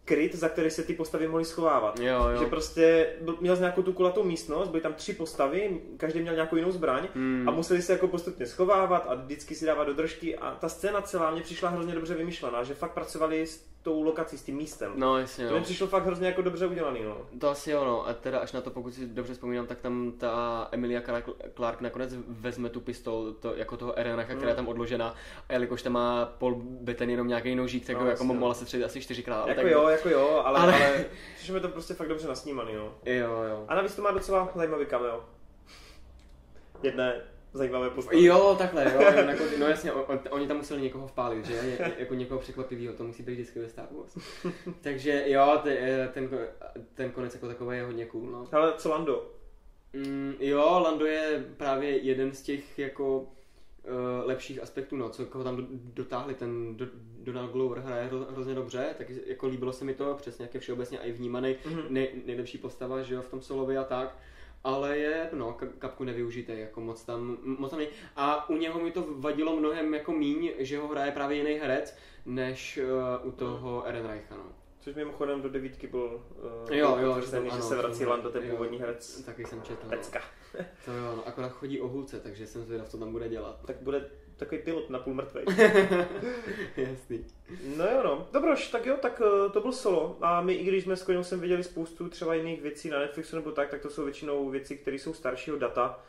kryt, 0.07 0.35
za 0.35 0.49
který 0.49 0.71
se 0.71 0.83
ty 0.83 0.95
postavy 0.95 1.29
mohly 1.29 1.45
schovávat. 1.45 2.01
Jo, 2.01 2.29
jo. 2.29 2.39
Že 2.41 2.47
prostě 2.47 3.07
byl, 3.21 3.37
měl 3.41 3.57
nějakou 3.57 3.83
tu 3.83 3.93
kulatou 3.93 4.25
místnost, 4.25 4.69
byly 4.69 4.83
tam 4.83 4.95
tři 4.95 5.13
postavy, 5.13 5.81
každý 5.97 6.21
měl 6.21 6.35
nějakou 6.35 6.57
jinou 6.57 6.71
zbraň 6.71 7.09
Hmm. 7.15 7.49
a 7.49 7.53
museli 7.53 7.83
se 7.83 7.93
jako 7.93 8.09
postupně 8.09 8.47
schovávat 8.47 9.07
a 9.09 9.15
vždycky 9.15 9.55
si 9.55 9.67
dávat 9.67 9.85
do 9.85 9.95
držky 9.95 10.37
a 10.39 10.51
ta 10.51 10.69
scéna 10.69 11.03
celá 11.03 11.31
mě 11.31 11.43
přišla 11.43 11.69
hrozně 11.69 11.95
dobře 11.95 12.15
vymyšlená, 12.15 12.63
že 12.65 12.75
fakt 12.75 12.93
pracovali 12.93 13.47
s 13.47 13.67
tou 13.83 14.03
lokací, 14.03 14.39
s 14.39 14.43
tím 14.43 14.57
místem. 14.57 14.93
No, 14.97 15.19
jasně, 15.19 15.47
To 15.47 15.53
mi 15.53 15.59
no. 15.59 15.65
přišlo 15.65 15.87
fakt 15.87 16.07
hrozně 16.07 16.27
jako 16.27 16.43
dobře 16.43 16.67
udělaný, 16.67 17.01
no. 17.05 17.17
To 17.41 17.49
asi 17.49 17.71
jo, 17.71 17.85
no. 17.85 18.09
A 18.09 18.15
teda 18.15 18.39
až 18.39 18.53
na 18.53 18.61
to, 18.61 18.71
pokud 18.71 18.95
si 18.95 19.07
dobře 19.07 19.35
vzpomínám, 19.35 19.67
tak 19.67 19.81
tam 19.81 20.13
ta 20.19 20.69
Emilia 20.73 21.03
Clark, 21.57 21.81
nakonec 21.81 22.15
vezme 22.29 22.69
tu 22.69 22.81
pistol, 22.81 23.33
to, 23.33 23.55
jako 23.55 23.77
toho 23.77 23.99
Erenacha, 23.99 24.35
která 24.35 24.51
je 24.51 24.57
tam 24.57 24.69
odložena. 24.69 25.15
A 25.49 25.53
jelikož 25.53 25.83
tam 25.83 25.93
má 25.93 26.25
Paul 26.39 26.55
Betten 26.65 27.11
jenom 27.11 27.29
nějaký 27.29 27.55
nožík, 27.55 27.87
tak 27.87 27.97
No, 27.97 28.05
no, 28.05 28.11
jako 28.11 28.25
mohla 28.25 28.55
se 28.55 28.65
střelit 28.65 28.87
asi 28.87 29.01
čtyřikrát. 29.01 29.49
Jako 29.49 29.61
tak... 29.61 29.71
jo, 29.71 29.89
jako 29.97 30.09
jo, 30.09 30.43
ale, 30.45 30.61
ale... 30.61 30.87
Ale- 30.87 31.05
přišlo 31.37 31.55
mi 31.55 31.61
to 31.61 31.69
prostě 31.69 31.95
fakt 31.95 32.09
dobře 32.09 32.29
nasnímaný, 32.29 32.75
no. 32.75 32.95
Jo, 33.05 33.43
jo. 33.43 33.65
A 33.69 33.75
navíc 33.75 33.97
to 33.97 34.03
má 34.03 34.11
docela 34.11 34.53
zajímavý 34.55 34.87
cameo. 34.87 35.25
Jedné 36.83 37.21
zajímavé 37.53 37.91
postavy. 37.91 38.25
Jo, 38.25 38.55
takhle, 38.59 38.93
jo, 38.95 39.01
jako, 39.01 39.45
no 39.59 39.67
jasně, 39.67 39.93
on, 39.93 40.05
on, 40.09 40.21
oni 40.31 40.47
tam 40.47 40.57
museli 40.57 40.83
někoho 40.83 41.07
vpálit, 41.07 41.47
že? 41.47 41.53
Ně, 41.53 41.95
jako 41.99 42.15
někoho 42.15 42.41
překvapivého, 42.41 42.95
to 42.95 43.05
musí 43.05 43.23
být 43.23 43.33
vždycky 43.33 43.61
ve 43.61 43.69
Star 43.69 43.87
Wars. 43.91 44.19
Takže 44.81 45.25
jo, 45.27 45.61
te, 45.63 45.79
eh, 45.79 46.11
ten, 46.15 46.31
ten 46.95 47.11
konec 47.11 47.35
jako 47.35 47.49
takový 47.49 47.77
je 47.77 47.85
hodně 47.85 48.07
cool, 48.07 48.31
no. 48.31 48.45
Ale 48.53 48.73
co 48.77 48.91
Lando? 48.91 49.33
Mm, 49.93 50.35
jo, 50.41 50.81
Lando 50.85 51.07
je 51.07 51.45
právě 51.57 51.99
jeden 51.99 52.33
z 52.33 52.43
těch 52.43 52.79
jako 52.79 53.27
lepších 54.25 54.63
aspektů, 54.63 54.97
no, 54.97 55.09
co 55.11 55.27
koho 55.27 55.45
tam 55.45 55.57
do, 55.57 55.63
dotáhli, 55.71 56.35
ten 56.35 56.77
do, 56.77 56.87
Donald 57.23 57.53
Glover 57.53 57.79
hraje 57.79 58.05
hro, 58.07 58.27
hrozně 58.31 58.55
dobře, 58.55 58.95
tak 58.99 59.07
jako 59.27 59.47
líbilo 59.47 59.73
se 59.73 59.85
mi 59.85 59.95
to, 59.95 60.15
přesně 60.15 60.43
jak 60.45 60.55
je 60.55 60.61
všeobecně 60.61 60.99
i 60.99 61.13
vnímaný, 61.13 61.57
Mhm. 61.67 61.83
nej, 61.89 62.09
nejlepší 62.25 62.59
postava, 62.59 63.03
že 63.03 63.15
jo, 63.15 63.23
v 63.23 63.29
tom 63.31 63.41
Solovi 63.43 63.79
a 63.79 63.85
tak, 63.85 64.19
ale 64.65 64.99
je, 64.99 65.29
no, 65.33 65.57
ka- 65.61 65.69
kapku 65.79 66.05
nevyužité, 66.05 66.55
jako 66.55 66.81
moc 66.81 67.05
tam, 67.05 67.39
moc 67.43 67.71
tam 67.71 67.79
nej... 67.79 67.89
A 68.17 68.49
u 68.51 68.57
něho 68.57 68.81
mi 68.81 68.91
to 68.91 69.05
vadilo 69.09 69.57
mnohem 69.57 69.95
jako 69.95 70.13
míň, 70.13 70.51
že 70.59 70.79
ho 70.79 70.89
hraje 70.89 71.13
právě 71.13 71.37
jiný 71.37 71.51
herec, 71.55 71.97
než 72.27 72.79
uh, 73.23 73.29
u 73.29 73.33
toho 73.33 73.87
Ehrenreicha, 73.87 74.37
no. 74.37 74.45
Což 74.87 74.95
mimochodem 74.95 75.43
do 75.43 75.49
devítky 75.49 75.87
byl 75.87 76.23
uh, 76.69 76.75
Jo, 76.77 76.97
jo, 77.01 77.21
že 77.21 77.31
to- 77.31 77.43
že 77.45 77.51
ano, 77.51 77.63
se 77.63 77.77
vrací 77.77 78.05
to- 78.05 78.11
Lando, 78.11 78.31
ten 78.31 78.43
jo. 78.45 78.51
původní 78.51 78.79
herec. 78.79 79.23
Taky 79.23 79.45
jsem 79.45 79.63
četl, 79.63 79.81
no. 79.85 79.91
Pecka. 79.91 80.21
To 80.85 80.93
jo, 80.93 81.15
no, 81.17 81.29
akorát 81.29 81.49
chodí 81.49 81.81
o 81.81 81.89
hůlce, 81.89 82.21
takže 82.21 82.47
jsem 82.47 82.65
zvědav, 82.65 82.89
co 82.89 82.99
tam 82.99 83.13
bude 83.13 83.29
dělat. 83.29 83.61
Tak 83.67 83.77
bude 83.83 84.09
takový 84.37 84.61
pilot 84.63 84.91
na 84.91 84.99
půl 84.99 85.15
mrtvej. 85.15 85.45
Jasný. 86.77 87.25
No 87.77 87.85
jo, 87.85 88.01
no. 88.05 88.29
Dobroš, 88.33 88.69
tak 88.69 88.87
jo, 88.87 88.97
tak 89.03 89.21
uh, 89.21 89.53
to 89.53 89.61
byl 89.61 89.73
solo. 89.73 90.19
A 90.21 90.41
my, 90.41 90.55
i 90.55 90.65
když 90.65 90.85
jsme 90.85 90.97
s 90.97 91.03
Koněm 91.03 91.25
jsem 91.25 91.41
viděli 91.41 91.65
spoustu 91.65 92.09
třeba 92.09 92.35
jiných 92.35 92.63
věcí 92.63 92.91
na 92.91 92.99
Netflixu 92.99 93.37
nebo 93.37 93.53
tak, 93.53 93.69
tak 93.71 93.81
to 93.83 93.91
jsou 93.91 94.05
většinou 94.05 94.51
věci, 94.51 94.77
které 94.77 94.97
jsou 94.97 95.15
staršího 95.15 95.59
data. 95.59 96.01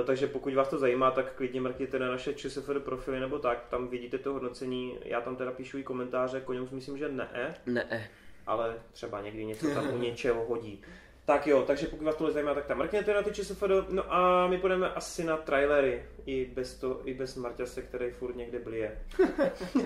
Eh, 0.00 0.04
Takže 0.04 0.26
pokud 0.26 0.54
vás 0.54 0.68
to 0.68 0.78
zajímá, 0.78 1.10
tak 1.10 1.34
klidně 1.34 1.60
mrkněte 1.60 1.98
na 1.98 2.08
naše 2.10 2.34
ČSFD 2.34 2.78
profily 2.84 3.20
nebo 3.20 3.38
tak, 3.38 3.66
tam 3.70 3.88
vidíte 3.88 4.18
to 4.18 4.32
hodnocení. 4.32 4.98
Já 5.04 5.20
tam 5.20 5.36
teda 5.36 5.52
píšu 5.52 5.78
i 5.78 5.82
komentáře, 5.82 6.40
Koněm 6.40 6.68
myslím, 6.72 6.98
že 6.98 7.08
ne, 7.08 7.54
Ne. 7.66 8.10
Ale 8.46 8.74
třeba 8.92 9.20
někdy 9.20 9.44
něco 9.44 9.66
tam 9.66 9.94
u 9.94 9.98
něčeho 10.02 10.44
hodí. 10.44 10.82
Tak 11.26 11.46
jo, 11.46 11.62
takže 11.66 11.86
pokud 11.86 12.04
vás 12.04 12.16
tohle 12.16 12.32
zajímá, 12.32 12.54
tak 12.54 12.66
tam 12.66 12.78
mrkněte 12.78 13.14
na 13.14 13.22
ty 13.22 13.32
ČSFD. 13.32 13.62
No 13.88 14.14
a 14.14 14.46
my 14.46 14.58
půjdeme 14.58 14.90
asi 14.90 15.24
na 15.24 15.36
trailery, 15.36 16.02
i 16.26 16.44
bez, 16.44 16.74
to, 16.74 17.00
i 17.04 17.14
bez 17.14 17.36
Marťase, 17.36 17.82
který 17.82 18.10
furt 18.10 18.36
někde 18.36 18.58
blije. 18.58 18.98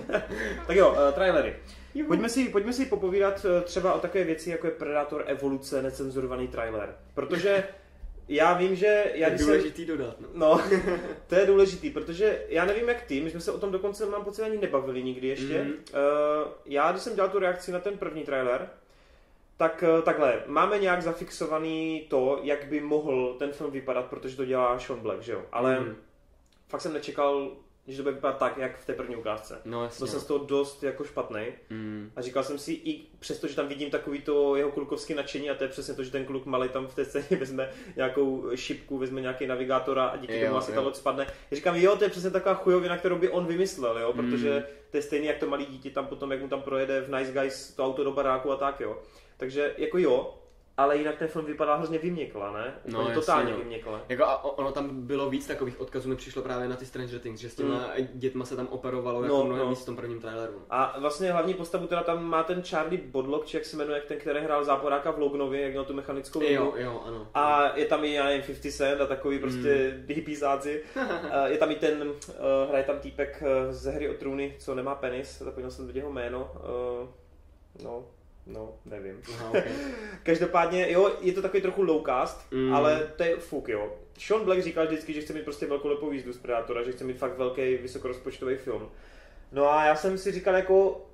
tak 0.67 0.75
jo, 0.75 0.91
uh, 0.91 1.13
trailery. 1.13 1.55
Pojďme 2.07 2.29
si, 2.29 2.49
pojďme 2.49 2.73
si 2.73 2.85
popovídat 2.85 3.45
eh, 3.45 3.61
třeba 3.61 3.93
o 3.93 3.99
takové 3.99 4.23
věci, 4.23 4.49
jako 4.49 4.67
je 4.67 4.73
Predator 4.73 5.23
Evoluce, 5.27 5.81
necenzurovaný 5.81 6.47
trailer. 6.47 6.95
Protože 7.13 7.63
já 8.29 8.53
vím, 8.53 8.75
že... 8.75 9.05
Já 9.13 9.27
Je 9.27 9.29
když 9.29 9.41
jsem, 9.41 9.47
důležitý 9.49 9.85
dodat, 9.85 10.15
no. 10.19 10.27
No, 10.33 10.61
to 11.27 11.35
je 11.35 11.45
důležitý, 11.45 11.89
protože 11.89 12.45
já 12.49 12.65
nevím 12.65 12.89
jak 12.89 13.01
ty, 13.01 13.21
my 13.21 13.29
jsme 13.31 13.39
se 13.41 13.51
o 13.51 13.59
tom 13.59 13.71
dokonce, 13.71 14.05
mám 14.05 14.23
pocit, 14.23 14.41
ani 14.41 14.57
nebavili 14.57 15.03
nikdy 15.03 15.27
ještě. 15.27 15.61
Mhm. 15.63 15.71
Uh, 15.71 15.77
já, 16.65 16.91
když 16.91 17.03
jsem 17.03 17.15
dělal 17.15 17.29
tu 17.29 17.39
reakci 17.39 17.71
na 17.71 17.79
ten 17.79 17.97
první 17.97 18.23
trailer, 18.23 18.69
tak 19.57 19.83
eh, 19.83 20.01
takhle, 20.01 20.43
máme 20.47 20.77
nějak 20.79 21.01
zafixovaný 21.01 22.05
to, 22.09 22.39
jak 22.43 22.65
by 22.65 22.79
mohl 22.81 23.35
ten 23.39 23.51
film 23.51 23.71
vypadat, 23.71 24.05
protože 24.05 24.35
to 24.37 24.45
dělá 24.45 24.79
Sean 24.79 24.99
Black, 24.99 25.21
že 25.21 25.31
jo? 25.31 25.45
Ale 25.51 25.79
Mhm. 25.79 25.95
fakt 26.69 26.81
jsem 26.81 26.93
nečekal, 26.93 27.51
že 27.91 27.97
to 27.97 28.03
bude 28.03 28.15
vypadat 28.15 28.37
tak, 28.37 28.57
jak 28.57 28.77
v 28.79 28.85
té 28.85 28.93
první 28.93 29.15
ukázce. 29.15 29.61
No 29.65 29.83
jasně. 29.83 29.99
Byl 30.03 30.07
jsem 30.07 30.19
z 30.19 30.25
toho 30.25 30.45
dost 30.45 30.83
jako 30.83 31.03
špatný 31.03 31.41
Mm. 31.69 32.11
a 32.15 32.21
říkal 32.21 32.43
jsem 32.43 32.57
si, 32.57 32.71
i 32.73 33.01
přesto, 33.19 33.47
že 33.47 33.55
tam 33.55 33.67
vidím 33.67 33.89
takový 33.89 34.21
to 34.21 34.55
jeho 34.55 34.71
klukovský 34.71 35.13
nadšení 35.13 35.49
a 35.49 35.55
to 35.55 35.63
je 35.63 35.67
přesně 35.69 35.93
to, 35.93 36.03
že 36.03 36.11
ten 36.11 36.25
kluk 36.25 36.45
malý 36.45 36.69
tam 36.69 36.87
v 36.87 36.95
té 36.95 37.05
scéně 37.05 37.25
vezme 37.39 37.69
nějakou 37.95 38.45
šipku, 38.55 38.97
vezme 38.97 39.21
nějaký 39.21 39.47
navigátora 39.47 40.05
a 40.07 40.17
díky 40.17 40.39
Jo, 40.39 40.45
tomu 40.45 40.57
asi 40.57 40.71
jo. 40.71 40.75
ta 40.75 40.81
loď 40.81 40.95
spadne. 40.95 41.27
Já 41.51 41.55
říkám, 41.55 41.75
jo, 41.75 41.95
to 41.95 42.03
je 42.03 42.09
přesně 42.09 42.29
taková 42.29 42.55
chujovina, 42.55 42.97
kterou 42.97 43.15
by 43.17 43.29
on 43.29 43.45
vymyslel, 43.45 43.99
jo, 43.99 44.13
protože 44.13 44.49
Mm. 44.59 44.63
to 44.91 44.97
je 44.97 45.03
stejný, 45.03 45.27
jak 45.27 45.37
to 45.37 45.47
malý 45.47 45.65
dítě 45.65 45.89
tam 45.89 46.07
potom, 46.07 46.31
jak 46.31 46.41
mu 46.41 46.47
tam 46.47 46.61
projede 46.61 47.01
v 47.01 47.09
Nice 47.15 47.31
Guys 47.31 47.73
to 47.75 47.85
auto 47.85 48.03
do 48.03 48.11
baráku 48.11 48.51
a 48.51 48.55
tak, 48.55 48.79
jo. 48.79 48.97
Takže 49.37 49.73
jako 49.77 49.97
jo, 49.97 50.33
ale 50.79 50.97
jinak 50.97 51.17
ten 51.17 51.27
film 51.27 51.45
vypadá 51.45 51.75
hrozně 51.75 51.97
vyměkla, 51.99 52.51
ne? 52.51 52.73
Úplně 52.83 52.93
No, 52.93 52.99
jasně, 52.99 53.15
totálně 53.15 53.51
no. 53.51 53.57
vyměkle. 53.57 53.99
Jako 54.09 54.23
a 54.23 54.43
ono 54.57 54.71
tam 54.71 54.89
bylo 55.07 55.29
víc 55.29 55.47
takových 55.47 55.81
odkazů, 55.81 56.09
mi 56.09 56.15
přišlo 56.15 56.41
právě 56.41 56.67
na 56.67 56.75
ty 56.75 56.85
Stranger 56.85 57.19
Things, 57.19 57.39
že 57.39 57.49
s 57.49 57.55
těma 57.55 57.89
dětma 58.13 58.45
se 58.45 58.55
tam 58.55 58.67
operovalo 58.67 59.23
jako 59.23 59.37
No, 59.37 59.43
mnohem 59.45 59.63
no. 59.65 59.69
víc 59.69 59.79
v 59.81 59.85
tom 59.85 59.95
prvním 59.95 60.19
traileru. 60.21 60.53
A 60.69 60.95
vlastně 60.99 61.31
hlavní 61.31 61.53
postavu 61.53 61.87
teda 61.87 62.03
tam 62.03 62.25
má 62.25 62.43
ten 62.43 62.63
Charlie 62.63 63.01
Bodlock, 63.05 63.45
či 63.45 63.57
jak 63.57 63.65
se 63.65 63.77
jmenuje, 63.77 64.01
ten, 64.01 64.17
který 64.19 64.39
hrál 64.39 64.63
záporáka 64.63 65.11
v 65.11 65.19
Lognovi, 65.19 65.61
jak 65.61 65.71
měl 65.71 65.85
tu 65.85 65.93
mechanickou 65.93 66.41
Jo, 66.43 66.63
nohu. 66.65 66.77
jo, 66.77 67.01
ano. 67.05 67.27
A 67.33 67.77
je 67.77 67.85
tam 67.85 68.03
i, 68.03 68.13
já 68.13 68.23
nevím, 68.25 68.41
50 68.43 68.71
Cent 68.71 69.01
a 69.01 69.05
takový 69.05 69.39
prostě 69.39 69.93
Mm. 69.97 70.05
hippizáci. 70.15 70.83
Je 71.45 71.57
tam 71.57 71.71
i 71.71 71.75
ten, 71.75 72.01
uh, 72.09 72.15
hraje 72.69 72.83
tam 72.83 72.99
týpek 72.99 73.43
uh, 73.67 73.73
ze 73.73 73.91
hry 73.91 74.09
o 74.09 74.13
trůny, 74.13 74.55
co 74.59 74.75
nemá 74.75 74.95
penis, 74.95 75.39
zapomněl 75.39 75.71
jsem 75.71 75.87
teď 75.87 75.95
jeho 75.95 76.11
jméno. 76.11 76.51
Uh, 77.01 77.07
no, 77.83 78.03
no, 78.49 78.73
nevím. 78.85 79.21
Aha, 79.33 79.49
okay. 79.49 79.63
Každopádně, 80.23 80.91
jo, 80.91 81.11
je 81.21 81.33
to 81.33 81.41
takový 81.41 81.61
trochu 81.61 81.83
low 81.83 82.05
cast, 82.05 82.51
Mm. 82.51 82.73
ale 82.73 83.11
to 83.15 83.23
je 83.23 83.37
fuk, 83.37 83.67
jo. 83.69 83.93
Sean 84.19 84.43
Black 84.45 84.61
říkal 84.63 84.85
vždycky, 84.87 85.13
že 85.13 85.21
chce 85.21 85.33
mít 85.33 85.43
prostě 85.43 85.65
velkolepou 85.65 86.11
jízdu 86.11 86.33
z 86.33 86.37
Predatora, 86.37 86.83
že 86.83 86.91
chce 86.91 87.03
mít 87.03 87.17
fakt 87.17 87.37
velký, 87.37 87.75
vysokorozpočtový 87.77 88.55
film. 88.55 88.89
No 89.51 89.71
a 89.71 89.85
já 89.85 89.95
jsem 89.95 90.17
si 90.17 90.31
říkal 90.31 90.55
jako, 90.55 91.05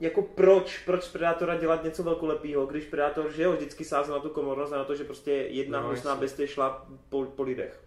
jako 0.00 0.22
proč, 0.22 0.78
proč 0.78 1.02
z 1.04 1.08
Predatora 1.12 1.56
dělat 1.56 1.84
něco 1.84 2.02
velkolepého, 2.02 2.66
když 2.66 2.84
Predator, 2.84 3.30
že 3.32 3.42
jo, 3.42 3.52
vždycky 3.52 3.84
sázel 3.84 4.14
na 4.14 4.20
tu 4.20 4.28
komornost 4.28 4.72
a 4.72 4.76
na 4.76 4.84
to, 4.84 4.94
že 4.94 5.04
prostě 5.04 5.32
jedna 5.32 5.80
No, 5.80 5.88
hnusná 5.88 6.14
bestie 6.14 6.48
šla 6.48 6.86
po, 7.08 7.24
po 7.24 7.42
lidech. 7.42 7.80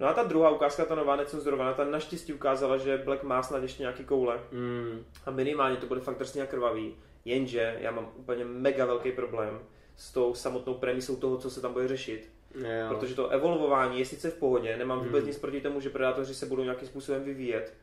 No 0.00 0.08
a 0.08 0.12
ta 0.12 0.22
druhá 0.22 0.50
ukázka, 0.50 0.84
ta 0.84 0.94
nová 0.94 1.16
necenzurovaná, 1.16 1.72
ta 1.72 1.84
naštěstí 1.84 2.32
ukázala, 2.32 2.76
že 2.76 2.98
Black 3.04 3.22
má 3.22 3.42
snad 3.42 3.62
ještě 3.62 3.82
nějaký 3.82 4.04
koule. 4.04 4.40
mm. 4.52 5.04
A 5.26 5.30
minimálně 5.30 5.76
to 5.76 5.86
bude 5.86 6.00
fakt 6.00 6.18
drsně 6.18 6.42
a 6.42 6.46
krvavý. 6.46 6.94
Jenže 7.24 7.76
já 7.80 7.90
mám 7.90 8.12
úplně 8.16 8.44
mega 8.44 8.84
velký 8.84 9.12
problém 9.12 9.58
s 9.96 10.12
tou 10.12 10.34
samotnou 10.34 10.74
premisou 10.74 11.16
toho, 11.16 11.36
co 11.36 11.50
se 11.50 11.60
tam 11.60 11.72
bude 11.72 11.88
řešit. 11.88 12.30
Jo. 12.54 12.64
Protože 12.88 13.14
to 13.14 13.28
evolvování 13.28 13.98
je 13.98 14.04
sice 14.04 14.30
v 14.30 14.34
pohodě, 14.34 14.76
nemám 14.76 14.98
vůbec 14.98 15.18
Hmm. 15.22 15.26
nic 15.26 15.38
proti 15.38 15.60
tomu, 15.60 15.80
že 15.80 15.90
predátoři 15.90 16.34
se 16.34 16.46
budou 16.46 16.62
nějakým 16.62 16.88
způsobem 16.88 17.24
vyvíjet, 17.24 17.74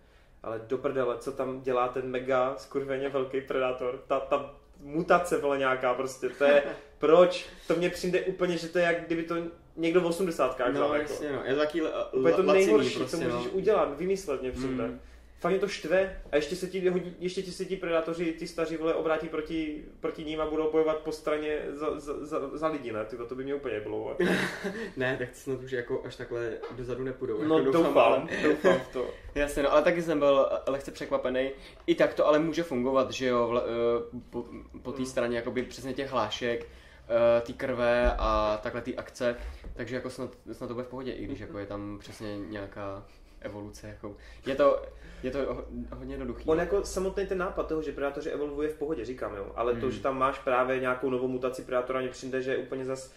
ale 0.43 0.61
do 0.67 0.77
prdele, 0.77 1.15
co 1.19 1.31
tam 1.31 1.61
dělá 1.61 1.87
ten 1.87 2.07
mega 2.11 2.55
skurveně 2.57 3.09
velký 3.09 3.41
predátor, 3.41 4.03
ta, 4.07 4.19
ta 4.19 4.55
mutace 4.79 5.37
byla 5.37 5.57
nějaká 5.57 5.93
prostě, 5.93 6.29
to 6.29 6.43
je, 6.43 6.63
proč? 6.97 7.45
To 7.67 7.75
mně 7.75 7.89
přijde 7.89 8.21
úplně, 8.21 8.57
že 8.57 8.67
to 8.69 8.77
je 8.79 8.83
jak 8.85 9.05
kdyby 9.05 9.23
to 9.23 9.35
někdo 9.75 10.01
v 10.01 10.05
80. 10.05 10.59
No, 10.59 10.71
vzal, 10.71 10.93
jako. 10.95 11.11
jasně, 11.11 11.31
no. 11.31 11.41
Je 11.45 11.53
to 11.53 11.59
taky 11.59 11.81
la, 11.81 12.13
Úplně 12.13 12.35
to 12.35 12.43
nejhorší, 12.43 12.95
prostě, 12.97 13.17
co 13.17 13.23
můžeš 13.23 13.45
no. 13.45 13.51
udělat, 13.51 13.97
vymyslet 13.97 14.41
mě 14.41 14.51
přijde. 14.51 14.87
Mm. 14.87 14.99
Fakt 15.39 15.51
mě 15.51 15.59
to 15.59 15.67
štve 15.67 16.21
a 16.31 16.35
ještě 16.35 16.55
se 16.55 16.67
ti, 16.67 16.91
ještě 17.19 17.41
ti 17.41 17.51
se 17.51 17.65
ti 17.65 17.75
predátoři, 17.75 18.33
ty 18.33 18.47
staří 18.47 18.77
vole, 18.77 18.93
obrátí 18.93 19.27
proti, 19.27 19.85
proti 19.99 20.23
ním 20.23 20.41
a 20.41 20.45
budou 20.45 20.71
bojovat 20.71 20.97
po 20.97 21.11
straně 21.11 21.59
za, 21.73 21.99
za, 21.99 22.25
za, 22.25 22.57
za 22.57 22.67
lidi, 22.67 22.91
ne? 22.91 23.05
Tyjo, 23.05 23.25
to 23.25 23.35
by 23.35 23.43
mě 23.43 23.55
úplně 23.55 23.79
bylo. 23.79 24.17
Ne, 24.97 25.17
tak 25.17 25.35
snad 25.35 25.59
už 25.63 25.71
jako 25.71 26.01
až 26.05 26.15
takhle 26.15 26.51
dozadu 26.71 27.03
nepůjdou. 27.03 27.43
No 27.43 27.57
jako 27.57 27.71
doufám, 27.71 27.97
ale- 27.97 28.27
doufám 28.43 28.79
v 28.79 28.87
to. 28.87 29.07
Jasně, 29.35 29.63
no, 29.63 29.71
ale 29.71 29.81
taky 29.81 30.01
jsem 30.01 30.19
byl 30.19 30.49
eh, 30.51 30.71
lehce 30.71 30.91
překvapený. 30.91 31.51
I 31.87 31.95
tak 31.95 32.13
to 32.13 32.27
ale 32.27 32.39
může 32.39 32.63
fungovat, 32.63 33.11
že 33.11 33.27
jo, 33.27 33.47
vle, 33.47 33.61
eh, 33.61 34.19
po, 34.29 34.45
po 34.81 34.91
té 34.91 35.05
straně 35.05 35.35
jakoby 35.37 35.63
přesně 35.63 35.93
těch 35.93 36.11
hlášek, 36.11 36.65
eh, 36.65 37.41
ty 37.41 37.53
krve 37.53 38.15
a 38.17 38.59
takhle 38.63 38.81
ty 38.81 38.95
akce, 38.95 39.35
takže 39.73 39.95
jako 39.95 40.09
snad, 40.09 40.29
snad 40.51 40.67
to 40.67 40.73
bude 40.73 40.85
v 40.85 40.89
pohodě, 40.89 41.11
i 41.11 41.25
když 41.25 41.39
jako 41.45 41.57
je 41.57 41.65
tam 41.65 41.99
přesně 41.99 42.37
nějaká 42.37 43.05
evoluce. 43.41 43.87
Jako. 43.87 44.17
Je 44.45 44.55
to, 44.55 44.81
je 45.23 45.31
to 45.31 45.37
ho- 45.39 45.65
hodně 45.95 46.13
jednoduchý. 46.13 46.43
On 46.45 46.59
jako 46.59 46.83
samotný 46.85 47.25
ten 47.27 47.37
nápad 47.37 47.67
toho, 47.67 47.81
že 47.81 47.91
predátoři 47.91 48.29
evolvuje 48.29 48.69
v 48.69 48.73
pohodě, 48.75 49.05
říkám 49.05 49.35
jo, 49.35 49.51
ale 49.55 49.75
to, 49.75 49.85
Mm. 49.85 49.91
že 49.91 49.99
tam 49.99 50.17
máš 50.19 50.39
právě 50.39 50.79
nějakou 50.79 51.09
novou 51.09 51.27
mutaci 51.27 51.61
predátora, 51.61 51.99
mě 51.99 52.09
přijde, 52.09 52.41
že 52.41 52.51
je 52.51 52.57
úplně 52.57 52.85
zas 52.85 53.13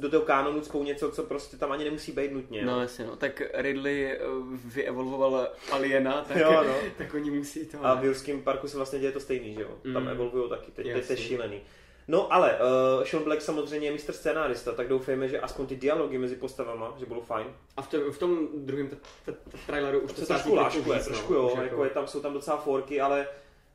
do 0.00 0.10
toho 0.10 0.22
kánonu 0.22 0.60
cpou 0.60 0.84
něco, 0.84 1.10
co 1.10 1.22
prostě 1.22 1.56
tam 1.56 1.72
ani 1.72 1.84
nemusí 1.84 2.12
být 2.12 2.32
nutně. 2.32 2.64
No 2.64 2.80
jasně, 2.80 3.04
no. 3.06 3.16
Tak 3.16 3.42
Ridley 3.54 4.04
eh, 4.12 4.18
vyevolvoval 4.64 5.48
aliena, 5.72 6.24
tak, 6.28 6.36
Jo, 6.36 6.64
no. 6.66 6.74
tak 6.98 7.14
oni 7.14 7.30
musí 7.30 7.66
to... 7.66 7.86
A 7.86 7.94
v 7.94 8.04
Jurském 8.04 8.42
parku 8.42 8.68
se 8.68 8.76
vlastně 8.76 8.98
děje 8.98 9.12
to 9.12 9.20
stejný, 9.20 9.54
že 9.54 9.62
jo? 9.62 9.68
Tam 9.92 10.02
Mm. 10.02 10.08
evolvují 10.08 10.50
taky, 10.50 10.70
teď, 10.70 10.92
teď 10.92 11.06
to 11.06 11.12
je 11.12 11.16
šílený. 11.16 11.60
No 12.08 12.32
ale 12.32 12.58
uh, 12.98 13.04
Sean 13.04 13.24
Black 13.24 13.42
samozřejmě 13.42 13.88
je 13.88 13.92
mistr 13.92 14.12
scénárista, 14.12 14.72
tak 14.72 14.88
doufejme, 14.88 15.28
že 15.28 15.40
aspoň 15.40 15.66
ty 15.66 15.76
dialogy 15.76 16.18
mezi 16.18 16.36
postavama, 16.36 16.94
že 16.98 17.06
budou 17.06 17.20
fajn. 17.20 17.46
A 17.76 17.82
v, 17.82 17.88
to, 17.88 18.12
v 18.12 18.18
tom 18.18 18.48
druhém 18.54 18.88
t- 18.88 18.96
t- 19.24 19.32
t- 19.32 19.58
traileru 19.66 20.00
už 20.00 20.12
to 20.12 20.26
trošku 20.26 20.54
láškuje, 20.54 20.98
víc, 20.98 21.06
no. 21.08 21.12
trošku 21.14 21.34
jo, 21.34 21.48
Už 21.52 21.58
jako 21.62 21.84
je 21.84 21.90
tam, 21.90 22.06
jsou 22.06 22.20
tam 22.20 22.32
docela 22.32 22.56
forky, 22.56 23.00
ale 23.00 23.26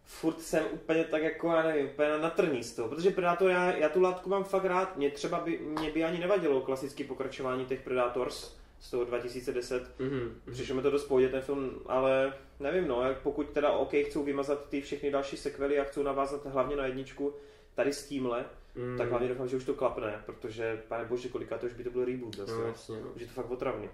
furt 0.05 0.41
jsem 0.41 0.63
úplně 0.73 1.03
tak 1.03 1.23
jako, 1.23 1.47
já 1.47 1.63
nevím, 1.63 1.85
úplně 1.85 2.17
na 2.17 2.29
trní 2.29 2.63
z 2.63 2.75
toho, 2.75 2.89
protože 2.89 3.11
Predator, 3.11 3.49
já, 3.49 3.75
já 3.75 3.89
tu 3.89 4.01
látku 4.01 4.29
mám 4.29 4.43
fakt 4.43 4.65
rád, 4.65 4.97
mě 4.97 5.11
třeba 5.11 5.39
by, 5.39 5.59
mě 5.59 5.91
by 5.91 6.03
ani 6.03 6.19
nevadilo 6.19 6.61
klasické 6.61 7.03
pokračování 7.03 7.65
těch 7.65 7.81
Predators 7.81 8.55
z 8.79 8.91
toho 8.91 9.05
2010, 9.05 9.83
Mhm. 9.99 10.41
Přišlo 10.51 10.75
mi 10.75 10.81
to 10.81 10.91
dost 10.91 11.05
pohodě 11.05 11.29
ten 11.29 11.41
film, 11.41 11.79
ale 11.85 12.33
nevím 12.59 12.87
no, 12.87 13.01
jak 13.03 13.17
pokud 13.21 13.49
teda 13.49 13.71
OK 13.71 13.91
chcou 14.05 14.23
vymazat 14.23 14.69
ty 14.69 14.81
všechny 14.81 15.11
další 15.11 15.37
sekvely 15.37 15.79
a 15.79 15.83
chcou 15.83 16.03
navázat 16.03 16.45
hlavně 16.45 16.75
na 16.75 16.85
jedničku, 16.85 17.33
tady 17.77 17.93
s 17.93 18.07
tímhle, 18.07 18.45
Mm. 18.75 18.97
tak 18.97 19.09
hlavně 19.09 19.27
doufám, 19.29 19.47
že 19.47 19.57
už 19.57 19.65
to 19.65 19.73
klapne, 19.73 20.21
protože 20.25 20.81
pane 20.87 21.05
bože, 21.05 21.29
kolika 21.29 21.57
to 21.57 21.65
už 21.65 21.73
by 21.73 21.83
to 21.83 21.89
byl 21.89 22.05
reboot 22.05 22.35
zase. 22.35 22.51
No 22.53 22.61
jasně, 22.67 23.01
no. 23.01 23.07
Už 23.15 23.21
je 23.21 23.27
to 23.27 23.33
fakt 23.33 23.51
otravný. 23.51 23.89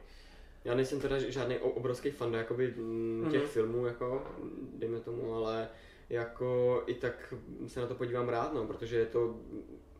Já 0.65 0.75
nejsem 0.75 0.99
teda 0.99 1.19
žádný 1.19 1.57
obrovský 1.57 2.11
fan 2.11 2.33
jakoby, 2.33 2.73
mm, 2.77 3.27
těch 3.31 3.41
Mhm. 3.41 3.49
filmů, 3.49 3.85
jako, 3.85 4.27
dejme 4.73 4.99
tomu, 4.99 5.33
ale 5.35 5.69
jako 6.09 6.83
i 6.85 6.93
tak 6.93 7.33
se 7.67 7.79
na 7.79 7.87
to 7.87 7.95
podívám 7.95 8.29
rád, 8.29 8.53
no, 8.53 8.65
protože 8.67 8.97
je 8.97 9.05
to, 9.05 9.35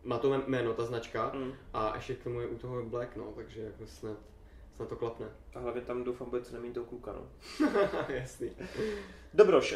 má 0.04 0.18
to 0.18 0.44
jméno, 0.48 0.74
ta 0.74 0.86
značka, 0.86 1.32
Mm. 1.36 1.54
a 1.74 1.96
ještě 1.96 2.14
k 2.16 2.24
tomu 2.24 2.42
je 2.42 2.48
u 2.48 2.58
toho 2.58 2.84
Black, 2.86 3.16
no, 3.16 3.34
takže 3.36 3.62
jako 3.62 3.86
snad, 3.88 4.18
snad 4.76 4.90
to 4.90 4.96
klapne. 4.96 5.28
A 5.56 5.60
hlavně 5.60 5.82
tam 5.82 6.04
doufám 6.04 6.30
bude 6.30 6.42
co 6.42 6.54
nemít 6.54 6.74
toho 6.74 6.86
kluka, 6.86 7.14
no. 7.14 7.28
Jasný. 8.10 8.52
Dobroš, 9.36 9.76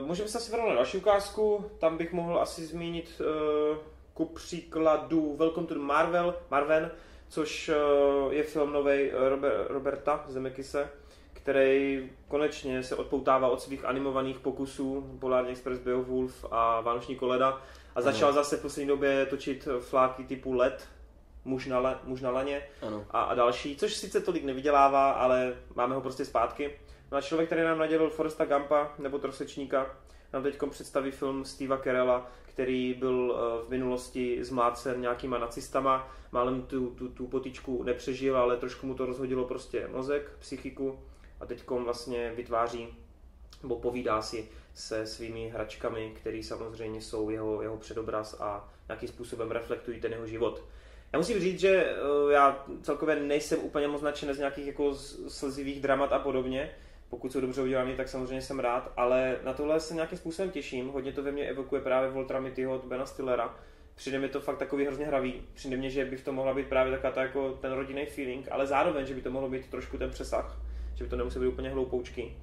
uh, 0.00 0.06
můžeme 0.06 0.28
se 0.28 0.38
asi 0.38 0.52
vrhnout 0.52 0.68
na 0.68 0.74
další 0.74 0.98
ukázku, 0.98 1.70
tam 1.78 1.96
bych 1.96 2.12
mohl 2.12 2.40
asi 2.40 2.66
zmínit 2.66 3.20
uh, 3.20 3.76
ku 4.14 4.24
příkladu 4.24 5.36
Welcome 5.36 5.66
to 5.66 5.74
the 5.74 5.80
Marvel, 5.80 6.34
Marven, 6.50 6.90
což 7.28 7.70
uh, 8.24 8.32
je 8.32 8.42
film 8.42 8.72
novej 8.72 9.12
Robert, 9.28 9.70
Roberta 9.70 10.24
Zemekise, 10.28 10.90
který 11.32 12.10
konečně 12.28 12.82
se 12.82 12.96
odpoutává 12.96 13.48
od 13.48 13.60
svých 13.62 13.84
animovaných 13.84 14.38
pokusů 14.38 15.16
Polární 15.20 15.50
Express, 15.50 15.80
Beowulf 15.80 16.44
a 16.50 16.80
Vánoční 16.80 17.16
koleda 17.16 17.62
a 17.94 18.00
začal 18.00 18.32
zase 18.32 18.56
v 18.56 18.62
poslední 18.62 18.88
době 18.88 19.26
točit 19.26 19.68
fláky 19.80 20.24
typu 20.24 20.52
LED, 20.52 20.88
muž 21.44 21.66
na, 21.66 21.78
le, 21.78 21.98
muž 22.04 22.20
na 22.20 22.30
laně 22.30 22.62
Ano. 22.82 23.04
a, 23.10 23.22
a 23.22 23.34
další, 23.34 23.76
což 23.76 23.94
sice 23.94 24.20
tolik 24.20 24.44
nevydělává, 24.44 25.10
ale 25.10 25.54
máme 25.74 25.94
ho 25.94 26.00
prostě 26.00 26.24
zpátky. 26.24 26.78
No 27.12 27.18
a 27.18 27.20
člověk, 27.20 27.48
který 27.48 27.62
nám 27.62 27.78
nadělil 27.78 28.10
Foresta 28.10 28.44
Gampa 28.44 28.94
nebo 28.98 29.18
Trosečníka, 29.18 29.96
nám 30.32 30.42
teď 30.42 30.58
představí 30.70 31.10
film 31.10 31.44
Steva 31.44 31.78
Carella, 31.78 32.30
který 32.46 32.94
byl 32.94 33.36
eh, 33.36 33.66
v 33.66 33.68
minulosti 33.68 34.44
zmlácen 34.44 35.00
nějakýma 35.00 35.38
nacistama, 35.38 36.14
málem 36.32 36.62
tu, 36.62 36.90
tu, 36.90 37.08
tu 37.08 37.26
potičku 37.26 37.82
nepřežil, 37.82 38.36
ale 38.36 38.56
trošku 38.56 38.86
mu 38.86 38.94
to 38.94 39.06
rozhodilo 39.06 39.44
prostě 39.44 39.88
mozek, 39.92 40.32
psychiku 40.38 40.98
a 41.40 41.46
teď 41.46 41.70
vlastně 41.70 42.32
vytváří 42.36 42.88
nebo 43.62 43.76
povídá 43.76 44.22
si 44.22 44.48
se 44.74 45.06
svými 45.06 45.48
hračkami, 45.48 46.12
které 46.20 46.42
samozřejmě 46.42 47.00
jsou 47.00 47.30
jeho, 47.30 47.62
jeho 47.62 47.76
předobraz 47.76 48.40
a 48.40 48.68
nějakým 48.88 49.08
způsobem 49.08 49.50
reflektují 49.50 50.00
ten 50.00 50.12
jeho 50.12 50.26
život. 50.26 50.64
Já 51.12 51.18
musím 51.18 51.40
říct, 51.40 51.60
že 51.60 51.68
eh, 51.68 52.32
já 52.32 52.66
celkově 52.82 53.16
nejsem 53.16 53.58
úplně 53.58 53.88
moc 53.88 54.02
nadšený 54.02 54.34
z 54.34 54.38
nějakých 54.38 54.66
jako 54.66 54.94
slzivých 55.28 55.80
dramat 55.80 56.12
a 56.12 56.18
podobně. 56.18 56.70
Pokud 57.10 57.32
jsou 57.32 57.40
dobře 57.40 57.62
udělané, 57.62 57.94
tak 57.94 58.08
samozřejmě 58.08 58.42
jsem 58.42 58.60
rád, 58.60 58.92
ale 58.96 59.36
na 59.44 59.52
tohle 59.52 59.80
se 59.80 59.94
nějakým 59.94 60.18
způsobem 60.18 60.50
těším. 60.50 60.88
Hodně 60.88 61.12
to 61.12 61.22
ve 61.22 61.32
mně 61.32 61.44
evokuje 61.44 61.80
právě 61.80 62.10
Voltra 62.10 62.40
Mittyho 62.40 62.74
od 62.74 62.84
Bena 62.84 63.06
Stillera. 63.06 63.54
Přijde 63.94 64.18
mi 64.18 64.28
to 64.28 64.40
fakt 64.40 64.58
takový 64.58 64.86
hrozně 64.86 65.06
hravý. 65.06 65.42
Přijde 65.54 65.76
mi, 65.76 65.90
že 65.90 66.04
by 66.04 66.16
v 66.16 66.24
tom 66.24 66.34
mohla 66.34 66.54
být 66.54 66.66
právě 66.66 66.92
taková 66.92 67.12
ta, 67.12 67.22
jako 67.22 67.50
ten 67.60 67.72
rodinný 67.72 68.06
feeling, 68.06 68.48
ale 68.50 68.66
zároveň, 68.66 69.06
že 69.06 69.14
by 69.14 69.22
to 69.22 69.30
mohlo 69.30 69.48
být 69.48 69.70
trošku 69.70 69.98
ten 69.98 70.10
přesah, 70.10 70.60
že 70.94 71.04
by 71.04 71.10
to 71.10 71.16
nemuselo 71.16 71.44
být 71.44 71.52
úplně 71.52 71.70
hloupoučky. 71.70 72.36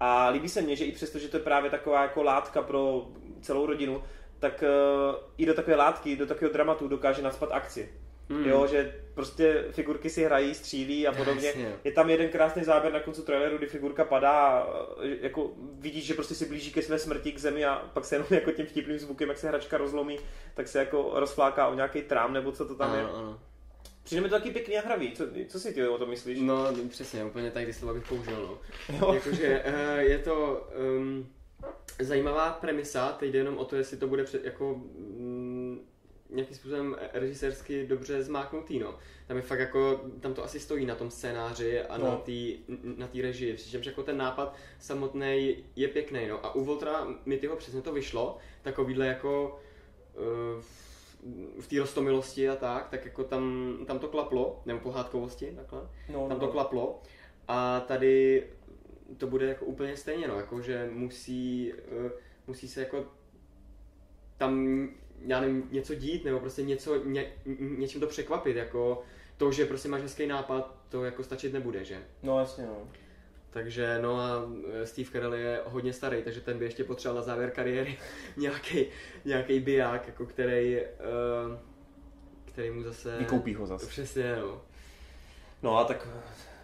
A 0.00 0.28
líbí 0.28 0.48
se 0.48 0.62
mně, 0.62 0.76
že 0.76 0.84
i 0.84 0.92
přesto, 0.92 1.18
že 1.18 1.28
to 1.28 1.36
je 1.36 1.42
právě 1.42 1.70
taková 1.70 2.02
jako 2.02 2.22
látka 2.22 2.62
pro 2.62 3.06
celou 3.40 3.66
rodinu, 3.66 4.02
tak 4.38 4.62
uh, 4.62 5.16
i 5.38 5.46
do 5.46 5.54
takové 5.54 5.76
látky, 5.76 6.16
do 6.16 6.26
takového 6.26 6.52
dramatu 6.52 6.88
dokáže 6.88 7.22
naspat 7.22 7.52
akci. 7.52 7.88
Mm. 8.28 8.38
Mm. 8.38 8.48
Jo, 8.48 8.66
že 8.66 8.94
prostě 9.14 9.64
figurky 9.70 10.10
si 10.10 10.24
hrají, 10.24 10.54
střílí 10.54 11.06
a 11.06 11.12
podobně. 11.12 11.46
Jasně. 11.46 11.76
Je 11.84 11.92
tam 11.92 12.10
jeden 12.10 12.28
krásný 12.28 12.64
záběr 12.64 12.92
na 12.92 13.00
konci 13.00 13.22
traileru, 13.22 13.58
kdy 13.58 13.66
figurka 13.66 14.04
padá 14.04 14.30
a 14.30 14.66
eh, 15.02 15.16
jako 15.20 15.50
vidíš, 15.78 16.04
že 16.04 16.14
prostě 16.14 16.34
si 16.34 16.46
blíží 16.46 16.72
ke 16.72 16.82
své 16.82 16.98
smrti, 16.98 17.32
k 17.32 17.38
zemi 17.38 17.64
a 17.64 17.90
pak 17.94 18.04
se 18.04 18.14
jenom 18.14 18.28
jako 18.30 18.52
tím 18.52 18.66
vtipným 18.66 18.98
zvukem, 18.98 19.28
jak 19.28 19.38
se 19.38 19.48
hračka 19.48 19.78
rozlomí, 19.78 20.18
tak 20.54 20.68
se 20.68 20.78
jako 20.78 21.10
rozfláká 21.14 21.68
o 21.68 21.74
nějaký 21.74 22.02
trám 22.02 22.32
nebo 22.32 22.52
co 22.52 22.64
to 22.68 22.74
tam 22.74 22.94
je. 22.94 23.00
Ano, 23.00 23.16
ano. 23.16 23.40
Přijde 24.02 24.22
mi 24.22 24.28
to 24.28 24.34
taky 24.34 24.50
pěkný 24.50 24.78
a 24.78 24.86
hravý. 24.86 25.12
Co, 25.12 25.24
co 25.48 25.60
si 25.60 25.74
ty 25.74 25.88
o 25.88 25.98
tom 25.98 26.08
myslíš? 26.08 26.38
No, 26.40 26.66
přesně, 26.88 27.24
úplně 27.24 27.50
tak 27.50 27.64
ty 27.64 27.72
slova 27.72 27.94
bych 27.94 28.08
použil, 28.08 28.58
no. 29.00 29.14
Jakože 29.14 29.64
uh, 29.66 29.98
je 29.98 30.18
to 30.18 30.66
um, 30.98 31.26
zajímavá 32.00 32.52
premisa, 32.52 33.12
teď 33.12 33.32
jde 33.32 33.38
jenom 33.38 33.58
o 33.58 33.64
to, 33.64 33.76
jestli 33.76 33.96
to 33.96 34.08
bude 34.08 34.24
před, 34.24 34.44
jako 34.44 34.72
um, 34.72 35.55
nějakým 36.30 36.56
způsobem 36.56 36.96
režisérsky 37.12 37.86
dobře 37.86 38.22
zmáknutý, 38.22 38.78
no. 38.78 38.98
Tam 39.26 39.36
je 39.36 39.42
fakt 39.42 39.58
jako, 39.58 40.00
tam 40.20 40.34
to 40.34 40.44
asi 40.44 40.60
stojí 40.60 40.86
na 40.86 40.94
tom 40.94 41.10
scénáři 41.10 41.82
a 41.82 41.98
No. 41.98 42.04
na 42.04 42.16
té 42.16 42.32
na 42.96 43.06
tý 43.06 43.22
režii, 43.22 43.54
přičemž 43.54 43.86
jako 43.86 44.02
ten 44.02 44.16
nápad 44.16 44.54
samotný 44.78 45.64
je 45.76 45.88
pěkný, 45.88 46.26
no. 46.28 46.46
A 46.46 46.54
u 46.54 46.64
Voltra 46.64 47.06
mi 47.24 47.38
tyho 47.38 47.56
přesně 47.56 47.82
to 47.82 47.92
vyšlo, 47.92 48.38
takovýhle 48.62 49.06
jako 49.06 49.60
uh, 50.14 50.62
v 51.60 51.66
té 51.68 51.78
rostomilosti 51.78 52.48
a 52.48 52.56
tak, 52.56 52.88
tak 52.88 53.04
jako 53.04 53.24
tam, 53.24 53.76
tam 53.86 53.98
to 53.98 54.08
klaplo, 54.08 54.62
nebo 54.66 54.80
pohádkovosti, 54.80 55.52
takhle 55.56 55.80
no, 56.12 56.28
tam 56.28 56.40
to 56.40 56.48
klaplo. 56.48 57.02
A 57.48 57.80
tady 57.80 58.46
to 59.16 59.26
bude 59.26 59.46
jako 59.46 59.64
úplně 59.64 59.96
stejně, 59.96 60.28
no, 60.28 60.36
jako 60.36 60.60
že 60.62 60.90
musí, 60.92 61.72
eh, 61.72 62.10
musí 62.46 62.68
se 62.68 62.80
jako 62.80 63.04
tam, 64.38 64.88
já 65.20 65.40
nevím, 65.40 65.68
něco 65.72 65.94
dít, 65.94 66.24
nebo 66.24 66.40
prostě 66.40 66.62
něco, 66.62 67.04
ně, 67.04 67.32
něčím 67.60 68.00
to 68.00 68.06
překvapit, 68.06 68.56
jako 68.56 69.02
to, 69.36 69.52
že 69.52 69.66
prostě 69.66 69.88
máš 69.88 70.02
hezký 70.02 70.26
nápad, 70.26 70.74
to 70.88 71.04
jako 71.04 71.22
stačit 71.24 71.52
nebude, 71.52 71.84
že? 71.84 71.98
no 72.22 72.38
jasně 72.38 72.66
no. 72.66 72.88
Takže 73.50 73.98
no 74.02 74.20
a 74.20 74.42
eh, 74.82 74.86
Steve 74.86 75.10
Carell 75.12 75.34
je 75.34 75.60
hodně 75.64 75.92
starý, 75.92 76.22
takže 76.22 76.40
ten 76.40 76.58
by 76.58 76.64
ještě 76.64 76.84
potřeboval 76.84 77.20
na 77.20 77.26
závěr 77.26 77.50
kariéry 77.50 77.98
nějaký, 78.36 78.86
nějaký 79.24 79.60
biják, 79.60 80.06
jako 80.06 80.26
který, 80.26 80.76
eh, 80.76 80.86
který 82.44 82.70
mu 82.70 82.82
zase... 82.82 83.16
Vykoupí 83.18 83.54
ho 83.54 83.66
zase. 83.66 83.86
Přesně, 83.86 84.36
no. 84.36 84.62
No 85.62 85.78
a 85.78 85.84
tak 85.84 86.08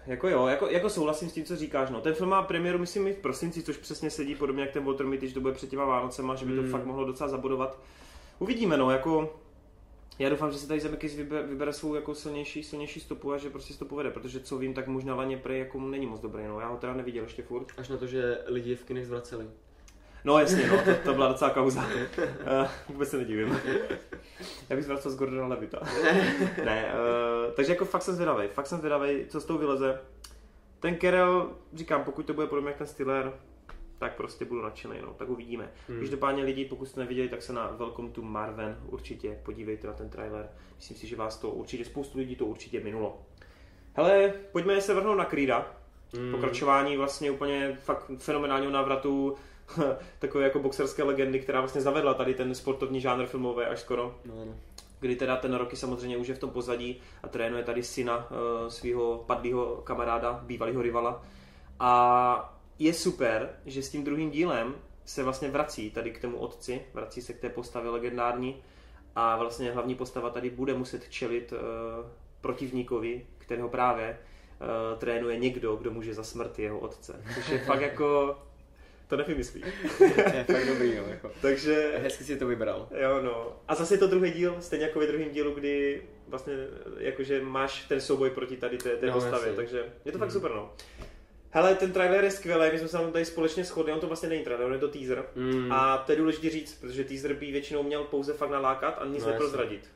jako 0.07 0.28
jo, 0.28 0.46
jako, 0.46 0.66
jako 0.68 0.90
souhlasím 0.90 1.28
s 1.28 1.32
tím, 1.32 1.44
co 1.44 1.57
říkáš. 1.57 1.90
No. 1.90 2.00
Ten 2.00 2.14
film 2.14 2.30
má 2.30 2.42
premiéru, 2.42 2.78
myslím, 2.78 3.12
v 3.14 3.16
prosinci, 3.16 3.62
což 3.62 3.76
přesně 3.76 4.11
sedí 4.11 4.34
podobně 4.34 4.62
jak 4.62 4.70
ten 4.72 4.84
Walter 4.84 5.07
Mitty, 5.07 5.28
že 5.28 5.34
to 5.34 5.40
bude 5.40 5.55
před 5.55 5.70
těma 5.70 5.84
Vánocema, 5.84 6.34
že 6.34 6.46
by 6.46 6.57
to 6.57 6.62
Mm. 6.62 6.70
fakt 6.70 6.84
mohlo 6.84 7.05
docela 7.05 7.28
zabudovat. 7.28 7.78
Uvidíme, 8.43 8.76
no, 8.76 8.90
jako 8.90 9.34
já 10.18 10.28
doufám, 10.28 10.53
že 10.53 10.59
se 10.59 10.68
tady 10.68 10.80
Zemeckis 10.80 11.16
vybere, 11.16 11.43
vybere 11.47 11.72
svou 11.72 11.95
jako 11.95 12.14
silnější, 12.14 12.62
silnější 12.62 13.01
stopu 13.01 13.32
a 13.32 13.38
že 13.38 13.51
prostě 13.51 13.74
to 13.74 13.84
povede, 13.84 14.11
protože 14.11 14.40
co 14.40 14.59
vím, 14.59 14.74
tak 14.74 14.86
možná 14.86 15.14
Laně 15.14 15.36
prej 15.36 15.59
jako 15.59 15.80
není 15.80 16.07
moc 16.07 16.20
dobrý, 16.20 16.47
no. 16.47 16.61
Já 16.61 16.68
ho 16.68 16.76
teda 16.76 16.95
neviděl 16.95 17.24
ještě 17.24 17.43
furt. 17.43 17.66
Až 17.76 17.88
na 17.88 17.97
to, 17.97 18.07
že 18.07 18.38
lidi 18.47 18.76
v 18.76 18.84
kinech 18.84 19.07
zvraceli. 19.07 19.47
No 20.24 20.38
jasně, 20.38 20.66
no, 20.66 20.82
to, 20.84 20.90
to 21.05 21.14
byla 21.14 21.28
docela 21.28 21.51
kauza. 21.51 21.86
Uh, 21.86 22.68
vůbec 22.88 23.09
se 23.09 23.16
nedivím. 23.16 23.61
Já 24.68 24.76
bych 24.76 24.84
zvracel 24.84 25.11
z 25.11 25.16
Gordona 25.16 25.47
Levita. 25.47 25.80
ne, 26.64 26.95
uh, 26.95 27.53
takže 27.55 27.72
jako 27.72 27.84
fakt 27.84 28.03
jsem 28.03 28.14
zvědavý, 28.14 28.49
fakt 28.49 28.66
jsem 28.66 28.78
zvědavý, 28.78 29.26
co 29.28 29.40
z 29.40 29.45
toho 29.45 29.59
vyleze. 29.59 30.01
Ten 30.80 30.97
Kerel, 30.97 31.51
říkám, 31.74 32.05
pokud 32.05 32.26
to 32.26 32.34
bude 32.34 32.47
podobně 32.47 32.70
jak 32.70 32.78
ten 32.78 32.86
Stiller, 32.86 33.32
tak 34.03 34.16
prostě 34.16 34.44
budu 34.44 34.62
nadšený, 34.62 34.94
no, 35.03 35.14
tak 35.14 35.28
uvidíme. 35.28 35.64
Hmm. 35.64 35.72
Hmm. 35.88 35.98
Každopádně 35.98 36.44
lidi, 36.44 36.64
pokud 36.64 36.86
jste 36.86 37.00
neviděli, 37.00 37.28
tak 37.28 37.42
se 37.42 37.53
na 37.53 37.70
Welcome 37.70 38.11
to 38.11 38.22
Marven 38.22 38.78
určitě 38.86 39.38
podívejte 39.42 39.86
na 39.86 39.92
ten 39.92 40.09
trailer. 40.09 40.48
Myslím 40.76 40.96
si, 40.96 41.07
že 41.07 41.16
vás 41.16 41.36
to 41.36 41.50
určitě, 41.50 41.84
spoustu 41.84 42.18
lidí 42.18 42.36
to 42.36 42.46
určitě 42.46 42.80
minulo. 42.80 43.22
Hele, 43.94 44.34
pojďme 44.53 44.80
se 44.80 44.94
vrhnout 44.94 45.18
na 45.18 45.24
Creeda. 45.24 45.74
Mm. 46.18 46.30
Pokračování 46.30 46.96
vlastně 46.96 47.30
úplně 47.30 47.78
fakt 47.82 48.11
fenomenálního 48.18 48.72
návratu 48.72 49.36
takové 50.18 50.44
jako 50.44 50.59
boxerské 50.59 51.03
legendy, 51.03 51.40
která 51.40 51.61
vlastně 51.61 51.80
zavedla 51.80 52.14
tady 52.14 52.34
ten 52.34 52.55
sportovní 52.55 53.00
žánr 53.00 53.26
filmový 53.26 53.64
až 53.64 53.80
skoro. 53.80 54.18
No, 54.24 54.34
no. 54.44 54.55
Kdy 55.00 55.16
teda 55.16 55.36
ten 55.36 55.55
Rocky 55.55 55.76
samozřejmě 55.76 56.16
už 56.16 56.28
je 56.28 56.34
v 56.34 56.38
tom 56.38 56.50
pozadí 56.50 57.00
a 57.22 57.28
trénuje 57.28 57.62
tady 57.62 57.82
syna 57.82 58.16
uh, 58.16 58.68
svého 58.68 59.24
padlého 59.26 59.82
kamaráda, 59.84 60.40
bývalého 60.42 60.82
rivala. 60.82 61.22
A 61.80 62.61
je 62.85 62.93
super, 62.93 63.51
že 63.66 63.83
s 63.83 63.89
tím 63.91 64.05
druhým 64.05 64.30
dílem 64.30 64.74
se 65.05 65.22
vlastně 65.22 65.51
vrací 65.51 65.91
tady 65.91 66.11
k 66.11 66.20
tomu 66.20 66.37
otci, 66.37 66.83
vrací 66.95 67.22
se 67.22 67.33
k 67.33 67.41
té 67.41 67.49
postavě 67.49 67.91
legendární 67.91 68.62
a 69.16 69.37
vlastně 69.37 69.70
hlavní 69.72 69.95
postava 69.95 70.30
tady 70.30 70.51
bude 70.51 70.74
muset 70.74 71.09
čelit 71.09 71.53
uh, 71.53 71.59
protivníkovi, 72.41 73.26
kterého 73.39 73.68
právě 73.68 74.18
uh, 74.61 74.99
trénuje 74.99 75.39
někdo, 75.39 75.76
kdo 75.76 75.91
může 75.91 76.14
za 76.14 76.24
smrt 76.24 76.59
jeho 76.59 76.78
otce. 76.78 77.22
Což 77.35 77.49
je 77.49 77.59
fakt 77.59 77.80
jako... 77.80 78.39
To 79.09 79.16
nevymyslí. 79.16 79.62
je 80.01 80.45
fakt 80.45 80.66
dobrý, 80.66 80.97
no, 80.97 81.03
jako. 81.09 81.30
Takže... 81.43 81.93
Hezky 82.03 82.24
si 82.24 82.37
to 82.37 82.47
vybral. 82.47 82.89
Jo, 83.03 83.22
no. 83.22 83.57
A 83.68 83.74
zase 83.74 83.95
je 83.95 83.99
to 83.99 84.07
druhý 84.07 84.30
díl, 84.30 84.57
stejně 84.61 84.85
jako 84.87 84.99
ve 84.99 85.07
druhém 85.07 85.30
dílu, 85.30 85.55
kdy 85.55 86.03
vlastně 86.28 86.55
jakože 86.99 87.41
máš 87.43 87.85
ten 87.85 88.01
souboj 88.01 88.30
proti 88.30 88.57
tady 88.57 88.78
té, 88.78 88.97
té 88.97 89.07
No, 89.07 89.12
postavě, 89.12 89.53
takže 89.53 89.85
je 90.05 90.12
to 90.12 90.18
fakt 90.18 90.28
Mhm. 90.28 90.33
super, 90.35 90.51
no. 90.51 90.72
Hele, 91.55 91.74
ten 91.74 91.92
trailer 91.92 92.24
je 92.24 92.30
skvělý, 92.30 92.72
my 92.72 92.78
jsme 92.78 92.88
se 92.88 92.96
tam 92.98 93.12
tady 93.12 93.24
společně 93.24 93.64
shodli, 93.64 93.92
on 93.92 94.00
to 94.00 94.07
vlastně 94.07 94.28
není 94.28 94.44
trailer, 94.44 94.66
on 94.66 94.72
je 94.72 94.78
to 94.78 94.88
teaser. 94.88 95.24
Mm. 95.34 95.72
A 95.72 95.98
to 95.98 96.12
je 96.12 96.18
důležité 96.18 96.50
říct, 96.50 96.80
protože 96.80 97.05
teaser 97.05 97.34
by 97.34 97.53
většinou 97.53 97.82
měl 97.82 98.05
pouze 98.05 98.32
fakt 98.32 98.50
nalákat 98.50 98.98
a 98.98 99.05
nic 99.07 99.20
No, 99.22 99.26
no, 99.26 99.32
neprozradit. 99.32 99.88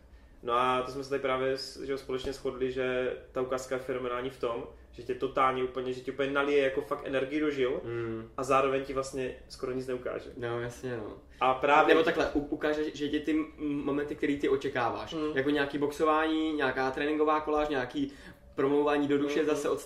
No 0.42 0.52
a 0.52 0.82
to 0.82 0.92
jsme 0.92 1.04
se 1.04 1.10
tady 1.10 1.22
právě 1.22 1.56
že 1.84 1.98
společně 1.98 2.32
shodli, 2.32 2.72
že 2.72 3.12
ta 3.32 3.42
ukázka 3.42 3.74
je 3.74 3.80
fenomenální 3.80 4.30
v 4.30 4.40
tom, 4.40 4.66
že 4.92 5.02
tě 5.02 5.14
totálně 5.14 5.64
úplně, 5.64 5.92
že 5.92 6.00
tě 6.00 6.12
úplně 6.12 6.30
nalije 6.30 6.64
jako 6.64 6.80
fakt 6.80 7.00
energii 7.06 7.40
do 7.40 7.50
žil 7.50 7.80
Mm. 7.84 8.28
a 8.36 8.42
zároveň 8.44 8.84
ti 8.84 8.92
vlastně 8.92 9.34
skoro 9.48 9.72
nic 9.72 9.86
neukáže. 9.86 10.30
No, 10.36 10.60
jasně, 10.60 10.96
no. 10.96 11.12
A 11.40 11.54
právě... 11.54 11.94
Nebo 11.94 12.04
takhle, 12.04 12.30
u- 12.34 12.40
ukáže, 12.46 12.84
že 12.94 13.08
ti 13.08 13.20
ty 13.20 13.44
momenty, 13.60 14.14
které 14.16 14.36
ty 14.36 14.48
očekáváš, 14.48 15.14
Mm. 15.14 15.36
jako 15.36 15.50
nějaký 15.50 15.78
boxování, 15.78 16.52
nějaká 16.52 16.90
tréninková 16.90 17.40
koláž, 17.40 17.68
nějaký 17.68 18.12
promlouvání 18.54 19.08
do 19.08 19.18
duše 19.18 19.40
Mm. 19.40 19.46
zase 19.46 19.68
od 19.68 19.80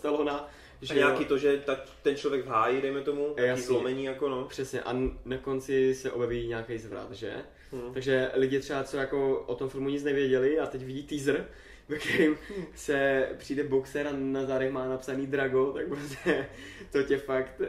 Stallona, 0.84 1.06
A 1.06 1.08
že 1.08 1.12
nějaký 1.14 1.22
jo, 1.22 1.28
to, 1.28 1.38
že 1.38 1.62
ta, 1.66 1.80
ten 2.02 2.16
člověk 2.16 2.44
v 2.44 2.48
háji, 2.48 2.82
dejme 2.82 3.00
tomu, 3.00 3.34
nějaký 3.36 3.62
zlomení 3.62 4.04
jako 4.04 4.28
no. 4.28 4.44
Přesně, 4.44 4.82
a 4.82 4.92
na 5.24 5.38
konci 5.38 5.94
se 5.94 6.12
objeví 6.12 6.48
nějaký 6.48 6.78
zvrat, 6.78 7.12
že? 7.12 7.32
Hmm. 7.72 7.94
Takže 7.94 8.30
lidi 8.34 8.60
třeba, 8.60 8.84
co 8.84 8.96
jako 8.96 9.44
o 9.46 9.54
tom 9.54 9.68
filmu 9.68 9.88
nic 9.88 10.04
nevěděli 10.04 10.58
a 10.58 10.66
teď 10.66 10.84
vidí 10.84 11.02
teaser, 11.02 11.46
ve 11.90 11.98
kterém 11.98 12.36
se 12.74 13.28
přijde 13.38 13.64
boxer 13.64 14.06
a 14.06 14.10
na 14.12 14.44
zádech 14.44 14.72
má 14.72 14.88
napsaný 14.88 15.26
Drago, 15.26 15.72
tak 15.72 15.86
prostě 15.88 16.46
to 16.92 17.02
tě 17.02 17.18
fakt 17.18 17.60
uh, 17.60 17.66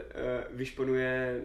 vyšponuje 0.52 1.42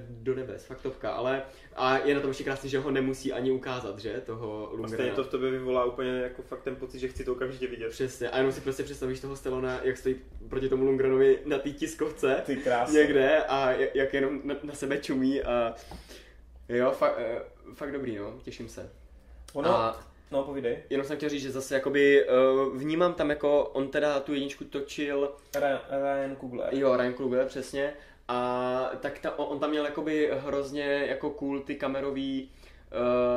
do 0.00 0.34
nebes, 0.34 0.64
fakt 0.64 0.80
topka, 0.80 1.10
ale 1.10 1.42
a 1.76 1.98
je 1.98 2.14
na 2.14 2.20
tom 2.20 2.30
ještě 2.30 2.44
krásný, 2.44 2.70
že 2.70 2.78
ho 2.78 2.90
nemusí 2.90 3.32
ani 3.32 3.50
ukázat, 3.50 3.98
že, 3.98 4.22
toho 4.26 4.68
Lungrena. 4.72 4.96
stejně 4.96 5.12
to 5.12 5.24
v 5.24 5.28
tobě 5.28 5.50
vyvolá 5.50 5.84
úplně 5.84 6.10
jako 6.10 6.42
fakt 6.42 6.62
ten 6.62 6.76
pocit, 6.76 6.98
že 6.98 7.08
chci 7.08 7.24
to 7.24 7.32
okamžitě 7.32 7.66
vidět. 7.66 7.88
Přesně, 7.90 8.30
a 8.30 8.36
jenom 8.36 8.52
si 8.52 8.60
prostě 8.60 8.82
představíš 8.82 9.20
toho 9.20 9.36
Stallona, 9.36 9.80
jak 9.82 9.96
stojí 9.96 10.16
proti 10.48 10.68
tomu 10.68 10.84
Lungrenovi 10.84 11.38
na 11.44 11.58
té 11.58 11.70
tiskovce 11.70 12.42
Ty 12.46 12.56
krásně. 12.56 12.98
někde 12.98 13.42
a 13.48 13.70
jak- 13.72 13.94
jak 13.94 14.14
jenom 14.14 14.40
na, 14.44 14.54
na 14.62 14.74
sebe 14.74 14.98
čumí 14.98 15.42
a 15.42 15.74
jo, 16.68 16.90
fakt, 16.90 17.14
eh, 17.18 17.38
fakt 17.74 17.92
dobrý, 17.92 18.16
no, 18.16 18.34
těším 18.42 18.68
se. 18.68 18.90
Ono, 19.52 19.70
A 19.70 20.09
no 20.30 20.42
povídej. 20.42 20.78
jenom 20.90 21.06
jsem 21.06 21.16
chtěl 21.16 21.28
říct, 21.28 21.42
že 21.42 21.50
zase 21.50 21.74
jakoby 21.74 22.26
uh, 22.28 22.76
vnímám 22.76 23.14
tam 23.14 23.30
jako, 23.30 23.64
on 23.64 23.88
teda 23.88 24.20
tu 24.20 24.34
jedničku 24.34 24.64
točil, 24.64 25.30
Ryan, 25.54 25.78
Ryan 25.90 26.36
Coogler. 26.40 26.68
jo, 26.74 26.96
Ryan 26.96 27.12
Kluger, 27.12 27.46
přesně, 27.46 27.92
a 28.28 28.90
tak 29.00 29.18
ta, 29.18 29.38
on, 29.38 29.58
tam 29.58 29.70
měl 29.70 29.84
jakoby 29.84 30.30
hrozně 30.32 31.04
jako 31.08 31.30
cool 31.30 31.60
ty 31.60 31.74
kamerový 31.74 32.50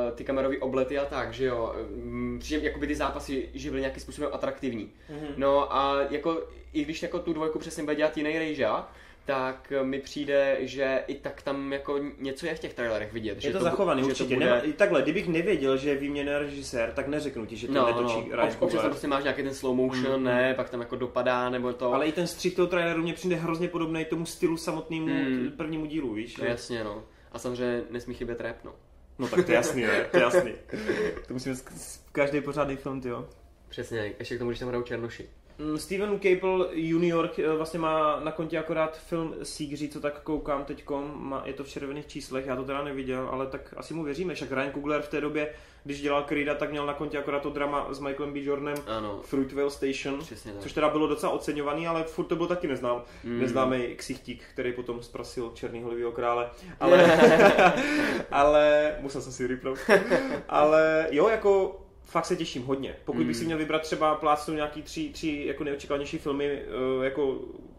Uh, 0.08 0.16
ty 0.16 0.24
kamerový 0.24 0.58
oblety 0.58 0.98
a 0.98 1.04
tak, 1.04 1.32
že 1.34 1.44
jo. 1.44 1.74
Mm, 1.90 2.38
Přičem 2.40 2.60
jakoby 2.62 2.86
ty 2.86 2.94
zápasy, 2.94 3.48
že 3.54 3.70
byly 3.70 3.80
nějakým 3.80 4.02
způsobem 4.02 4.30
atraktivní. 4.32 4.92
Mhm. 5.10 5.26
No 5.36 5.76
a 5.76 6.02
jako, 6.10 6.42
i 6.72 6.84
když 6.84 7.02
jako 7.02 7.18
tu 7.18 7.32
dvojku 7.32 7.58
přesně 7.58 7.82
bude 7.82 7.96
dělat 7.96 8.16
jiný 8.16 8.38
rejža, 8.38 8.88
tak 9.24 9.72
mi 9.82 9.98
přijde, 10.00 10.56
že 10.60 11.02
i 11.06 11.14
tak 11.14 11.42
tam 11.42 11.72
jako 11.72 12.00
něco 12.18 12.46
je 12.46 12.54
v 12.54 12.58
těch 12.58 12.74
trailerech 12.74 13.12
vidět. 13.12 13.40
že 13.40 13.48
Je 13.48 13.52
to, 13.52 13.58
bu- 13.58 13.62
zachovaný 13.64 14.02
že 14.02 14.06
určitě. 14.08 14.34
bude- 14.34 14.46
Nemá, 14.46 14.60
takhle, 14.76 15.02
kdybych 15.02 15.28
nevěděl, 15.28 15.76
že 15.76 15.88
je 15.90 15.96
výměný 15.96 16.30
režisér, 16.38 16.92
tak 16.96 17.08
neřeknu 17.08 17.46
ti, 17.46 17.56
že 17.56 17.66
to 17.66 17.72
No, 17.72 17.86
netočí 17.86 18.14
no, 18.30 18.36
Ryan 18.36 18.48
Ob- 18.48 18.62
občas 18.62 18.80
tam 18.80 18.90
prostě 18.90 19.06
máš 19.08 19.22
nějaký 19.24 19.42
ten 19.42 19.54
slow 19.54 19.76
motion, 19.76 20.18
Mm, 20.20 20.24
ne, 20.24 20.54
pak 20.54 20.70
tam 20.70 20.80
jako 20.80 20.96
dopadá, 20.96 21.50
nebo 21.50 21.72
to. 21.72 21.92
Ale 21.94 22.06
i 22.06 22.12
ten 22.12 22.26
střih 22.26 22.54
toho 22.56 22.68
traileru 22.68 23.02
mě 23.02 23.12
přijde 23.12 23.36
hrozně 23.36 23.68
podobný 23.68 24.04
tomu 24.04 24.26
stylu 24.26 24.56
samotnému 24.56 25.06
Mm. 25.06 25.52
prvnímu 25.56 25.86
dílu, 25.86 26.12
víš? 26.14 26.36
No, 26.36 26.44
jasně, 26.44 26.84
no. 26.84 27.02
A 27.32 27.38
samozřejmě 27.38 27.82
nesmí 27.90 28.14
chybět 28.14 28.40
rap, 28.40 28.56
no. 28.64 28.72
No 29.18 29.28
tak 29.28 29.44
to 29.44 29.50
je 29.52 29.54
jasný, 29.54 29.82
ne? 29.82 30.04
To 30.10 30.16
je 30.16 30.22
jasný. 30.22 30.52
to 31.28 31.32
musíme 31.34 31.54
sk- 31.54 32.00
každý 32.12 32.40
pořádný 32.40 32.76
film, 32.76 33.00
ty 33.00 33.08
jo. 33.08 33.28
Přesně, 33.68 34.12
ještě 34.18 34.36
k 34.36 34.38
tomu, 34.38 34.50
když 34.50 34.58
tam 34.60 34.68
hrajou 34.68 34.82
černoši. 34.84 35.28
Mm, 35.58 35.78
Steven 35.78 36.20
Cable 36.20 36.66
junior 36.72 37.30
eh, 37.38 37.48
vlastně 37.56 37.78
má 37.80 38.20
na 38.20 38.32
kontě 38.32 38.58
akorát 38.58 38.98
film 38.98 39.34
Sígří, 39.42 39.88
co 39.88 40.00
tak 40.00 40.20
koukám 40.20 40.64
teďkom, 40.64 41.40
je 41.44 41.52
to 41.52 41.64
v 41.64 41.68
červených 41.68 42.06
číslech, 42.06 42.46
já 42.46 42.56
to 42.56 42.64
teda 42.64 42.84
neviděl, 42.84 43.28
ale 43.32 43.46
tak 43.46 43.74
asi 43.76 43.94
mu 43.94 44.02
věříme, 44.04 44.34
však 44.34 44.52
Ryan 44.52 44.72
Coogler 44.72 45.02
v 45.02 45.08
té 45.08 45.20
době, 45.20 45.50
když 45.84 46.00
dělal 46.00 46.22
Creeda, 46.24 46.54
tak 46.54 46.70
měl 46.70 46.86
na 46.86 46.94
kontě 46.94 47.18
akorát 47.18 47.42
to 47.42 47.50
drama 47.50 47.86
s 47.90 48.00
Michaelem 48.00 48.32
B. 48.32 48.40
Jordanem 48.40 48.76
Ano, 48.86 49.20
Fruitvale 49.22 49.70
Station, 49.70 50.20
což 50.60 50.72
teda 50.72 50.88
bylo 50.88 51.06
docela 51.06 51.32
oceňovaný, 51.32 51.86
ale 51.86 52.04
furt 52.04 52.24
to 52.24 52.36
byl 52.36 52.46
taky 52.46 52.68
neznám, 52.68 53.02
Mm. 53.24 53.40
neznámý 53.40 53.94
ksichtík, 53.96 54.42
který 54.52 54.72
potom 54.72 55.02
zprasil 55.02 55.50
černýho 55.54 55.88
levýho 55.88 56.12
krále, 56.12 56.50
ale, 56.80 57.18
ale 58.30 58.94
musel 59.00 59.20
jsem 59.20 59.32
si 59.32 59.48
vypnout, 59.48 59.78
ale 60.48 61.06
jo, 61.10 61.28
jako 61.28 61.80
fakt 62.04 62.26
se 62.26 62.36
těším 62.36 62.62
hodně. 62.64 62.96
Pokud 63.04 63.18
bych 63.18 63.26
Mm. 63.26 63.34
si 63.34 63.44
měl 63.44 63.58
vybrat 63.58 63.82
třeba 63.82 64.14
plácnu 64.14 64.54
nějaký 64.54 64.82
tři, 64.82 65.08
tři 65.12 65.42
jako 65.46 65.64
nejočekávanější 65.64 66.18
filmy, 66.18 66.62
eh, 67.00 67.04
jako 67.04 67.38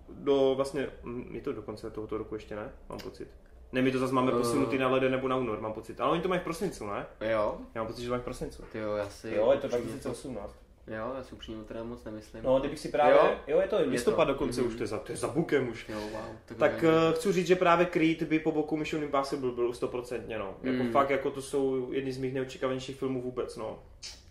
do 0.10 0.54
vlastně, 0.56 0.88
hm, 1.04 1.30
je 1.32 1.42
to 1.42 1.54
do 1.54 1.62
konce 1.62 1.90
tohoto 1.92 2.18
roku 2.18 2.36
ještě 2.36 2.56
ne? 2.56 2.70
Mám 2.90 3.00
pocit. 3.00 3.28
Ne, 3.72 3.82
my 3.82 3.92
to 3.92 4.00
zase 4.00 4.14
máme 4.14 4.32
Eh. 4.32 4.36
posunutý 4.38 4.78
na 4.78 4.88
leden 4.90 5.12
nebo 5.12 5.28
na 5.28 5.38
únor, 5.38 5.62
mám 5.62 5.74
pocit. 5.74 6.02
Ale 6.02 6.12
oni 6.12 6.22
to 6.22 6.28
mají 6.30 6.42
v 6.42 6.44
prosincu, 6.44 6.86
ne? 6.88 7.06
Jo, 7.22 7.58
Já 7.76 7.82
mám 7.82 7.88
pocit, 7.88 8.02
že 8.02 8.08
to 8.08 8.12
mají 8.12 8.22
v 8.22 8.26
prosincu. 8.26 8.64
ty 8.72 8.78
jo, 8.80 8.96
já 8.96 9.10
si... 9.10 9.34
Jo, 9.36 9.52
je 9.52 9.58
to 9.58 9.68
upřímně 9.68 9.86
2018. 9.86 10.56
Jo, 10.88 11.14
já 11.18 11.24
si 11.24 11.34
upřímně 11.36 11.64
teda 11.64 11.84
moc 11.84 12.04
nemyslím. 12.04 12.44
No, 12.44 12.60
kdybych 12.60 12.80
si 12.80 12.90
právě, 12.90 13.14
Jo? 13.16 13.36
jo, 13.48 13.62
je 13.62 13.68
to 13.68 13.78
listopad 13.86 14.28
to. 14.28 14.34
dokonce 14.34 14.62
Mhm. 14.62 14.70
už, 14.70 14.76
to 14.76 14.84
je, 14.84 14.88
za, 14.88 14.98
to 15.00 15.12
je 15.12 15.18
za 15.18 15.28
bukem 15.28 15.70
už. 15.70 15.90
Jo, 15.90 16.00
wow. 16.00 16.22
Tak, 16.46 16.58
Tak 16.58 16.84
uh, 16.84 17.16
chci 17.16 17.32
říct, 17.34 17.48
že 17.48 17.56
právě 17.56 17.86
Creed 17.86 18.24
by 18.24 18.40
po 18.40 18.52
boku 18.52 18.78
Mission 18.78 19.04
Impossible 19.04 19.52
byl 19.52 19.72
100%, 19.72 20.38
no. 20.40 20.58
Jako 20.64 20.84
Mm. 20.84 20.92
fakt, 20.92 21.10
jako 21.10 21.32
to 21.32 21.42
jsou 21.42 21.92
jedny 21.92 22.12
z 22.12 22.18
mých 22.18 22.34
neočekávanějších 22.34 22.96
filmů 22.96 23.22
vůbec, 23.22 23.58
no. 23.58 23.80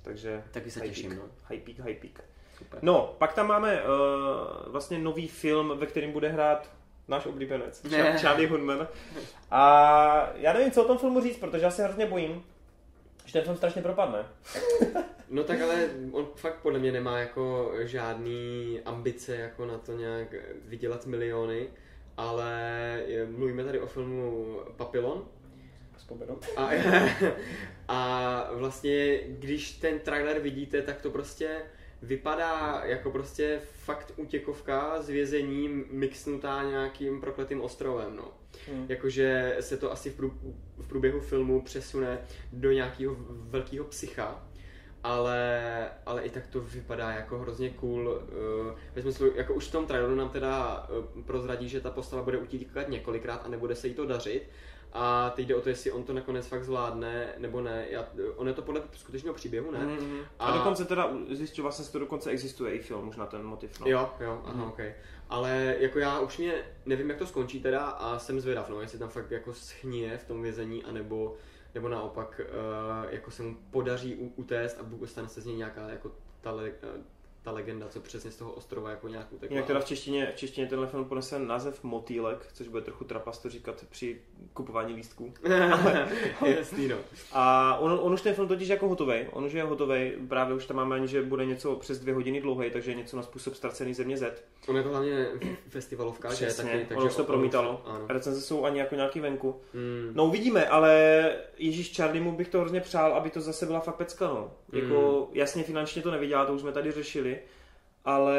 Takže 0.02 0.42
Taky 0.50 0.70
se 0.70 0.80
těším, 0.80 1.10
peak, 1.10 1.20
no. 1.22 1.28
High 1.44 1.60
peak, 1.60 1.78
high 1.78 1.94
peak. 1.96 2.24
Super. 2.58 2.78
No, 2.82 3.14
pak 3.18 3.32
tam 3.34 3.46
máme 3.48 3.82
uh, 3.82 3.88
vlastně 4.72 4.98
nový 4.98 5.28
film, 5.28 5.72
ve 5.78 5.86
kterém 5.86 6.12
bude 6.12 6.28
hrát 6.28 6.70
náš 7.08 7.26
oblíbenec, 7.26 7.82
Ne. 7.82 7.90
Cha- 8.14 8.18
Charlie 8.20 8.48
Hunnam. 8.48 8.86
A 9.50 10.30
já 10.34 10.52
nevím, 10.52 10.70
co 10.70 10.82
o 10.84 10.86
tom 10.86 10.98
filmu 10.98 11.20
říct, 11.20 11.36
protože 11.38 11.64
já 11.64 11.70
se 11.70 11.84
hrozně 11.84 12.06
bojím, 12.06 12.44
ten 13.34 13.42
film 13.44 13.56
strašně 13.56 13.82
propadne. 13.82 14.24
No 15.28 15.44
tak 15.44 15.60
ale 15.60 15.88
on 16.12 16.26
fakt 16.36 16.56
podle 16.62 16.78
mě 16.78 16.92
nemá 16.92 17.18
jako 17.18 17.72
žádný 17.78 18.80
ambice 18.84 19.36
jako 19.36 19.66
na 19.66 19.78
to 19.78 19.92
nějak 19.92 20.34
vydělat 20.64 21.06
miliony, 21.06 21.68
ale 22.16 22.52
je- 23.06 23.26
mluvíme 23.26 23.64
tady 23.64 23.80
o 23.80 23.86
filmu 23.86 24.56
Papillon 24.76 25.24
a, 26.56 26.70
a 27.88 28.48
vlastně 28.52 29.20
když 29.28 29.72
ten 29.72 29.98
trailer 29.98 30.38
vidíte, 30.40 30.82
tak 30.82 31.02
to 31.02 31.10
prostě 31.10 31.62
vypadá 32.02 32.82
jako 32.84 33.10
prostě 33.10 33.60
fakt 33.84 34.12
útěkovka 34.16 35.02
z 35.02 35.08
vězení 35.08 35.84
mixnutá 35.90 36.62
nějakým 36.62 37.20
prokletým 37.20 37.60
ostrovem, 37.60 38.16
no. 38.16 38.32
Hmm. 38.68 38.86
Jakože 38.88 39.56
se 39.60 39.76
to 39.76 39.92
asi 39.92 40.10
v, 40.10 40.14
prů, 40.14 40.32
v 40.78 40.88
průběhu 40.88 41.20
filmu 41.20 41.62
přesune 41.62 42.18
do 42.52 42.72
nějakého 42.72 43.16
velkého 43.28 43.84
psycha, 43.84 44.48
ale, 45.02 45.90
ale 46.06 46.22
i 46.22 46.30
tak 46.30 46.46
to 46.46 46.60
vypadá 46.60 47.10
jako 47.10 47.38
hrozně 47.38 47.70
cool. 47.70 48.08
Uh, 48.08 48.78
ve 48.94 49.02
smyslu, 49.02 49.32
jako 49.36 49.54
už 49.54 49.68
v 49.68 49.72
tom 49.72 49.86
traileru 49.86 50.14
nám 50.14 50.28
teda 50.28 50.86
uh, 51.16 51.22
prozradí, 51.22 51.68
že 51.68 51.80
ta 51.80 51.90
postava 51.90 52.22
bude 52.22 52.38
utíkat 52.38 52.88
několikrát 52.88 53.42
a 53.44 53.48
nebude 53.48 53.74
se 53.74 53.88
jí 53.88 53.94
to 53.94 54.06
dařit. 54.06 54.50
A 54.96 55.30
teď 55.30 55.46
jde 55.46 55.54
o 55.54 55.60
to, 55.60 55.68
jestli 55.68 55.92
on 55.92 56.02
to 56.02 56.12
nakonec 56.12 56.46
fakt 56.46 56.64
zvládne, 56.64 57.34
nebo 57.38 57.60
ne. 57.60 57.86
Já, 57.90 58.06
on 58.36 58.48
je 58.48 58.54
to 58.54 58.62
podle 58.62 58.82
skutečného 58.92 59.34
příběhu, 59.34 59.70
ne? 59.70 59.78
Mm, 59.78 60.18
a, 60.38 60.46
A- 60.46 60.56
dokonce 60.56 60.84
teda 60.84 61.10
zjišťoval 61.30 61.72
jsem 61.72 61.84
si 61.84 61.92
to, 61.92 61.98
dokonce 61.98 62.30
existuje 62.30 62.74
i 62.74 62.78
film 62.82 63.08
už 63.08 63.16
na 63.16 63.26
ten 63.26 63.42
motiv. 63.42 63.80
No. 63.80 63.86
Jo, 63.86 64.10
jo, 64.20 64.40
aha, 64.44 64.52
Mhm. 64.54 64.64
ok. 64.68 64.80
Ale 65.28 65.76
jako 65.78 65.98
já 65.98 66.20
už 66.20 66.38
mě 66.38 66.54
nevím, 66.86 67.08
jak 67.10 67.18
to 67.18 67.26
skončí 67.26 67.60
teda 67.60 67.86
a 67.86 68.18
jsem 68.18 68.40
zvědav, 68.40 68.68
no, 68.68 68.80
jestli 68.80 68.98
tam 68.98 69.08
fakt 69.08 69.30
jako 69.30 69.54
schníje 69.54 70.18
v 70.18 70.24
tom 70.24 70.42
vězení, 70.42 70.84
anebo, 70.84 71.34
nebo 71.74 71.88
naopak 71.88 72.40
uh, 73.04 73.10
jako 73.12 73.30
se 73.30 73.42
mu 73.42 73.56
podaří 73.70 74.14
u, 74.16 74.32
utéct 74.36 74.78
a 74.80 75.06
stane 75.06 75.28
se 75.28 75.40
z 75.40 75.46
něj 75.46 75.56
nějaká 75.56 75.88
jako 75.88 76.10
ta, 76.40 76.54
eh, 76.66 76.72
ta 77.44 77.50
legenda, 77.50 77.88
co 77.88 78.00
přesně 78.00 78.30
z 78.30 78.36
toho 78.36 78.52
ostrova 78.52 78.90
jako 78.90 79.08
nějak 79.08 79.32
utekla. 79.32 79.54
Jinak 79.54 79.66
teda 79.66 79.80
v 79.80 79.84
češtině, 79.84 80.32
v 80.34 80.36
češtině 80.36 80.66
tenhle 80.66 80.86
film 80.86 81.04
ponese 81.04 81.38
název 81.38 81.84
Motýlek, 81.84 82.48
což 82.52 82.68
bude 82.68 82.82
trochu 82.82 83.04
trapas 83.04 83.38
to 83.38 83.50
říkat 83.50 83.84
při 83.90 84.20
kupování 84.52 84.94
lístků. 84.94 85.34
Jasný, 86.46 86.88
no. 86.88 86.96
A 87.32 87.76
on, 87.80 87.98
on 88.02 88.12
už 88.12 88.22
ten 88.22 88.34
film 88.34 88.48
totiž 88.48 88.68
jako 88.68 88.88
hotový, 88.88 89.14
on 89.32 89.44
už 89.44 89.52
je 89.52 89.62
hotový, 89.62 90.12
právě 90.28 90.54
už 90.54 90.66
tam 90.66 90.76
máme 90.76 90.96
ani, 90.96 91.08
že 91.08 91.22
bude 91.22 91.46
něco 91.46 91.76
přes 91.76 91.98
dvě 91.98 92.14
hodiny 92.14 92.40
dlouhý, 92.40 92.70
takže 92.70 92.94
něco 92.94 93.16
na 93.16 93.22
způsob 93.22 93.54
ztracený 93.54 93.94
země 93.94 94.16
Z. 94.16 94.44
On 94.68 94.76
je 94.76 94.82
to 94.82 94.88
hlavně 94.88 95.26
festivalovka, 95.68 96.28
že 96.28 96.46
Přesně, 96.46 96.64
taky, 96.64 96.78
takže 96.78 96.96
ono 96.96 97.06
už 97.06 97.16
to 97.16 97.24
promítalo. 97.24 97.82
Ano. 97.86 98.06
Recenze 98.08 98.40
jsou 98.40 98.64
ani 98.64 98.78
jako 98.78 98.94
nějaký 98.94 99.20
venku. 99.20 99.60
Mm. 99.74 100.10
No 100.14 100.26
uvidíme, 100.26 100.68
ale 100.68 101.30
Ježíš 101.58 101.96
Charliemu 101.96 102.32
bych 102.32 102.48
to 102.48 102.60
hrozně 102.60 102.80
přál, 102.80 103.14
aby 103.14 103.30
to 103.30 103.40
zase 103.40 103.66
byla 103.66 103.80
fakt 103.80 103.96
pecka, 103.96 104.28
no. 104.28 104.50
Jako 104.72 105.28
jasně 105.32 105.62
finančně 105.62 106.02
to 106.02 106.10
nevydělá, 106.10 106.46
to 106.46 106.54
už 106.54 106.60
jsme 106.60 106.72
tady 106.72 106.92
řešili, 106.92 107.33
ale 108.04 108.38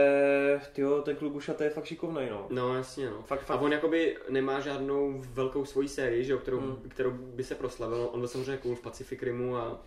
tyjo, 0.73 1.01
ten 1.01 1.15
kluk 1.15 1.35
už 1.35 1.49
a 1.49 1.53
to 1.53 1.63
je 1.63 1.69
fakt 1.69 1.85
šikovnej, 1.85 2.29
no. 2.29 2.47
No 2.49 2.75
jasně, 2.75 3.09
no. 3.09 3.21
Fakt, 3.21 3.41
A 3.41 3.43
fakt. 3.45 3.61
on 3.61 3.71
jakoby 3.71 4.17
nemá 4.29 4.59
žádnou 4.59 5.21
velkou 5.33 5.65
svoji 5.65 5.87
sérii, 5.87 6.23
že 6.23 6.31
jo, 6.33 6.37
kterou, 6.39 6.59
Hmm. 6.59 6.75
kterou 6.89 7.11
by 7.11 7.43
se 7.43 7.55
proslavil. 7.55 8.09
On 8.11 8.19
byl 8.19 8.27
samozřejmě 8.29 8.57
cool 8.57 8.75
v 8.75 8.81
Pacific 8.81 9.21
Rimu 9.21 9.57
a 9.57 9.71
uh, 9.71 9.77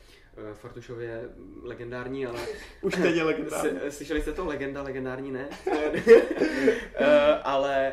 Fartušově 0.55 1.09
je 1.09 1.23
legendární, 1.63 2.27
ale 2.27 2.39
Už 2.83 2.95
teď 2.95 3.15
je 3.17 3.23
legendární. 3.23 3.71
S- 3.87 3.97
Slyšeli 3.97 4.23
jste 4.23 4.33
to? 4.33 4.47
Legenda, 4.47 4.83
legendární, 4.83 5.33
ne? 5.33 5.49
uh, 5.67 5.75
ale 7.43 7.93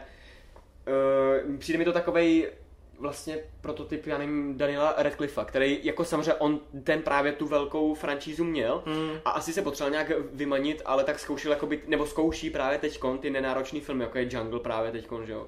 uh, 1.47 1.57
přijde 1.57 1.79
mi 1.79 1.85
to 1.85 1.93
takovej 1.93 2.51
vlastně 2.99 3.37
prototyp, 3.61 4.07
já 4.07 4.17
nevím, 4.17 4.57
Daniela 4.57 4.93
Radcliffa, 4.97 5.45
který 5.45 5.79
jako 5.83 6.05
samozřejmě 6.05 6.33
on 6.33 6.59
ten 6.83 7.01
právě 7.01 7.31
tu 7.31 7.47
velkou 7.47 7.93
franšízu 7.93 8.43
měl 8.43 8.83
Mm. 8.85 9.09
a 9.25 9.29
asi 9.29 9.53
se 9.53 9.61
potřeboval 9.61 9.91
nějak 9.91 10.11
vymanit, 10.33 10.81
ale 10.85 11.03
tak 11.03 11.19
zkoušel 11.19 11.51
jako 11.51 11.65
být, 11.67 11.87
nebo 11.89 12.05
zkouší 12.05 12.49
právě 12.49 12.77
teďkon 12.77 13.17
ty 13.17 13.29
nenáročný 13.29 13.81
filmy, 13.81 14.03
jako 14.03 14.17
je 14.17 14.27
Jungle 14.31 14.59
právě 14.59 14.91
teďkon, 14.91 15.25
že 15.25 15.31
jo. 15.33 15.47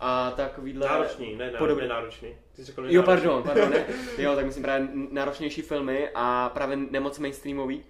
A 0.00 0.30
takovýhle... 0.30 0.86
Náročný, 0.88 1.36
ne, 1.36 1.50
ne, 1.52 1.58
Podobně. 1.58 1.82
nenáročný. 1.82 2.28
Ty 2.52 2.60
jsi 2.62 2.64
řekl 2.64 2.84
Jo, 2.88 3.02
pardon, 3.02 3.42
pardon, 3.42 3.70
ne. 3.70 3.86
Jo, 4.18 4.34
tak 4.36 4.46
myslím 4.46 4.62
právě 4.62 4.88
náročnější 5.10 5.62
filmy 5.62 6.08
a 6.14 6.48
právě 6.54 6.76
nemoc 6.76 7.18
mainstreamový. 7.18 7.84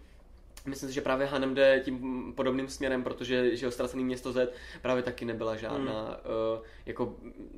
Myslím 0.67 0.89
si, 0.89 0.95
že 0.95 1.01
právě 1.01 1.27
Hanem 1.27 1.55
jde 1.55 1.81
tím 1.85 2.33
podobným 2.37 2.69
směrem, 2.69 3.03
protože 3.03 3.57
že 3.57 3.71
Ztracený 3.71 4.05
město 4.05 4.33
Z 4.33 4.53
právě 4.83 5.03
taky 5.03 5.25
nebyla 5.25 5.57
žádná, 5.57 5.77
Hmm. 5.77 6.57
uh, 6.59 6.63
jako 6.87 7.15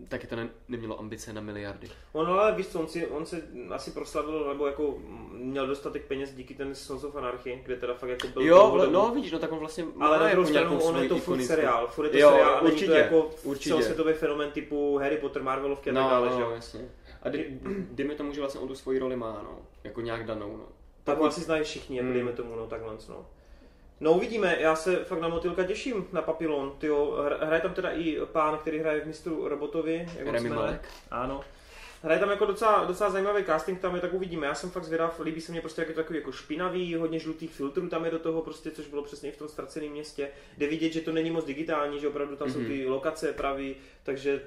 taky 0.09 0.27
to 0.27 0.37
ne, 0.37 0.49
nemělo 0.69 0.99
ambice 1.01 1.33
na 1.33 1.41
miliardy. 1.41 1.89
On 2.13 2.27
ale 2.27 2.55
víš 2.55 2.67
co, 2.67 2.81
on, 2.81 2.89
si, 2.89 3.07
on 3.07 3.27
se 3.27 3.43
asi 3.71 3.91
proslavil, 3.91 4.49
nebo 4.49 4.67
jako 4.67 4.99
měl 5.33 5.67
dostatek 5.67 6.05
peněz 6.05 6.35
díky 6.35 6.55
ten 6.55 6.75
Sons 6.75 7.05
of 7.05 7.17
Anarchy, 7.17 7.63
kde 7.65 7.77
teda 7.77 7.95
fakt 7.95 8.09
jako 8.11 8.27
byl 8.29 8.43
Jo, 8.43 8.73
vle- 8.75 8.91
no 8.91 9.11
vidíš, 9.15 9.33
no 9.33 9.39
tak 9.39 9.53
on 9.53 9.59
vlastně 9.59 9.85
Ale 10.01 10.19
na 10.19 10.29
druhou 10.29 10.41
jako 10.41 10.45
stranu, 10.51 10.71
nějakou 10.71 10.89
on 10.89 11.03
je 11.03 11.09
to 11.09 11.19
furt 11.19 11.43
seriál, 11.45 11.87
furt 11.89 12.05
je 12.05 12.11
to 12.11 12.19
Jo, 12.19 12.31
seriál 12.31 12.65
určitě, 12.65 12.87
to 12.87 12.93
jako 12.93 13.31
určitě. 13.43 13.69
celosvětový 13.71 14.13
fenomén 14.13 14.51
typu 14.51 14.99
Harry 14.99 15.17
Potter, 15.17 15.43
Marvelovky 15.43 15.91
a 15.91 15.95
tak 15.95 16.03
No, 16.03 16.11
dále, 16.11 16.29
že 16.29 16.35
no, 16.35 16.41
jo. 16.41 16.51
jasně. 16.51 16.81
A 17.23 17.29
dejme 17.91 18.15
tomu, 18.15 18.33
že 18.33 18.41
vlastně 18.41 18.61
on 18.61 18.69
tu 18.69 18.75
svoji 18.75 18.99
roli 18.99 19.17
má, 19.17 19.41
no. 19.45 19.59
Jako 19.85 20.01
nějak 20.01 20.27
danou, 20.27 20.57
no. 20.57 20.65
Tak 21.17 21.23
asi 21.27 21.41
znají 21.41 21.65
všichni, 21.65 21.97
jako 21.97 22.05
Hmm. 22.07 22.15
dejme 22.15 22.33
tomu, 22.33 22.57
no 22.57 22.67
takhle, 22.67 22.95
no. 23.09 23.27
No 24.01 24.13
uvidíme, 24.13 24.57
já 24.61 24.77
se 24.77 24.97
fakt 25.05 25.21
na 25.21 25.29
Motylka 25.29 25.65
těším, 25.65 26.07
na 26.13 26.23
Papillon, 26.23 26.73
tyjo, 26.79 27.17
Hr- 27.23 27.47
hraje 27.47 27.61
tam 27.63 27.75
teda 27.75 27.91
i 27.91 28.19
pán, 28.33 28.59
který 28.59 28.79
hraje 28.79 29.01
v 29.01 29.07
mistru 29.07 29.49
Robotovi, 29.49 30.09
jak 30.19 30.29
Remy? 30.29 30.51
Malek. 30.51 30.89
Ano. 31.11 31.41
Hraje 32.03 32.21
tam 32.21 32.31
jako 32.31 32.45
docela, 32.47 32.85
docela 32.85 33.11
zajímavý 33.11 33.45
casting, 33.45 33.81
tam 33.81 33.95
je 33.95 34.01
tak 34.01 34.13
uvidíme. 34.15 34.47
Já 34.47 34.55
jsem 34.55 34.71
fakt 34.71 34.85
zvědav, 34.85 35.21
líbí 35.21 35.41
se 35.41 35.53
mně 35.53 35.61
prostě 35.61 35.81
jak 35.81 35.89
je 35.89 35.95
to 35.95 36.01
takový 36.01 36.19
jako 36.19 36.33
špinavý, 36.33 36.95
hodně 36.95 37.19
žlutých 37.19 37.51
filtrů 37.53 37.89
tam 37.89 38.05
je 38.05 38.11
do 38.11 38.19
toho 38.19 38.43
prostě, 38.43 38.71
což 38.71 38.87
bylo 38.87 39.03
přesně 39.03 39.33
v 39.33 39.37
tom 39.37 39.49
ztraceném 39.49 39.91
městě. 39.91 40.29
Jde 40.59 40.67
vidět, 40.67 40.93
že 40.93 41.01
to 41.01 41.13
není 41.13 41.31
moc 41.31 41.45
digitální, 41.45 42.01
že 42.01 42.09
opravdu 42.09 42.37
tam 42.37 42.49
mm-hmm. 42.49 42.53
jsou 42.53 42.59
Mhm. 42.59 42.69
ty 42.69 42.87
lokace 42.89 43.33
pravý, 43.33 43.77
takže 44.03 44.43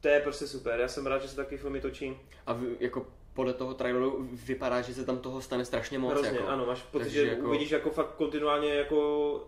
to 0.00 0.08
je 0.08 0.20
prostě 0.20 0.46
super. 0.46 0.80
Já 0.80 0.88
jsem 0.88 1.06
rád, 1.06 1.22
že 1.22 1.28
se 1.28 1.36
taky 1.36 1.56
filmy 1.56 1.80
točí. 1.80 2.16
A 2.46 2.52
v, 2.52 2.62
jako 2.80 3.06
podle 3.40 3.52
toho 3.54 3.74
traileru 3.74 4.28
vypadá, 4.32 4.80
že 4.80 4.94
se 4.94 5.04
tam 5.04 5.18
toho 5.18 5.40
stane 5.40 5.64
strašně 5.64 5.98
moc. 5.98 6.12
Hrozně, 6.12 6.38
jako. 6.38 6.48
ano, 6.48 6.66
máš 6.66 6.82
pocit, 6.82 7.04
Takže 7.04 7.20
že 7.20 7.26
jako- 7.26 7.48
uvidíš 7.48 7.70
jako 7.70 7.90
fakt 7.90 8.14
kontinuálně 8.14 8.74
jako 8.74 8.96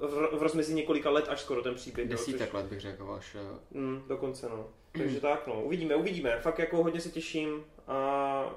v, 0.01 0.38
v 0.38 0.43
rozmezí 0.43 0.74
několika 0.74 1.11
let 1.11 1.24
až 1.28 1.40
skoro 1.40 1.62
ten 1.62 1.74
příběh. 1.74 2.09
Desítek 2.09 2.55
let 2.55 2.66
bych 2.66 2.80
řekl 2.80 3.14
až. 3.18 3.34
jo. 3.34 3.40
Což, 3.68 3.76
mm, 3.76 4.03
dokonce 4.09 4.49
no. 4.49 4.66
Takže 4.93 5.20
tak 5.20 5.47
no, 5.47 5.62
uvidíme, 5.62 5.97
uvidíme. 5.97 6.38
Fakt 6.40 6.59
jako 6.59 6.82
hodně 6.82 7.01
se 7.01 7.09
těším 7.09 7.64
a 7.88 8.57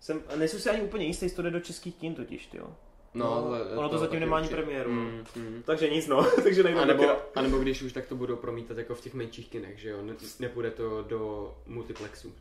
jsem, 0.00 0.22
a 0.28 0.36
nejsem 0.36 0.60
si 0.60 0.70
ani 0.70 0.82
úplně 0.82 1.06
jistý, 1.06 1.24
jestli 1.24 1.36
to 1.36 1.42
jde 1.42 1.50
do 1.50 1.60
českých 1.60 1.94
kin 1.94 2.14
totiž, 2.14 2.48
jo. 2.52 2.66
No, 3.14 3.26
No, 3.26 3.46
ale 3.46 3.76
ono 3.76 3.88
to 3.88 3.98
zatím 3.98 4.10
taky 4.10 4.20
nemá 4.20 4.36
ani 4.36 4.48
premiéru. 4.48 4.90
Mm, 4.90 5.24
mm. 5.36 5.62
Takže 5.66 5.90
nic 5.90 6.06
no, 6.06 6.30
takže 6.42 6.62
nejde 6.62 6.80
A 6.80 6.84
nebo, 6.84 7.04
a 7.34 7.42
nebo 7.42 7.58
když 7.58 7.82
už, 7.82 7.92
tak 7.92 8.06
to 8.06 8.16
budou 8.16 8.36
promítat 8.36 8.78
jako 8.78 8.94
v 8.94 9.00
těch 9.00 9.14
menších 9.14 9.48
kinech, 9.48 9.78
že 9.78 9.88
jo? 9.88 10.02
Ne, 10.02 10.14
nepůjde 10.40 10.70
to 10.70 11.02
do 11.02 11.54
multiplexu. 11.66 12.32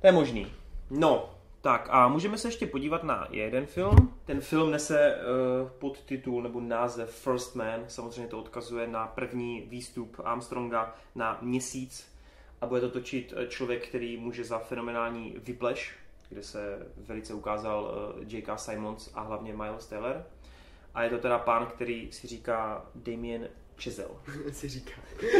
To 0.00 0.06
je 0.06 0.12
možný. 0.12 0.52
No, 0.90 1.30
tak 1.62 1.88
a 1.90 2.08
můžeme 2.08 2.38
se 2.38 2.48
ještě 2.48 2.66
podívat 2.66 3.04
na 3.04 3.26
jeden 3.30 3.66
film. 3.66 4.14
Ten 4.24 4.40
film 4.40 4.70
nese 4.70 5.16
uh, 5.16 5.68
podtitul 5.70 6.42
nebo 6.42 6.60
název 6.60 7.10
First 7.10 7.56
Man. 7.56 7.84
Samozřejmě 7.88 8.26
to 8.26 8.38
odkazuje 8.38 8.86
na 8.86 9.06
první 9.06 9.60
výstup 9.60 10.20
Armstronga 10.24 10.94
na 11.14 11.38
měsíc. 11.42 12.12
A 12.60 12.66
bude 12.66 12.80
to 12.80 12.90
točit 12.90 13.34
eh, 13.36 13.46
člověk, 13.46 13.88
který 13.88 14.16
může 14.16 14.44
za 14.44 14.58
fenomenální 14.58 15.34
Whiplash, 15.46 15.82
kde 16.28 16.42
se 16.42 16.86
velice 16.96 17.34
ukázal 17.34 17.82
uh, 17.84 18.22
J.K. 18.32 18.56
Simons 18.56 19.10
a 19.14 19.20
hlavně 19.20 19.52
Miles 19.52 19.86
Taylor. 19.86 20.24
A 20.94 21.02
je 21.02 21.10
to 21.10 21.18
teda 21.18 21.38
pán, 21.38 21.66
který 21.66 22.12
si 22.12 22.26
říká 22.26 22.86
Damien 22.94 23.48
Chazelle. 23.84 24.14
si 24.52 24.68
říká. 24.68 24.92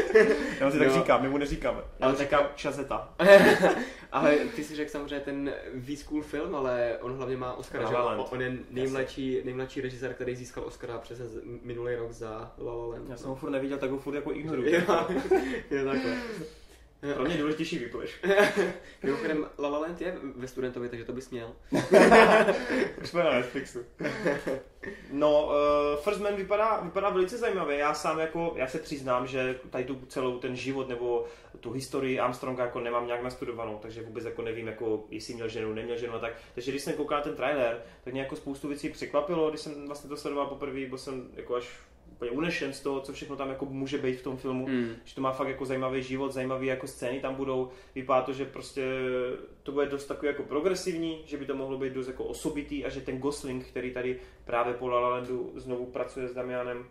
Já 0.60 0.70
si 0.70 0.78
tak 0.78 0.88
tak 0.88 0.96
říkám, 0.96 1.22
my 1.22 1.28
mu 1.28 1.38
neříkáme. 1.38 1.78
Já 1.78 1.84
Ale 2.06 2.12
mu 2.12 2.18
tak- 2.18 2.26
říkám 2.26 2.46
Chazeta. 2.62 3.14
ale 4.12 4.36
ty 4.36 4.64
si 4.64 4.76
řekl 4.76 4.90
samozřejmě 4.90 5.20
ten 5.20 5.54
víc 5.74 6.02
cool 6.02 6.22
film, 6.22 6.54
ale 6.54 6.98
on 7.00 7.12
hlavně 7.16 7.36
má 7.36 7.54
Oscara, 7.54 7.88
že. 7.88 7.96
On 8.30 8.42
je 8.42 8.58
nejmladší, 8.70 9.40
nejmladší 9.44 9.80
režisér, 9.80 10.14
který 10.14 10.36
získal 10.36 10.64
Oscara 10.64 10.98
přes 10.98 11.20
minulý 11.62 11.94
rok 11.94 12.12
za 12.12 12.52
La 12.58 12.74
La 12.74 12.86
Land. 12.86 13.10
Já 13.10 13.16
jsem 13.16 13.30
ho 13.30 13.36
furt 13.36 13.50
neviděl, 13.50 13.78
tak 13.78 13.90
ho 13.90 13.98
furt 13.98 14.14
jako 14.14 14.32
ignoruju. 14.34 14.74
Jo, 14.74 14.80
jo, 15.70 15.84
takhle. 15.84 16.16
Pro 17.14 17.24
mě 17.24 17.36
důležitější 17.36 17.78
Whiplash. 17.78 18.12
Mimochodem, 19.02 19.46
La 19.58 19.68
La 19.68 19.78
Land 19.78 20.00
je 20.00 20.16
ve 20.36 20.48
studentově, 20.48 20.88
takže 20.88 21.04
to 21.04 21.12
bys 21.12 21.30
měl. 21.30 21.52
Už 23.02 23.08
jsme 23.08 23.24
na 23.24 23.30
Netflixu. 23.30 23.78
No, 25.10 25.46
uh, 25.46 26.00
First 26.00 26.20
Man 26.20 26.36
vypadá, 26.36 26.80
vypadá 26.80 27.10
velice 27.10 27.38
zajímavě. 27.38 27.78
Já 27.78 27.94
sám 27.94 28.18
jako, 28.18 28.52
já 28.56 28.66
se 28.66 28.78
přiznám, 28.78 29.26
že 29.26 29.60
tady 29.70 29.84
tu 29.84 30.00
celou 30.08 30.38
ten 30.38 30.56
život 30.56 30.88
nebo 30.88 31.26
tu 31.60 31.72
historii 31.72 32.20
Armstronga 32.20 32.64
jako 32.64 32.80
nemám 32.80 33.06
nějak 33.06 33.22
nastudovanou, 33.22 33.78
takže 33.82 34.02
vůbec 34.02 34.24
jako 34.24 34.42
nevím, 34.42 34.66
jako 34.66 35.04
jestli 35.10 35.34
měl 35.34 35.48
ženu, 35.48 35.74
neměl 35.74 35.96
ženu 35.96 36.14
a 36.14 36.18
tak. 36.18 36.32
Takže 36.54 36.70
když 36.70 36.82
jsem 36.82 36.94
koukal 36.94 37.18
na 37.18 37.24
ten 37.24 37.36
trailer, 37.36 37.82
tak 38.04 38.12
mě 38.12 38.22
jako 38.22 38.36
spoustu 38.36 38.68
věcí 38.68 38.88
překvapilo, 38.88 39.50
když 39.50 39.60
jsem 39.60 39.86
vlastně 39.86 40.10
to 40.10 40.16
sledoval 40.16 40.46
poprvé, 40.46 40.86
byl 40.86 40.98
jsem 40.98 41.28
jako 41.34 41.54
až 41.54 41.68
úplně 42.22 42.38
unešen 42.38 42.72
z 42.72 42.80
toho, 42.80 43.00
co 43.00 43.12
všechno 43.12 43.36
tam 43.36 43.48
jako 43.48 43.64
může 43.66 43.98
být 43.98 44.16
v 44.16 44.22
tom 44.22 44.36
filmu 44.36 44.68
Mm. 44.68 44.94
že 45.04 45.14
to 45.14 45.20
má 45.20 45.32
fakt 45.32 45.48
jako 45.48 45.64
zajímavý 45.66 46.02
život, 46.02 46.32
zajímavé 46.32 46.66
jako 46.66 46.86
scény 46.86 47.20
tam 47.20 47.34
budou. 47.34 47.70
Vypadá 47.94 48.22
to, 48.22 48.32
že 48.32 48.44
prostě 48.44 48.82
to 49.62 49.72
bude 49.72 49.86
dost 49.86 50.06
takový 50.06 50.26
jako 50.26 50.42
progresivní, 50.42 51.22
že 51.26 51.36
by 51.36 51.46
to 51.46 51.54
mohlo 51.56 51.78
být 51.78 51.92
dost 51.92 52.06
jako 52.08 52.24
osobitý 52.24 52.84
a 52.84 52.88
že 52.88 53.00
ten 53.00 53.18
Gosling, 53.18 53.66
který 53.66 53.90
tady 53.90 54.18
právě 54.44 54.74
po 54.74 54.88
La 54.88 55.00
La 55.00 55.08
Landu 55.08 55.52
znovu 55.56 55.86
pracuje 55.86 56.28
s 56.28 56.34
Damianem, 56.34 56.84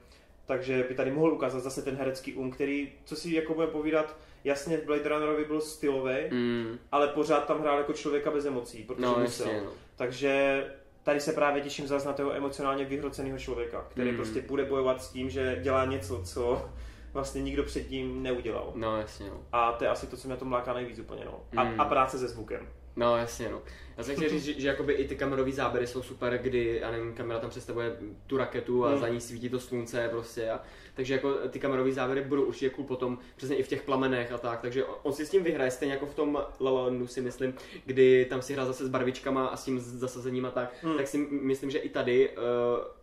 takže 0.46 0.86
by 0.90 0.96
tady 0.96 1.12
mohl 1.12 1.34
ukázat 1.34 1.60
zase 1.60 1.82
ten 1.82 1.96
herecký 1.96 2.34
um, 2.34 2.52
který, 2.52 2.92
co 3.06 3.16
si 3.16 3.34
jako 3.36 3.54
bude 3.54 3.68
povídat, 3.68 4.18
jasně 4.44 4.78
v 4.78 4.86
Blade 4.86 5.10
Runnerovi 5.10 5.46
byl 5.46 5.62
stylový, 5.62 6.16
Mm. 6.32 6.80
ale 6.92 7.08
pořád 7.08 7.48
tam 7.48 7.62
hrál 7.62 7.78
jako 7.78 7.94
člověka 7.94 8.32
bez 8.32 8.46
emocí, 8.46 8.84
protože 8.84 9.02
No, 9.02 9.16
musel. 9.22 9.48
jasně, 9.48 9.62
no. 9.66 9.72
Takže 9.96 10.64
tady 11.04 11.20
se 11.20 11.34
právě 11.34 11.62
těším 11.62 11.88
zase 11.88 12.08
na 12.08 12.14
toho 12.14 12.34
emocionálně 12.34 12.86
vyhroceného 12.86 13.38
člověka, 13.40 13.86
který 13.90 14.10
Mm. 14.12 14.16
prostě 14.16 14.42
bude 14.42 14.66
bojovat 14.66 15.04
s 15.04 15.10
tím, 15.12 15.30
že 15.30 15.60
dělá 15.62 15.86
něco, 15.86 16.22
co 16.24 16.70
vlastně 17.14 17.42
nikdo 17.42 17.64
předtím 17.64 18.24
neudělal. 18.24 18.72
No, 18.76 18.98
jasně, 18.98 19.30
no. 19.30 19.44
A 19.52 19.72
to 19.72 19.84
je 19.84 19.90
asi 19.90 20.08
to, 20.08 20.18
co 20.18 20.28
mě 20.28 20.34
na 20.34 20.40
tom 20.40 20.52
láká 20.52 20.74
nejvíc 20.74 21.00
úplně, 21.00 21.26
no. 21.26 21.44
A, 21.58 21.64
Mm. 21.64 21.82
a 21.82 21.86
práce 21.86 22.18
se 22.20 22.28
zvukem. 22.28 22.68
No, 22.96 23.18
jasně, 23.18 23.50
no. 23.50 23.62
Já 23.98 24.04
jsem 24.04 24.16
chtěl 24.16 24.30
říct, 24.30 24.44
že, 24.44 24.62
že 24.62 24.68
jakoby 24.68 24.94
i 24.94 25.08
ty 25.08 25.16
kamerové 25.16 25.52
záběry 25.52 25.88
jsou 25.88 26.02
super, 26.04 26.38
kdy, 26.38 26.78
já 26.82 26.92
nevím, 26.92 27.14
kamera 27.14 27.40
tam 27.40 27.50
představuje 27.50 27.98
tu 28.28 28.38
raketu 28.38 28.86
a 28.86 28.90
Hmm. 28.90 29.00
za 29.00 29.08
ní 29.08 29.22
svítí 29.22 29.50
to 29.50 29.60
slunce 29.60 30.08
prostě 30.12 30.50
a 30.50 30.60
takže 30.94 31.14
jako 31.14 31.34
ty 31.34 31.60
kamerové 31.60 31.92
záběry 31.92 32.22
budou 32.22 32.44
určitě 32.44 32.70
cool 32.70 32.86
potom, 32.88 33.18
přesně 33.36 33.56
i 33.56 33.64
v 33.64 33.68
těch 33.68 33.82
plamenech 33.82 34.32
a 34.32 34.38
tak, 34.38 34.62
takže 34.62 34.86
on, 34.86 35.14
si 35.14 35.26
s 35.26 35.30
tím 35.30 35.44
vyhraje, 35.44 35.72
stejně 35.72 35.94
jako 35.94 36.06
v 36.06 36.16
tom 36.16 36.36
La 36.36 36.72
La 36.72 36.72
Landu 36.84 37.08
si 37.08 37.22
myslím, 37.22 37.54
kdy 37.86 38.26
tam 38.30 38.42
si 38.42 38.54
hrál 38.54 38.66
zase 38.66 38.86
s 38.86 38.90
barvičkama 38.90 39.48
a 39.48 39.58
s 39.58 39.64
tím 39.66 39.80
zasazením 39.80 40.46
a 40.46 40.52
tak, 40.52 40.74
Hmm. 40.82 40.98
tak 40.98 41.08
si 41.08 41.18
myslím, 41.32 41.72
že 41.72 41.78
i 41.78 41.90
tady 41.90 42.30
uh, 42.30 42.36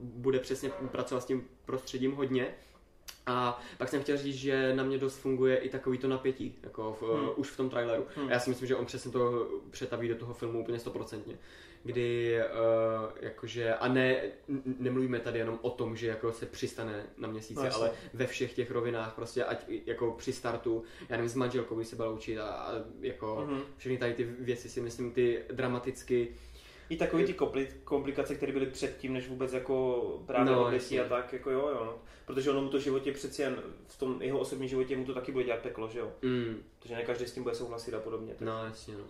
bude 0.00 0.38
přesně 0.38 0.70
pracovat 0.90 1.20
s 1.20 1.26
tím 1.26 1.44
prostředím 1.64 2.12
hodně. 2.12 2.46
A 3.26 3.60
pak 3.78 3.88
jsem 3.88 4.02
chtěl 4.02 4.16
říct, 4.16 4.36
že 4.36 4.72
na 4.76 4.84
mě 4.84 4.98
dost 4.98 5.16
funguje 5.16 5.56
i 5.56 5.68
takový 5.68 5.98
to 5.98 6.08
napětí, 6.08 6.54
jako 6.62 6.96
v, 7.00 7.16
Hmm. 7.20 7.28
už 7.36 7.50
v 7.50 7.56
tom 7.56 7.70
traileru. 7.70 8.06
Hmm. 8.16 8.28
A 8.28 8.30
já 8.32 8.40
si 8.40 8.50
myslím, 8.50 8.68
že 8.68 8.76
on 8.76 8.86
přesně 8.86 9.10
to 9.10 9.48
přetaví 9.70 10.08
do 10.08 10.14
toho 10.14 10.34
filmu 10.34 10.60
úplně 10.60 10.78
stoprocentně. 10.78 11.38
Kdy, 11.92 12.38
uh, 12.40 13.10
jakože, 13.20 13.74
a 13.74 13.88
ne, 13.88 14.20
nemluvíme 14.78 15.20
tady 15.20 15.38
jenom 15.38 15.58
o 15.62 15.70
tom, 15.70 15.96
že 15.96 16.06
jako 16.06 16.32
se 16.32 16.46
přistane 16.46 17.06
na 17.16 17.28
měsíce, 17.28 17.68
No, 17.68 17.74
ale 17.76 17.90
ve 18.14 18.26
všech 18.26 18.52
těch 18.54 18.70
rovinách, 18.70 19.14
prostě 19.14 19.44
ať 19.44 19.64
jako 19.86 20.10
při 20.12 20.32
startu, 20.32 20.82
já 21.08 21.16
nevím, 21.16 21.28
s 21.28 21.34
manželkou 21.34 21.76
by 21.76 21.84
se 21.84 21.96
byla 21.96 22.10
učit 22.10 22.38
a, 22.38 22.46
a 22.48 22.72
jako 23.00 23.46
Mhm. 23.50 23.60
všechny 23.76 23.98
tady 23.98 24.14
ty 24.14 24.24
věci 24.24 24.68
si 24.68 24.80
myslím, 24.80 25.12
ty 25.12 25.42
dramaticky, 25.52 26.28
I 26.90 26.96
takový 26.96 27.24
ty 27.24 27.32
kompli- 27.32 27.68
komplikace, 27.84 28.34
které 28.34 28.52
byly 28.52 28.66
předtím, 28.66 29.12
než 29.12 29.28
vůbec 29.28 29.52
jako 29.52 30.02
právě 30.26 30.52
No, 30.52 30.66
obětí 30.66 31.00
a 31.00 31.08
tak, 31.08 31.32
jako 31.32 31.50
jo, 31.50 31.68
jo. 31.68 31.84
no. 31.84 31.98
Protože 32.26 32.50
ono 32.50 32.62
mu 32.62 32.68
to 32.68 32.78
životě 32.78 33.12
přeci 33.12 33.42
jen, 33.42 33.62
v 33.86 33.98
tom 33.98 34.22
jeho 34.22 34.38
osobním 34.38 34.68
životě 34.68 34.96
mu 34.96 35.04
to 35.04 35.14
taky 35.14 35.32
bude 35.32 35.44
dělat 35.44 35.60
peklo, 35.60 35.88
že 35.88 35.98
jo. 35.98 36.12
mm, 36.22 36.62
Protože 36.78 36.94
ne 36.94 37.02
každý 37.02 37.26
s 37.26 37.32
tím 37.32 37.42
bude 37.42 37.54
souhlasit 37.54 37.94
a 37.94 37.98
podobně. 38.00 38.32
Tak. 38.34 38.40
no 38.48 38.64
jasně 38.64 38.94
no. 38.94 39.04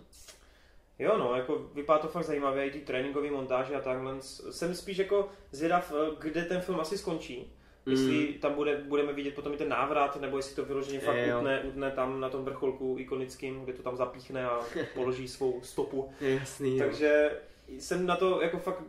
Jo, 0.99 1.17
no, 1.17 1.35
jako 1.35 1.65
vypadá 1.73 1.99
to 1.99 2.07
fakt 2.07 2.25
zajímavě, 2.25 2.65
i 2.65 2.71
ty 2.71 2.79
tréninkové 2.79 3.31
montáže 3.31 3.75
a 3.75 3.81
takhle. 3.81 4.13
Jsem 4.51 4.75
spíš 4.75 4.97
jako 4.97 5.29
zvědav, 5.51 5.93
eh, 5.95 6.15
kde 6.19 6.43
ten 6.43 6.61
film 6.61 6.79
asi 6.79 6.97
skončí. 6.97 7.53
Jestli 7.85 8.33
tam 8.33 8.53
bude, 8.53 8.75
budeme 8.75 9.13
vidět 9.13 9.35
potom 9.35 9.53
i 9.53 9.57
ten 9.57 9.69
návrat, 9.69 10.21
nebo 10.21 10.37
jestli 10.37 10.55
to 10.55 10.65
vyloženě 10.65 10.99
fakt 10.99 11.17
Jo. 11.17 11.37
utne, 11.37 11.61
utne 11.61 11.91
tam 11.91 12.19
na 12.19 12.29
tom 12.29 12.45
vrcholku 12.45 12.95
ikonickým, 12.99 13.61
kde 13.61 13.73
to 13.73 13.83
tam 13.83 13.95
zapíchne 13.97 14.45
a 14.45 14.59
položí 14.93 15.27
svou 15.27 15.61
stopu. 15.61 16.09
Je 16.21 16.35
jasný, 16.35 16.77
jo. 16.77 16.85
Takže 16.85 17.31
jsem 17.67 18.05
na 18.05 18.15
to 18.15 18.41
jako 18.41 18.57
fakt 18.59 18.83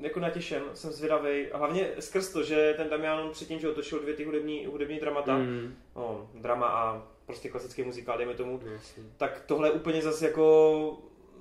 jako 0.00 0.20
natěšen, 0.20 0.62
jsem 0.74 0.90
zvědavý. 0.92 1.46
A 1.52 1.58
hlavně 1.58 1.88
skrz 1.98 2.32
to, 2.32 2.42
že 2.42 2.74
ten 2.76 2.88
Damian 2.88 3.30
předtím, 3.30 3.60
že 3.60 3.68
otočil 3.70 3.98
dvě 3.98 4.14
ty 4.14 4.24
hudební, 4.24 4.66
hudební 4.66 5.00
dramata, 5.00 5.36
mm. 5.38 5.44
Mm, 5.44 5.74
no, 5.96 6.30
drama 6.34 6.66
a 6.66 7.02
prostě 7.26 7.48
klasický 7.48 7.82
muzikál, 7.82 8.18
dejme 8.18 8.34
tomu, 8.34 8.60
jasný. 8.72 9.04
tak 9.16 9.42
tohle 9.46 9.68
je 9.68 9.72
úplně 9.72 10.02
zase 10.02 10.26
jako 10.26 10.98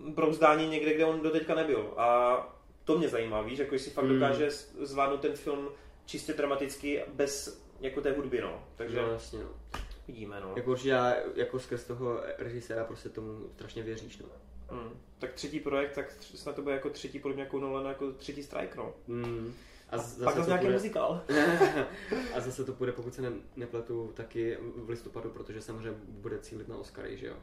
brouzdání 0.07 0.67
někde, 0.69 0.93
kde 0.93 1.05
on 1.05 1.21
doteďka 1.21 1.55
nebyl. 1.55 1.93
A 1.97 2.37
to 2.83 2.97
mě 2.97 3.09
zajímá, 3.09 3.41
víš, 3.41 3.59
jako 3.59 3.75
jestli 3.75 3.91
fakt 3.91 4.05
Mm. 4.05 4.13
dokáže 4.13 4.49
zvládnout 4.81 5.21
ten 5.21 5.33
film 5.33 5.69
čistě 6.05 6.33
dramaticky 6.33 7.03
bez 7.13 7.61
jako 7.79 8.01
té 8.01 8.11
hudby, 8.11 8.41
no. 8.41 8.63
Takže 8.75 9.01
No 9.01 9.11
jasně 9.11 9.39
no. 9.43 9.49
vidíme, 10.07 10.39
no. 10.39 10.53
Jako 10.55 10.71
určitě 10.71 10.89
já 10.89 11.15
jako 11.35 11.59
skrz 11.59 11.83
toho 11.83 12.19
režiséra 12.37 12.83
prostě 12.83 13.09
tomu 13.09 13.49
strašně 13.55 13.83
věříš, 13.83 14.17
no. 14.17 14.25
Hmm. 14.69 14.89
Tak 15.19 15.33
třetí 15.33 15.59
projekt, 15.59 15.95
tak 15.95 16.11
snad 16.21 16.55
to 16.55 16.61
bude 16.61 16.75
jako 16.75 16.89
třetí, 16.89 17.19
podobně 17.19 17.43
jako 17.43 17.59
Nolan, 17.59 17.85
jako 17.85 18.11
třetí 18.11 18.43
strike, 18.43 18.77
no. 18.77 18.93
Mm. 19.07 19.53
A 19.89 19.97
z- 19.97 20.01
Pak 20.01 20.17
zase 20.17 20.23
zase 20.25 20.41
to 20.41 20.47
nějaký 20.47 20.63
půjde, 20.65 20.77
muzikál. 20.77 21.21
a 22.35 22.39
zase 22.39 22.65
to 22.65 22.73
půjde, 22.73 22.91
pokud 22.91 23.13
se 23.13 23.21
ne, 23.21 23.31
nepletu, 23.55 24.11
taky 24.13 24.57
v 24.75 24.89
listopadu, 24.89 25.29
protože 25.29 25.61
samozřejmě 25.61 25.99
bude 26.07 26.39
cílit 26.39 26.67
na 26.67 26.77
Oscary, 26.77 27.17
že 27.17 27.27
jo? 27.27 27.35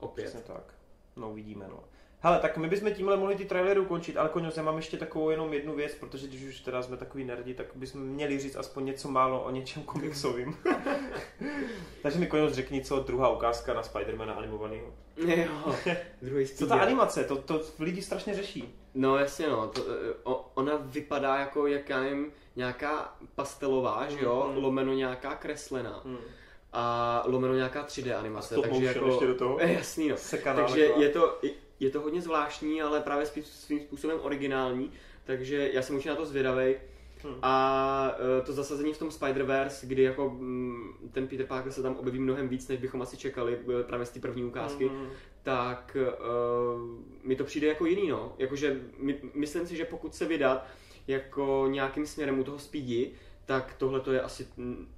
Opět. 0.00 0.24
Přesně 0.24 0.40
tak. 0.40 0.74
No, 1.16 1.30
uvidíme, 1.30 1.66
no. 1.68 1.84
Hele, 2.20 2.38
tak 2.38 2.56
my 2.56 2.68
bychom 2.68 2.94
tímhle 2.94 3.16
mohli 3.16 3.36
ty 3.36 3.44
trailery 3.44 3.80
ukončit, 3.80 4.16
ale 4.16 4.28
konec, 4.28 4.56
já 4.56 4.62
mám 4.62 4.76
ještě 4.76 4.96
takovou 4.96 5.30
jenom 5.30 5.52
jednu 5.52 5.74
věc, 5.74 5.94
protože 5.94 6.26
když 6.26 6.42
už 6.42 6.60
teda 6.60 6.82
jsme 6.82 6.96
takový 6.96 7.24
nerdi, 7.24 7.54
tak 7.54 7.66
bychom 7.74 8.00
měli 8.00 8.38
říct 8.38 8.56
aspoň 8.56 8.84
něco 8.84 9.08
málo 9.10 9.42
o 9.42 9.50
něčem 9.50 9.82
komiksovým. 9.82 10.56
Takže 12.02 12.18
mi 12.18 12.26
konec 12.26 12.54
řekni, 12.54 12.84
co 12.84 13.00
druhá 13.00 13.28
ukázka 13.28 13.74
na 13.74 13.82
Spidermana 13.82 14.34
animovaného. 14.34 14.94
Jo, 15.16 15.74
druhý 16.22 16.46
Co 16.46 16.66
ta 16.66 16.74
animace, 16.80 17.24
to, 17.24 17.36
to 17.36 17.60
lidi 17.78 18.02
strašně 18.02 18.34
řeší. 18.34 18.74
No 18.94 19.16
jasně 19.18 19.48
no, 19.48 19.68
to, 19.68 19.82
eh, 19.82 20.14
o, 20.24 20.50
ona 20.54 20.72
vypadá 20.76 21.36
jako, 21.38 21.66
jak 21.66 21.88
já 21.88 22.00
nevím, 22.00 22.32
nějaká 22.56 23.16
pastelová, 23.34 24.06
že 24.08 24.24
jo, 24.24 24.46
Mhm. 24.50 24.64
lomeno 24.64 24.92
nějaká 24.92 25.34
kreslená 25.34 26.00
Hmm. 26.04 26.18
A 26.78 27.22
lomeno 27.26 27.54
nějaká 27.54 27.84
3D 27.86 28.18
animace, 28.18 28.54
Stop 28.54 28.66
takže 28.66 28.84
jako... 28.84 29.06
ještě 29.06 29.26
do 29.26 29.34
toho. 29.34 29.56
Eh, 29.60 29.72
Jasný 29.72 30.08
no. 30.08 30.16
Sekaná 30.16 30.62
Takže 30.62 30.80
je 30.96 31.08
to, 31.08 31.38
je 31.80 31.90
to 31.90 32.00
hodně 32.00 32.22
zvláštní, 32.22 32.82
ale 32.82 33.00
právě 33.00 33.26
svým 33.26 33.80
způsobem 33.80 34.18
originální, 34.22 34.92
takže 35.24 35.70
já 35.72 35.82
jsem 35.82 35.94
určitě 35.96 36.10
na 36.10 36.16
to 36.16 36.26
zvědavý. 36.26 36.74
Hmm. 37.24 37.34
A 37.42 38.14
eh, 38.38 38.42
to 38.46 38.52
zasazení 38.52 38.92
v 38.92 38.98
tom 38.98 39.08
Spider-Verse, 39.08 39.86
kdy 39.86 40.02
jako 40.02 40.30
mm, 40.30 41.10
ten 41.12 41.28
Peter 41.28 41.46
Parker 41.46 41.72
se 41.72 41.82
tam 41.82 41.96
objeví 41.96 42.18
mnohem 42.18 42.48
víc, 42.48 42.68
než 42.68 42.80
bychom 42.80 43.02
asi 43.02 43.16
čekali 43.16 43.58
eh, 43.80 43.82
právě 43.82 44.06
z 44.06 44.10
té 44.10 44.20
první 44.20 44.44
ukázky, 44.44 44.84
Mhm. 44.84 45.08
tak 45.42 45.96
uh, 45.96 46.80
mi 47.22 47.36
to 47.36 47.44
přijde 47.44 47.66
jako 47.66 47.86
jiný, 47.86 48.08
no. 48.08 48.32
Jakože 48.38 48.80
my, 48.98 49.18
myslím 49.34 49.66
si, 49.66 49.76
že 49.76 49.84
pokud 49.84 50.14
se 50.14 50.24
vydat 50.24 50.66
jako 51.06 51.66
nějakým 51.70 52.06
směrem 52.06 52.38
u 52.38 52.44
toho 52.44 52.58
Speedy, 52.58 53.10
tak 53.46 53.74
tohle 53.78 54.00
to 54.00 54.12
je 54.12 54.20
asi 54.20 54.48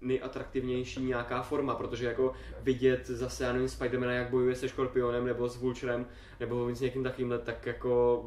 nejatraktivnější 0.01 1.05
nějaká 1.05 1.43
forma, 1.43 1.75
protože 1.75 2.07
jako 2.07 2.33
vidět 2.61 3.07
zase, 3.07 3.45
já 3.45 3.53
nevím, 3.53 3.69
Spidermana, 3.69 4.13
jak 4.13 4.31
bojuje 4.31 4.55
se 4.55 4.69
Škorpionem, 4.69 5.27
nebo 5.27 5.49
s 5.49 5.57
Vulturem, 5.57 6.07
nebo 6.41 6.75
s 6.75 6.81
někým 6.81 7.03
takovýmhle, 7.03 7.39
tak 7.39 7.67
jako, 7.67 8.27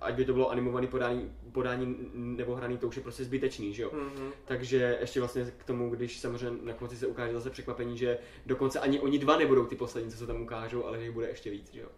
ať 0.00 0.14
by 0.14 0.24
to 0.24 0.32
bylo 0.32 0.50
animovaný 0.50 0.86
podání, 0.86 1.32
podání 1.52 1.96
nebo 2.12 2.54
hraný, 2.54 2.78
to 2.78 2.88
už 2.88 2.96
je 2.96 3.02
prostě 3.02 3.24
zbytečný, 3.24 3.74
že 3.74 3.82
jo. 3.82 3.90
Mhm. 3.92 4.30
Takže 4.44 4.96
ještě 5.00 5.20
vlastně 5.20 5.52
k 5.58 5.64
tomu, 5.64 5.90
když 5.90 6.20
samozřejmě 6.20 6.58
na 6.62 6.72
konci 6.72 6.96
se 6.96 7.06
ukáže 7.06 7.32
zase 7.32 7.50
překvapení, 7.50 7.98
že 7.98 8.18
dokonce 8.46 8.80
ani 8.80 9.00
oni 9.00 9.18
dva 9.18 9.36
nebudou 9.38 9.66
ty 9.66 9.76
poslední, 9.76 10.10
co 10.10 10.16
se 10.16 10.26
tam 10.26 10.42
ukážou, 10.42 10.84
ale 10.84 10.98
že 10.98 11.04
jich 11.04 11.12
bude 11.12 11.28
ještě 11.28 11.50
víc, 11.50 11.72
že 11.72 11.80
jo. 11.80 11.88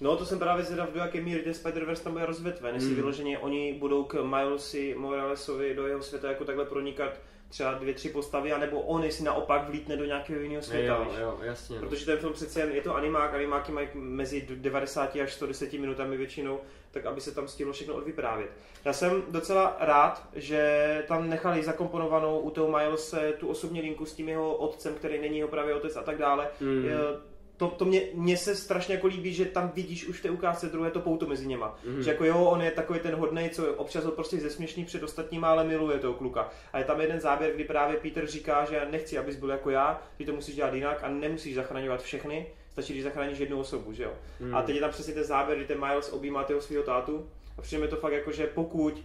No 0.00 0.16
to 0.16 0.26
jsem 0.26 0.38
právě 0.38 0.64
zvědav, 0.64 0.92
do 0.92 0.98
jaké 1.00 1.20
míry 1.20 1.42
ten 1.42 1.52
Spider-Verse 1.52 2.02
tam 2.02 2.12
bude 2.12 2.26
rozvětven, 2.26 2.74
jestli 2.74 2.90
Mm. 2.90 2.96
vyloženě 2.96 3.38
oni 3.38 3.72
budou 3.78 4.04
k 4.04 4.22
Milesi 4.22 4.94
Moralesovi 4.98 5.74
do 5.74 5.86
jeho 5.86 6.02
světa 6.02 6.28
jako 6.28 6.44
takhle 6.44 6.64
pronikat 6.64 7.20
třeba 7.52 7.74
dvě, 7.74 7.94
tři 7.94 8.08
postavy, 8.08 8.52
anebo 8.52 8.80
on 8.80 9.04
jestli 9.04 9.24
naopak 9.24 9.68
vlítne 9.68 9.96
do 9.96 10.04
nějakého 10.04 10.40
jiného 10.40 10.62
světa, 10.62 10.96
jo, 10.96 11.04
víš? 11.04 11.18
jo, 11.20 11.38
jasně. 11.42 11.80
No. 11.80 11.88
Protože 11.88 12.06
ten 12.06 12.18
film 12.18 12.32
přece 12.32 12.60
jen, 12.60 12.72
je 12.72 12.82
to 12.82 12.96
animák, 12.96 13.34
animáky 13.34 13.72
mají 13.72 13.88
mezi 13.94 14.46
90 14.54 15.16
až 15.16 15.32
110 15.32 15.72
minutami 15.72 16.16
většinou, 16.16 16.60
tak 16.90 17.06
aby 17.06 17.20
se 17.20 17.34
tam 17.34 17.48
stihlo 17.48 17.72
všechno 17.72 17.94
odvyprávět. 17.94 18.50
Já 18.84 18.92
jsem 18.92 19.22
docela 19.28 19.76
rád, 19.80 20.28
že 20.34 21.04
tam 21.08 21.30
nechali 21.30 21.62
zakomponovanou 21.62 22.40
u 22.40 22.50
toho 22.50 22.68
Milese 22.68 23.32
tu 23.32 23.48
osobní 23.48 23.80
linku 23.80 24.06
s 24.06 24.14
tím 24.14 24.28
jeho 24.28 24.54
otcem, 24.54 24.94
který 24.94 25.20
není 25.20 25.38
jeho 25.38 25.48
pravý 25.48 25.72
otec 25.72 25.96
a 25.96 26.02
tak 26.02 26.18
dále. 26.18 26.48
Mm. 26.60 26.84
Je- 26.84 27.31
To, 27.56 27.68
to 27.68 27.84
mě, 27.84 28.02
mně 28.14 28.36
se 28.36 28.56
strašně 28.56 28.94
jako 28.94 29.06
líbí, 29.06 29.34
že 29.34 29.44
tam 29.44 29.72
vidíš 29.74 30.06
už 30.06 30.18
v 30.18 30.22
té 30.22 30.30
ukázce 30.30 30.66
druhé 30.66 30.90
to 30.90 31.00
pouto 31.00 31.26
mezi 31.26 31.46
něma. 31.46 31.78
Mhm. 31.86 32.02
Že 32.02 32.10
jako 32.10 32.24
jo, 32.24 32.44
on 32.44 32.62
je 32.62 32.70
takový 32.70 33.00
ten 33.00 33.14
hodnej, 33.14 33.50
co 33.50 33.74
občas 33.74 34.04
ho 34.04 34.10
prostě 34.12 34.36
zesměšní 34.40 34.84
před 34.84 35.02
ostatníma, 35.02 35.50
ale 35.50 35.64
miluje 35.64 35.98
toho 35.98 36.14
kluka. 36.14 36.50
A 36.72 36.78
je 36.78 36.84
tam 36.84 37.00
jeden 37.00 37.20
záběr, 37.20 37.52
kdy 37.54 37.64
právě 37.64 37.96
Peter 37.96 38.26
říká, 38.26 38.64
že 38.64 38.86
nechci, 38.90 39.18
abys 39.18 39.36
byl 39.36 39.50
jako 39.50 39.70
já, 39.70 40.02
ty 40.16 40.24
to 40.24 40.32
musíš 40.32 40.54
dělat 40.54 40.74
jinak 40.74 40.98
a 41.04 41.08
nemusíš 41.08 41.54
zachraňovat 41.54 42.02
všechny, 42.02 42.46
stačí, 42.72 42.92
když 42.92 43.04
zachráníš 43.04 43.38
jednu 43.38 43.60
osobu, 43.60 43.92
že 43.92 44.02
jo. 44.02 44.12
Mhm. 44.40 44.54
A 44.54 44.62
teď 44.62 44.74
je 44.74 44.80
tam 44.80 44.90
přesně 44.90 45.14
ten 45.14 45.24
záběr, 45.24 45.58
kdy 45.58 45.66
ten 45.66 45.80
Miles 45.86 46.12
objímá 46.12 46.44
toho 46.44 46.60
svého 46.60 46.82
tátu 46.82 47.26
a 47.58 47.62
přijde 47.62 47.82
mi 47.82 47.88
to 47.88 47.96
fakt 47.96 48.12
jako, 48.12 48.32
že 48.32 48.46
pokud 48.46 49.02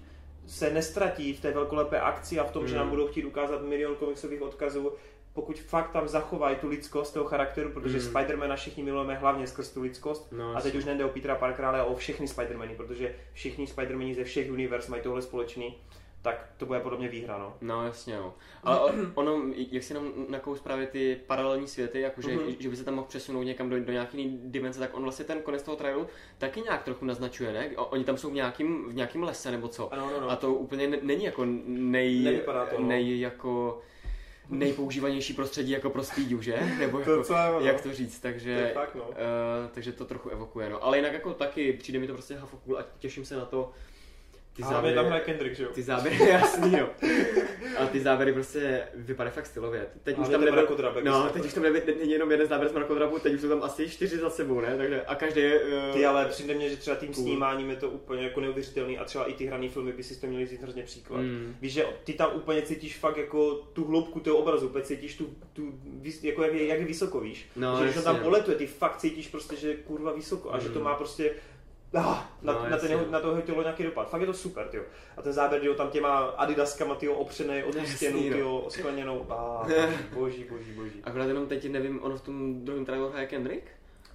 se 0.48 0.70
nestratí 0.70 1.34
v 1.34 1.42
té 1.42 1.52
velkolepé 1.52 2.00
akci 2.00 2.40
a 2.40 2.44
v 2.44 2.52
tom, 2.52 2.68
že 2.68 2.74
Mhm. 2.74 2.80
nám 2.80 2.90
budou 2.90 3.08
chtít 3.08 3.26
ukázat 3.26 3.62
milion 3.62 3.96
komiksových 3.96 4.42
odkazů, 4.42 4.92
pokud 5.38 5.60
fakt 5.60 5.92
tam 5.92 6.08
zachovají 6.08 6.56
tu 6.56 6.68
lidskost 6.68 7.14
toho 7.14 7.26
charakteru, 7.26 7.70
protože 7.72 7.98
Mhm. 7.98 8.08
Spidermana 8.08 8.56
všichni 8.56 8.84
milujeme 8.84 9.16
hlavně 9.16 9.48
skrz 9.48 9.72
tu 9.74 9.82
lidskost, 9.82 10.32
No, 10.32 10.56
a 10.58 10.62
teď 10.62 10.76
už 10.76 10.86
nejde 10.86 11.06
o 11.06 11.10
Petera 11.10 11.36
Parkera, 11.36 11.70
ale 11.70 11.84
o 11.84 11.96
všechny 11.96 12.28
Spidermany, 12.28 12.76
protože 12.76 13.16
všichni 13.34 13.68
Spidermani 13.68 14.16
ze 14.16 14.24
všech 14.24 14.52
univerz 14.52 14.88
mají 14.88 15.02
tohle 15.04 15.22
společný, 15.22 15.78
tak 16.22 16.50
to 16.58 16.66
bude 16.66 16.80
podobně 16.80 17.08
výhra, 17.08 17.38
no. 17.38 17.54
No 17.62 17.86
jasně, 17.86 18.16
no. 18.18 18.34
Ale 18.64 18.94
ono, 19.16 19.42
jak 19.72 19.84
si 19.84 19.94
jenom 19.94 20.12
nakous 20.30 20.60
právě 20.60 20.88
ty 20.88 21.18
paralelní 21.28 21.68
světy, 21.68 22.00
jakože, 22.02 22.36
Mhm. 22.36 22.56
že 22.60 22.70
by 22.70 22.76
se 22.76 22.84
tam 22.84 22.94
mohl 22.96 23.08
přesunout 23.08 23.44
někam 23.44 23.70
do, 23.70 23.80
do 23.80 23.92
nějaké 23.92 24.18
jiné 24.18 24.38
dimenze, 24.44 24.80
tak 24.80 24.94
on 24.98 25.04
vlastně 25.04 25.26
ten 25.26 25.42
konec 25.42 25.64
toho 25.64 25.78
trailu 25.78 26.08
taky 26.38 26.62
nějak 26.62 26.84
trochu 26.84 27.06
naznačuje, 27.06 27.54
ne? 27.54 27.70
Oni 27.78 28.04
tam 28.04 28.18
jsou 28.18 28.30
v 28.30 28.34
nějakým, 28.34 28.90
v 28.90 28.96
nějakým 28.96 29.24
lese 29.24 29.52
nebo 29.52 29.68
co. 29.68 29.94
Ano, 29.94 30.10
no, 30.14 30.22
no. 30.22 30.30
A 30.30 30.36
to 30.36 30.54
úplně 30.54 30.88
ne- 30.88 31.00
není 31.02 31.26
jako 31.26 31.44
nej, 31.68 32.20
Nevypadá 32.24 32.66
to, 32.66 32.82
no. 32.82 32.88
nej 32.88 33.20
jako 33.20 33.82
nejpoužívanější 34.50 35.34
prostředí 35.34 35.72
jako 35.72 35.90
pro 35.90 36.04
Speedu, 36.04 36.42
že? 36.42 36.60
Nebo 36.80 37.00
To 37.02 37.12
jako, 37.12 37.24
co 37.24 37.34
je 37.34 37.50
ono. 37.50 37.66
jak 37.66 37.82
to 37.82 37.94
říct, 37.94 38.20
To 38.20 38.22
takže, 38.22 38.72
fakt, 38.74 38.96
no. 38.96 39.04
uh, 39.04 39.16
takže 39.74 39.92
to 39.92 40.06
trochu 40.06 40.30
evokuje, 40.30 40.70
no. 40.70 40.84
Ale 40.84 40.98
jinak 40.98 41.14
jako 41.14 41.34
taky 41.34 41.74
přijde 41.74 42.00
mi 42.00 42.08
to 42.08 42.14
prostě 42.14 42.36
hafo 42.36 42.58
cool 42.58 42.78
a 42.80 42.86
těším 43.00 43.26
se 43.26 43.36
na 43.36 43.46
to. 43.46 43.72
Ty 44.58 44.64
A 44.64 44.68
hlavně 44.68 44.94
tam 44.94 45.06
hraje 45.06 45.22
Kendrick, 45.22 45.56
že 45.56 45.64
jo? 45.64 45.70
ty 45.74 45.84
záběry, 45.84 46.18
jasný, 46.30 46.78
jo. 46.78 46.90
A 47.80 47.86
ty 47.88 48.00
záběry 48.00 48.34
prostě 48.34 48.84
vypadají 48.96 49.34
fakt 49.34 49.46
stylově. 49.46 49.88
Teď 50.04 50.18
A 50.18 50.22
už 50.22 50.30
tam 50.30 50.42
nebyl, 50.42 50.54
mrakodrap, 50.56 50.96
no, 51.04 51.30
teď 51.30 51.42
to- 51.42 51.48
už 51.48 51.54
tam 51.54 51.64
nebyl, 51.64 51.82
není 52.00 52.12
jenom 52.12 52.32
jeden 52.32 52.48
záběr 52.48 52.70
z 52.70 52.74
mrakodrapu, 52.74 53.20
teď 53.20 53.34
už 53.34 53.42
jsou 53.42 53.50
tam 53.50 53.64
asi 53.64 53.90
čtyři 53.90 54.18
za 54.18 54.30
sebou, 54.30 54.62
ne? 54.62 54.78
Takže, 54.78 55.02
a 55.02 55.16
každý 55.16 55.42
je... 55.42 55.60
Uh, 55.64 55.94
Ty 55.94 56.06
ale 56.06 56.26
přijde 56.26 56.54
mně, 56.54 56.70
že 56.70 56.78
třeba 56.78 56.96
tím 56.98 57.14
Cool. 57.14 57.24
snímáním 57.24 57.70
je 57.70 57.76
to 57.76 57.90
úplně 57.90 58.24
jako 58.24 58.42
neuvěřitelný 58.42 58.98
a 58.98 59.04
třeba 59.06 59.26
i 59.26 59.34
ty 59.34 59.46
hrané 59.46 59.70
filmy 59.70 59.92
by 59.94 60.04
si 60.04 60.22
to 60.22 60.28
měli 60.28 60.46
vzít 60.46 60.62
hrozně 60.62 60.84
příklad. 60.84 61.22
Mm. 61.22 61.56
Víš, 61.62 61.74
že 61.74 61.86
ty 62.04 62.14
tam 62.14 62.30
úplně 62.36 62.62
cítíš 62.62 62.98
fakt 62.98 63.18
jako 63.18 63.54
tu 63.56 63.86
hloubku 63.86 64.20
toho 64.20 64.38
obrazu, 64.38 64.68
úplně 64.68 64.84
cítíš 64.86 65.16
tu, 65.16 65.30
tu 65.54 65.74
jako 66.24 66.44
jak 66.44 66.54
je, 66.54 66.66
jak 66.66 66.80
je 66.80 66.86
vysoko, 66.86 67.20
víš. 67.20 67.46
No, 67.56 67.78
že 67.78 67.84
když 67.84 67.96
jasně. 67.96 68.12
tam 68.12 68.20
poletuje, 68.20 68.58
ty 68.58 68.68
fakt 68.68 68.98
cítíš 68.98 69.28
prostě, 69.28 69.56
že 69.56 69.68
je 69.70 69.76
kurva 69.76 70.14
vysoko 70.14 70.54
a 70.54 70.60
že 70.60 70.70
to 70.70 70.80
Mm. 70.80 70.86
má 70.86 70.96
prostě 70.96 71.32
Ah, 71.94 72.30
na, 72.42 72.54
No, 72.54 72.70
na, 72.70 72.78
ten 72.78 72.92
jeho, 72.92 73.06
na 73.10 73.20
toho 73.20 73.42
tělo 73.42 73.62
nějaký 73.62 73.84
dopad. 73.84 74.10
Fakt 74.10 74.22
je 74.22 74.28
to 74.28 74.34
super, 74.34 74.68
tyjo. 74.68 74.84
A 75.18 75.22
ten 75.22 75.34
záběr, 75.34 75.62
tyjo, 75.62 75.74
tam 75.74 75.90
těma 75.90 76.18
adidaskama, 76.20 76.96
tyjo, 76.96 77.14
opřený 77.14 77.64
o 77.64 77.72
tu 77.72 77.86
stěnu, 77.86 78.24
no. 78.24 78.34
tyjo, 78.36 78.66
skleněnou. 78.70 79.26
A 79.30 79.68
boží, 80.14 80.44
boží, 80.44 80.72
boží. 80.72 81.02
Akorát 81.04 81.26
jenom 81.26 81.48
teď 81.48 81.70
nevím, 81.70 82.04
ono 82.04 82.18
v 82.18 82.22
tom 82.22 82.66
druhém 82.66 82.86
traileru 82.86 83.12
hraje 83.12 83.28
Kendrick? 83.28 83.64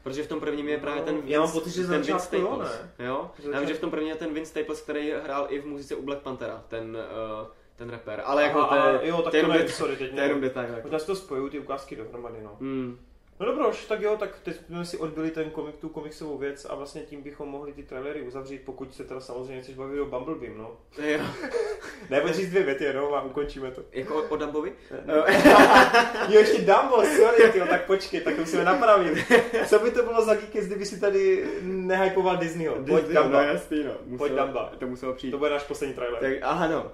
Protože 0.03 0.23
v 0.23 0.27
tom 0.27 0.41
prvním 0.41 0.69
je 0.69 0.79
právě 0.79 1.03
ten 1.03 1.23
Já 1.25 1.41
mám 1.41 1.49
Vince- 1.49 1.53
pocit, 1.59 1.71
že 1.71 1.83
ten 1.87 1.91
Vince 1.91 2.13
začátku 2.13 2.37
jo, 2.37 2.47
Staples. 2.47 2.81
ne? 2.99 3.07
Jo? 3.07 3.31
Já 3.53 3.59
vím, 3.61 3.69
že 3.69 3.75
v 3.75 3.81
tom 3.81 3.91
prvním 3.91 4.09
je 4.09 4.15
ten 4.17 4.35
Vince 4.35 4.51
Staples, 4.51 4.81
který 4.81 5.11
hrál 5.25 5.47
i 5.49 5.61
v 5.61 5.67
muzice 5.67 5.95
u 5.95 6.03
Black 6.03 6.23
Panthera, 6.23 6.65
ten, 6.69 6.97
uh, 7.41 7.47
ten 7.77 7.91
rapper. 7.91 8.23
Ale 8.25 8.43
jako 8.43 8.59
Aha, 8.61 8.93
to 8.93 9.05
je, 9.05 9.09
jo, 9.09 9.23
tak 9.23 9.31
to 9.33 9.53
je 9.53 9.69
sorry, 9.69 9.97
teď 9.97 10.11
to 10.15 10.21
je 10.21 10.27
jenom 10.27 10.41
detail. 10.41 10.69
Jako. 10.69 10.83
Možná 10.83 10.99
si 10.99 11.07
to 11.07 11.17
spojují 11.17 11.51
ty 11.51 11.59
ukázky 11.59 11.97
dohromady, 11.97 12.39
no. 12.43 12.57
Hmm. 12.61 12.99
No 13.43 13.49
dobroš, 13.49 13.85
tak 13.85 14.01
jo, 14.01 14.17
tak 14.17 14.39
teď 14.43 14.57
jsme 14.67 14.85
si 14.85 14.99
odbili 14.99 15.31
ten 15.31 15.51
komik, 15.51 15.77
tu 15.77 15.89
komiksovou 15.89 16.39
věc 16.39 16.67
a 16.71 16.75
vlastně 16.75 17.03
tím 17.03 17.23
bychom 17.23 17.49
mohli 17.49 17.73
ty 17.73 17.83
trailery 17.83 18.23
uzavřít, 18.23 18.63
pokud 18.65 18.95
se 18.95 19.05
teda 19.05 19.21
samozřejmě 19.21 19.63
chceš 19.63 19.75
bavit 19.75 20.01
o 20.01 20.07
Bumblebeam, 20.07 20.59
no. 20.59 20.77
Jo. 21.03 21.21
Ne, 22.11 22.21
pojď 22.21 22.35
říct 22.35 22.51
dvě 22.51 22.63
věty 22.63 22.85
jenom 22.85 23.15
a 23.15 23.23
ukončíme 23.23 23.71
to. 23.71 23.83
Jako 23.93 24.15
o, 24.15 24.29
o 24.29 24.37
Dumbovi? 24.37 24.73
Jo, 26.29 26.41
ještě 26.41 26.63
Dumbo, 26.63 27.05
sorry, 27.17 27.53
tyjo, 27.53 27.67
tak 27.67 27.87
počkej, 27.87 28.21
tak 28.21 28.35
to 28.35 28.41
musíme 28.41 28.65
napravit. 28.65 29.19
Co 29.67 29.79
by 29.79 29.91
to 29.91 30.03
bylo 30.03 30.25
za 30.25 30.35
geekes, 30.35 30.67
kdyby 30.67 30.87
si 30.87 31.01
tady 31.01 31.47
nehypoval 31.63 32.37
Disneyho? 32.37 32.75
Pojď 32.75 33.05
Disney, 33.05 33.15
Dumbo, 33.15 33.37
no 33.37 33.43
jasný, 33.43 33.85
no. 33.85 33.93
Muselo, 34.05 34.19
Pojď 34.19 34.33
Dumba. 34.33 34.73
To 34.79 34.87
muselo 34.87 35.15
přijít. 35.15 35.31
to 35.31 35.39
bude 35.39 35.51
náš 35.51 35.63
poslední 35.63 35.95
trailer. 35.95 36.21
Tak, 36.21 36.33
aha 36.43 36.69
no. 36.69 36.93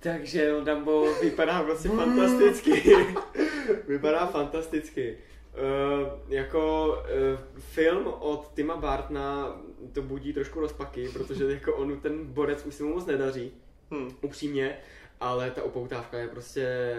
Takže 0.00 0.52
Dumbo 0.64 1.14
vypadá 1.22 1.62
vlastně 1.62 1.90
fantasticky. 1.90 2.96
vypadá 3.88 4.26
fantasticky. 4.26 5.18
Uh, 5.54 6.08
jako 6.28 6.86
uh, 6.88 7.38
film 7.58 8.06
od 8.06 8.50
Tima 8.54 8.76
Bartna 8.76 9.60
to 9.92 10.02
budí 10.02 10.32
trošku 10.32 10.60
rozpaky, 10.60 11.08
protože 11.08 11.44
jako 11.52 11.76
on 11.76 12.00
ten 12.00 12.26
borec 12.26 12.64
už 12.66 12.74
se 12.74 12.82
mu 12.82 12.94
moc 12.94 13.06
nedaří, 13.06 13.52
Hm. 13.90 14.08
upřímně, 14.22 14.76
ale 15.20 15.50
ta 15.50 15.62
upoutávka 15.62 16.18
je 16.18 16.28
prostě 16.28 16.94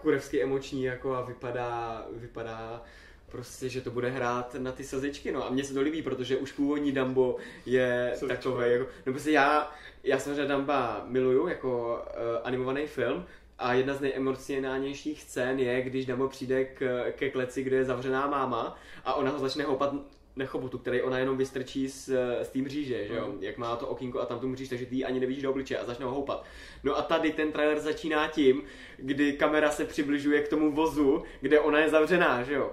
kurevsky 0.00 0.42
emoční 0.42 0.84
jako 0.84 1.14
a 1.14 1.20
vypadá, 1.22 2.06
vypadá 2.12 2.82
prostě, 3.30 3.68
že 3.68 3.80
to 3.80 3.90
bude 3.90 4.08
hrát 4.10 4.54
na 4.54 4.72
ty 4.72 4.84
sazičky, 4.84 5.32
no 5.32 5.46
a 5.46 5.50
mně 5.50 5.64
se 5.64 5.74
to 5.74 5.80
líbí, 5.80 6.02
protože 6.02 6.36
už 6.36 6.52
původní 6.52 6.92
Dumbo 6.92 7.36
je 7.66 8.10
Sazička. 8.14 8.36
takové, 8.36 8.68
jako, 8.70 8.86
no 9.06 9.12
prostě 9.12 9.30
já, 9.30 9.70
já 10.04 10.18
samozřejmě 10.18 10.54
Dumba 10.54 11.04
miluju 11.06 11.48
jako 11.48 12.02
uh, 12.06 12.40
animovaný 12.44 12.86
film, 12.86 13.24
a 13.58 13.72
jedna 13.72 13.94
z 13.94 14.00
nejemocionálnějších 14.00 15.22
scén 15.22 15.58
je, 15.58 15.82
když 15.82 16.06
Dumbo 16.06 16.28
přijde 16.28 16.64
k, 16.64 17.04
ke 17.12 17.30
kleci, 17.30 17.62
kde 17.62 17.76
je 17.76 17.84
zavřená 17.84 18.26
máma 18.26 18.78
a 19.04 19.14
ona 19.14 19.30
ho 19.30 19.38
začne 19.38 19.64
houpat 19.64 19.94
nechobotu, 20.36 20.78
který 20.78 21.02
ona 21.02 21.18
jenom 21.18 21.36
vystrčí 21.36 21.88
z, 21.88 22.10
z 22.42 22.48
té 22.48 22.58
mříže, 22.58 23.06
že 23.06 23.14
jo? 23.14 23.34
Jak 23.40 23.58
má 23.58 23.76
to 23.76 23.88
okýnko 23.88 24.20
a 24.20 24.26
tam 24.26 24.40
tu 24.40 24.48
mříž, 24.48 24.68
takže 24.68 24.86
ty 24.86 24.96
ji 24.96 25.04
ani 25.04 25.20
nevidíš 25.20 25.42
do 25.42 25.50
obličeje 25.50 25.78
a 25.78 25.84
začne 25.84 26.04
ho 26.04 26.10
houpat. 26.10 26.44
No 26.84 26.98
a 26.98 27.02
tady 27.02 27.32
ten 27.32 27.52
trailer 27.52 27.80
začíná 27.80 28.28
tím, 28.28 28.62
kdy 28.96 29.32
kamera 29.32 29.70
se 29.70 29.84
přibližuje 29.84 30.42
k 30.42 30.48
tomu 30.48 30.72
vozu, 30.72 31.22
kde 31.40 31.60
ona 31.60 31.78
je 31.78 31.90
zavřená, 31.90 32.42
že 32.42 32.54
jo? 32.54 32.72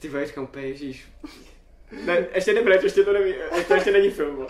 Ty 0.00 0.10
říkám 0.26 0.44
úplně, 0.44 0.66
ježíš. 0.66 1.08
Ne, 2.06 2.26
ještě 2.34 2.54
nebrať, 2.54 2.82
ještě 2.82 3.02
to 3.02 3.12
neví, 3.12 3.34
to 3.68 3.74
ještě 3.74 3.92
není 3.92 4.10
film. 4.10 4.46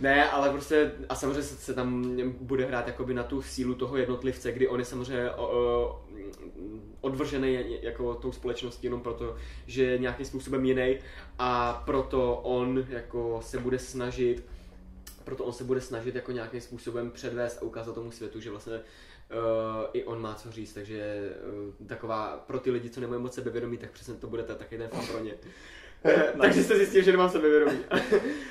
Ne, 0.00 0.30
ale 0.30 0.50
prostě, 0.50 0.92
a 1.08 1.14
samozřejmě 1.14 1.42
se, 1.42 1.56
se 1.56 1.74
tam 1.74 2.16
bude 2.40 2.64
hrát 2.64 2.86
jakoby 2.86 3.14
na 3.14 3.22
tu 3.22 3.42
sílu 3.42 3.74
toho 3.74 3.96
jednotlivce, 3.96 4.52
kdy 4.52 4.68
on 4.68 4.78
je 4.78 4.84
samozřejmě 4.84 5.30
odvržený 7.00 7.78
jako 7.82 8.14
tou 8.14 8.32
společností 8.32 8.86
jenom 8.86 9.00
proto, 9.00 9.36
že 9.66 9.84
je 9.84 9.98
nějakým 9.98 10.26
způsobem 10.26 10.64
jiný 10.64 10.98
a 11.38 11.82
proto 11.86 12.36
on 12.36 12.86
jako 12.88 13.40
se 13.42 13.58
bude 13.58 13.78
snažit 13.78 14.44
proto 15.24 15.44
on 15.44 15.52
se 15.52 15.64
bude 15.64 15.80
snažit 15.80 16.14
jako 16.14 16.32
nějakým 16.32 16.60
způsobem 16.60 17.10
předvést 17.10 17.58
a 17.58 17.62
ukázat 17.62 17.94
tomu 17.94 18.10
světu, 18.10 18.40
že 18.40 18.50
vlastně 18.50 18.72
uh, 18.74 18.80
i 19.92 20.04
on 20.04 20.20
má 20.20 20.34
co 20.34 20.52
říct, 20.52 20.72
takže 20.72 21.30
uh, 21.80 21.86
taková 21.86 22.44
pro 22.46 22.58
ty 22.58 22.70
lidi, 22.70 22.90
co 22.90 23.00
nemají 23.00 23.22
moc 23.22 23.34
sebevědomí, 23.34 23.78
tak 23.78 23.90
přesně 23.90 24.14
to 24.14 24.26
bude 24.26 24.42
taky 24.42 24.78
ten 24.78 24.88
fan 24.88 25.06
pro 25.06 25.18
ně. 25.24 25.34
Takže 26.40 26.62
jste 26.62 26.76
zjistil, 26.76 27.02
že 27.02 27.12
nemám 27.12 27.30
sebevědomí. 27.30 27.78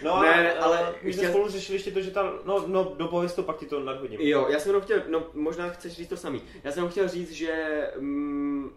No, 0.04 0.22
Ne, 0.22 0.44
ne, 0.44 0.54
ale 0.54 0.96
my 1.02 1.14
jsme 1.14 1.30
spolu 1.30 1.50
řešili 1.50 1.76
ještě 1.76 1.92
to, 1.92 2.02
že 2.02 2.12
ta, 2.12 2.34
no, 2.46 2.64
no, 2.68 2.94
dopověz 2.98 3.34
to, 3.34 3.44
pak 3.44 3.58
ti 3.58 3.66
to 3.66 3.80
nadhodím. 3.80 4.22
Jo, 4.22 4.48
já 4.50 4.60
jsem 4.60 4.70
jenom 4.70 4.82
chtěl, 4.82 5.02
no 5.08 5.28
možná 5.34 5.70
chceš 5.70 5.94
říct 5.94 6.10
to 6.10 6.18
samý. 6.18 6.42
Já 6.64 6.72
jsem 6.72 6.80
jenom 6.80 6.92
chtěl 6.92 7.08
říct, 7.08 7.32
že 7.32 7.88
mm, 8.00 8.72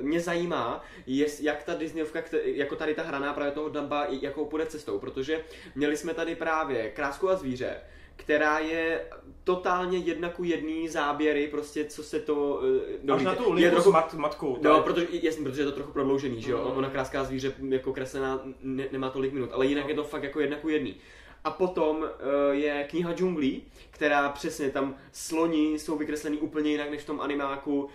mě 0.00 0.20
zajímá, 0.20 0.84
jest, 1.06 1.40
jak 1.40 1.62
ta 1.62 1.74
Disneyovka, 1.74 2.22
jako 2.44 2.76
tady 2.76 2.94
ta 2.94 3.02
hraná 3.02 3.32
právě 3.32 3.52
toho 3.52 3.68
Dumba, 3.68 4.06
jakou 4.10 4.44
půjde 4.44 4.66
cestou, 4.66 4.98
protože 4.98 5.44
měli 5.74 5.96
jsme 5.96 6.14
tady 6.14 6.34
právě 6.34 6.90
Krásku 6.90 7.30
a 7.30 7.36
zvíře, 7.36 7.76
která 8.18 8.58
je 8.58 9.06
totálně 9.44 9.98
jedna 9.98 10.28
ku 10.28 10.44
jedný 10.44 10.88
záběry, 10.88 11.48
prostě 11.48 11.84
co 11.84 12.02
se 12.02 12.20
to... 12.20 12.60
eh, 13.08 13.12
Až 13.12 13.22
na 13.22 13.34
tu 13.34 13.56
je 13.56 13.70
trochu, 13.70 13.90
s 13.90 13.92
mat, 13.92 14.14
matkou. 14.14 14.58
No, 14.62 14.76
je- 14.76 14.82
protože, 14.82 15.06
jasně, 15.22 15.44
protože 15.44 15.62
je 15.62 15.66
to 15.66 15.72
trochu 15.72 15.92
prodloužený, 15.92 16.42
že 16.42 16.50
jo? 16.50 16.68
Mm. 16.72 16.78
Ona 16.78 16.90
kráská 16.90 17.24
zvíře 17.24 17.52
jako 17.68 17.92
kreslená 17.92 18.40
ne, 18.62 18.88
nemá 18.92 19.10
tolik 19.10 19.32
minut, 19.32 19.50
ale 19.52 19.66
jinak 19.66 19.88
je 19.88 19.94
to 19.94 20.04
fakt 20.04 20.22
jako 20.22 20.40
jedna 20.40 20.56
ku 20.56 20.68
jedný. 20.68 20.96
A 21.44 21.50
potom 21.50 21.96
uh, 21.96 22.06
je 22.50 22.86
kniha 22.90 23.12
džunglí, 23.12 23.62
která 23.90 24.28
přesně 24.28 24.70
tam 24.70 24.96
sloni 25.12 25.78
jsou 25.78 25.98
vykreslený 25.98 26.38
úplně 26.38 26.70
jinak 26.70 26.90
než 26.90 27.02
v 27.02 27.06
tom 27.06 27.20
animáku. 27.20 27.82
Uh, 27.82 27.88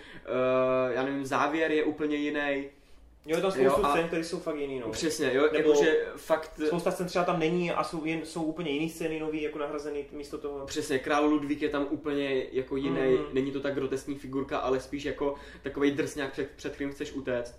já 0.89 1.03
nevím, 1.03 1.25
závěr 1.25 1.71
je 1.71 1.83
úplně 1.83 2.15
jiný. 2.15 2.65
Jo, 3.25 3.35
je 3.35 3.41
tam 3.41 3.51
spoustu 3.51 3.79
Jo, 3.81 3.85
a- 3.85 3.91
scén, 3.91 4.07
které 4.07 4.23
jsou 4.23 4.39
fakt 4.39 4.55
jiný, 4.57 4.79
no. 4.79 4.89
Přesně, 4.89 5.33
jo, 5.33 5.43
Nebo- 5.53 5.69
jakože 5.69 6.05
fakt... 6.15 6.59
Spousta 6.67 6.91
scén 6.91 7.07
třeba 7.07 7.25
tam 7.25 7.39
není 7.39 7.71
a 7.71 7.83
jsou, 7.83 8.05
jen, 8.05 8.25
jsou 8.25 8.43
úplně 8.43 8.71
jiný 8.71 8.89
scény 8.89 9.19
nový, 9.19 9.41
jako 9.41 9.59
nahrazený 9.59 10.05
místo 10.11 10.37
toho. 10.37 10.65
Přesně, 10.65 10.99
král 10.99 11.25
Ludvík 11.25 11.61
je 11.61 11.69
tam 11.69 11.87
úplně 11.89 12.45
jako 12.51 12.75
jiný, 12.77 12.99
Mhm. 13.01 13.09
mm. 13.11 13.25
není 13.33 13.51
to 13.51 13.59
tak 13.59 13.75
groteskní 13.75 14.15
figurka, 14.15 14.57
ale 14.57 14.79
spíš 14.79 15.05
jako 15.05 15.35
takový 15.63 15.91
drsňák, 15.91 16.31
před, 16.31 16.49
před 16.55 16.73
kterým 16.75 16.91
chceš 16.93 17.13
utéct. 17.13 17.55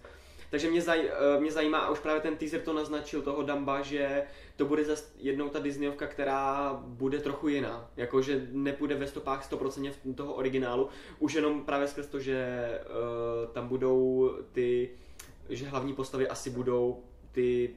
Takže 0.50 0.70
mě, 0.70 0.82
zaj, 0.82 1.10
eh, 1.36 1.40
mě 1.40 1.52
zajímá, 1.52 1.78
a 1.78 1.90
už 1.90 1.98
právě 1.98 2.20
ten 2.20 2.36
teaser 2.36 2.60
to 2.60 2.72
naznačil 2.72 3.22
toho 3.22 3.42
Dumba, 3.42 3.82
že 3.82 4.22
to 4.56 4.64
bude 4.64 4.84
zase 4.84 5.04
jednou 5.18 5.48
ta 5.48 5.58
Disneyovka, 5.58 6.06
která 6.06 6.72
bude 6.86 7.18
trochu 7.18 7.48
jiná. 7.48 7.90
Jakože 7.96 8.46
nepůjde 8.52 8.94
ve 8.94 9.06
stopách 9.06 9.44
100% 9.44 9.92
v 10.12 10.14
toho 10.14 10.34
originálu, 10.34 10.88
už 11.18 11.34
jenom 11.34 11.64
právě 11.64 11.88
skrz 11.88 12.06
to, 12.06 12.20
že 12.20 12.46
uh, 13.46 13.52
tam 13.52 13.68
budou 13.68 14.30
ty, 14.52 14.90
že 15.48 15.66
hlavní 15.66 15.94
postavy 15.94 16.28
asi 16.28 16.50
budou 16.50 17.02
ty 17.32 17.70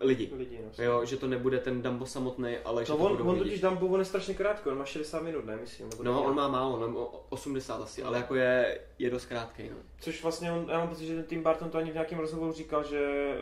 lidi. 0.00 0.30
Lidi, 0.36 0.58
no. 0.78 0.84
Jo, 0.84 1.04
že 1.04 1.16
to 1.16 1.26
nebude 1.28 1.58
ten 1.58 1.82
Dumbo 1.82 2.06
samotný, 2.06 2.56
ale 2.64 2.84
že 2.84 2.92
No 2.92 2.98
to 2.98 3.04
on, 3.04 3.10
budou 3.12 3.24
on 3.24 3.30
lidi. 3.34 3.44
totiž 3.44 3.60
Dumbo, 3.60 3.86
on 3.86 3.98
je 3.98 4.04
strašně 4.04 4.34
krátký, 4.34 4.68
on 4.68 4.78
má 4.78 4.84
60 4.84 5.22
minut, 5.22 5.44
ne, 5.44 5.56
myslím. 5.56 5.88
Nebo 5.90 6.02
No, 6.02 6.24
on 6.24 6.34
má 6.34 6.48
málo, 6.48 6.78
no, 6.88 6.98
o- 7.06 7.26
80 7.28 7.82
asi, 7.82 8.02
ale 8.02 8.18
jako 8.18 8.34
je, 8.34 8.80
je 8.98 9.10
dost 9.10 9.26
krátký. 9.26 9.62
No. 9.70 9.76
Což 10.00 10.22
vlastně, 10.22 10.52
on, 10.52 10.66
já 10.70 10.78
mám 10.78 10.88
pocit, 10.88 11.06
že 11.06 11.14
ten 11.14 11.24
Tim 11.24 11.42
Burton 11.42 11.70
to 11.70 11.78
ani 11.78 11.90
v 11.90 11.94
nějakém 11.94 12.18
rozhovoru 12.18 12.52
říkal, 12.52 12.84
že 12.84 13.34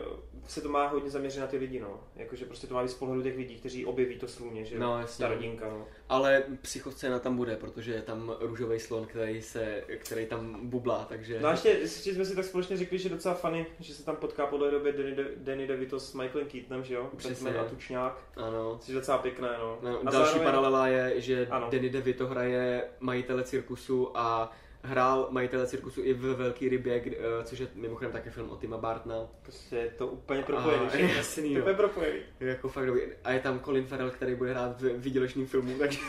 se 0.47 0.61
to 0.61 0.69
má 0.69 0.87
hodně 0.87 1.09
zaměřit 1.09 1.39
na 1.39 1.47
ty 1.47 1.57
lidi, 1.57 1.79
no. 1.79 1.99
Jakože 2.15 2.45
prostě 2.45 2.67
to 2.67 2.73
má 2.73 2.81
víc 2.81 2.91
z 2.91 2.95
pohledu 2.95 3.21
těch 3.23 3.37
lidí, 3.37 3.55
kteří 3.59 3.85
objeví 3.85 4.15
to 4.19 4.27
sluně, 4.27 4.65
že. 4.65 4.79
No, 4.79 4.99
jasně. 4.99 5.25
Ta 5.25 5.33
rodinka, 5.33 5.69
no. 5.69 5.85
Ale 6.11 6.43
psychoscéna 6.61 7.19
tam 7.19 7.37
bude, 7.37 7.55
protože 7.55 7.93
je 7.93 8.01
tam 8.01 8.35
růžový 8.39 8.79
slon, 8.79 9.05
který, 9.05 9.41
se, 9.41 9.83
který 9.97 10.25
tam 10.25 10.69
bublá, 10.69 11.05
takže... 11.09 11.39
No 11.41 11.47
a 11.47 11.51
ještě, 11.51 11.69
ještě 11.69 12.13
jsme 12.13 12.25
si 12.25 12.35
tak 12.35 12.45
společně 12.45 12.77
řekli, 12.77 12.97
že 12.97 13.05
je 13.09 13.15
docela 13.15 13.35
funny, 13.35 13.65
že 13.79 13.93
se 13.93 14.05
tam 14.05 14.15
potká 14.15 14.45
po 14.45 14.57
té 14.57 14.71
době 14.71 14.93
Danny, 14.93 15.15
De- 15.15 15.29
Danny 15.37 15.67
DeVito 15.67 15.99
s 15.99 16.13
Michaelem 16.13 16.47
Keatonem, 16.47 16.83
že 16.83 16.93
jo? 16.93 17.09
Přesně. 17.17 17.51
A 17.55 17.63
Tučňák, 17.63 18.23
Ano. 18.37 18.77
což 18.79 18.87
je 18.89 18.95
docela 18.95 19.17
pěkné, 19.17 19.49
no. 19.59 19.77
No, 19.81 19.89
a 19.99 20.03
další 20.03 20.17
zároveň- 20.17 20.43
paralela 20.45 20.87
je, 20.87 21.21
že 21.21 21.47
Ano. 21.51 21.67
Danny 21.71 21.89
DeVito 21.89 22.27
hraje 22.27 22.83
majitele 22.99 23.43
cirkusu 23.43 24.17
a 24.17 24.51
hrál 24.83 25.27
majitele 25.31 25.67
cirkusu 25.67 26.01
i 26.03 26.13
ve 26.13 26.33
Velký 26.33 26.69
rybě, 26.69 26.99
kdy- 26.99 27.17
eh, 27.19 27.43
což 27.43 27.59
je 27.59 27.67
mimochodem 27.75 28.11
taky 28.11 28.29
film 28.29 28.49
od 28.49 28.59
Tima 28.59 28.77
Bartna. 28.77 29.27
Prostě 29.41 29.75
je 29.75 29.89
to 29.97 30.07
úplně 30.07 30.43
propojený, 30.43 30.85
A, 30.93 30.97
jasný, 30.97 31.53
To 31.53 31.59
úplně 31.59 31.75
propojený. 31.75 32.19
Je 32.39 32.47
jako 32.47 32.69
fakt 32.69 32.85
dobrý. 32.85 33.01
A 33.23 33.31
je 33.31 33.39
tam 33.39 33.59
Colin 33.59 33.85
Farrell, 33.85 34.11
který 34.11 34.35
bude 34.35 34.51
hrát 34.51 34.81
v 34.81 34.97
výdělečným 34.97 35.47
filmu, 35.47 35.77
takže... 35.79 35.99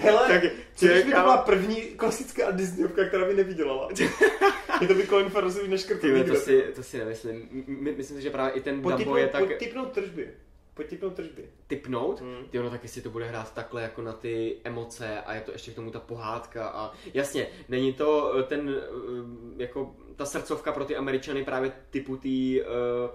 Hele, 0.00 0.28
tak, 0.28 0.42
co 0.74 0.86
když 0.86 1.04
by 1.04 1.12
to 1.12 1.20
byla 1.20 1.36
první 1.36 1.76
klasická 1.82 2.50
Disneyovka, 2.50 3.04
která 3.04 3.24
by 3.26 3.34
nevydělala? 3.34 3.88
je 4.80 4.88
to 4.88 4.94
by 4.94 5.06
Colin 5.06 5.28
Farrell 5.30 5.52
si 5.52 5.68
neškrtl 5.68 6.24
to, 6.24 6.34
si, 6.34 6.62
to 6.74 6.82
si 6.82 6.98
nemyslím. 6.98 7.64
My- 7.66 7.92
myslím 7.92 8.16
si, 8.16 8.22
že 8.22 8.30
právě 8.30 8.52
i 8.52 8.60
ten 8.60 8.82
Dumbo 8.82 9.16
je 9.16 9.28
tak 9.28 9.40
pojď 9.40 9.72
tržby. 9.92 10.30
Pojď 10.74 10.88
tipnout 10.88 11.14
tržby. 11.14 11.48
typnout. 11.66 12.20
Hmm. 12.20 12.44
Ty 12.50 12.60
ono 12.60 12.70
tak 12.70 12.82
jestli 12.82 13.02
to 13.02 13.10
bude 13.10 13.28
hrát 13.28 13.54
takhle 13.54 13.82
jako 13.82 14.02
na 14.02 14.12
ty 14.12 14.56
emoce 14.64 15.20
a 15.20 15.34
je 15.34 15.40
to 15.40 15.52
ještě 15.52 15.70
k 15.70 15.74
tomu 15.74 15.90
ta 15.90 16.00
pohádka 16.00 16.68
a 16.68 16.92
jasně, 17.14 17.46
není 17.68 17.92
to 17.92 18.34
eh, 18.38 18.42
ten 18.42 18.76
eh, 18.78 19.62
jako 19.62 19.96
ta 20.16 20.26
srdcovka 20.26 20.72
pro 20.72 20.84
ty 20.84 20.96
Američany 20.96 21.44
právě 21.44 21.72
typu 21.90 22.16
té 22.16 22.28
uh, 22.28 23.10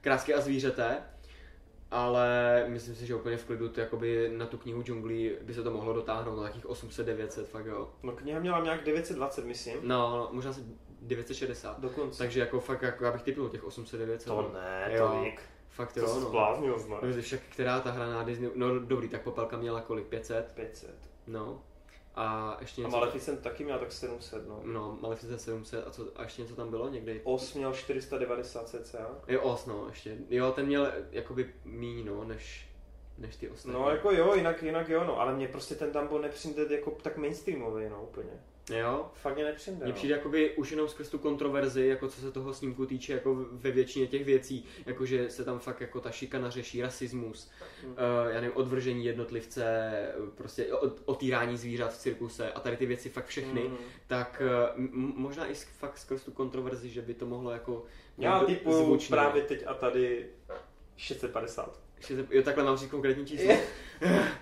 krásky 0.00 0.34
a 0.34 0.40
zvířete, 0.40 1.02
ale 1.90 2.64
myslím 2.68 2.94
si, 2.94 3.06
že 3.06 3.14
úplně 3.14 3.36
v 3.36 3.44
klidu 3.44 3.68
to 3.68 3.80
jakoby 3.80 4.32
na 4.36 4.46
tu 4.46 4.58
knihu 4.58 4.82
džunglí 4.82 5.32
by 5.42 5.54
se 5.54 5.62
to 5.62 5.70
mohlo 5.70 5.92
dotáhnout 5.92 6.36
na 6.36 6.42
takých 6.42 6.66
800-900, 6.66 7.44
fakt 7.44 7.66
jo. 7.66 7.90
No 8.02 8.12
kniha 8.12 8.40
měla 8.40 8.64
nějak 8.64 8.84
920, 8.84 9.44
myslím. 9.44 9.76
No, 9.82 10.16
no, 10.16 10.28
možná 10.32 10.52
se 10.52 10.60
960. 11.02 11.80
Dokonce. 11.80 12.18
Takže 12.18 12.40
jako 12.40 12.60
fakt, 12.60 12.82
jako 12.82 13.04
já 13.04 13.12
bych 13.12 13.22
typnul 13.22 13.48
těch 13.48 13.64
800-900. 13.64 14.24
to 14.24 14.50
ne, 14.54 14.90
Jo. 14.92 15.24
Fakt 15.80 15.92
To 15.92 16.00
jo, 16.00 16.06
no. 16.14 16.20
zbláznil. 16.20 16.78
No, 17.02 17.22
však 17.22 17.40
která 17.52 17.80
ta 17.80 17.90
hra 17.90 18.06
na 18.06 18.22
Disney, 18.22 18.50
no 18.54 18.78
dobrý, 18.78 19.08
tak 19.08 19.22
Popelka 19.22 19.56
měla 19.56 19.80
kolik, 19.80 20.06
500? 20.06 20.52
500. 20.54 20.94
No. 21.26 21.62
A 22.14 22.56
ještě 22.60 22.82
A 22.82 22.84
něco... 22.84 22.96
Maleficent 22.96 23.40
taky 23.40 23.64
měl 23.64 23.78
tak 23.78 23.92
700, 23.92 24.48
no. 24.48 24.60
No, 24.64 24.98
Maleficent 25.00 25.40
700 25.40 25.86
a, 25.86 25.90
co, 25.90 26.08
a 26.16 26.22
ještě 26.22 26.42
něco 26.42 26.56
tam 26.56 26.70
bylo 26.70 26.88
někdy? 26.88 27.20
Os 27.24 27.54
měl 27.54 27.72
490 27.72 28.68
cca. 28.68 28.98
Jo, 29.28 29.42
Os, 29.42 29.66
no, 29.66 29.86
ještě. 29.88 30.16
Jo, 30.30 30.52
ten 30.52 30.66
měl 30.66 30.92
jakoby 31.10 31.54
míň, 31.64 32.06
no, 32.06 32.24
než, 32.24 32.68
než 33.18 33.36
ty 33.36 33.50
ostatní. 33.50 33.80
No 33.80 33.90
jako 33.90 34.10
jo, 34.12 34.34
jinak, 34.34 34.62
jinak 34.62 34.88
jo, 34.88 35.04
no, 35.04 35.20
ale 35.20 35.34
mě 35.34 35.48
prostě 35.48 35.74
ten 35.74 35.92
Dumbo 35.92 36.18
nepřijde 36.18 36.76
jako 36.76 36.90
tak 36.90 37.16
mainstreamový, 37.16 37.88
no 37.88 38.02
úplně. 38.02 38.40
Jo, 38.78 39.10
Fakt 39.14 39.34
mě 39.34 39.44
nepřijde, 39.44 39.76
Mně 39.76 39.86
no. 39.86 39.92
přijde 39.92 40.14
jakoby 40.14 40.50
už 40.56 40.70
jenom 40.70 40.88
skrz 40.88 41.08
tu 41.08 41.18
kontroverzi, 41.18 41.86
jako 41.86 42.08
co 42.08 42.20
se 42.20 42.32
toho 42.32 42.54
snímku 42.54 42.86
týče, 42.86 43.12
jako 43.12 43.34
ve 43.52 43.70
většině 43.70 44.06
těch 44.06 44.24
věcí, 44.24 44.64
jakože 44.86 45.30
se 45.30 45.44
tam 45.44 45.58
fakt 45.58 45.80
jako 45.80 46.00
ta 46.00 46.10
šikana 46.10 46.50
řeší, 46.50 46.82
rasismus, 46.82 47.50
Mm. 47.84 47.90
uh, 47.90 47.96
já 48.28 48.40
nevím, 48.40 48.56
odvržení 48.56 49.04
jednotlivce, 49.04 49.90
prostě 50.34 50.72
od, 50.74 51.02
otírání 51.04 51.56
zvířat 51.56 51.92
v 51.94 51.98
cirkuse 51.98 52.52
a 52.52 52.60
tady 52.60 52.76
ty 52.76 52.86
věci 52.86 53.08
fakt 53.08 53.26
všechny, 53.26 53.60
Mm. 53.62 53.76
tak 54.06 54.42
uh, 54.76 54.84
m- 54.84 55.12
možná 55.16 55.46
i 55.46 55.54
fakt 55.54 55.98
skrz 55.98 56.24
tu 56.24 56.30
kontroverzi, 56.32 56.88
že 56.88 57.02
by 57.02 57.14
to 57.14 57.26
mohlo 57.26 57.50
jako 57.50 57.84
Já 58.18 58.40
typuju 58.44 58.84
zvučně. 58.84 59.12
právě 59.16 59.42
teď 59.42 59.64
a 59.66 59.74
tady 59.74 60.26
650. 60.96 61.80
Ještě 61.96 62.16
se- 62.16 62.26
Jo, 62.30 62.42
takhle 62.42 62.64
mám 62.64 62.76
říct 62.76 62.90
konkrétní 62.90 63.26
číslo. 63.26 63.52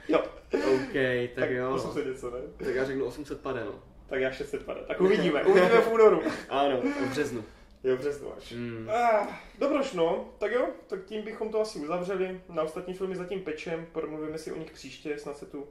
Jo. 0.09 0.19
OK, 0.55 0.93
tak, 0.93 1.35
Tak 1.35 1.51
jo. 1.51 1.70
no. 1.70 1.74
800 1.77 2.07
něco, 2.07 2.31
ne? 2.31 2.39
Tak 2.65 2.74
já 2.74 2.85
řeknu 2.85 3.05
800 3.05 3.40
pade, 3.40 3.65
no. 3.65 3.82
Tak 4.09 4.20
já 4.20 4.30
650. 4.32 4.86
Tak 4.86 5.01
uvidíme, 5.06 5.44
uvidíme 5.44 5.80
v 5.80 5.93
únoru. 5.93 6.22
Ano, 6.48 6.80
v 6.80 7.10
březnu. 7.10 7.44
Jo, 7.85 7.97
březnu 7.97 8.32
až. 8.36 8.52
Mm. 8.52 8.89
Ah, 8.90 9.26
dobroš, 9.59 9.93
no. 9.93 10.28
Tak 10.39 10.52
jo, 10.52 10.66
tak 10.86 11.05
tím 11.05 11.22
bychom 11.22 11.51
to 11.51 11.60
asi 11.60 11.78
uzavřeli. 11.78 12.40
Na 12.48 12.62
ostatní 12.62 12.94
filmy 12.94 13.16
zatím 13.16 13.40
pečem, 13.40 13.86
promluvíme 13.93 14.39
si 14.39 14.52
o 14.52 14.59
nich 14.59 14.70
příště, 14.70 15.18
snad 15.18 15.39
se 15.39 15.47
tu 15.47 15.66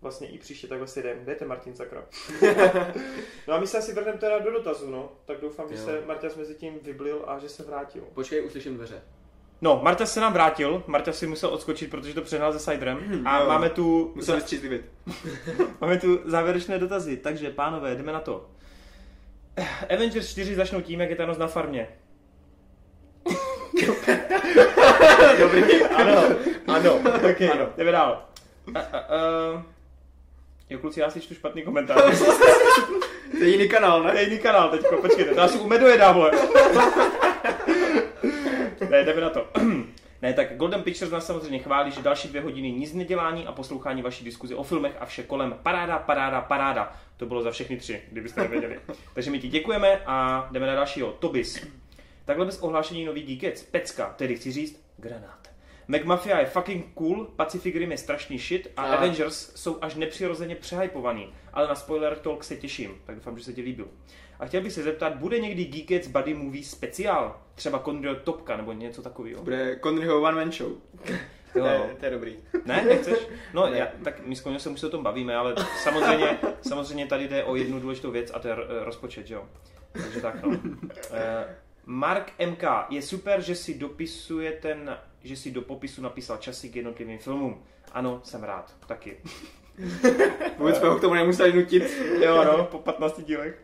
vlastně 0.00 0.28
i 0.28 0.38
příště 0.38 0.66
takhle 0.66 0.88
si 0.88 1.00
jdem. 1.00 1.24
Dejte 1.24 1.44
Martin 1.44 1.74
Sakra. 1.74 2.06
no 3.48 3.54
a 3.54 3.60
my 3.60 3.66
se 3.66 3.78
asi 3.78 3.92
vrhneme 3.92 4.18
teda 4.18 4.38
do 4.38 4.50
dotazu, 4.50 4.90
no. 4.90 5.12
Tak 5.24 5.40
doufám, 5.40 5.68
že 5.68 5.74
Jo. 5.74 5.84
se 5.84 6.02
Marťas 6.06 6.36
mezi 6.36 6.54
tím 6.54 6.78
vyblil 6.82 7.24
a 7.26 7.38
že 7.38 7.48
se 7.48 7.62
vrátil. 7.62 8.02
Počkej, 8.14 8.44
uslyším 8.46 8.74
dveře. 8.74 9.02
No, 9.60 9.80
Marta 9.82 10.06
se 10.06 10.20
nám 10.20 10.32
vrátil, 10.32 10.82
Marta 10.86 11.12
si 11.12 11.26
musel 11.26 11.50
odskočit, 11.50 11.90
protože 11.90 12.14
to 12.14 12.22
přehnal 12.22 12.52
se 12.52 12.58
Siderem. 12.58 13.22
A 13.26 13.40
Jo. 13.40 13.48
máme 13.48 13.70
tu, 13.70 14.12
Musím 14.14 14.34
vystřízlivit. 14.34 14.84
máme 15.80 15.98
tu 15.98 16.20
závěrečné 16.24 16.78
dotazy, 16.78 17.16
takže 17.16 17.50
pánové, 17.50 17.94
jdeme 17.94 18.12
na 18.12 18.20
to. 18.20 18.46
Avengers 19.94 20.30
4 20.30 20.54
začnou 20.54 20.80
tím, 20.80 21.00
jak 21.00 21.10
je 21.10 21.16
Thanos 21.16 21.38
na 21.38 21.46
farmě. 21.46 21.88
Dobrý. 25.38 25.82
Ano, 25.84 26.22
ano, 26.66 26.94
okay. 27.30 27.48
ano, 27.50 27.68
jdeme 27.76 27.92
dál. 27.92 28.24
A, 28.74 28.78
a, 28.80 28.98
a... 28.98 29.62
Jo, 30.70 30.78
kluci, 30.78 31.00
já 31.00 31.10
si 31.10 31.20
čtu 31.20 31.34
špatný 31.34 31.62
komentář. 31.62 32.22
To 33.38 33.44
je 33.44 33.50
jiný 33.50 33.68
kanál, 33.68 34.02
To 34.02 34.08
ne? 34.08 34.14
je 34.20 34.24
jiný 34.24 34.38
kanál 34.38 34.68
teďko, 34.70 34.96
počkejte, 34.96 35.34
to 35.34 35.40
asi 35.42 35.58
u 35.58 35.66
Medu 35.66 35.86
dám, 35.98 36.14
vole. 36.14 36.30
Ne, 38.90 39.04
jdeme 39.04 39.20
na 39.20 39.30
to. 39.30 39.48
Ne, 40.22 40.32
tak 40.32 40.56
Golden 40.56 40.82
Pictures 40.82 41.10
nás 41.12 41.26
samozřejmě 41.26 41.58
chválí, 41.58 41.90
že 41.92 42.02
další 42.02 42.28
dvě 42.28 42.40
hodiny 42.40 42.72
nic 42.72 42.92
nedělání 42.94 43.46
a 43.46 43.52
poslouchání 43.52 44.02
vaší 44.02 44.24
diskuzi 44.24 44.54
o 44.54 44.62
filmech 44.62 44.96
a 45.00 45.06
vše 45.06 45.22
kolem. 45.22 45.56
Paráda, 45.62 45.98
paráda, 45.98 46.40
paráda. 46.40 46.92
To 47.16 47.26
bylo 47.26 47.42
za 47.42 47.50
všechny 47.50 47.76
tři, 47.76 48.02
kdybyste 48.12 48.40
nevěděli. 48.40 48.80
Takže 49.14 49.30
my 49.30 49.38
ti 49.38 49.48
děkujeme 49.48 50.00
a 50.06 50.48
jdeme 50.52 50.66
na 50.66 50.74
dalšího. 50.74 51.12
Tobis. 51.12 51.66
Takhle 52.24 52.46
bez 52.46 52.60
ohlášení 52.60 53.04
nový 53.04 53.22
Geekets. 53.22 53.62
Pecka, 53.62 54.14
tedy 54.16 54.36
chci 54.36 54.52
říct 54.52 54.80
granát. 54.96 55.48
McMafia 55.88 56.38
je 56.40 56.46
fucking 56.46 56.86
cool, 56.94 57.24
Pacific 57.24 57.74
Rim 57.76 57.90
je 57.92 57.98
strašný 57.98 58.38
shit 58.38 58.70
a 58.76 58.82
A- 58.82 58.96
Avengers 58.96 59.52
jsou 59.56 59.78
až 59.80 59.94
nepřirozeně 59.94 60.54
přehypovaný. 60.54 61.32
Ale 61.52 61.68
na 61.68 61.74
spoiler 61.74 62.16
talk 62.16 62.44
se 62.44 62.56
těším, 62.56 62.90
tak 63.06 63.14
doufám, 63.14 63.38
že 63.38 63.44
se 63.44 63.52
ti 63.52 63.60
líbil. 63.62 63.88
A 64.40 64.46
chtěl 64.46 64.62
bych 64.62 64.72
se 64.72 64.82
zeptat, 64.82 65.16
bude 65.16 65.38
někdy 65.38 65.64
Geekets 65.64 66.08
Buddy 66.08 66.34
Movie 66.34 66.64
speciál? 66.64 67.40
Třeba 67.54 67.78
Conroy 67.78 68.16
Topka 68.24 68.56
nebo 68.56 68.72
něco 68.72 69.02
takového? 69.02 69.42
Bude 69.42 69.78
Conryho 69.82 70.20
One 70.20 70.36
Man 70.36 70.52
Show. 70.52 70.72
Jo, 71.54 71.64
To 71.64 71.68
je, 71.70 71.96
to 71.98 72.04
je 72.04 72.10
dobrý. 72.10 72.36
ne, 72.64 72.84
nechceš? 72.84 73.18
No, 73.54 73.66
já, 73.66 73.88
tak 74.04 74.26
my 74.26 74.36
s 74.36 74.42
se 74.58 74.70
už 74.70 74.80
se 74.80 74.86
o 74.86 74.90
tom 74.90 75.02
bavíme, 75.02 75.36
ale 75.36 75.54
samozřejmě, 75.82 76.38
samozřejmě 76.62 77.06
tady 77.06 77.28
jde 77.28 77.44
o 77.44 77.56
jednu 77.56 77.80
důležitou 77.80 78.10
věc 78.10 78.30
a 78.34 78.38
to 78.38 78.48
je 78.48 78.54
rozpočet, 78.84 79.26
že 79.26 79.34
jo? 79.34 79.44
Takže 79.92 80.20
tak, 80.20 80.42
no. 80.42 80.58
Eh, 81.12 81.56
Mark 81.86 82.32
MK, 82.50 82.62
je 82.90 83.02
super, 83.02 83.40
že 83.40 83.54
si 83.54 83.78
dopisuje 83.78 84.52
ten, 84.52 84.98
že 85.24 85.36
si 85.36 85.50
do 85.50 85.62
popisu 85.62 86.02
napísal 86.02 86.36
časy 86.36 86.68
k 86.68 86.76
jednotlivým 86.76 87.18
filmům. 87.18 87.62
Ano, 87.92 88.20
jsem 88.24 88.44
rád, 88.44 88.74
taky. 88.86 89.16
Vůbec 90.58 90.76
jsme 90.78 90.88
ho 90.88 90.98
k 90.98 91.00
tomu 91.00 91.14
nemuseli 91.14 91.52
nutit. 91.52 91.82
Jo, 92.24 92.44
no, 92.44 92.64
po 92.70 92.78
15 92.78 93.22
dílech. 93.22 93.62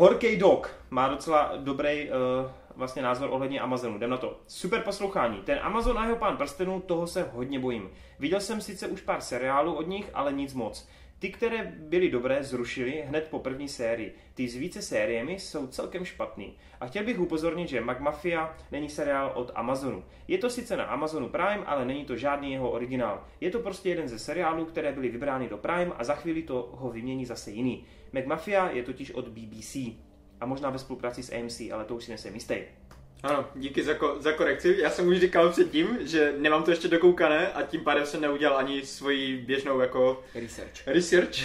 Horkej 0.00 0.36
Dog 0.36 0.74
má 0.90 1.08
docela 1.08 1.52
dobrý 1.56 2.10
uh, 2.10 2.50
vlastně 2.76 3.02
názor 3.02 3.30
ohledně 3.32 3.60
Amazonu. 3.60 3.96
Jdem 3.96 4.10
na 4.10 4.16
to. 4.16 4.40
Super 4.46 4.82
poslouchání. 4.82 5.36
Ten 5.36 5.58
Amazon 5.62 5.98
a 5.98 6.04
jeho 6.04 6.16
pán 6.16 6.36
prstenů, 6.36 6.80
toho 6.80 7.06
se 7.06 7.30
hodně 7.32 7.58
bojím. 7.58 7.90
Viděl 8.18 8.40
jsem 8.40 8.60
sice 8.60 8.86
už 8.86 9.00
pár 9.00 9.20
seriálů 9.20 9.74
od 9.74 9.88
nich, 9.88 10.10
ale 10.14 10.32
nic 10.32 10.54
moc. 10.54 10.88
Ty, 11.20 11.30
které 11.30 11.72
byly 11.78 12.10
dobré, 12.10 12.44
zrušili 12.44 13.04
hned 13.08 13.28
po 13.30 13.38
první 13.38 13.68
sérii. 13.68 14.14
Ty 14.34 14.48
s 14.48 14.56
více 14.56 14.82
sériemi 14.82 15.32
jsou 15.32 15.66
celkem 15.66 16.04
špatný. 16.04 16.56
A 16.80 16.86
chtěl 16.86 17.04
bych 17.04 17.20
upozornit, 17.20 17.68
že 17.68 17.80
McMafia 17.80 18.56
není 18.72 18.88
seriál 18.88 19.32
od 19.34 19.50
Amazonu. 19.54 20.04
Je 20.28 20.38
to 20.38 20.50
sice 20.50 20.76
na 20.76 20.84
Amazonu 20.84 21.28
Prime, 21.28 21.64
ale 21.66 21.84
není 21.84 22.04
to 22.04 22.16
žádný 22.16 22.52
jeho 22.52 22.70
originál. 22.70 23.24
Je 23.40 23.50
to 23.50 23.58
prostě 23.58 23.88
jeden 23.88 24.08
ze 24.08 24.18
seriálů, 24.18 24.64
které 24.64 24.92
byly 24.92 25.08
vybrány 25.08 25.48
do 25.48 25.58
Prime 25.58 25.92
a 25.96 26.04
za 26.04 26.14
chvíli 26.14 26.42
to 26.42 26.70
ho 26.72 26.90
vymění 26.90 27.26
zase 27.26 27.50
jiný. 27.50 27.84
McMafia 28.12 28.70
je 28.70 28.82
totiž 28.82 29.10
od 29.10 29.28
BBC. 29.28 29.76
A 30.40 30.46
možná 30.46 30.70
ve 30.70 30.78
spolupráci 30.78 31.22
s 31.22 31.32
AMC, 31.32 31.60
ale 31.60 31.84
to 31.84 31.94
už 31.94 32.04
si 32.04 32.10
nejsem 32.10 32.34
jistý. 32.34 32.56
Ano, 33.22 33.44
díky 33.54 33.82
za, 33.82 33.92
ko- 33.92 34.20
za 34.20 34.32
korekci. 34.32 34.76
Já 34.78 34.90
jsem 34.90 35.08
už 35.08 35.18
říkal 35.20 35.48
předtím, 35.50 35.98
že 36.00 36.34
nemám 36.38 36.62
to 36.62 36.70
ještě 36.70 36.88
dokoukané 36.88 37.48
a 37.52 37.62
tím 37.62 37.80
pádem 37.80 38.06
jsem 38.06 38.20
neudělal 38.20 38.56
ani 38.58 38.86
svoji 38.86 39.36
běžnou 39.36 39.80
jako 39.80 40.22
Research. 40.34 40.86
research, 40.86 41.38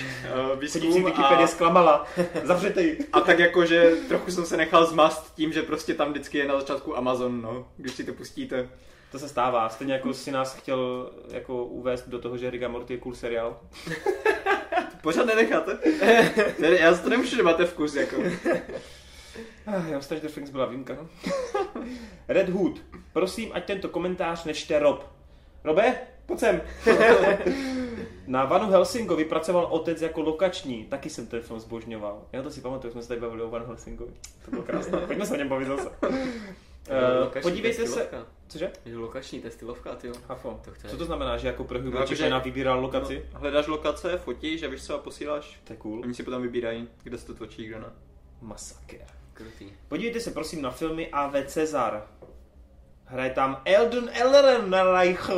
uh, 0.54 0.60
výzkum 0.60 0.94
Wikipedia 1.06 1.44
a, 1.44 1.48
zklamala. 1.48 2.08
Zavřete 2.44 2.82
ji. 2.84 3.00
a 3.14 3.22
tak 3.22 3.40
jako, 3.40 3.66
že 3.66 3.92
trochu 4.08 4.32
jsem 4.32 4.46
se 4.46 4.58
nechal 4.58 4.86
zmast 4.86 5.36
tím, 5.36 5.54
že 5.54 5.62
prostě 5.64 5.94
tam 5.94 6.10
vždycky 6.12 6.38
je 6.38 6.48
na 6.48 6.60
začátku 6.60 6.98
Amazon, 6.98 7.42
no, 7.42 7.68
když 7.78 7.94
si 7.94 8.04
to 8.04 8.14
pustíte. 8.14 8.70
To 9.12 9.20
se 9.20 9.30
stává. 9.30 9.70
Stejně 9.70 9.94
jako 9.94 10.14
si 10.14 10.32
nás 10.32 10.56
chtěl 10.56 11.10
jako 11.32 11.66
uvést 11.66 12.08
do 12.10 12.20
toho, 12.20 12.38
že 12.38 12.50
Rick 12.50 12.64
and 12.64 12.72
Morty 12.72 12.94
je 12.94 12.98
cool 13.00 13.16
seriál. 13.16 13.60
Pořád 15.02 15.26
nenecháte? 15.26 15.78
Já 16.80 16.96
si 16.96 17.04
to 17.04 17.10
nemůžu, 17.10 17.36
že 17.36 17.44
máte 17.44 17.66
vkus, 17.66 17.96
jako. 17.96 18.16
Ah, 19.66 19.88
Já 19.90 20.02
Stranger 20.02 20.32
Things 20.32 20.50
byla 20.50 20.66
výjimka, 20.66 20.94
no. 21.02 21.08
Red 22.28 22.50
Hood. 22.50 22.82
Prosím, 23.14 23.50
ať 23.54 23.66
tento 23.66 23.90
komentář 23.90 24.44
nečte 24.46 24.80
Rob. 24.80 25.04
Robe, 25.64 25.98
pojď 26.26 26.40
sem. 26.40 26.62
Na 28.28 28.46
Vanu 28.46 28.70
Helsingovi 28.72 29.26
pracoval 29.26 29.66
otec 29.66 30.02
jako 30.02 30.22
lokační. 30.22 30.86
Taky 30.86 31.10
jsem 31.10 31.28
ten 31.28 31.42
film 31.42 31.60
zbožňoval. 31.60 32.22
Já 32.32 32.42
to 32.44 32.52
si 32.52 32.62
pamatuju, 32.62 32.92
jsme 32.94 33.02
se 33.02 33.08
tady 33.08 33.20
bavili 33.22 33.42
o 33.44 33.50
Vanu 33.50 33.66
Helsingovi. 33.66 34.12
To 34.46 34.52
bylo 34.52 34.64
krásné. 34.64 34.98
Pojďme 35.08 35.26
se 35.26 35.34
o 35.34 35.38
něm 35.38 35.50
bavit 35.50 35.68
zase. 35.68 35.90
Uh, 37.30 37.42
podívejte 37.42 37.88
se... 37.88 38.10
Cože? 38.48 38.72
Je 38.86 38.98
lokační, 38.98 39.44
stylovka, 39.50 39.96
ty 39.96 40.08
jo. 40.08 40.14
Hafo. 40.28 40.60
To. 40.66 40.72
Co 40.90 40.98
to 40.98 41.06
znamená, 41.06 41.38
že 41.38 41.48
jako 41.48 41.64
pro 41.64 41.80
Hugo 41.80 41.92
No, 41.92 42.00
jakože- 42.00 42.40
vybíral 42.44 42.82
lokaci? 42.82 43.26
No, 43.34 43.40
hledáš 43.40 43.68
lokace, 43.68 44.18
fotíš 44.18 44.64
a 44.64 44.68
víš 44.68 44.84
co 44.86 44.96
a 44.96 44.98
posíláš. 44.98 45.60
To 45.64 45.74
je 45.74 45.78
cool. 45.78 46.02
Oni 46.04 46.14
si 46.14 46.24
potom 46.24 46.42
vybírají, 46.42 46.88
kde 47.04 47.18
se 47.18 47.26
to 47.26 47.34
točí, 47.34 47.66
kdo 47.66 47.80
ne. 47.80 47.88
Masaker. 48.42 49.06
Krutý. 49.36 49.74
Podívejte 49.88 50.20
se 50.20 50.32
prosím 50.32 50.62
na 50.62 50.72
filmy 50.72 51.08
A.V. 51.12 51.44
Cezar. 51.46 52.08
Hraje 53.06 53.30
tam 53.30 53.62
Eldon 53.66 54.10
Ehrenreich. 54.14 55.30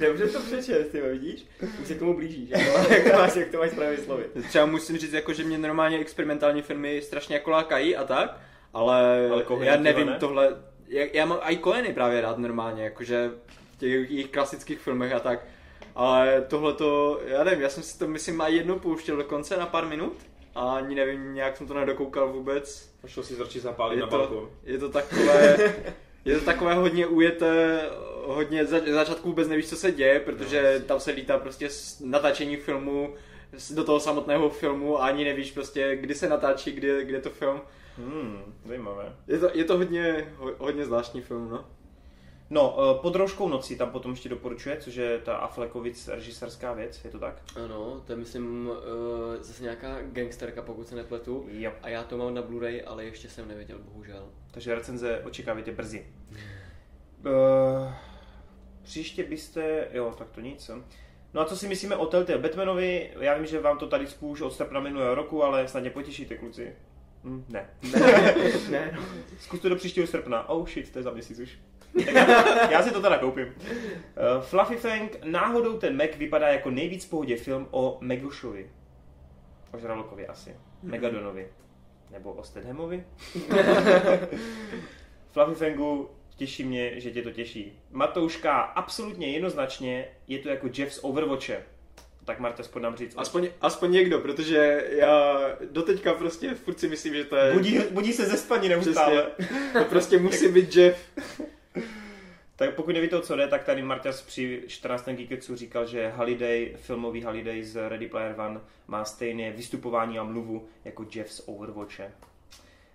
Dobře 0.00 0.28
to 0.32 0.40
přečet, 0.40 0.88
ty 0.92 1.00
vidíš? 1.00 1.46
Už 1.82 1.88
se 1.88 1.94
k 1.94 1.98
tomu 1.98 2.14
blížíš, 2.16 2.50
jak 2.50 2.62
to, 2.66 2.78
máš- 2.78 2.90
jak 2.90 3.04
to 3.12 3.18
máš, 3.18 3.34
jak 3.36 3.48
to 3.50 3.58
máš 3.58 3.70
správně 3.70 3.98
slovy. 3.98 4.24
Třeba 4.48 4.66
musím 4.66 4.98
říct, 4.98 5.12
jako, 5.12 5.32
že 5.32 5.44
mě 5.44 5.58
normálně 5.58 5.98
experimentální 5.98 6.62
filmy 6.62 7.02
strašně 7.02 7.34
jako 7.34 7.50
lákají 7.50 7.96
a 7.96 8.04
tak, 8.04 8.40
ale, 8.74 9.28
Ale 9.30 9.44
já 9.60 9.76
nevím 9.76 10.06
ne? 10.06 10.16
tohle, 10.20 10.56
já, 10.88 11.04
já 11.12 11.26
mám 11.26 11.38
i 11.42 11.56
Coheny 11.56 11.92
právě 11.92 12.20
rád 12.20 12.38
normálně, 12.38 12.84
jakože 12.84 13.30
v 13.72 13.76
těch 13.78 13.90
jejich 13.90 14.30
klasických 14.30 14.78
filmech 14.78 15.12
a 15.12 15.20
tak, 15.20 15.46
ale 15.94 16.44
tohle 16.48 16.72
to, 16.74 17.20
já 17.26 17.44
nevím, 17.44 17.60
já 17.60 17.68
jsem 17.68 17.82
si 17.82 17.98
to 17.98 18.08
myslím 18.08 18.40
i 18.40 18.54
jednou 18.54 18.78
pouštěl 18.78 19.16
dokonce 19.16 19.56
na 19.56 19.66
pár 19.66 19.86
minut 19.86 20.16
a 20.54 20.72
ani 20.76 20.94
nevím, 20.94 21.34
nějak 21.34 21.56
jsem 21.56 21.66
to 21.66 21.74
nedokoukal 21.74 22.32
vůbec. 22.32 22.90
Šel 23.06 23.22
si 23.22 23.34
zračí 23.34 23.60
zapálit 23.60 23.96
Je 23.96 24.00
na 24.02 24.06
to, 24.06 24.18
balkon. 24.18 24.50
je 24.64 24.78
to 24.78 24.88
takové, 24.88 25.56
je 26.24 26.38
to 26.38 26.44
takové 26.44 26.74
hodně 26.74 27.06
ujeté, 27.06 27.80
hodně 28.26 28.64
za, 28.66 28.80
začátku 28.92 29.28
vůbec 29.28 29.48
nevíš, 29.48 29.68
co 29.68 29.76
se 29.76 29.92
děje, 29.92 30.20
protože 30.20 30.82
tam 30.86 31.00
se 31.00 31.10
lítá 31.10 31.38
prostě 31.38 31.68
z 31.70 32.00
natáčení 32.00 32.56
filmu 32.56 33.14
s- 33.56 33.72
do 33.72 33.84
toho 33.84 34.00
samotného 34.00 34.50
filmu 34.50 35.02
a 35.02 35.06
ani 35.06 35.24
nevíš 35.24 35.52
prostě, 35.52 35.96
kdy 35.96 36.14
se 36.14 36.28
natáčí, 36.28 36.72
kdy, 36.72 37.04
kde 37.04 37.16
je 37.16 37.22
to 37.22 37.30
film. 37.30 37.60
Hmm, 37.98 38.54
zajímavé. 38.64 39.02
zajímavé. 39.04 39.12
Je 39.28 39.38
to, 39.38 39.50
je 39.54 39.64
to 39.64 39.76
hodně, 39.78 40.32
ho- 40.36 40.54
hodně 40.58 40.84
zvláštní 40.84 41.20
film, 41.20 41.48
no. 41.50 41.64
No, 42.52 42.76
eh, 42.78 42.98
pod 43.02 43.16
rouškou 43.16 43.48
noci 43.48 43.76
tam 43.76 43.90
potom 43.90 44.10
ještě 44.10 44.28
doporučuje, 44.28 44.76
což 44.76 44.94
je 44.94 45.18
ta 45.18 45.36
Affleckovic 45.36 46.08
režisérská 46.08 46.72
věc, 46.72 47.04
je 47.04 47.10
to 47.10 47.18
tak? 47.18 47.42
Ano, 47.64 48.02
to 48.06 48.12
je 48.12 48.16
myslím 48.16 48.68
uh, 48.68 48.76
zase 49.40 49.62
nějaká 49.62 49.98
gangsterka, 50.02 50.62
pokud 50.62 50.88
se 50.88 50.94
nepletu. 50.94 51.46
Jo. 51.50 51.72
A 51.82 51.88
já 51.88 52.02
to 52.04 52.16
mám 52.16 52.34
na 52.34 52.42
Blu-ray, 52.42 52.82
ale 52.86 53.04
ještě 53.04 53.28
jsem 53.28 53.48
neviděl, 53.48 53.78
bohužel. 53.78 54.28
Takže 54.50 54.74
recenze 54.74 55.22
očekávajte 55.24 55.72
brzy. 55.72 56.06
Uh, 56.30 57.92
příště 58.82 59.24
byste, 59.24 59.88
jo, 59.92 60.14
tak 60.18 60.30
to 60.30 60.40
nic. 60.40 60.70
No 61.34 61.40
a 61.40 61.44
co 61.44 61.56
si 61.56 61.68
myslíme 61.68 61.96
o 61.96 62.06
Telltale 62.06 62.38
Batmanovi? 62.38 63.10
Já 63.20 63.34
vím, 63.34 63.46
že 63.46 63.60
vám 63.60 63.78
to 63.78 63.86
tady 63.86 64.06
už 64.20 64.40
od 64.40 64.52
srpna 64.52 64.80
minulého 64.80 65.14
roku, 65.14 65.44
ale 65.44 65.68
snad 65.68 65.80
mě 65.80 65.90
potěšíte, 65.90 66.36
kluci. 66.36 66.76
Hm, 67.24 67.44
ne. 67.48 67.70
Ne, 68.70 68.98
Zkuste 69.40 69.68
do 69.68 69.76
příštího 69.76 70.06
srpna. 70.06 70.48
Oh 70.48 70.68
shit, 70.68 70.92
to 70.92 70.98
je 70.98 71.02
za 71.02 71.10
měsíc 71.10 71.38
už. 71.38 71.58
Já, 72.70 72.82
si 72.82 72.90
to 72.90 73.02
teda 73.02 73.18
koupím. 73.18 73.46
Uh, 73.46 73.52
Fluffy 74.40 74.76
Fang, 74.76 75.16
náhodou 75.24 75.78
ten 75.78 75.96
Mac 75.96 76.10
vypadá 76.16 76.48
jako 76.48 76.70
nejvíc 76.70 77.04
v 77.04 77.10
pohodě 77.10 77.36
film 77.36 77.68
o 77.70 77.98
Megushovi. 78.00 78.70
O 79.74 79.78
Žralokovi 79.78 80.26
asi. 80.26 80.56
Megadonovi. 80.82 81.48
Nebo 82.10 82.32
o 82.32 82.44
Stedhamovi. 82.44 83.04
Fluffy 85.32 85.54
Fangu, 85.54 86.10
těší 86.36 86.64
mě, 86.64 87.00
že 87.00 87.10
tě 87.10 87.22
to 87.22 87.30
těší. 87.30 87.80
Matouška, 87.90 88.60
absolutně 88.60 89.30
jednoznačně 89.30 90.08
je 90.28 90.38
to 90.38 90.48
jako 90.48 90.68
Jeff 90.74 90.92
z 90.92 90.98
Overwatche. 91.02 91.62
Tak 92.24 92.38
Marta, 92.38 92.60
aspoň 92.60 92.82
nám 92.82 92.96
říct. 92.96 93.14
Aspoň, 93.16 93.48
aspoň 93.60 93.92
někdo, 93.92 94.18
protože 94.18 94.86
já 94.90 95.38
doteďka 95.70 96.14
prostě 96.14 96.54
furt 96.54 96.80
si 96.80 96.88
myslím, 96.88 97.14
že 97.14 97.24
to 97.24 97.36
je... 97.36 97.52
Budí, 97.52 97.78
budí 97.90 98.12
se 98.12 98.26
ze 98.26 98.36
spaní 98.36 98.68
neustále. 98.68 99.26
Přesně. 99.38 99.56
To 99.72 99.84
prostě 99.84 100.18
musí 100.18 100.48
být 100.48 100.76
Jeff. 100.76 100.98
Tak 102.62 102.74
pokud 102.74 102.92
nevíte, 102.92 103.20
co 103.20 103.36
jde, 103.36 103.48
tak 103.48 103.64
tady 103.64 103.82
Marťas 103.82 104.22
při 104.22 104.62
14. 104.66 105.08
Geeketsu 105.08 105.56
říkal, 105.56 105.86
že 105.86 106.08
Holiday, 106.08 106.72
filmový 106.76 107.22
Holiday 107.22 107.62
z 107.62 107.88
Ready 107.88 108.08
Player 108.08 108.40
One 108.40 108.60
má 108.86 109.04
stejné 109.04 109.50
vystupování 109.50 110.18
a 110.18 110.24
mluvu 110.24 110.68
jako 110.84 111.06
Jeff 111.14 111.32
z 111.32 111.42
Overwatche. 111.46 112.12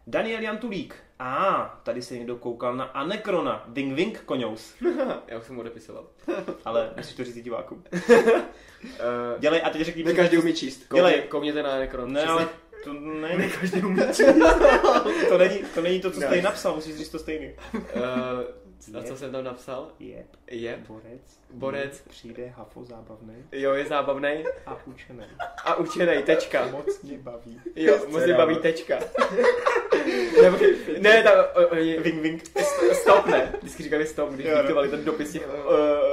Daniel 0.07 0.41
Jantulík. 0.41 0.95
A, 1.19 1.45
ah, 1.45 1.79
tady 1.83 2.01
se 2.01 2.13
někdo 2.13 2.35
koukal 2.35 2.75
na 2.75 2.83
Anekrona. 2.83 3.63
Ding 3.67 3.95
Wing 3.95 4.19
Koňous. 4.19 4.75
Já 5.27 5.39
už 5.39 5.45
jsem 5.45 5.59
odepisoval. 5.59 6.07
Ale 6.65 6.93
musíš 6.97 7.15
to 7.15 7.23
říct 7.23 7.43
divákům. 7.43 7.83
Uh, 7.93 8.09
Dělej, 9.39 9.61
a 9.63 9.69
teď 9.69 9.81
řekni... 9.81 10.03
Ne 10.03 10.13
každý 10.13 10.37
umí 10.37 10.53
číst. 10.53 10.93
Dělej. 10.93 11.21
Koukněte 11.29 11.63
na 11.63 11.79
Necron. 11.79 12.13
Ne, 12.13 12.25
ale 12.25 12.47
to 12.83 12.93
ne, 12.93 13.49
každý 13.59 13.81
umí 13.81 14.01
to, 15.29 15.37
není, 15.37 15.59
to 15.73 15.81
není 15.81 16.01
to, 16.01 16.11
co 16.11 16.19
tady 16.19 16.41
napsal, 16.41 16.75
musíš 16.75 16.95
říct 16.95 17.09
to 17.09 17.19
stejný. 17.19 17.53
Uh, 17.73 18.66
a 18.99 19.03
co 19.03 19.15
jsem 19.17 19.31
tam 19.31 19.43
napsal? 19.43 19.87
Je, 19.99 20.25
Je. 20.51 20.79
borec, 20.87 21.39
Borec. 21.53 22.01
přijde 22.09 22.47
hafo 22.47 22.85
zábavný 22.85 23.35
Jo, 23.51 23.73
je 23.73 23.85
zábavný 23.85 24.43
a 24.65 24.77
učený. 24.85 25.23
a 25.63 25.75
učenej, 25.75 26.23
tečka. 26.23 26.67
Moc 26.67 27.01
mě 27.01 27.17
baví. 27.17 27.61
Jo, 27.75 27.97
moc 28.09 28.23
mě 28.23 28.33
baví, 28.33 28.57
tečka. 28.57 28.99
Nebo, 30.41 30.57
ne, 30.99 31.23
tam, 31.23 31.33
Wing 32.01 32.21
wing. 32.21 32.43
stop, 32.93 33.25
ne. 33.25 33.53
Vždycky 33.61 33.83
říkali 33.83 34.05
stop, 34.07 34.29
když 34.29 34.45
Jo, 34.45 34.51
no. 34.55 34.61
diktovali 34.61 34.89
ten 34.89 35.05
dopis 35.05 35.31
těch, 35.31 35.47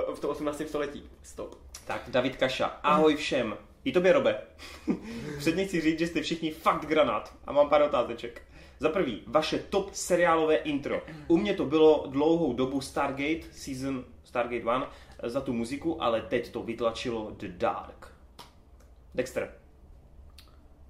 uh, 0.09 0.15
v 0.15 0.21
tom 0.21 0.31
18. 0.31 0.63
století. 0.67 1.11
Stop. 1.23 1.55
Tak, 1.87 2.03
David 2.09 2.37
Kaša. 2.37 2.67
Ahoj 2.67 3.17
všem. 3.17 3.57
I 3.85 3.93
tobě, 3.93 4.13
Robe. 4.13 4.41
Předně 5.39 5.65
chci 5.67 5.81
říct, 5.81 5.99
že 5.99 6.07
jste 6.07 6.23
všichni 6.23 6.51
fakt 6.51 6.87
granát. 6.87 7.33
A 7.47 7.53
mám 7.53 7.69
pár 7.69 7.83
otázeček. 7.83 8.43
Za 8.81 8.89
prvý, 8.89 9.23
vaše 9.27 9.59
top 9.59 9.95
seriálové 9.95 10.57
intro. 10.57 11.03
U 11.29 11.37
mě 11.37 11.55
to 11.55 11.65
bylo 11.65 12.07
dlouhou 12.11 12.53
dobu 12.53 12.81
Stargate, 12.81 13.41
season 13.51 14.05
Stargate 14.25 14.57
1, 14.57 14.93
za 15.23 15.41
tu 15.41 15.53
muziku, 15.53 16.03
ale 16.03 16.21
teď 16.21 16.51
to 16.51 16.63
vytlačilo 16.63 17.31
The 17.39 17.49
Dark. 17.49 18.15
Dexter. 19.15 19.55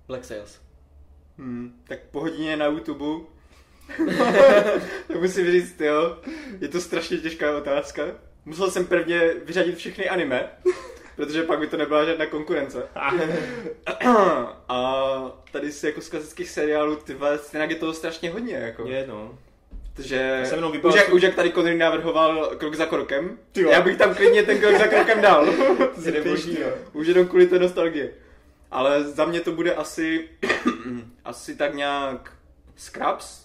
Black 0.07 0.25
Sails. 0.25 0.61
Hmm, 1.39 1.83
tak 1.89 1.99
po 2.11 2.21
hodině 2.21 2.57
na 2.57 2.67
YouTube. 2.67 3.25
to 5.13 5.21
musím 5.21 5.53
říct, 5.53 5.81
jo. 5.81 6.19
Je 6.61 6.69
to 6.69 6.81
strašně 6.81 7.19
těžká 7.19 7.57
otázka. 7.57 8.03
Musel 8.45 8.71
jsem 8.71 8.87
prvně 8.87 9.35
vyřadit 9.45 9.77
všechny 9.77 10.09
anime, 10.09 10.51
protože 11.17 11.43
pak 11.43 11.59
by 11.59 11.67
to 11.67 11.77
nebyla 11.77 12.05
žádná 12.05 12.27
konkurence. 12.27 12.89
A 12.95 13.11
tady 15.53 15.73
si 15.73 15.87
jako 15.87 16.01
z 16.01 16.09
klasických 16.09 16.51
seriálů, 16.51 16.97
ty 16.97 17.17
stejně 17.37 17.67
je 17.67 17.77
toho 17.77 17.93
strašně 17.93 18.31
hodně, 18.31 18.55
jako. 18.55 18.87
Je, 18.87 19.05
no. 19.09 19.39
Jsem 20.45 20.57
jenom 20.59 20.73
vypadal- 20.73 20.95
už, 20.95 21.01
jak, 21.01 21.13
už 21.13 21.23
jak 21.23 21.35
tady 21.35 21.53
Connery 21.53 21.79
navrhoval 21.79 22.47
krok 22.57 22.75
za 22.75 22.87
krokem, 22.87 23.39
Ty 23.53 23.61
jo. 23.61 23.71
já 23.71 23.81
bych 23.83 23.97
tam 23.97 24.15
klidně 24.15 24.43
ten 24.43 24.61
krok 24.61 24.79
za 24.79 24.87
krokem 24.87 25.21
dal. 25.21 25.47
To 25.95 26.01
je 26.05 26.13
neboží, 26.25 26.59
no. 26.61 26.69
Už 26.93 27.07
jenom 27.07 27.27
kvůli 27.27 27.47
té 27.47 27.59
nostalgie. 27.59 28.11
Ale 28.71 29.05
za 29.05 29.25
mě 29.25 29.41
to 29.41 29.53
bude 29.53 29.75
asi, 29.75 30.29
asi 31.25 31.57
tak 31.57 31.75
nějak 31.75 32.33
Scraps, 32.77 33.45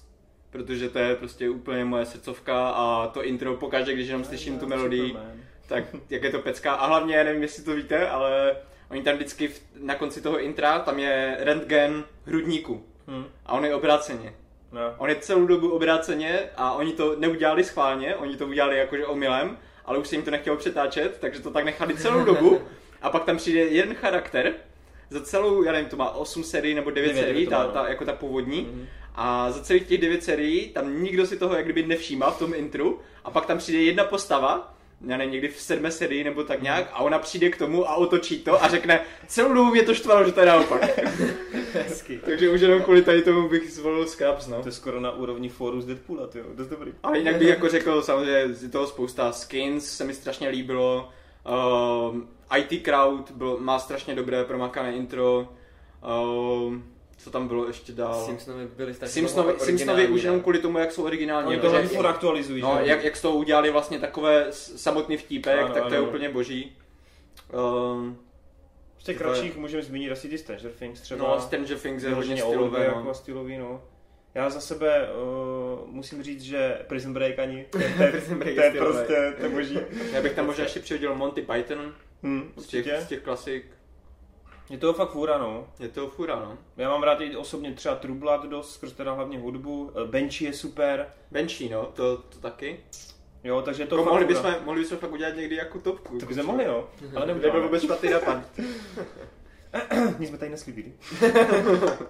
protože 0.49 0.89
to 0.89 0.99
je 0.99 1.15
prostě 1.15 1.49
úplně 1.49 1.85
moje 1.85 2.05
srdcovka 2.05 2.69
a 2.69 3.07
to 3.07 3.23
intro 3.23 3.55
pokaždé, 3.55 3.93
když 3.93 4.07
jenom 4.07 4.23
slyším 4.23 4.59
tu 4.59 4.67
melodii, 4.67 5.15
tak 5.69 5.83
jak 6.09 6.23
je 6.23 6.29
to 6.29 6.39
pecka. 6.39 6.73
A 6.73 6.85
hlavně, 6.85 7.23
nevím, 7.23 7.41
jestli 7.41 7.63
to 7.63 7.75
víte, 7.75 8.09
ale 8.09 8.55
oni 8.89 9.03
tam 9.03 9.15
vždycky 9.15 9.47
v, 9.47 9.61
na 9.79 9.95
konci 9.95 10.21
toho 10.21 10.39
intra, 10.39 10.79
tam 10.79 10.99
je 10.99 11.37
rentgen 11.39 12.03
hrudníku. 12.25 12.83
Hm. 13.07 13.25
A 13.45 13.53
on 13.53 13.65
je 13.65 13.75
obráceně. 13.75 14.33
No. 14.71 14.81
On 14.97 15.09
je 15.09 15.15
celou 15.15 15.45
dobu 15.45 15.71
obráceně 15.71 16.39
a 16.57 16.73
oni 16.73 16.93
to 16.93 17.15
neudělali 17.19 17.63
schválně, 17.63 18.15
oni 18.15 18.37
to 18.37 18.47
udělali 18.47 18.77
jakože 18.77 19.05
omylem, 19.05 19.57
ale 19.85 19.97
už 19.97 20.07
se 20.07 20.15
jim 20.15 20.23
to 20.23 20.31
nechtělo 20.31 20.57
přetáčet, 20.57 21.17
takže 21.19 21.39
to 21.39 21.51
tak 21.51 21.65
nechali 21.65 21.97
celou 21.97 22.23
dobu. 22.23 22.61
A 23.01 23.09
pak 23.09 23.23
tam 23.23 23.37
přijde 23.37 23.59
jeden 23.59 23.95
charakter, 23.95 24.53
za 25.09 25.21
celou, 25.21 25.63
já 25.63 25.71
nevím, 25.71 25.89
to 25.89 25.97
má 25.97 26.09
8 26.09 26.43
sérií 26.43 26.75
nebo 26.75 26.91
9 26.91 27.07
Devět, 27.07 27.25
sérií, 27.25 27.45
to 27.45 27.51
má, 27.51 27.57
ta, 27.57 27.63
no. 27.63 27.71
ta, 27.71 27.89
jako 27.89 28.05
ta 28.05 28.13
původní. 28.13 28.61
Mhm. 28.61 28.87
A 29.15 29.51
za 29.51 29.61
celých 29.61 29.87
těch 29.87 30.01
9 30.01 30.23
sérií 30.23 30.69
tam 30.69 31.03
nikdo 31.03 31.25
si 31.25 31.37
toho 31.37 31.55
jak 31.55 31.65
kdyby 31.65 31.83
nevšímá 31.83 32.31
v 32.31 32.39
tom 32.39 32.53
intru. 32.53 32.99
A 33.23 33.31
pak 33.31 33.45
tam 33.45 33.57
přijde 33.57 33.81
jedna 33.81 34.03
postava, 34.03 34.77
já 35.07 35.17
nevím, 35.17 35.33
někdy 35.33 35.47
v 35.47 35.61
sedmé 35.61 35.91
sérii 35.91 36.23
nebo 36.23 36.43
tak 36.43 36.61
nějak, 36.61 36.89
a 36.93 36.99
ona 36.99 37.19
přijde 37.19 37.49
k 37.49 37.57
tomu 37.57 37.89
a 37.89 37.95
otočí 37.95 38.39
to 38.39 38.63
a 38.63 38.67
řekne, 38.67 39.01
celou 39.27 39.53
dobu 39.53 39.71
mě 39.71 39.83
to 39.83 39.93
štvalo, 39.93 40.25
že 40.25 40.31
to 40.31 40.39
je 40.39 40.45
naopak. 40.45 40.81
Hezky. 41.73 42.19
Takže 42.25 42.49
už 42.49 42.61
jenom 42.61 42.81
kvůli 42.81 43.01
tady 43.01 43.21
tomu 43.21 43.49
bych 43.49 43.71
zvolil 43.71 44.07
Scraps, 44.07 44.47
no. 44.47 44.61
To 44.61 44.67
je 44.67 44.71
skoro 44.71 44.99
na 44.99 45.11
úrovni 45.11 45.49
fóru 45.49 45.81
z 45.81 45.85
Deadpoola, 45.85 46.27
tyjo. 46.27 46.45
Dost 46.55 46.67
dobrý. 46.67 46.91
A 47.03 47.15
jinak 47.15 47.35
bych 47.35 47.47
jako 47.47 47.69
řekl, 47.69 48.01
samozřejmě 48.01 48.33
je 48.33 48.69
toho 48.71 48.87
spousta. 48.87 49.31
Skins 49.31 49.97
se 49.97 50.03
mi 50.03 50.13
strašně 50.13 50.49
líbilo. 50.49 51.09
Um, 52.11 52.27
IT 52.57 52.83
Crowd 52.83 53.31
byl, 53.31 53.57
má 53.59 53.79
strašně 53.79 54.15
dobré 54.15 54.43
promakané 54.43 54.95
intro. 54.95 55.49
Um, 56.63 56.83
co 57.19 57.31
tam 57.31 57.47
bylo 57.47 57.67
ještě 57.67 57.91
dál? 57.91 58.25
Simpsonovi 58.25 58.67
byli 58.77 58.93
strašně 58.93 59.13
Simpsonovi, 59.13 59.59
Simpsonovi 59.59 60.07
už 60.07 60.23
jenom 60.23 60.41
kvůli 60.41 60.59
tomu, 60.59 60.77
jak 60.77 60.91
jsou 60.91 61.03
originální. 61.03 61.47
Oni 61.47 61.59
to 61.59 61.69
hlavně 61.69 61.97
aktualizují, 61.99 62.61
No, 62.61 62.79
jak, 62.83 63.03
jak 63.03 63.15
z 63.15 63.21
toho 63.21 63.35
udělali 63.35 63.71
vlastně 63.71 63.99
takové 63.99 64.47
samotný 64.51 65.17
vtípek, 65.17 65.59
Ano, 65.59 65.73
tak 65.73 65.85
to 65.87 65.93
je 65.93 65.99
ano. 65.99 66.07
úplně 66.07 66.29
boží. 66.29 66.77
Um, 67.93 68.17
Z 68.99 69.03
těch 69.03 69.17
kratších 69.17 69.57
můžeme 69.57 69.83
zmínit 69.83 70.11
asi 70.11 70.29
ty 70.29 70.37
Stranger 70.37 70.71
Things 70.71 71.01
třeba. 71.01 71.27
no, 71.27 71.41
Stranger 71.41 71.77
Things 71.77 72.03
je 72.03 72.13
hodně 72.13 72.37
stylové. 72.37 72.85
jako 72.85 73.03
No. 73.03 73.13
stylový, 73.13 73.57
no. 73.57 73.81
Já 74.35 74.49
za 74.49 74.59
sebe 74.61 75.07
uh, 75.83 75.87
musím 75.87 76.23
říct, 76.23 76.41
že 76.41 76.77
Prison 76.87 77.13
Break 77.13 77.39
ani. 77.39 77.65
To 77.71 77.77
je, 77.79 77.93
to 77.97 78.03
je, 78.03 78.11
Prison 78.11 78.39
Break 78.39 78.55
to 78.55 78.61
je 78.61 78.71
prostě, 78.71 79.33
to 79.37 79.43
je 79.43 79.49
boží. 79.49 79.79
Já 80.13 80.21
bych 80.21 80.33
tam 80.33 80.45
možná 80.45 80.63
ještě 80.63 80.79
přihodil 80.79 81.15
Monty 81.15 81.41
Python 81.41 81.93
Hm, 82.23 82.51
z 82.57 82.65
těch, 82.67 82.85
z 83.01 83.07
těch 83.07 83.19
klasik. 83.21 83.65
Je 84.69 84.77
toho 84.77 84.93
fakt 84.93 85.11
fůra, 85.11 85.37
no. 85.37 85.67
Je 85.79 85.87
to 85.87 86.07
fura, 86.07 86.35
no. 86.35 86.57
Já 86.77 86.89
mám 86.89 87.03
rád 87.03 87.21
i 87.21 87.35
osobně 87.35 87.73
třeba 87.73 87.95
True 87.95 88.17
Blood 88.17 88.43
dost, 88.45 88.73
skrz 88.73 88.93
teda 88.93 89.13
hlavně 89.13 89.39
hudbu. 89.39 89.91
Eh, 89.95 90.07
Benchy 90.07 90.45
je 90.45 90.53
super. 90.53 91.13
Benchy, 91.31 91.69
no, 91.69 91.85
to, 91.85 92.17
to 92.17 92.39
taky. 92.39 92.79
Jo, 93.43 93.61
takže 93.61 93.85
to 93.85 93.95
fakt 93.95 94.05
mohli, 94.05 94.25
bychom, 94.25 94.55
mohli 94.65 94.81
bychom 94.81 94.97
fakt 94.97 95.11
udělat 95.11 95.35
někdy 95.35 95.55
jako 95.55 95.79
topku. 95.79 96.19
To 96.19 96.25
bychom 96.25 96.45
mohli, 96.45 96.65
no. 96.67 96.87
Ale 97.15 97.25
Nebyl 97.25 97.63
vůbec 97.63 97.83
špatný 97.83 98.09
napad. 98.09 98.37
Nic 100.19 100.29
jsme 100.29 100.37
tady 100.37 100.51
neslíbili. 100.51 100.93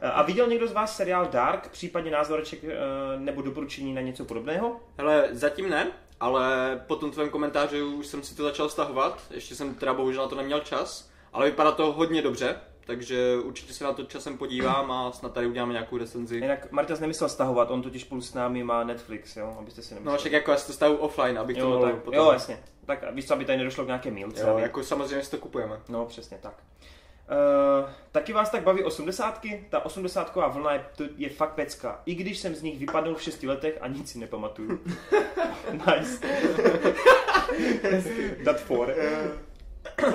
A 0.02 0.24
viděl 0.24 0.48
někdo 0.48 0.68
z 0.68 0.72
vás 0.74 0.96
seriál 0.96 1.28
Dark, 1.32 1.70
případně 1.70 2.12
názoreček 2.12 2.64
eh, 2.64 2.70
nebo 3.18 3.42
doporučení 3.42 3.94
na 3.94 4.02
něco 4.02 4.26
podobného? 4.26 4.80
Hele, 4.98 5.30
zatím 5.32 5.70
ne, 5.70 5.92
ale 6.20 6.82
po 6.88 6.96
tom 6.96 7.12
tvém 7.12 7.30
komentáři 7.30 7.82
už 7.82 8.08
jsem 8.08 8.24
si 8.24 8.36
to 8.36 8.44
začal 8.44 8.70
stahovat. 8.70 9.22
Ještě 9.32 9.56
jsem 9.56 9.76
teda 9.76 9.94
bohužel 9.94 10.24
na 10.24 10.30
to 10.30 10.36
neměl 10.36 10.60
čas, 10.60 11.09
ale 11.34 11.46
vypadá 11.46 11.72
to 11.72 11.92
hodně 11.92 12.22
dobře, 12.22 12.56
takže 12.86 13.36
určitě 13.44 13.74
se 13.74 13.84
na 13.84 13.94
to 13.94 14.04
časem 14.04 14.38
podívám 14.38 14.92
a 14.92 15.12
snad 15.12 15.34
tady 15.34 15.48
uděláme 15.48 15.74
nějakou 15.74 15.98
recenzi. 15.98 16.36
Jinak 16.36 16.72
Martas 16.72 17.00
nemyslel 17.00 17.30
stahovat, 17.30 17.72
on 17.72 17.82
totiž 17.82 18.02
spolu 18.02 18.22
s 18.22 18.34
námi 18.34 18.64
má 18.64 18.84
Netflix, 18.84 19.36
jo, 19.38 19.56
abyste 19.60 19.82
si 19.82 19.94
No 19.94 19.96
nemysleli. 20.00 20.18
však 20.20 20.32
jako 20.32 20.52
já 20.52 20.58
to 20.58 20.74
stavu 20.74 20.96
offline, 20.96 21.40
abych 21.40 21.58
to 21.58 21.64
jo, 21.64 21.70
mohl 21.70 21.82
tak, 21.82 21.96
potom... 21.96 22.14
jo, 22.14 22.32
jasně. 22.32 22.60
Tak 22.86 23.14
víš 23.14 23.28
co, 23.28 23.34
aby 23.34 23.46
tady 23.46 23.58
nedošlo 23.58 23.84
k 23.84 23.88
nějaké 23.88 24.12
milce. 24.12 24.42
Jo, 24.42 24.50
aby- 24.54 24.62
jako 24.62 24.84
samozřejmě 24.84 25.24
si 25.24 25.32
to 25.32 25.38
kupujeme. 25.38 25.80
No, 25.90 26.06
přesně 26.06 26.38
tak. 26.42 26.54
Uh, 27.84 27.90
taky 28.12 28.34
vás 28.34 28.50
tak 28.50 28.64
baví 28.64 28.84
osmdesátky? 28.84 29.66
Ta 29.70 29.86
osmdesátková 29.86 30.48
vlna 30.48 30.74
je, 30.74 30.86
to 30.96 31.04
je 31.18 31.30
fakt 31.30 31.54
pecka. 31.54 32.02
I 32.06 32.16
když 32.16 32.38
jsem 32.40 32.56
z 32.56 32.62
nich 32.62 32.80
vypadl 32.80 33.16
v 33.16 33.22
šesti 33.22 33.48
letech 33.48 33.78
a 33.82 33.88
nic 33.88 34.12
si 34.12 34.20
nepamatuju. 34.20 34.80
nice. 35.72 36.28
That 38.46 38.60
for. 38.60 38.94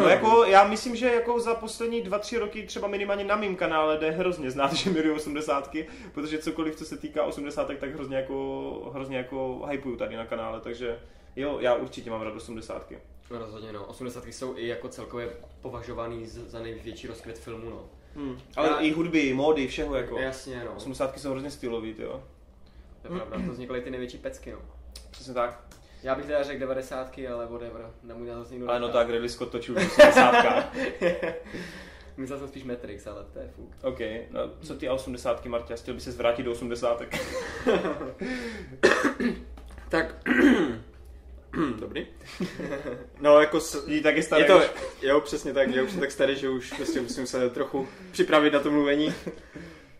No 0.01 0.09
jako, 0.09 0.45
já 0.45 0.65
myslím, 0.69 0.97
že 0.97 1.07
jako 1.15 1.41
za 1.41 1.55
poslední 1.55 2.03
dva, 2.03 2.19
tři 2.19 2.39
roky 2.39 2.62
třeba 2.66 2.89
minimálně 2.89 3.24
na 3.24 3.36
mém 3.36 3.57
kanále 3.57 3.99
jde 3.99 4.11
hrozně 4.11 4.51
znát, 4.51 4.73
že 4.74 4.91
miluju 4.91 5.15
osmdesátky, 5.16 5.86
protože 6.15 6.39
cokoliv, 6.39 6.77
co 6.77 6.85
se 6.85 6.97
týká 6.97 7.24
osmdesátek, 7.24 7.78
tak 7.78 7.95
hrozně 7.95 8.16
jako, 8.16 8.91
hrozně 8.95 9.16
jako 9.16 9.66
hypuju 9.70 9.97
tady 9.97 10.16
na 10.16 10.27
kanále, 10.27 10.61
takže 10.61 10.99
jo, 11.36 11.59
já 11.61 11.74
určitě 11.74 12.11
mám 12.11 12.23
rád 12.23 12.35
osmdesátky. 12.35 12.99
No, 13.31 13.39
rozhodně 13.39 13.73
no. 13.73 13.85
80. 13.85 14.27
jsou 14.27 14.57
i 14.57 14.66
jako 14.66 14.89
celkově 14.89 15.31
považovaný 15.61 16.27
za 16.27 16.59
největší 16.59 17.07
rozkvět 17.07 17.39
filmu, 17.39 17.70
no. 17.70 17.85
Hmm. 18.16 18.39
Ale 18.57 18.69
Já- 18.69 18.78
i 18.78 18.91
hudby, 18.91 19.35
módy, 19.35 19.69
všeho 19.69 19.95
jako. 19.97 20.19
Jasně, 20.19 20.65
no. 20.65 20.73
Osmdesátky 20.77 21.20
jsou 21.20 21.31
hrozně 21.31 21.51
stylový, 21.51 21.95
jo. 21.99 22.23
To 23.03 23.15
je 23.15 23.20
pravda, 23.20 23.47
to 23.47 23.53
vznikly 23.53 23.81
ty 23.81 23.91
největší 23.91 24.19
pecky, 24.19 24.53
no. 24.53 24.59
Přesně 25.11 25.35
tak. 25.35 25.65
Já 26.05 26.15
bych 26.15 26.27
teda 26.27 26.43
řekl 26.43 26.61
90. 26.61 27.19
ale 27.35 27.47
whatever. 27.47 27.91
Na 28.03 28.15
můj 28.15 28.29
názor 28.29 28.53
nikdo 28.53 28.71
Ale 28.71 28.81
no 28.81 28.87
nechá. 28.87 28.99
tak, 28.99 29.11
Ridley 29.11 29.29
Scott 29.29 29.51
točil 29.51 29.75
v 29.75 29.79
80. 29.79 30.35
Myslel 32.17 32.39
jsem 32.39 32.49
spíš 32.49 32.65
Matrix, 32.65 33.07
ale 33.07 33.25
to 33.33 33.39
je 33.39 33.49
fuk. 33.57 33.71
OK, 33.83 33.99
no 34.31 34.41
co 34.63 34.75
ty 34.75 34.89
a 34.89 34.95
80. 34.95 35.47
Martě, 35.47 35.75
chtěl 35.77 35.95
by 35.95 36.01
se 36.01 36.13
zvrátit 36.13 36.43
do 36.43 36.53
80. 36.53 37.03
Tak, 39.89 40.15
dobrý. 41.81 42.07
No 43.21 43.41
jako 43.41 43.61
s, 43.61 43.89
Jí 43.89 44.03
tak 44.03 44.17
je 44.17 44.23
starý. 44.23 44.43
je 44.43 44.49
to, 44.49 44.61
jo 45.03 45.21
přesně 45.21 45.53
tak, 45.53 45.69
já 45.71 45.83
už 45.83 45.91
jsem 45.91 46.01
tak 46.01 46.11
starý, 46.11 46.37
že 46.37 46.49
už 46.49 46.73
prostě 46.73 47.01
musím 47.01 47.27
se 47.27 47.51
trochu 47.51 47.89
připravit 48.11 48.53
na 48.53 48.61
to 48.61 48.71
mluvení. 48.71 49.15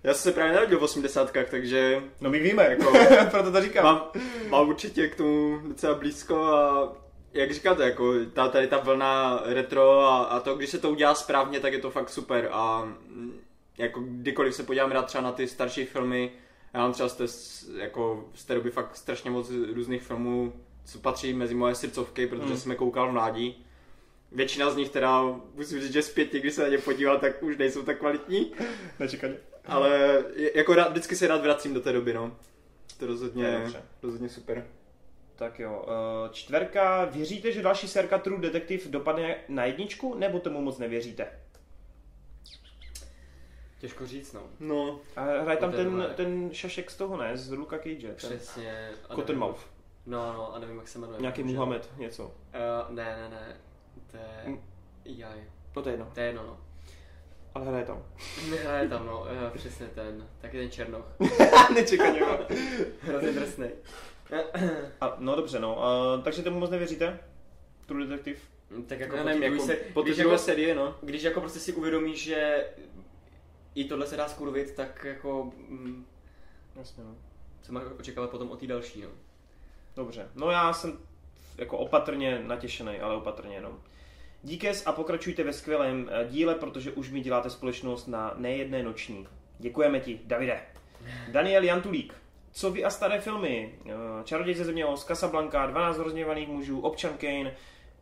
Já 0.05 0.15
jsem 0.15 0.23
se 0.33 0.35
právě 0.35 0.55
narodil 0.55 0.79
v 0.79 0.83
80. 0.83 1.33
takže 1.51 2.03
No 2.21 2.31
my 2.31 2.39
víme, 2.39 2.65
jako, 2.65 2.93
proto 3.31 3.53
to 3.53 3.61
říkám. 3.63 3.85
mám, 3.85 4.03
mám 4.49 4.69
určitě 4.69 5.09
k 5.09 5.15
tomu 5.17 5.61
docela 5.69 5.95
blízko 5.95 6.45
a 6.45 6.93
jak 7.33 7.53
říkáte, 7.55 7.83
jako 7.85 8.13
ta, 8.33 8.49
tady 8.49 8.67
ta 8.67 8.79
vlna 8.79 9.43
retro 9.45 10.01
a, 10.01 10.25
a 10.25 10.41
to, 10.41 10.55
když 10.55 10.71
se 10.71 10.79
to 10.79 10.91
udělá 10.91 11.15
správně, 11.15 11.61
tak 11.61 11.73
je 11.73 11.79
to 11.79 11.91
fakt 11.91 12.11
super 12.11 12.49
a 12.53 12.85
mm, 12.85 13.41
jako 13.79 14.01
kdykoliv 14.01 14.55
se 14.55 14.63
podívám 14.63 14.93
rád 14.93 15.07
třeba 15.07 15.25
na 15.25 15.33
ty 15.33 15.49
starší 15.49 15.85
filmy, 15.85 16.33
já 16.75 16.81
mám 16.81 16.93
třeba 16.93 17.09
z 17.09 17.15
té, 17.17 17.25
jako 17.83 18.29
z 18.35 18.45
té 18.45 18.55
doby 18.55 18.71
fakt 18.71 18.97
strašně 18.97 19.31
moc 19.31 19.51
různých 19.75 20.03
filmů, 20.03 20.53
co 20.85 20.99
patří 20.99 21.35
mezi 21.35 21.55
moje 21.55 21.75
srdcovky, 21.75 22.27
protože 22.27 22.47
Hmm. 22.47 22.57
jsem 22.57 22.71
je 22.73 22.77
koukal 22.79 23.09
v 23.09 23.13
mládí. 23.13 23.65
Většina 24.33 24.71
z 24.71 24.77
nich 24.77 24.91
teda, 24.91 25.23
musím 25.55 25.81
říct, 25.81 25.93
že 25.93 26.03
zpětně, 26.03 26.41
když 26.41 26.55
se 26.55 26.63
na 26.63 26.69
ně 26.69 26.79
podíval, 26.79 27.19
tak 27.19 27.43
už 27.43 27.57
nejsou 27.57 27.83
tak 27.83 27.99
kvalitní, 27.99 28.53
Nečekaně. 28.99 29.37
Ale 29.67 30.23
jako 30.55 30.75
rád, 30.75 30.89
vždycky 30.91 31.17
se 31.17 31.27
rád 31.27 31.43
vracím 31.43 31.75
do 31.75 31.81
té 31.81 31.93
doby, 31.93 32.15
no. 32.15 32.31
To 32.87 32.99
To 32.99 33.05
je 33.05 33.09
rozhodně, 33.09 33.73
rozhodně 34.03 34.29
super. 34.29 34.67
Tak 35.37 35.61
jo, 35.61 35.87
eh, 35.89 36.29
čtverka, 36.33 37.05
věříte, 37.05 37.53
že 37.53 37.63
další 37.63 37.89
sérka 37.89 38.19
True 38.19 38.41
Detective 38.41 38.91
dopadne 38.91 39.37
na 39.49 39.65
jedničku, 39.65 40.15
nebo 40.15 40.41
tomu 40.41 40.61
moc 40.61 40.79
nevěříte? 40.79 41.27
Těžko 43.79 44.07
říct, 44.07 44.33
no. 44.33 44.43
No, 44.61 45.01
A 45.17 45.21
hraje 45.23 45.57
tam 45.59 45.73
ten, 45.73 46.07
ten 46.17 46.51
šašek 46.53 46.91
z 46.91 46.97
toho, 46.97 47.17
ne? 47.17 47.37
Z 47.37 47.51
Luka 47.51 47.79
Cage. 47.79 48.15
Přesně. 48.15 48.91
Cottonmouth. 49.15 49.67
No, 50.07 50.33
no, 50.33 50.55
a 50.55 50.59
nevím, 50.59 50.77
jak 50.77 50.89
se 50.89 50.99
jmenuje. 50.99 51.21
Nějaký. 51.21 51.43
Muhammed, 51.43 51.91
něco. 51.97 52.25
Uh, 52.25 52.95
ne, 52.95 53.05
ne, 53.17 53.29
ne. 53.29 53.57
To 54.11 54.17
je... 54.17 54.59
Jaj. 55.05 55.45
No 55.77 55.83
to 55.83 55.89
je 55.89 55.93
jedno, 55.93 56.11
To 56.15 56.21
je 56.21 56.27
jedno, 56.27 56.43
no. 56.47 56.61
Ale 57.55 57.67
hraje 57.67 57.85
tam. 57.85 58.05
Nehraje 58.51 58.89
tam, 58.89 59.07
no. 59.07 59.21
Uh, 59.21 59.57
přesně 59.57 59.87
ten. 59.87 60.29
Taky 60.41 60.59
ten 60.59 60.71
Černoch. 60.71 61.07
Nečekaně, 61.75 62.21
jo. 62.21 62.39
Hrozně 63.01 63.33
drsnej. 63.33 63.71
A, 65.01 65.17
no 65.19 65.37
dobře, 65.37 65.61
no. 65.61 65.85
A, 65.85 66.19
takže 66.19 66.43
tomu 66.43 66.59
moc 66.59 66.71
nevěříte? 66.71 67.19
True 67.87 68.07
Detective? 68.07 68.41
tak 68.87 69.01
jako, 69.01 69.17
já 69.17 69.25
nevím, 69.25 69.43
jako 69.43 69.63
se, 69.67 69.79
když, 70.03 70.19
jako, 70.19 70.39
série, 70.39 70.75
no. 70.75 70.97
když 71.03 71.23
jako 71.23 71.41
prostě 71.41 71.59
si 71.59 71.73
uvědomíš, 71.73 72.25
že 72.25 72.67
i 73.75 73.85
tohle 73.85 74.07
se 74.07 74.17
dá 74.17 74.29
skurvit, 74.29 74.75
tak 74.75 75.05
jako... 75.05 75.53
Mm, 75.69 76.07
Jasně, 76.77 77.05
no. 77.05 77.17
co 77.63 77.73
máš 77.73 77.85
očekávat 77.99 78.31
potom 78.31 78.51
o 78.51 78.57
té 78.57 78.67
další, 78.67 79.03
no. 79.03 79.09
Dobře. 79.97 80.29
No 80.35 80.51
já 80.51 80.73
jsem 80.73 80.99
jako 81.59 81.79
opatrně 81.79 82.39
natěšený, 82.39 83.01
ale 83.01 83.17
opatrně 83.17 83.55
jenom. 83.55 83.83
Díkes 84.45 84.87
a 84.87 84.93
pokračujte 84.93 85.45
ve 85.45 85.53
skvělém 85.53 86.11
eh, 86.13 86.27
díle, 86.31 86.55
protože 86.55 86.93
už 86.93 87.11
mi 87.11 87.21
děláte 87.21 87.51
společnost 87.51 88.07
na 88.07 88.35
nejedné 88.37 88.83
noční. 88.83 89.27
Děkujeme 89.59 90.01
ti, 90.01 90.21
Davide. 90.25 90.61
Daniel 91.29 91.65
Jantulík. 91.65 92.15
Co 92.53 92.71
vy 92.71 92.85
a 92.85 92.91
staré 92.91 93.21
filmy? 93.21 93.75
Eh, 93.87 93.93
Čaroděj 94.25 94.55
ze 94.55 94.65
země 94.65 94.87
Oz, 94.87 95.05
Casablanca, 95.05 95.67
12 95.67 95.99
rozněvaných 95.99 96.49
mužů, 96.49 96.81
Občan 96.81 97.13
Kane, 97.19 97.57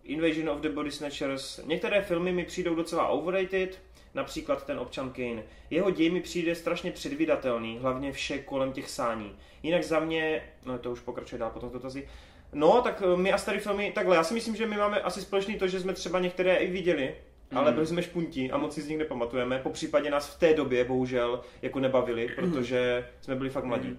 Invasion 0.05 0.51
of 0.51 0.60
the 0.60 0.69
Body 0.69 0.90
Snatchers. 0.90 1.60
Některé 1.66 2.02
filmy 2.02 2.32
mi 2.32 2.44
přijdou 2.44 2.74
docela 2.74 3.09
overrated, 3.09 3.82
například 4.14 4.66
ten 4.66 4.78
Občan 4.78 5.10
Kane. 5.10 5.43
Jeho 5.70 5.90
děj 5.90 6.10
mi 6.10 6.20
přijde 6.20 6.55
strašně 6.55 6.93
předvídatelný, 6.93 7.78
hlavně 7.78 8.12
vše 8.12 8.39
kolem 8.39 8.73
těch 8.73 8.90
sání. 8.90 9.36
Jinak 9.62 9.85
za 9.85 10.01
mě, 10.01 10.43
no 10.64 10.78
to 10.78 10.93
už 10.93 11.01
pokračuje 11.01 11.39
dál 11.39 11.51
potom 11.51 11.70
dotazy, 11.70 12.09
No, 12.53 12.83
tak 12.83 13.03
eh, 13.03 13.16
my 13.16 13.33
a 13.33 13.39
starý 13.39 13.59
filmy, 13.59 13.93
takhle, 13.95 14.16
já 14.16 14.24
si 14.24 14.35
myslím, 14.35 14.57
že 14.57 14.66
my 14.66 14.77
máme 14.77 15.01
asi 15.01 15.20
společný 15.20 15.55
to, 15.59 15.69
že 15.69 15.81
jsme 15.81 15.93
třeba 15.93 16.19
některé 16.19 16.57
i 16.57 16.70
viděli, 16.70 17.15
mm. 17.51 17.59
ale 17.59 17.73
byli 17.73 17.87
jsme 17.87 18.03
špunti 18.03 18.51
a 18.51 18.59
moc 18.59 18.74
si 18.74 18.83
z 18.83 18.89
nich 18.89 18.99
nepamatujeme. 18.99 19.59
Po 19.59 19.70
případě 19.70 20.11
nás 20.11 20.29
v 20.29 20.39
té 20.39 20.55
době 20.55 20.85
bohužel 20.85 21.41
jako 21.62 21.81
nebavili, 21.81 22.29
protože 22.37 23.09
jsme 23.20 23.37
byli 23.37 23.51
fakt 23.51 23.65
mladí. 23.65 23.99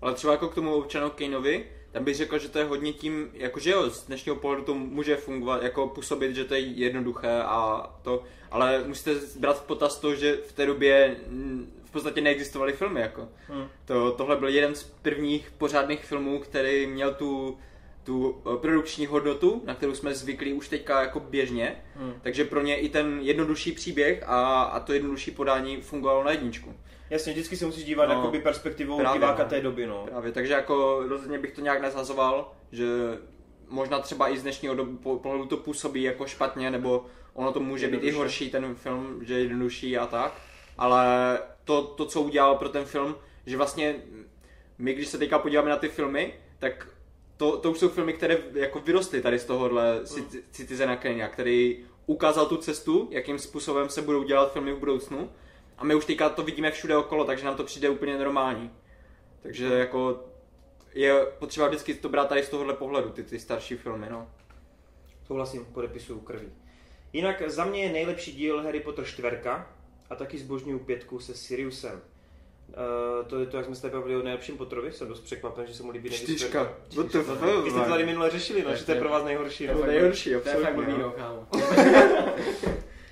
Ale 0.00 0.14
třeba 0.14 0.32
jako 0.32 0.48
k 0.48 0.54
tomu 0.54 0.74
občanu 0.74 1.10
Kaneovi, 1.10 1.66
tam 1.92 2.04
bych 2.04 2.16
řekl, 2.16 2.38
že 2.38 2.48
to 2.48 2.58
je 2.58 2.64
hodně 2.64 2.92
tím, 2.92 3.30
jakože 3.32 3.70
jo, 3.70 3.90
z 3.90 4.06
dnešního 4.06 4.36
pohledu 4.36 4.62
to 4.62 4.74
může 4.74 5.16
fungovat, 5.16 5.62
jako 5.62 5.88
působit, 5.88 6.34
že 6.34 6.44
to 6.44 6.54
je 6.54 6.60
jednoduché 6.60 7.42
a 7.42 7.86
to, 8.02 8.22
ale 8.50 8.84
musíte 8.86 9.14
brát 9.38 9.62
v 9.62 9.66
potaz 9.66 9.98
to, 9.98 10.14
že 10.14 10.36
v 10.36 10.52
té 10.52 10.66
době 10.66 11.16
mm, 11.28 11.75
podstatě 11.96 12.20
neexistovaly 12.20 12.72
filmy, 12.72 13.00
jako. 13.00 13.28
Hmm. 13.48 13.64
To, 13.84 14.10
tohle 14.12 14.36
byl 14.36 14.48
jeden 14.48 14.74
z 14.74 14.82
prvních 15.02 15.50
pořádných 15.58 16.04
filmů, 16.04 16.38
který 16.38 16.86
měl 16.86 17.14
tu, 17.14 17.58
tu 18.04 18.42
eh, 18.54 18.56
produkční 18.56 19.06
hodnotu, 19.06 19.62
na 19.64 19.74
kterou 19.74 19.94
jsme 19.94 20.14
zvyklí 20.14 20.52
už 20.52 20.68
teďka 20.68 21.00
jako 21.00 21.20
běžně, 21.20 21.82
Hmm. 21.96 22.14
takže 22.22 22.44
pro 22.44 22.62
ně 22.62 22.76
i 22.76 22.88
ten 22.88 23.18
jednodušší 23.22 23.72
příběh 23.72 24.22
a, 24.26 24.62
a 24.62 24.80
to 24.80 24.92
jednodušší 24.92 25.30
podání 25.30 25.80
fungovalo 25.80 26.24
na 26.24 26.30
jedničku. 26.30 26.74
Jasně, 27.10 27.32
vždycky 27.32 27.56
se 27.56 27.66
musíš 27.66 27.84
dívat 27.84 28.06
No, 28.06 28.14
jakoby 28.14 28.38
perspektivou 28.40 28.98
právě, 28.98 29.20
diváka 29.20 29.42
no. 29.42 29.48
té 29.48 29.60
doby, 29.60 29.86
no. 29.86 30.06
Právě, 30.10 30.32
takže 30.32 30.52
jako 30.52 31.02
rozhodně 31.08 31.38
bych 31.38 31.52
to 31.52 31.60
nějak 31.60 31.80
nezhazoval, 31.82 32.52
že 32.72 32.84
možná 33.68 33.98
třeba 33.98 34.28
i 34.28 34.38
z 34.38 34.42
dnešního 34.42 34.74
do- 34.74 34.86
po- 35.02 35.18
pohledu 35.18 35.46
to 35.46 35.56
působí 35.56 36.02
jako 36.02 36.26
špatně, 36.26 36.70
nebo 36.70 37.06
ono 37.34 37.52
to 37.52 37.60
může 37.60 37.88
být 37.88 38.04
i 38.04 38.10
horší 38.10 38.50
ten 38.50 38.74
film, 38.74 39.18
že 39.24 39.34
je 39.34 39.40
jednodušší 39.40 39.98
a 39.98 40.06
tak, 40.06 40.32
ale 40.78 41.38
to, 41.66 41.82
to, 41.82 42.06
co 42.06 42.22
udělal 42.22 42.54
pro 42.54 42.68
ten 42.68 42.84
film, 42.84 43.16
že 43.46 43.56
vlastně 43.56 43.96
my, 44.78 44.94
když 44.94 45.08
se 45.08 45.18
teďka 45.18 45.38
podíváme 45.38 45.70
na 45.70 45.76
ty 45.76 45.88
filmy, 45.88 46.34
tak 46.58 46.88
to, 47.36 47.56
to 47.56 47.70
už 47.70 47.78
jsou 47.78 47.88
filmy, 47.88 48.12
které 48.12 48.38
jako 48.52 48.80
vyrostly 48.80 49.22
tady 49.22 49.38
z 49.38 49.44
tohohle 49.44 50.00
Citi- 50.04 50.42
Citizena 50.50 50.96
Kane, 50.96 51.28
který 51.28 51.84
ukázal 52.06 52.46
tu 52.46 52.56
cestu, 52.56 53.08
jakým 53.10 53.38
způsobem 53.38 53.88
se 53.88 54.02
budou 54.02 54.22
dělat 54.22 54.52
filmy 54.52 54.72
v 54.72 54.78
budoucnu. 54.78 55.30
A 55.78 55.84
my 55.84 55.94
už 55.94 56.04
teďka 56.04 56.28
to 56.28 56.42
vidíme 56.42 56.70
všude 56.70 56.96
okolo, 56.96 57.24
takže 57.24 57.44
nám 57.44 57.56
to 57.56 57.64
přijde 57.64 57.88
úplně 57.88 58.18
normální. 58.18 58.70
Takže 59.42 59.64
jako 59.64 60.24
je 60.94 61.26
potřeba 61.38 61.68
vždycky 61.68 61.94
to 61.94 62.08
brát 62.08 62.28
tady 62.28 62.42
z 62.42 62.48
tohohle 62.48 62.74
pohledu, 62.74 63.10
ty, 63.10 63.22
ty 63.22 63.38
starší 63.38 63.76
filmy, 63.76 64.06
no. 64.10 64.30
Souhlasím, 65.26 65.64
podepisuju 65.64 66.20
krví. 66.20 66.52
Jinak 67.12 67.50
za 67.50 67.64
mě 67.64 67.82
je 67.82 67.92
nejlepší 67.92 68.32
díl 68.32 68.62
Harry 68.62 68.80
Potter 68.80 69.04
4 69.04 69.28
a 70.10 70.14
taky 70.14 70.38
zbožňuju 70.38 70.78
pětku 70.78 71.20
se 71.20 71.34
Siriusem. 71.34 72.00
Uh, 72.68 73.26
to 73.28 73.38
je 73.40 73.46
to, 73.46 73.56
jak 73.56 73.66
jsme 73.66 73.74
se 73.74 73.82
tady 73.82 73.94
bavili 73.94 74.16
o 74.16 74.22
nejlepším 74.22 74.56
Potterovi, 74.56 74.92
jsem 74.92 75.08
dost 75.08 75.20
překvapen, 75.20 75.66
že 75.66 75.74
se 75.74 75.82
mu 75.82 75.90
líbí 75.90 76.10
nejvíc 76.10 76.24
Čtyřka. 76.30 76.64
čtvrka. 76.88 77.02
What 77.02 77.12
the 77.12 77.18
fuck, 77.18 77.64
Vy 77.64 77.70
jste 77.70 77.80
to 77.80 77.88
tady 77.88 78.06
minule 78.06 78.30
řešili, 78.30 78.62
no, 78.62 78.74
že 78.76 78.84
to 78.84 78.92
je 78.92 78.98
pro 78.98 79.08
vás 79.08 79.24
nejhorší. 79.24 79.66
to 79.66 79.72
No. 79.74 79.80
je 79.80 79.86
nejhorší, 79.86 80.30
To 80.30 80.34
je 80.34 80.40
fakt 80.40 80.64
absolutně, 80.64 80.92
no. 80.92 80.98
no, 80.98 81.10
kámo. 81.10 81.46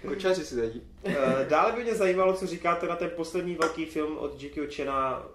Kočáři 0.09 0.45
si 0.45 0.57
dají. 0.57 0.83
Eh, 1.05 1.47
Dále 1.49 1.73
by 1.73 1.83
mě 1.83 1.95
zajímalo, 1.95 2.33
co 2.37 2.47
říkáte 2.47 2.87
na 2.89 2.97
ten 2.97 3.11
poslední 3.17 3.55
velký 3.55 3.85
film 3.87 4.19
od 4.19 4.43
Jackie 4.43 4.67
Chena 4.71 5.27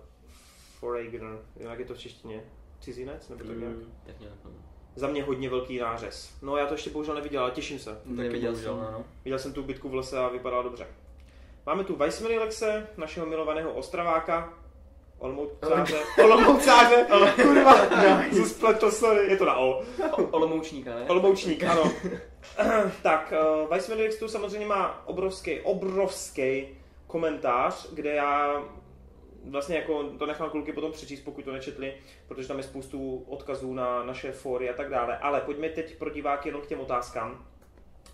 Foreigner. 0.80 1.40
Jak 1.58 1.80
je 1.80 1.86
to 1.86 1.94
v 1.94 1.98
češtině? 1.98 2.44
Cizinec? 2.82 3.30
Nebo 3.30 3.44
tak 3.44 3.58
nějak? 3.58 3.74
Mm, 3.76 3.94
tak 4.06 4.20
nějak, 4.20 4.36
no. 4.46 4.52
Za 4.96 5.08
mě 5.08 5.24
hodně 5.24 5.50
velký 5.50 5.78
nářez. 5.80 6.34
No 6.42 6.58
já 6.58 6.66
to 6.66 6.74
ještě 6.74 6.90
bohužel 6.90 7.16
neviděl, 7.16 7.42
ale 7.42 7.52
těším 7.52 7.80
se. 7.80 7.98
Neviděl 8.06 8.52
bohužel, 8.52 8.74
jsem, 8.76 8.84
no. 8.84 8.92
no. 8.92 9.06
Viděl 9.26 9.40
jsem 9.40 9.54
tu 9.54 9.64
bitku 9.64 9.90
v 9.90 9.94
lese 9.96 10.18
a 10.18 10.28
vypadala 10.30 10.64
dobře. 10.64 10.88
Máme 11.70 11.84
tu 11.84 11.96
Weissmany 11.96 12.38
Lexe, 12.38 12.88
našeho 12.98 13.26
milovaného 13.26 13.74
Ostraváka. 13.74 14.54
Olomoucáře, 15.18 16.00
Olomoucáře, 16.24 17.08
kurva, 17.44 17.76
spletl, 18.48 18.92
sorry, 18.92 19.32
je 19.32 19.38
to 19.38 19.46
na 19.46 19.58
O. 19.58 19.84
Olomoučníka, 20.32 20.96
ne? 20.96 21.06
Olomoučník, 21.10 21.64
ano. 21.64 21.92
tak, 23.04 23.34
uh, 23.64 23.70
Weissman 23.70 23.98
Textu 23.98 24.28
samozřejmě 24.28 24.68
má 24.68 25.08
obrovský, 25.08 25.60
obrovský 25.60 26.68
komentář, 27.08 27.94
kde 27.94 28.16
já 28.16 28.64
vlastně 29.50 29.76
jako 29.76 30.04
to 30.04 30.26
nechám 30.26 30.50
kluky 30.50 30.74
potom 30.74 30.92
přečíst, 30.92 31.22
pokud 31.22 31.46
to 31.46 31.52
nečetli, 31.52 31.94
protože 32.28 32.48
tam 32.48 32.58
je 32.58 32.64
spoustu 32.64 33.26
odkazů 33.28 33.74
na 33.74 34.04
naše 34.04 34.32
fóry 34.32 34.70
a 34.70 34.74
tak 34.74 34.90
dále. 34.90 35.18
Ale 35.18 35.42
pojďme 35.42 35.70
teď 35.70 35.98
pro 35.98 36.10
diváky 36.10 36.50
jenom 36.50 36.62
k 36.62 36.68
těm 36.68 36.80
otázkám. 36.80 37.46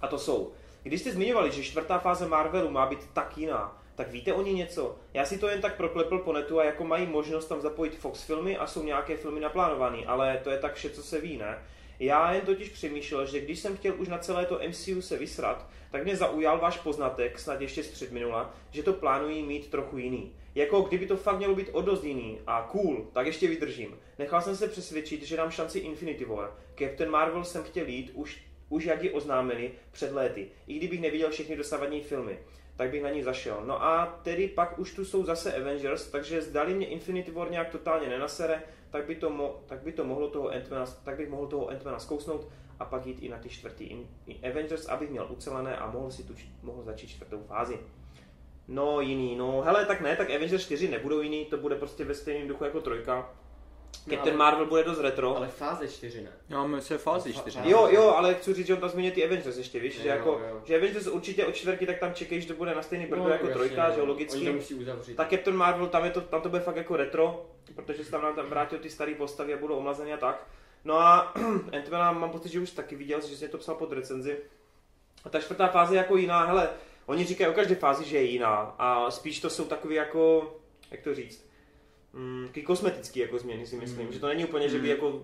A 0.01 0.07
to 0.07 0.19
jsou, 0.19 0.53
když 0.89 1.01
jste 1.01 1.11
zmiňovali, 1.11 1.51
že 1.51 1.63
čtvrtá 1.63 1.99
fáze 1.99 2.27
Marvelu 2.27 2.71
má 2.71 2.85
být 2.85 3.09
tak 3.13 3.37
jiná, 3.37 3.81
tak 3.95 4.11
víte 4.11 4.33
o 4.33 4.41
ní 4.41 4.53
něco? 4.53 4.95
Já 5.13 5.25
si 5.25 5.37
to 5.37 5.47
jen 5.47 5.61
tak 5.61 5.77
proklepl 5.77 6.17
po 6.17 6.33
netu 6.33 6.59
a 6.59 6.63
jako 6.63 6.83
mají 6.83 7.07
možnost 7.07 7.45
tam 7.45 7.61
zapojit 7.61 7.95
Fox 7.95 8.23
filmy 8.23 8.57
a 8.57 8.67
jsou 8.67 8.83
nějaké 8.83 9.17
filmy 9.17 9.39
naplánované, 9.39 9.97
ale 10.05 10.41
to 10.43 10.49
je 10.49 10.57
tak 10.57 10.73
vše, 10.73 10.89
co 10.89 11.03
se 11.03 11.21
ví, 11.21 11.37
ne? 11.37 11.63
Já 11.99 12.33
jen 12.33 12.45
totiž 12.45 12.69
přemýšlel, 12.69 13.25
že 13.25 13.39
když 13.39 13.59
jsem 13.59 13.77
chtěl 13.77 13.93
už 13.97 14.07
na 14.07 14.17
celé 14.17 14.45
to 14.45 14.59
MCU 14.67 15.01
se 15.01 15.17
vysrat, 15.17 15.69
tak 15.91 16.03
mě 16.03 16.15
zaujal 16.15 16.59
váš 16.59 16.77
poznatek, 16.77 17.39
snad 17.39 17.61
ještě 17.61 17.83
z 17.83 17.87
předminula, 17.87 18.53
že 18.71 18.83
to 18.83 18.93
plánují 18.93 19.43
mít 19.43 19.69
trochu 19.69 19.97
jiný. 19.97 20.33
Jako 20.55 20.81
kdyby 20.81 21.05
to 21.05 21.17
fakt 21.17 21.37
mělo 21.37 21.55
být 21.55 21.69
o 21.71 21.81
dost 21.81 22.03
jiný 22.03 22.39
a 22.47 22.61
cool, 22.71 23.07
tak 23.13 23.25
ještě 23.25 23.47
vydržím. 23.47 23.97
Nechal 24.19 24.41
jsem 24.41 24.55
se 24.55 24.67
přesvědčit, 24.67 25.23
že 25.23 25.37
dám 25.37 25.51
šanci 25.51 25.79
Infinity 25.79 26.25
War. 26.25 26.51
Captain 26.79 27.11
Marvel 27.11 27.43
jsem 27.43 27.63
chtěl 27.63 27.87
jít 27.87 28.11
už, 28.13 28.41
už 28.69 28.83
jak 28.85 29.03
ji 29.03 29.11
oznámili 29.11 29.71
před 29.91 30.11
léty, 30.11 30.47
i 30.67 30.73
kdybych 30.77 31.01
neviděl 31.01 31.29
všechny 31.31 31.55
dosavadní 31.55 32.01
filmy 32.01 32.39
tak 32.77 32.89
bych 32.91 33.03
na 33.03 33.09
ní 33.09 33.23
zašel. 33.23 33.61
No 33.65 33.83
a 33.83 34.19
tedy 34.23 34.47
pak 34.47 34.79
už 34.79 34.93
tu 34.93 35.05
jsou 35.05 35.23
zase 35.25 35.53
Avengers, 35.55 36.07
takže 36.11 36.41
zdali 36.41 36.73
mě 36.73 36.87
Infinity 36.87 37.31
War 37.31 37.51
nějak 37.51 37.69
totálně 37.69 38.09
nenasere, 38.09 38.63
tak 38.89 39.05
by 39.05 39.15
to, 39.15 39.29
mo- 39.29 39.53
tak 39.65 39.79
by 39.83 39.91
to 39.91 40.03
mohlo 40.03 40.29
toho 40.29 40.49
Ant-Mana, 40.49 40.85
tak 41.03 41.17
bych 41.17 41.29
mohl 41.29 41.47
toho 41.47 41.67
Ant-Mana 41.71 41.97
zkousnout 41.99 42.47
a 42.79 42.85
pak 42.85 43.05
jít 43.05 43.17
i 43.23 43.29
na 43.29 43.37
ty 43.37 43.49
čtvrtý 43.49 43.83
in- 43.83 44.07
in 44.27 44.37
Avengers, 44.51 44.85
abych 44.85 45.09
měl 45.09 45.27
ucelené 45.29 45.77
a 45.77 45.91
mohl 45.91 46.11
si 46.11 46.23
tu 46.23 46.33
č- 46.35 46.45
mohl 46.63 46.83
začít 46.83 47.07
čtvrtou 47.07 47.43
fázi. 47.47 47.79
No 48.67 49.01
jiný, 49.01 49.35
no 49.35 49.61
hele, 49.61 49.85
tak 49.85 50.01
ne, 50.01 50.15
tak 50.15 50.29
Avengers 50.29 50.61
4 50.63 50.87
nebudou 50.87 51.21
jiný, 51.21 51.45
to 51.45 51.57
bude 51.57 51.75
prostě 51.75 52.03
ve 52.05 52.13
stejném 52.13 52.47
duchu 52.47 52.63
jako 52.63 52.81
trojka. 52.81 53.33
Captain 54.09 54.37
Marvel 54.37 54.65
bude 54.65 54.83
dost 54.83 54.99
retro. 54.99 55.37
Ale 55.37 55.47
fáze 55.47 55.87
4 55.87 56.21
ne. 56.21 56.29
Já 56.49 56.57
máme 56.57 56.81
se 56.81 56.97
fázi 56.97 57.29
Fa- 57.31 57.33
4. 57.39 57.59
fa- 57.59 57.65
Jo, 57.67 57.87
jo, 57.91 58.03
ale 58.17 58.33
chci 58.33 58.53
říct, 58.53 58.67
že 58.67 58.73
on 58.73 58.79
tam 58.79 58.89
zmínil 58.89 59.11
ty 59.11 59.25
Avengers 59.25 59.57
ještě, 59.57 59.79
víš, 59.79 59.93
že 60.01 60.07
Jo, 60.09 60.15
jako, 60.15 60.29
jo. 60.29 60.61
že 60.65 60.75
Avengers 60.77 61.07
určitě 61.07 61.45
od 61.45 61.55
čtvrtky, 61.55 61.85
tak 61.85 61.99
tam 61.99 62.13
čekej, 62.13 62.41
že 62.41 62.47
to 62.47 62.53
bude 62.53 62.75
na 62.75 62.81
stejný 62.81 63.05
brdo 63.05 63.23
No, 63.23 63.29
jako 63.29 63.45
jasně, 63.47 63.53
trojka, 63.55 63.87
no. 63.87 63.93
že 63.93 63.99
jo, 63.99 64.03
Oni 64.03 64.11
logicky. 64.11 64.45
to 64.45 64.53
musí 64.53 64.73
uzavřít. 64.73 65.15
Tak 65.15 65.29
Captain 65.29 65.57
Marvel, 65.57 65.87
tam, 65.87 66.05
je 66.05 66.11
to, 66.11 66.21
tam 66.21 66.41
to 66.41 66.49
bude 66.49 66.61
fakt 66.61 66.75
jako 66.75 66.95
retro, 66.95 67.45
protože 67.75 68.05
se 68.05 68.11
tam 68.11 68.21
nám 68.21 68.35
tam 68.35 68.45
vrátil 68.45 68.79
ty 68.79 68.89
staré 68.89 69.15
postavy 69.15 69.53
a 69.53 69.57
budou 69.57 69.75
omlazený 69.75 70.13
a 70.13 70.17
tak. 70.17 70.47
No 70.83 70.99
a 70.99 71.33
Antmana 71.77 72.11
mám 72.11 72.29
pocit, 72.29 72.49
že 72.51 72.59
už 72.59 72.71
taky 72.71 72.95
viděl, 72.95 73.21
že 73.21 73.37
jsi 73.37 73.47
to 73.49 73.57
psal 73.57 73.75
pod 73.75 73.91
recenzi. 73.91 74.37
A 75.25 75.29
ta 75.29 75.39
čtvrtá 75.39 75.67
fáze 75.67 75.93
je 75.95 75.97
jako 75.97 76.17
jiná, 76.17 76.45
hele, 76.45 76.69
oni 77.05 77.25
říkají 77.25 77.49
o 77.49 77.53
každé 77.53 77.75
fázi, 77.75 78.05
že 78.05 78.17
je 78.17 78.23
jiná 78.23 78.75
a 78.79 79.11
spíš 79.11 79.39
to 79.39 79.49
jsou 79.49 79.65
takový 79.65 79.95
jako, 79.95 80.53
jak 80.91 81.01
to 81.01 81.15
říct, 81.15 81.45
mm, 82.15 82.43
takový 82.47 82.65
kosmetický 82.65 83.19
jako 83.19 83.39
změny 83.39 83.67
si 83.67 83.75
myslím, 83.75 84.05
Mm. 84.07 84.13
že 84.13 84.19
to 84.19 84.27
není 84.27 84.45
úplně, 84.45 84.69
že 84.69 84.77
by 84.77 84.83
Mm. 84.83 84.89
jako 84.89 85.23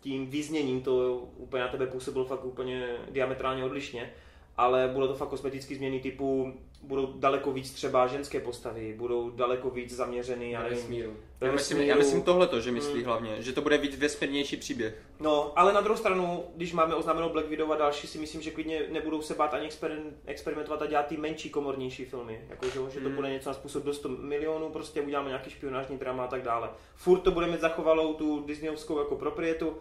tím 0.00 0.26
význěním 0.26 0.82
to 0.82 1.16
úplně 1.36 1.62
na 1.62 1.68
tebe 1.68 1.86
působilo 1.86 2.24
fakt 2.24 2.44
úplně 2.44 2.96
diametrálně 3.10 3.64
odlišně, 3.64 4.12
ale 4.56 4.90
budou 4.92 5.06
to 5.06 5.14
fakt 5.14 5.28
kosmetické 5.28 5.74
změny 5.74 6.00
typu, 6.00 6.54
budou 6.82 7.12
daleko 7.16 7.52
víc 7.52 7.70
třeba 7.70 8.06
ženské 8.06 8.40
postavy, 8.40 8.94
budou 8.98 9.30
daleko 9.30 9.70
víc 9.70 9.92
zaměřeny, 9.96 10.50
já 10.50 10.58
na 10.58 10.64
nevím, 10.64 10.78
vesmíru. 10.78 11.16
ve 11.40 11.46
Já 11.46 11.52
myslím, 11.52 11.80
já 11.80 11.96
myslím 11.96 12.22
tohleto, 12.22 12.60
že 12.60 12.70
myslí 12.70 12.98
Mm. 12.98 13.04
hlavně, 13.04 13.42
že 13.42 13.52
to 13.52 13.60
bude 13.60 13.78
víc 13.78 13.96
vesmírnější 13.96 14.56
příběh. 14.56 15.02
No, 15.20 15.52
ale 15.58 15.72
na 15.72 15.80
druhou 15.80 15.96
stranu, 15.98 16.44
když 16.56 16.72
máme 16.72 16.94
oznámenou 16.94 17.28
Black 17.28 17.48
Widow 17.48 17.72
a 17.72 17.76
další, 17.76 18.06
si 18.06 18.18
myslím, 18.18 18.42
že 18.42 18.50
klidně 18.50 18.82
nebudou 18.92 19.22
se 19.22 19.34
bát 19.34 19.54
ani 19.54 19.68
exper- 19.68 20.00
experimentovat 20.26 20.82
a 20.82 20.86
dělat 20.86 21.06
ty 21.06 21.16
menší 21.16 21.50
komornější 21.50 22.04
filmy. 22.04 22.40
Jako, 22.48 22.66
že, 22.66 22.94
že 22.94 23.00
to 23.00 23.08
Mm. 23.08 23.14
bude 23.14 23.30
něco 23.30 23.48
na 23.50 23.54
způsob 23.54 23.84
do 23.84 23.94
100 23.94 24.08
milionů, 24.08 24.68
prostě 24.70 25.00
uděláme 25.00 25.28
nějaký 25.28 25.50
špionážní 25.50 25.98
drama 25.98 26.24
a 26.24 26.28
tak 26.28 26.42
dále. 26.42 26.70
Furt 26.96 27.20
to 27.20 27.30
bude 27.30 27.46
mít 27.46 27.60
zachovalou 27.60 28.14
tu 28.14 28.42
Disneyovskou 28.46 28.98
jako 28.98 29.16
proprietu, 29.16 29.76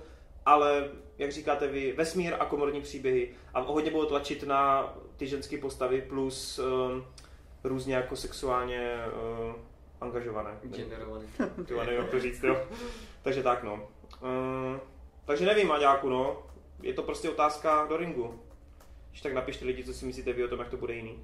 ale 0.45 0.89
jak 1.17 1.31
říkáte 1.31 1.67
vy, 1.67 1.93
vesmír 1.97 2.35
a 2.39 2.45
komorní 2.45 2.81
příběhy. 2.81 3.29
A 3.53 3.59
hodně 3.59 3.91
budou 3.91 4.05
tlačit 4.05 4.43
na 4.43 4.93
ty 5.17 5.27
ženské 5.27 5.57
postavy 5.57 6.01
plus 6.01 6.59
um, 6.59 7.05
různě 7.63 7.95
jako 7.95 8.15
sexuálně 8.15 8.97
uh, 9.47 9.53
angažované. 10.01 10.57
Generovaný. 10.63 11.27
Ty 11.65 11.73
nevím, 11.77 11.93
jak 11.93 12.09
to 12.09 12.19
říct, 12.19 12.43
jo. 12.43 12.57
Takže 13.21 13.43
tak, 13.43 13.63
no. 13.63 13.73
Uh, 13.73 14.79
takže 15.25 15.45
nevím, 15.45 15.67
Maďáku, 15.67 16.09
no. 16.09 16.43
Je 16.81 16.93
to 16.93 17.03
prostě 17.03 17.29
otázka 17.29 17.85
do 17.89 17.97
ringu. 17.97 18.39
Když 19.09 19.21
tak 19.21 19.33
napište 19.33 19.65
lidi, 19.65 19.83
co 19.83 19.93
si 19.93 20.05
myslíte 20.05 20.33
vy 20.33 20.43
o 20.43 20.47
tom, 20.47 20.59
jak 20.59 20.69
to 20.69 20.77
bude 20.77 20.93
jiný. 20.93 21.19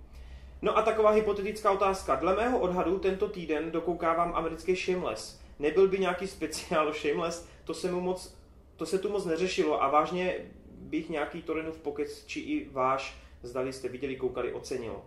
No 0.61 0.77
a 0.77 0.81
taková 0.81 1.09
hypotetická 1.09 1.71
otázka. 1.71 2.15
Dle 2.15 2.35
mého 2.35 2.59
odhadu 2.59 2.99
tento 2.99 3.29
týden 3.29 3.71
dokoukávám 3.71 4.35
americký 4.35 4.75
Shameless. 4.75 5.41
Nebyl 5.59 5.87
by 5.87 5.99
nějaký 5.99 6.27
speciál 6.27 6.93
Shameless? 6.93 7.47
To 7.63 7.73
se, 7.73 7.91
mu 7.91 8.01
moc, 8.01 8.37
to 8.79 8.85
se 8.85 8.99
tu 8.99 9.09
moc 9.09 9.25
neřešilo 9.25 9.83
a 9.83 9.89
vážně 9.89 10.35
bych 10.71 11.09
nějaký 11.09 11.41
Torinův 11.41 11.77
pokec, 11.77 12.25
či 12.25 12.39
i 12.39 12.69
váš, 12.69 13.17
zdali 13.43 13.73
jste 13.73 13.87
viděli, 13.87 14.15
koukali, 14.15 14.53
ocenil. 14.53 15.01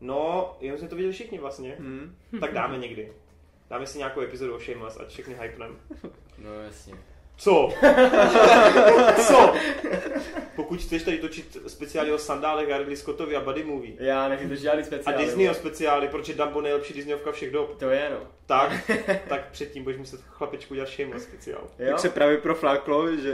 No, 0.00 0.56
jenom 0.60 0.78
jsme 0.78 0.88
to 0.88 0.96
viděli 0.96 1.12
všichni 1.12 1.38
vlastně. 1.38 1.76
Hmm. 1.78 2.16
Tak 2.40 2.52
dáme 2.52 2.78
někdy. 2.78 3.12
Dáme 3.70 3.86
si 3.86 3.98
nějakou 3.98 4.20
epizodu 4.20 4.54
o 4.54 4.58
Shameless, 4.58 5.00
ať 5.00 5.08
všechny 5.08 5.36
hypnem. 5.40 5.76
No 6.38 6.54
jasně. 6.54 6.94
Co? 7.38 7.72
Co? 9.26 9.54
Pokud 10.56 10.80
chceš 10.80 11.02
tady 11.02 11.18
točit 11.18 11.56
speciály 11.66 12.12
o 12.12 12.18
sandálech 12.18 12.70
a 12.72 12.78
Ridley 12.78 12.96
Scottovi 12.96 13.36
a 13.36 13.40
Buddy 13.40 13.64
Movie. 13.64 13.92
Já 13.98 14.28
nechci 14.28 14.48
to 14.48 14.54
žádný 14.54 14.82
A 14.82 14.86
speciál. 14.86 15.18
Disneyho 15.18 15.54
speciály, 15.54 16.08
proč 16.08 16.28
je 16.28 16.34
Dumbo 16.34 16.60
nejlepší 16.60 16.94
Disneyovka 16.94 17.32
všech 17.32 17.50
dob. 17.50 17.78
To 17.78 17.90
je 17.90 18.08
no. 18.10 18.18
Tak, 18.46 18.90
tak 19.28 19.50
předtím 19.50 19.82
budeš 19.84 19.98
muset 19.98 20.20
chlapečku 20.30 20.74
dělat 20.74 20.88
Shameless 20.88 21.22
speciál. 21.22 21.60
Jo? 21.78 21.86
Jak 21.86 21.98
se 21.98 22.08
právě 22.08 22.38
profláklo, 22.38 23.16
že 23.16 23.32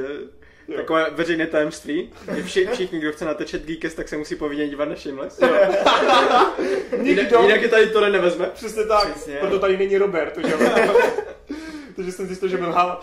Jo. 0.68 0.76
takové 0.76 1.10
veřejné 1.10 1.46
tajemství, 1.46 2.12
že 2.36 2.42
vši, 2.42 2.66
všichni, 2.72 2.98
kdo 2.98 3.12
chce 3.12 3.24
natáčet 3.24 3.64
Geekest, 3.64 3.96
tak 3.96 4.08
se 4.08 4.16
musí 4.16 4.36
povinně 4.36 4.68
dívat 4.68 4.88
na 4.88 4.94
Shameless. 4.96 5.40
Nikdo. 6.98 7.40
Jinak 7.42 7.62
je 7.62 7.68
tady 7.68 7.86
to 7.86 8.00
nevezme. 8.10 8.46
Přesně 8.46 8.84
tak, 8.84 9.10
Přesně. 9.14 9.36
proto 9.36 9.58
tady 9.58 9.76
není 9.76 9.98
Robert, 9.98 10.38
že 10.46 10.52
jo? 10.52 10.58
Takže 11.96 12.12
jsem 12.12 12.26
zjistil, 12.26 12.48
že 12.48 12.56
byl 12.56 12.72
hal. 12.72 13.00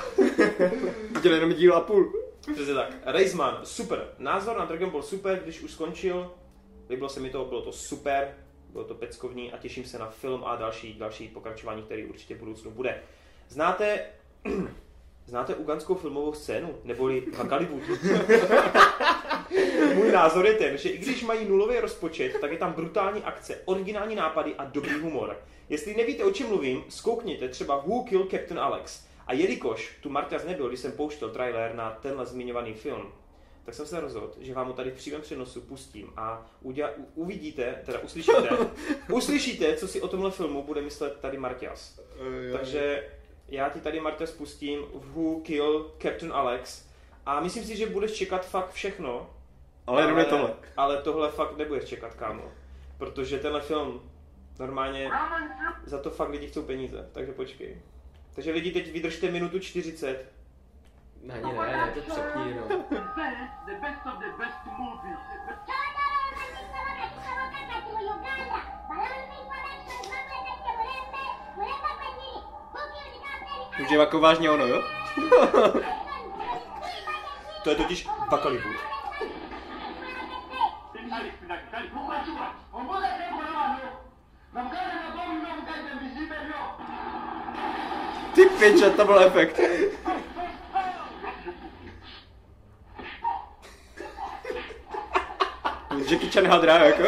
Viděl 1.11 1.33
jenom 1.33 1.53
díl 1.53 1.73
a 1.73 1.81
půl. 1.81 2.13
Přesně 2.53 2.73
tak. 2.73 2.93
Reisman, 3.05 3.59
super. 3.63 4.07
Názor 4.17 4.57
na 4.57 4.65
Dragon 4.65 4.89
Ball 4.89 5.03
super, 5.03 5.39
když 5.43 5.61
už 5.61 5.71
skončil. 5.71 6.31
Líbilo 6.89 7.09
se 7.09 7.19
mi 7.19 7.29
to, 7.29 7.45
bylo 7.45 7.61
to 7.61 7.71
super, 7.71 8.35
bylo 8.69 8.83
to 8.83 8.95
peckovní 8.95 9.53
a 9.53 9.57
těším 9.57 9.85
se 9.85 9.99
na 9.99 10.09
film 10.09 10.43
a 10.45 10.55
další, 10.55 10.93
další 10.93 11.27
pokračování, 11.27 11.83
který 11.83 12.05
určitě 12.05 12.35
v 12.35 12.39
budoucnu 12.39 12.71
bude. 12.71 13.01
Znáte, 13.49 14.05
znáte 15.25 15.55
uganskou 15.55 15.95
filmovou 15.95 16.33
scénu, 16.33 16.75
neboli 16.83 17.23
Hollywood? 17.49 17.83
Můj 19.95 20.11
názor 20.11 20.45
je 20.45 20.53
ten, 20.53 20.77
že 20.77 20.89
i 20.89 20.97
když 20.97 21.23
mají 21.23 21.49
nulový 21.49 21.79
rozpočet, 21.79 22.39
tak 22.41 22.51
je 22.51 22.57
tam 22.57 22.73
brutální 22.73 23.23
akce, 23.23 23.61
originální 23.65 24.15
nápady 24.15 24.55
a 24.55 24.65
dobrý 24.65 24.93
humor. 24.93 25.37
Jestli 25.69 25.95
nevíte, 25.95 26.23
o 26.23 26.31
čem 26.31 26.47
mluvím, 26.47 26.83
zkoukněte 26.89 27.49
třeba 27.49 27.77
Who 27.77 28.03
Killed 28.03 28.31
Captain 28.31 28.59
Alex. 28.59 29.05
A 29.27 29.33
jelikož 29.33 29.95
tu 30.01 30.09
Marťas 30.09 30.43
nebyl, 30.45 30.67
když 30.67 30.79
jsem 30.79 30.91
pouštěl 30.91 31.29
trailer 31.29 31.75
na 31.75 31.91
tenhle 31.91 32.25
zmiňovaný 32.25 32.73
film, 32.73 33.11
tak 33.65 33.75
jsem 33.75 33.85
se 33.85 33.99
rozhodl, 33.99 34.31
že 34.39 34.53
vám 34.53 34.67
ho 34.67 34.73
tady 34.73 34.91
v 34.91 34.95
přímém 34.95 35.21
přenosu 35.21 35.61
pustím 35.61 36.13
a 36.17 36.51
uděla, 36.61 36.89
u, 36.97 37.21
uvidíte, 37.21 37.81
teda 37.85 37.99
uslyšíte, 37.99 38.49
uslyšíte, 39.11 39.75
co 39.75 39.87
si 39.87 40.01
o 40.01 40.07
tomhle 40.07 40.31
filmu 40.31 40.63
bude 40.63 40.81
myslet 40.81 41.19
tady 41.19 41.37
Marťas. 41.37 41.99
Takže 42.51 43.09
já 43.47 43.69
ti 43.69 43.79
tady, 43.81 43.99
Marťas, 43.99 44.31
pustím 44.31 44.79
Who 44.93 45.39
Killed 45.39 45.85
Captain 46.01 46.33
Alex 46.33 46.85
a 47.25 47.39
myslím 47.39 47.63
si, 47.63 47.77
že 47.77 47.85
budeš 47.85 48.11
čekat 48.11 48.45
fakt 48.45 48.71
všechno, 48.71 49.29
Ale 49.87 50.19
je 50.19 50.25
tohle. 50.25 50.53
ale 50.77 51.01
tohle 51.01 51.31
fakt 51.31 51.57
nebudeš 51.57 51.83
čekat, 51.83 52.13
kámo. 52.13 52.43
Protože 52.97 53.39
tenhle 53.39 53.61
film 53.61 54.08
normálně 54.59 55.11
za 55.83 55.99
to 55.99 56.09
fakt 56.09 56.29
lidi 56.29 56.47
chcou 56.47 56.63
peníze, 56.63 57.09
takže 57.11 57.31
počkej. 57.31 57.81
Takže 58.35 58.51
lidi 58.51 58.71
teď 58.71 58.91
vydržte 58.91 59.31
minutu 59.31 59.59
40. 59.59 60.33
Ne, 61.23 61.41
ne, 61.41 61.53
ne, 61.53 61.77
ne, 61.77 61.91
to 61.91 62.01
přepni 62.01 62.49
jenom. 62.49 62.67
the 63.65 63.75
best 63.81 64.05
of 64.05 64.19
the 64.19 64.31
best 64.37 64.65
movies. 64.77 65.19
Už 73.81 73.91
je 73.91 73.97
jako 73.97 74.19
vážně 74.19 74.49
ono, 74.49 74.67
jo? 74.67 74.83
To 77.63 77.69
je 77.69 77.75
totiž 77.75 78.07
Bakaliwood. 78.29 78.75
Ty 88.35 88.45
piče, 88.45 88.89
to 88.89 89.05
byl 89.05 89.19
efekt. 89.19 89.59
Jackie 96.09 96.31
Chan 96.31 96.47
hadrá, 96.47 96.77
jako? 96.77 97.03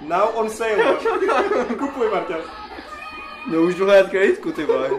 Now 0.00 0.30
on 0.34 0.50
sale. 0.50 0.96
Kupuj, 1.78 2.10
Marta. 2.10 2.63
No 3.46 3.62
už 3.62 3.80
hledat 3.80 4.10
kreditku, 4.10 4.52
ty 4.52 4.64
vole. 4.64 4.90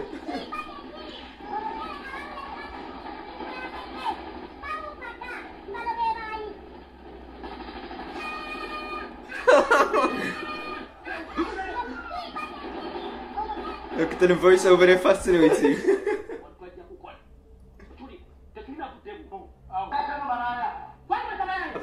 Ten 14.18 14.34
voice-over 14.34 14.88
je 14.88 14.98
fascinující. 14.98 15.76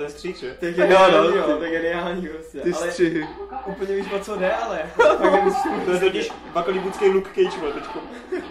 Ten 0.03 0.11
střík, 0.11 0.38
že? 0.38 0.55
To 0.59 0.65
je 0.65 0.71
Jo, 0.77 0.77
geniální, 0.77 1.17
no, 1.17 1.23
jo, 1.23 1.57
to 1.57 1.63
je 1.63 1.71
geniální 1.71 2.27
prostě. 2.27 2.59
Ty 2.59 2.73
ale 2.73 2.91
střihy. 2.91 3.27
úplně 3.65 3.95
víš, 3.95 4.05
o 4.11 4.19
co 4.19 4.35
jde, 4.35 4.51
ale. 4.51 4.80
To 5.85 5.91
je 5.91 5.99
totiž 5.99 6.31
bakalibudský 6.53 7.09
Luke 7.09 7.30
Cage, 7.30 7.59
vole, 7.59 7.73
teďko. 7.73 7.99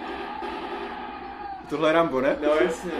Tohle 1.71 1.89
je 1.89 1.93
Rambo, 1.93 2.21
ne? 2.21 2.37
No 2.43 2.49
jasně. 2.65 2.91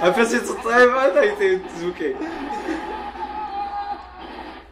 A 0.00 0.10
prostě 0.10 0.40
co 0.40 0.54
to 0.54 0.70
je, 0.70 0.86
vole, 0.86 1.10
tady 1.10 1.32
ty 1.32 1.62
zvuky. 1.76 2.16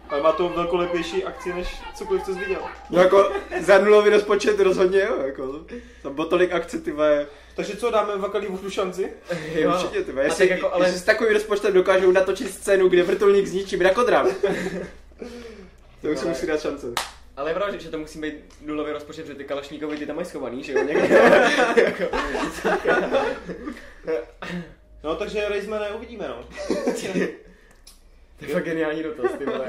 Ale 0.08 0.22
má 0.22 0.32
to 0.32 0.48
velkolepější 0.48 1.24
akci, 1.24 1.52
než 1.52 1.82
cokoliv, 1.94 2.22
co 2.22 2.32
jsi 2.34 2.38
viděl. 2.38 2.60
No 2.90 3.00
jako 3.00 3.32
za 3.60 3.78
nulový 3.78 4.10
rozpočet 4.10 4.60
rozhodně 4.60 5.00
jo, 5.00 5.22
jako. 5.26 5.60
Tam 6.02 6.14
bylo 6.14 6.26
tolik 6.26 6.52
akce, 6.52 6.80
ty 6.80 6.92
vole. 6.92 7.26
Takže 7.56 7.76
co, 7.76 7.90
dáme 7.90 8.16
Vakalibudu 8.16 8.70
šanci? 8.70 9.12
Jo. 9.54 9.70
Určitě, 9.74 10.02
ty 10.04 10.12
Jestli, 10.22 10.48
tak 10.48 10.56
jako, 10.58 10.74
ale- 10.74 10.86
jestli 10.86 11.00
s 11.00 11.04
takovým 11.04 11.32
rozpočtem 11.32 11.72
dokážou 11.72 12.12
natočit 12.12 12.50
scénu, 12.54 12.88
kde 12.88 13.02
vrtulník 13.02 13.46
zničí 13.46 13.76
mrakodrap. 13.76 14.26
to 16.02 16.08
už 16.08 16.18
se 16.18 16.26
musí 16.26 16.46
dát 16.46 16.60
šance. 16.62 16.86
Ale 17.36 17.50
je 17.50 17.54
pravda, 17.54 17.78
že 17.78 17.88
to 17.88 17.98
musí 17.98 18.18
být 18.20 18.34
nulový 18.66 18.92
rozpočet, 18.92 19.22
protože 19.22 19.34
ty 19.38 19.44
kalašníkovi 19.44 19.96
ty 19.96 20.06
tam 20.06 20.16
mají 20.16 20.26
schovaný, 20.26 20.62
že 20.64 20.72
jo? 20.72 20.82
Někde. 20.86 21.28
No, 25.04 25.14
takže 25.16 25.48
Rejzmane 25.48 25.90
uvidíme, 25.90 26.28
no. 26.28 26.44
to 28.38 28.44
je 28.44 28.52
fakt 28.52 28.64
geniální 28.64 29.02
dotaz, 29.02 29.30
ty 29.38 29.44
vole. 29.44 29.66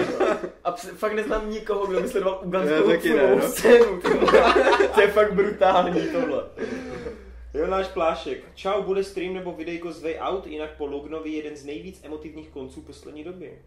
A 0.63 0.71
ps- 0.71 0.95
fakt 0.95 1.13
neznám 1.13 1.49
nikoho, 1.51 1.85
kdo 1.87 2.01
by 2.01 2.07
sledoval 2.07 2.39
uganskou 2.43 2.83
taky 2.89 3.09
ne, 3.09 3.15
filmovou 3.15 3.39
no. 3.41 3.49
scénu, 3.49 4.01
ty 4.01 4.07
vole. 4.09 4.53
To 4.95 5.01
je 5.01 5.07
fakt 5.07 5.33
brutální 5.33 6.07
tohle. 6.07 6.43
Jo, 7.56 7.68
náš 7.68 7.88
plášek. 7.88 8.56
Čau, 8.56 8.82
bude 8.82 9.03
stream 9.03 9.34
nebo 9.34 9.52
videjko 9.52 9.91
z 9.91 10.03
Way 10.03 10.19
Out, 10.19 10.48
jinak 10.48 10.77
po 10.77 10.86
Lognovi 10.86 11.32
jeden 11.32 11.56
z 11.56 11.65
nejvíc 11.65 12.03
emotivních 12.03 12.49
konců 12.49 12.82
poslední 12.82 13.23
doby. 13.23 13.61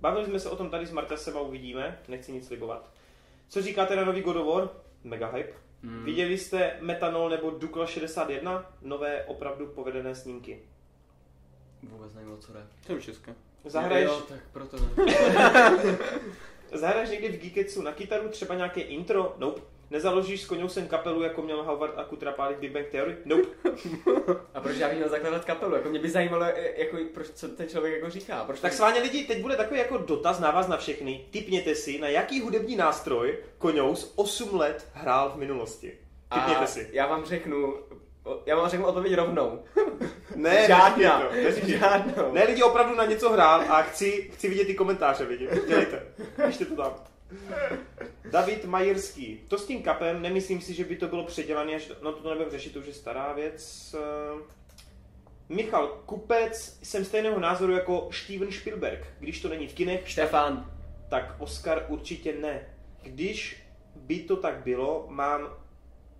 Bavili 0.00 0.26
jsme 0.26 0.40
se 0.40 0.50
o 0.50 0.56
tom 0.56 0.70
tady 0.70 0.86
s 0.86 0.90
Martasem 0.90 1.36
a 1.36 1.40
uvidíme, 1.40 1.98
nechci 2.08 2.32
nic 2.32 2.46
slibovat. 2.46 2.90
Co 3.48 3.62
říkáte 3.62 3.96
na 3.96 4.04
nový 4.04 4.20
God 4.20 4.36
of 4.36 4.46
War? 4.46 4.68
Mega 5.04 5.30
hype. 5.30 5.52
Hmm. 5.82 6.04
Viděli 6.04 6.38
jste 6.38 6.76
Metanol 6.80 7.28
nebo 7.28 7.50
Dukla 7.50 7.86
61? 7.86 8.72
Nové 8.82 9.24
opravdu 9.24 9.66
povedené 9.66 10.14
snímky. 10.14 10.62
Vůbec 11.82 12.14
nevím, 12.14 12.32
o 12.32 12.36
co 12.36 12.52
jde. 12.52 12.66
To 12.86 12.92
je 12.92 13.02
české. 13.02 13.34
Zahraješ, 13.64 14.08
Jo, 14.08 14.22
tak 14.28 14.40
proto 14.52 14.76
ne. 14.76 15.04
zahraješ 16.78 17.10
někdy 17.10 17.28
v 17.28 17.40
Geeketsu 17.40 17.82
na 17.82 17.92
kytaru 17.92 18.28
třeba 18.28 18.54
nějaké 18.54 18.80
intro? 18.80 19.34
Nope. 19.38 19.73
Nezaložíš 19.94 20.42
s 20.42 20.46
Koňousem 20.46 20.88
kapelu, 20.88 21.22
jako 21.22 21.42
měl 21.42 21.62
Howard 21.62 21.98
a 21.98 22.04
Kutrapáli 22.04 22.54
v 22.54 22.58
Big 22.58 22.72
Bang 22.72 22.86
Theory? 22.86 23.16
Nope. 23.24 23.48
A 24.54 24.60
proč 24.60 24.76
já 24.76 24.88
bych 24.88 24.96
měl 24.98 25.08
zakládat 25.08 25.44
kapelu? 25.44 25.74
Jako 25.74 25.88
mě 25.88 25.98
by 25.98 26.10
zajímalo, 26.10 26.44
e, 26.44 26.72
jako, 26.76 26.96
proč, 27.14 27.26
co 27.30 27.48
ten 27.48 27.68
člověk 27.68 27.94
jako 27.94 28.10
říká. 28.10 28.44
Proč 28.44 28.60
Tak 28.60 28.72
sváně 28.72 29.00
lidi, 29.00 29.24
teď 29.24 29.42
bude 29.42 29.56
takový 29.56 29.80
jako 29.80 29.98
dotaz 29.98 30.40
na 30.40 30.50
vás 30.50 30.68
na 30.68 30.76
všechny. 30.76 31.24
Typněte 31.30 31.74
si, 31.74 31.98
na 31.98 32.08
jaký 32.08 32.40
hudební 32.40 32.76
nástroj 32.76 33.38
Koňous 33.58 34.12
8 34.16 34.54
let 34.58 34.88
hrál 34.92 35.30
v 35.30 35.36
minulosti. 35.36 35.92
Typněte 36.34 36.64
A 36.64 36.66
si. 36.66 36.88
já 36.92 37.06
vám 37.06 37.24
řeknu, 37.24 37.74
já 38.46 38.56
vám 38.56 38.68
řeknu 38.68 38.86
odpověď 38.86 39.14
rovnou. 39.14 39.62
Ne, 40.34 40.64
Žádná. 40.66 41.20
to, 41.20 41.60
to. 41.60 41.66
Žádnou. 41.68 42.32
Ne, 42.32 42.44
lidi 42.44 42.62
opravdu 42.62 42.94
na 42.96 43.04
něco 43.04 43.30
hrál 43.32 43.60
a 43.68 43.82
chci, 43.82 44.30
chci 44.34 44.48
vidět 44.48 44.64
ty 44.64 44.74
komentáře, 44.74 45.24
lidi. 45.24 45.48
Dělejte. 45.68 46.02
Píšte 46.46 46.64
to 46.64 46.76
tam. 46.76 46.94
David 48.24 48.64
Majerský. 48.64 49.40
To 49.48 49.58
s 49.58 49.66
tím 49.66 49.82
kapem, 49.82 50.22
nemyslím 50.22 50.60
si, 50.60 50.74
že 50.74 50.84
by 50.84 50.96
to 50.96 51.08
bylo 51.08 51.24
předělané, 51.24 51.74
až... 51.74 51.92
No 52.02 52.12
to 52.12 52.28
nebudeme 52.28 52.50
řešit, 52.50 52.72
to 52.72 52.78
už 52.78 52.86
je 52.86 52.94
stará 52.94 53.32
věc. 53.32 53.94
Eh, 53.98 54.42
Michal 55.48 55.88
Kupec, 56.06 56.78
jsem 56.82 57.04
stejného 57.04 57.40
názoru 57.40 57.72
jako 57.72 58.08
Steven 58.12 58.52
Spielberg. 58.52 59.06
Když 59.20 59.40
to 59.40 59.48
není 59.48 59.68
v 59.68 59.74
kinech, 59.74 60.08
Štefan, 60.08 60.70
tak 61.08 61.34
Oscar 61.38 61.86
určitě 61.88 62.32
ne. 62.32 62.68
Když 63.02 63.62
by 63.94 64.18
to 64.18 64.36
tak 64.36 64.64
bylo, 64.64 65.06
mám 65.08 65.48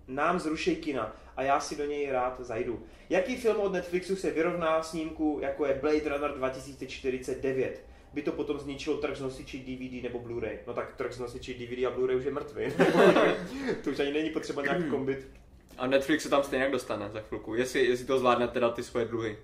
nám 0.07 0.39
zrušej 0.39 0.75
kina 0.75 1.15
a 1.37 1.43
já 1.43 1.59
si 1.59 1.75
do 1.75 1.85
něj 1.85 2.11
rád 2.11 2.39
zajdu. 2.39 2.83
Jaký 3.09 3.35
film 3.35 3.59
od 3.59 3.73
Netflixu 3.73 4.15
se 4.15 4.31
vyrovná 4.31 4.83
snímku, 4.83 5.39
jako 5.41 5.65
je 5.65 5.73
Blade 5.73 6.09
Runner 6.09 6.31
2049? 6.31 7.85
By 8.15 8.21
to 8.21 8.31
potom 8.31 8.59
zničilo 8.59 8.97
trh 8.97 9.17
z 9.17 9.21
nosiči 9.21 9.59
DVD 9.59 10.03
nebo 10.03 10.19
Blu-ray. 10.19 10.57
No 10.67 10.73
tak 10.73 10.95
trh 10.95 11.13
z 11.13 11.19
nosiči 11.19 11.53
DVD 11.53 11.85
a 11.85 11.91
Blu-ray 11.91 12.17
už 12.17 12.25
je 12.25 12.31
mrtvý. 12.31 12.63
to 13.83 13.89
už 13.89 13.99
ani 13.99 14.13
není 14.13 14.29
potřeba 14.29 14.61
nějak 14.61 14.89
kombit. 14.89 15.27
A 15.77 15.87
Netflix 15.87 16.23
se 16.23 16.29
tam 16.29 16.43
stejně 16.43 16.69
dostane 16.69 17.09
za 17.09 17.19
chvilku, 17.19 17.55
jestli, 17.55 17.85
jestli 17.85 18.05
to 18.05 18.19
zvládne 18.19 18.47
teda 18.47 18.69
ty 18.69 18.83
svoje 18.83 19.05
dluhy. 19.05 19.37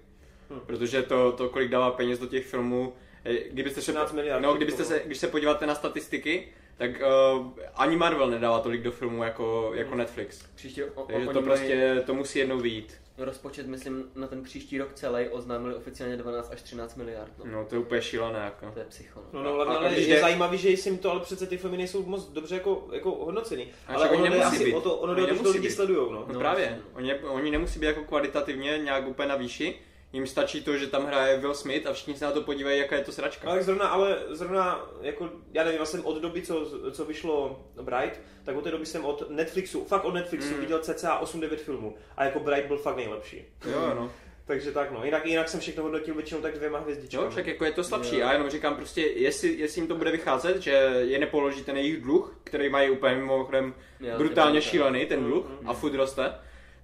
Protože 0.65 1.01
to, 1.01 1.31
to, 1.31 1.49
kolik 1.49 1.69
dává 1.69 1.91
peněz 1.91 2.19
do 2.19 2.27
těch 2.27 2.45
filmů, 2.45 2.93
eh, 3.25 3.49
kdybyste 3.51 3.81
se, 3.81 3.91
13 3.91 4.13
miliard. 4.13 4.41
no, 4.41 4.53
kdybyste 4.53 4.85
se, 4.85 5.01
když 5.05 5.17
se 5.17 5.27
podíváte 5.27 5.65
na 5.65 5.75
statistiky, 5.75 6.47
tak 6.81 6.91
uh, 7.37 7.47
ani 7.75 7.95
Marvel 7.97 8.29
nedává 8.29 8.59
tolik 8.59 8.81
do 8.81 8.91
filmů 8.91 9.23
jako, 9.23 9.71
jako 9.75 9.95
Netflix. 9.95 10.43
příští 10.55 10.81
rok, 10.81 10.89
o, 10.95 11.01
Takže 11.03 11.27
to 11.27 11.33
mají 11.33 11.45
prostě, 11.45 12.03
to 12.05 12.13
musí 12.13 12.39
jednou 12.39 12.57
vyjít. 12.59 12.93
rozpočet, 13.17 13.67
myslím, 13.67 14.03
na 14.15 14.27
ten 14.27 14.43
příští 14.43 14.77
rok 14.77 14.93
celý 14.93 15.27
oznámili 15.29 15.75
oficiálně 15.75 16.17
12 16.17 16.51
až 16.53 16.61
13 16.61 16.95
miliard. 16.95 17.31
No. 17.37 17.45
No 17.51 17.65
to 17.65 17.75
je 17.75 17.79
úplně 17.81 18.01
šílené 18.01 18.39
jako. 18.39 18.65
To 18.73 18.79
je 18.79 18.85
psycho. 18.85 19.21
No, 19.33 19.43
No. 19.43 19.49
no, 19.49 19.55
hlavně, 19.55 19.75
ale 19.77 19.89
když 19.89 20.07
je 20.07 20.15
jde- 20.15 20.21
zajímavý, 20.21 20.57
že 20.57 20.69
jim 20.69 20.97
to, 20.97 21.11
ale 21.11 21.19
přece 21.19 21.47
ty 21.47 21.57
filmy 21.57 21.77
nejsou 21.77 22.03
moc 22.05 22.27
dobře 22.29 22.55
jako, 22.55 22.87
jako 22.93 23.11
hodnocený. 23.11 23.67
A 23.87 23.93
Ale 23.93 24.09
oni 24.09 24.29
nemusí 24.29 24.41
asi 24.43 24.65
být. 24.65 24.73
o 24.73 24.81
to, 24.81 24.95
ono 24.95 25.13
Oni 25.13 25.21
o 25.21 25.25
to, 25.27 25.33
nemusí 25.33 25.53
lidi 25.57 25.67
být. 25.67 25.73
sledujou, 25.73 26.11
no. 26.11 26.19
No, 26.27 26.33
No, 26.33 26.39
právě, 26.39 26.65
jasně. 26.65 26.81
oni, 26.93 27.15
oni 27.15 27.51
nemusí 27.51 27.79
být 27.79 27.85
jako 27.85 28.03
kvalitativně 28.03 28.77
nějak 28.83 29.07
úplně 29.07 29.27
na 29.29 29.35
výši, 29.35 29.75
jim 30.13 30.27
stačí 30.27 30.63
to, 30.63 30.77
že 30.77 30.87
tam 30.87 31.05
hraje 31.05 31.37
Will 31.37 31.53
Smith 31.53 31.87
a 31.87 31.93
všichni 31.93 32.15
se 32.15 32.25
na 32.25 32.31
to 32.31 32.41
podívají, 32.41 32.79
jaká 32.79 32.95
je 32.95 33.03
to 33.03 33.11
sračka. 33.11 33.49
Ale 33.49 33.63
zrovna, 33.63 33.87
ale 33.87 34.17
zrovna, 34.29 34.89
jako, 35.01 35.29
já 35.53 35.63
nevím, 35.63 35.79
já 35.79 35.85
jsem 35.85 36.05
od 36.05 36.21
doby, 36.21 36.41
co, 36.41 36.65
co 36.91 37.05
vyšlo 37.05 37.65
Bright, 37.81 38.19
tak 38.43 38.55
od 38.55 38.63
té 38.63 38.71
doby 38.71 38.85
jsem 38.85 39.05
od 39.05 39.29
Netflixu, 39.29 39.83
fakt 39.85 40.05
od 40.05 40.13
Netflixu, 40.13 40.53
Mm. 40.53 40.59
viděl 40.59 40.79
cca 40.79 41.19
8-9 41.21 41.55
filmů. 41.57 41.95
A 42.17 42.23
jako 42.23 42.39
Bright 42.39 42.67
byl 42.67 42.77
fakt 42.77 42.95
nejlepší. 42.97 43.45
Jo, 43.71 43.91
no. 43.95 44.11
Takže 44.45 44.71
tak 44.71 44.91
no, 44.91 45.05
jinak, 45.05 45.25
jinak 45.25 45.49
jsem 45.49 45.59
všechno 45.59 45.83
hodnotil 45.83 46.13
většinou 46.15 46.41
tak 46.41 46.55
dvěma 46.55 46.79
hvězdičkami. 46.79 47.23
Jo, 47.25 47.31
však 47.31 47.47
jako 47.47 47.65
je 47.65 47.71
to 47.71 47.83
slabší. 47.83 48.15
Jo. 48.15 48.21
Já 48.21 48.33
jenom 48.33 48.49
říkám 48.49 48.75
prostě, 48.75 49.01
jestli, 49.01 49.53
jestli 49.57 49.81
jim 49.81 49.87
to 49.87 49.95
bude 49.95 50.11
vycházet, 50.11 50.61
že 50.61 50.71
je 50.99 51.19
nepoloží 51.19 51.63
ten 51.63 51.77
jejich 51.77 52.01
dluh, 52.01 52.39
který 52.43 52.69
mají 52.69 52.89
úplně 52.89 53.15
mimochodem 53.15 53.73
brutálně 54.17 54.61
šílený, 54.61 55.05
ten 55.05 55.23
dluh, 55.23 55.45
Mm, 55.61 55.69
a 55.69 55.73
furt 55.73 55.93
roste, 55.93 56.33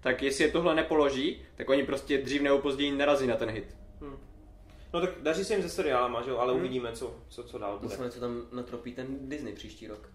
tak 0.07 0.21
jestli 0.23 0.43
je 0.43 0.51
tohle 0.51 0.75
nepoloží, 0.75 1.41
tak 1.55 1.69
oni 1.69 1.83
prostě 1.83 2.17
dřív 2.17 2.41
nebo 2.41 2.57
později 2.59 2.91
narazí 2.91 3.27
na 3.27 3.35
ten 3.35 3.49
hit. 3.49 3.77
No 4.93 5.01
tak 5.01 5.09
daří 5.21 5.45
se 5.45 5.53
jim 5.53 5.63
se 5.63 5.69
seriálama, 5.69 6.21
že 6.21 6.29
jo, 6.29 6.37
ale 6.37 6.51
Hmm. 6.53 6.59
uvidíme, 6.61 6.91
co, 6.91 7.15
co, 7.29 7.43
co 7.43 7.57
dál 7.57 7.79
bude. 7.79 7.89
Musíme, 7.89 8.09
co 8.09 8.19
tam 8.19 8.41
natropí 8.51 8.93
ten 8.93 9.29
Disney 9.29 9.53
příští 9.53 9.87
rok. 9.87 10.09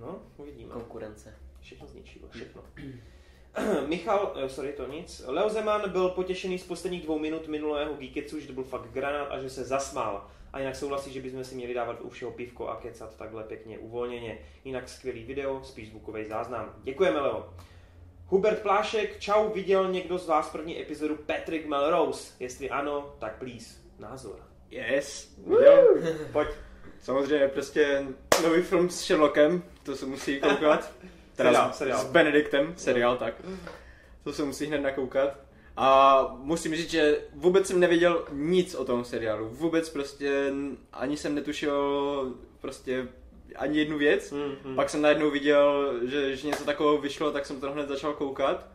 No, 0.00 0.22
uvidíme. 0.36 0.72
Konkurence. 0.72 1.34
Všechno 1.60 1.86
zničilo, 1.86 2.28
všechno. 2.28 2.62
Michal, 3.86 4.32
eh, 4.36 4.48
sorry, 4.48 4.72
to 4.72 4.86
nic. 4.92 5.22
Leo 5.26 5.48
Zeman 5.48 5.90
byl 5.90 6.08
potěšený 6.08 6.58
z 6.58 6.66
posledních 6.66 7.02
dvou 7.02 7.18
minut 7.18 7.48
minulého 7.48 7.94
Geeketsu, 7.94 8.40
že 8.40 8.46
to 8.46 8.52
byl 8.52 8.64
fakt 8.64 8.90
granát 8.92 9.28
a 9.30 9.38
že 9.38 9.50
se 9.50 9.64
zasmál. 9.64 10.26
A 10.52 10.58
jinak 10.58 10.76
souhlasí, 10.76 11.12
že 11.12 11.20
bychom 11.22 11.44
si 11.44 11.54
měli 11.54 11.74
dávat 11.74 12.00
u 12.00 12.08
všeho 12.08 12.30
pivko 12.30 12.68
a 12.68 12.76
kecat 12.76 13.16
takhle 13.16 13.44
pěkně 13.44 13.78
uvolněně. 13.78 14.38
Jinak 14.64 14.88
skvělý 14.88 15.24
video, 15.24 15.60
spíš 15.64 15.88
zvukový 15.88 16.24
záznam. 16.24 16.74
Děkujeme, 16.82 17.20
Leo. 17.20 17.54
Hubert 18.32 18.62
Plášek, 18.62 19.20
čau, 19.20 19.48
viděl 19.48 19.88
někdo 19.92 20.18
z 20.18 20.26
vás 20.26 20.50
první 20.50 20.80
epizodu 20.80 21.16
Patrick 21.26 21.66
Melrose? 21.66 22.32
Jestli 22.40 22.70
ano, 22.70 23.14
tak 23.18 23.38
please, 23.38 23.74
názor. 23.98 24.36
Yes. 24.70 25.36
Jo, 25.64 25.84
pojď. 26.32 26.48
Samozřejmě 27.00 27.48
prostě 27.48 28.06
nový 28.42 28.62
film 28.62 28.90
s 28.90 29.04
Sherlockem, 29.04 29.62
to 29.82 29.96
se 29.96 30.06
musí 30.06 30.40
koukat. 30.40 30.92
Teda 31.36 31.50
Seriál, 31.50 31.72
s, 31.72 31.76
seriál. 31.78 32.00
s 32.00 32.04
Benediktem, 32.04 32.74
seriál 32.76 33.16
tak. 33.16 33.34
to 34.24 34.32
se 34.32 34.44
musí 34.44 34.66
hned 34.66 34.80
nakoukat. 34.80 35.38
A 35.76 36.22
musím 36.38 36.74
říct, 36.74 36.90
že 36.90 37.18
vůbec 37.34 37.66
jsem 37.66 37.80
nevěděl 37.80 38.26
nic 38.32 38.74
o 38.74 38.84
tom 38.84 39.04
seriálu. 39.04 39.48
Vůbec 39.48 39.90
prostě 39.90 40.52
ani 40.92 41.16
jsem 41.16 41.34
netušil 41.34 42.34
prostě 42.60 43.08
ani 43.56 43.78
jednu 43.78 43.98
věc. 43.98 44.32
Hmm, 44.32 44.52
hmm. 44.64 44.76
Pak 44.76 44.90
jsem 44.90 45.02
najednou 45.02 45.30
viděl, 45.30 45.94
že, 46.02 46.36
že 46.36 46.46
něco 46.46 46.64
takového 46.64 46.98
vyšlo, 46.98 47.32
tak 47.32 47.46
jsem 47.46 47.60
to 47.60 47.72
hned 47.72 47.88
začal 47.88 48.12
koukat. 48.12 48.68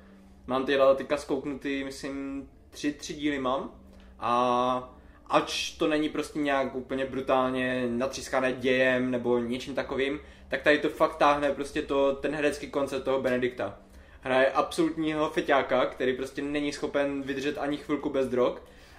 Mám 0.48 0.66
ty 0.66 0.78
teďka 0.96 1.18
zkouknutý, 1.18 1.84
myslím, 1.84 2.50
tři, 2.70 2.94
tři 2.94 3.14
díly 3.14 3.40
mám. 3.40 3.72
A 4.20 4.94
ač 5.30 5.72
to 5.72 5.88
není 5.88 6.10
prostě 6.10 6.40
nějak 6.40 6.76
úplně 6.76 7.06
brutálně 7.06 7.88
natřískané 7.90 8.54
dějem 8.54 9.12
nebo 9.12 9.40
něčím 9.40 9.76
takovým, 9.76 10.20
tak 10.48 10.62
tady 10.62 10.80
to 10.80 10.90
fakt 10.90 11.16
táhne 11.16 11.52
prostě 11.52 11.82
to, 11.82 12.16
ten 12.16 12.36
herecký 12.36 12.68
koncept 12.68 13.04
toho 13.04 13.22
Benedikta. 13.22 13.80
Hraje 14.22 14.52
absolutního 14.52 15.30
feťáka, 15.30 15.86
který 15.86 16.14
prostě 16.14 16.42
není 16.42 16.74
schopen 16.74 17.22
vydržet 17.22 17.58
ani 17.58 17.78
chvilku 17.78 18.10
bez 18.10 18.28
drog 18.28 18.54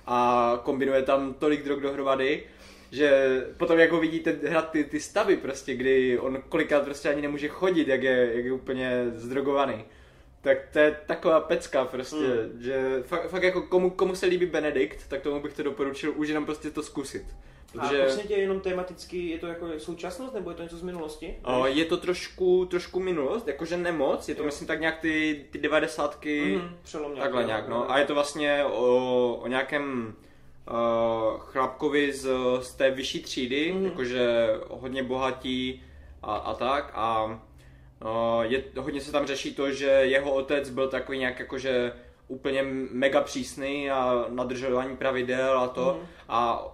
a 0.07 0.61
kombinuje 0.63 1.03
tam 1.03 1.35
tolik 1.35 1.65
drog 1.65 1.81
dohromady, 1.81 2.45
že 2.91 3.41
potom 3.57 3.79
jako 3.79 4.01
vidíte 4.01 4.37
hrát 4.45 4.71
ty, 4.71 4.85
ty 4.85 5.01
stavy 5.01 5.37
prostě, 5.37 5.75
kdy 5.75 6.19
on 6.19 6.43
kolikrát 6.49 6.85
prostě 6.85 7.09
ani 7.09 7.23
nemůže 7.23 7.49
chodit, 7.49 7.89
jak 7.89 8.03
je, 8.03 8.31
jak 8.35 8.45
je 8.45 8.53
úplně 8.53 9.05
zdrogovaný. 9.15 9.85
Tak 10.41 10.59
to 10.73 10.79
je 10.79 11.01
taková 11.07 11.41
pecka 11.41 11.85
prostě, 11.85 12.17
mm. 12.17 12.63
že 12.63 13.03
fakt, 13.07 13.29
fakt 13.29 13.43
jako 13.43 13.63
komu, 13.63 13.91
komu 13.91 14.15
se 14.15 14.27
líbí 14.27 14.47
Benedikt, 14.47 15.09
tak 15.09 15.23
tomu 15.23 15.41
bych 15.41 15.53
to 15.53 15.63
doporučil 15.63 16.13
už 16.17 16.29
jenom 16.29 16.45
prostě 16.45 16.71
to 16.71 16.83
zkusit. 16.83 17.25
Protože... 17.73 18.03
A 18.03 18.05
prostě 18.05 18.29
tě 18.29 18.35
jenom 18.35 18.61
tematicky, 18.61 19.29
je 19.29 19.39
to 19.39 19.47
jako 19.47 19.69
současnost, 19.79 20.35
nebo 20.35 20.51
je 20.51 20.57
to 20.57 20.63
něco 20.63 20.77
z 20.77 20.83
minulosti? 20.83 21.37
O, 21.45 21.67
je 21.67 21.85
to 21.85 21.97
trošku, 21.97 22.67
trošku 22.67 23.01
minulost, 23.01 23.49
jakože 23.49 23.77
nemoc, 23.77 24.29
je 24.29 24.35
to 24.35 24.43
jo. 24.43 24.47
myslím 24.47 24.67
tak 24.67 24.81
nějak 24.81 24.99
ty, 24.99 25.45
ty 25.51 25.59
devadesátky, 25.59 26.57
mm, 26.57 26.77
přelom 26.83 27.15
nějak, 27.15 27.25
takhle 27.25 27.45
nějak, 27.45 27.69
no. 27.69 27.91
A 27.91 27.99
je 27.99 28.05
to 28.05 28.15
vlastně 28.15 28.65
o, 28.65 29.35
o 29.43 29.49
nějakém 29.49 30.15
uh, 30.71 31.41
chlapkovi 31.41 32.13
z, 32.13 32.29
z 32.61 32.75
té 32.75 32.91
vyšší 32.91 33.23
třídy, 33.23 33.73
mm. 33.73 33.85
jakože 33.85 34.49
hodně 34.69 35.03
bohatí 35.03 35.83
a, 36.23 36.37
a 36.37 36.55
tak 36.55 36.91
a 36.95 37.25
uh, 37.25 38.43
je, 38.43 38.65
hodně 38.77 39.01
se 39.01 39.13
tam 39.13 39.27
řeší 39.27 39.55
to, 39.55 39.71
že 39.73 39.87
jeho 39.87 40.35
otec 40.35 40.71
byl 40.71 40.89
takový 40.89 41.19
nějak 41.19 41.39
jakože 41.39 41.93
úplně 42.29 42.63
mega 42.93 43.21
přísný 43.21 43.91
a 43.91 44.25
nadržování 44.29 44.97
pravidel 44.97 45.59
a 45.59 45.69
to 45.69 45.99
mm. 46.01 46.07
a 46.29 46.67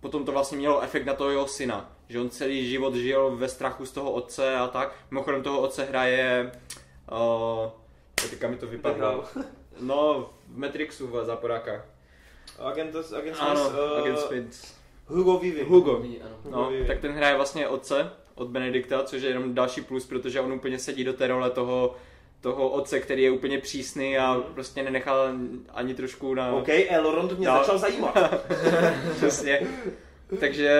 potom 0.00 0.24
to 0.24 0.32
vlastně 0.32 0.58
mělo 0.58 0.80
efekt 0.80 1.06
na 1.06 1.14
toho 1.14 1.30
jeho 1.30 1.48
syna, 1.48 1.92
že 2.08 2.20
on 2.20 2.30
celý 2.30 2.70
život 2.70 2.94
žil 2.94 3.36
ve 3.36 3.48
strachu 3.48 3.86
z 3.86 3.92
toho 3.92 4.12
otce 4.12 4.56
a 4.56 4.68
tak. 4.68 4.94
Mimochodem 5.10 5.42
toho 5.42 5.60
otce 5.60 5.84
hraje, 5.84 6.52
uh, 7.12 7.70
teďka 8.30 8.48
mi 8.48 8.56
to 8.56 8.66
vypadlo. 8.66 9.24
No, 9.80 10.30
v 10.48 10.58
Matrixu 10.58 11.06
v 11.06 11.24
Zaporáka. 11.24 11.84
Agent, 12.58 12.96
agent 13.18 13.36
Ano, 13.40 13.68
uh, 13.68 13.98
Agent 14.00 14.18
Smith. 14.18 14.74
Hugo 15.06 15.38
Vivi. 15.38 15.64
Hugo. 15.64 15.96
Ano. 15.96 16.36
No, 16.44 16.58
Hugo 16.58 16.70
Weaving. 16.70 16.86
tak 16.86 16.98
ten 17.00 17.12
hraje 17.12 17.36
vlastně 17.36 17.68
otce 17.68 18.10
od 18.34 18.48
Benedikta, 18.48 19.02
což 19.02 19.22
je 19.22 19.28
jenom 19.28 19.54
další 19.54 19.80
plus, 19.80 20.06
protože 20.06 20.40
on 20.40 20.52
úplně 20.52 20.78
sedí 20.78 21.04
do 21.04 21.12
té 21.12 21.26
role 21.26 21.50
toho, 21.50 21.96
toho 22.40 22.68
otce, 22.68 23.00
který 23.00 23.22
je 23.22 23.30
úplně 23.30 23.58
přísný 23.58 24.18
a 24.18 24.34
Mhm. 24.34 24.42
prostě 24.54 24.82
nenechal 24.82 25.28
ani 25.74 25.94
trošku 25.94 26.34
na... 26.34 26.52
OK, 26.52 26.68
Elrond 26.88 27.38
mě 27.38 27.46
No. 27.48 27.58
začal 27.58 27.78
zajímat. 27.78 28.34
Přesně. 29.16 29.60
Takže 30.40 30.70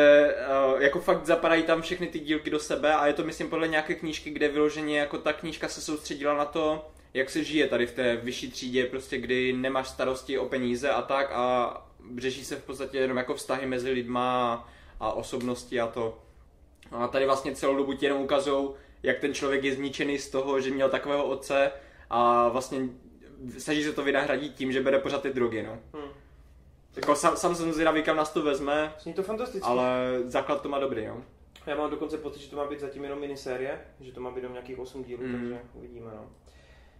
uh, 0.75 0.83
jako 0.83 1.01
fakt 1.01 1.27
zapadají 1.27 1.63
tam 1.63 1.83
všechny 1.83 2.07
ty 2.07 2.19
dílky 2.19 2.51
do 2.51 2.59
sebe 2.59 2.95
a 2.95 3.07
je 3.07 3.13
to 3.13 3.25
myslím 3.25 3.49
podle 3.51 3.69
nějaké 3.69 3.95
knížky, 3.95 4.31
kde 4.31 4.49
vyloženě 4.49 4.99
jako 4.99 5.19
ta 5.19 5.33
knížka 5.33 5.69
se 5.69 5.81
soustředila 5.81 6.35
na 6.35 6.45
to, 6.45 6.89
jak 7.15 7.31
se 7.31 7.45
žije 7.45 7.69
tady 7.69 7.87
v 7.87 7.93
té 7.93 8.17
vyšší 8.17 8.51
třídě, 8.51 8.87
prostě 8.87 9.19
kdy 9.19 9.53
nemáš 9.53 9.89
starosti 9.89 10.39
o 10.39 10.47
peníze 10.47 10.91
a 10.91 11.03
tak 11.03 11.33
a 11.33 11.77
řeší 12.19 12.45
se 12.45 12.57
v 12.57 12.65
podstatě 12.65 12.99
jenom 12.99 13.17
jako 13.17 13.35
vztahy 13.35 13.67
mezi 13.67 13.91
lidma 13.91 14.55
a, 15.01 15.13
osobnosti 15.13 15.81
a 15.81 15.87
to. 15.87 16.19
A 16.91 17.09
tady 17.09 17.27
vlastně 17.27 17.55
celou 17.55 17.77
dobu 17.77 17.93
ti 17.93 18.07
jenom 18.07 18.23
ukazují, 18.23 18.69
jak 19.03 19.19
ten 19.19 19.35
člověk 19.35 19.65
je 19.65 19.75
zničený 19.75 20.19
z 20.19 20.31
toho, 20.31 20.61
že 20.61 20.71
měl 20.71 20.89
takového 20.91 21.25
otce 21.25 21.71
a 22.11 22.49
vlastně 22.49 22.81
snaží 23.59 23.85
se 23.85 23.93
to 23.93 24.03
vynahradit 24.03 24.55
tím, 24.55 24.73
že 24.73 24.81
bere 24.83 24.99
pořád 24.99 25.23
ty 25.23 25.33
drogy, 25.33 25.63
no. 25.63 25.79
Hmm. 25.95 26.11
Jako 26.97 27.15
sám, 27.15 27.37
sám 27.37 27.55
jsem 27.55 27.73
zvědavý, 27.73 28.03
kam 28.03 28.17
nás 28.17 28.33
to 28.33 28.43
vezme, 28.43 28.93
Zní 29.01 29.13
to 29.15 29.23
fantasticky. 29.23 29.69
ale 29.69 30.19
základ 30.25 30.63
to 30.63 30.69
má 30.69 30.79
dobrý, 30.79 31.05
jo. 31.05 31.23
Já 31.67 31.77
mám 31.77 31.91
dokonce 31.91 32.19
pocit, 32.19 32.41
že 32.41 32.51
to 32.51 32.57
má 32.57 32.67
být 32.67 32.81
zatím 32.81 33.03
jenom 33.05 33.21
minisérie, 33.21 33.81
že 34.01 34.13
to 34.13 34.21
má 34.21 34.31
být 34.31 34.41
do 34.41 34.49
nějakých 34.51 34.79
8 34.79 35.05
dílů, 35.05 35.23
Mhm. 35.23 35.33
takže 35.41 35.61
uvidíme. 35.75 36.11
No. 36.15 36.31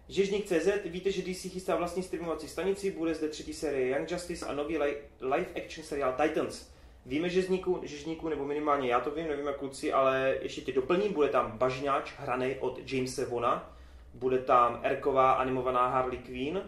Žežník.cz, 0.09 0.67
víte, 0.85 1.11
že 1.11 1.21
DC 1.21 1.41
chystá 1.41 1.75
vlastní 1.75 2.03
streamovací 2.03 2.47
stanici, 2.47 2.91
bude 2.91 3.13
zde 3.13 3.29
třetí 3.29 3.53
série 3.53 3.87
Young 3.87 4.11
Justice 4.11 4.45
a 4.45 4.53
nový 4.53 4.77
li- 4.77 4.97
live 5.21 5.63
action 5.63 5.85
seriál 5.85 6.15
Titans. 6.21 6.67
Víme 7.05 7.29
žezníku, 7.29 7.79
žežníku, 7.83 8.29
nebo 8.29 8.45
minimálně 8.45 8.89
já 8.89 8.99
to 8.99 9.11
vím, 9.11 9.27
nevím 9.27 9.47
jak 9.47 9.57
kluci, 9.57 9.93
ale 9.93 10.37
ještě 10.41 10.61
tě 10.61 10.71
doplním, 10.71 11.13
bude 11.13 11.29
tam 11.29 11.57
Bažňáč, 11.57 12.13
hraný 12.17 12.55
od 12.59 12.91
Jamese 12.91 13.25
Vona, 13.25 13.75
bude 14.13 14.39
tam 14.39 14.79
Erková 14.83 15.31
animovaná 15.31 15.87
Harley 15.87 16.17
Quinn 16.17 16.61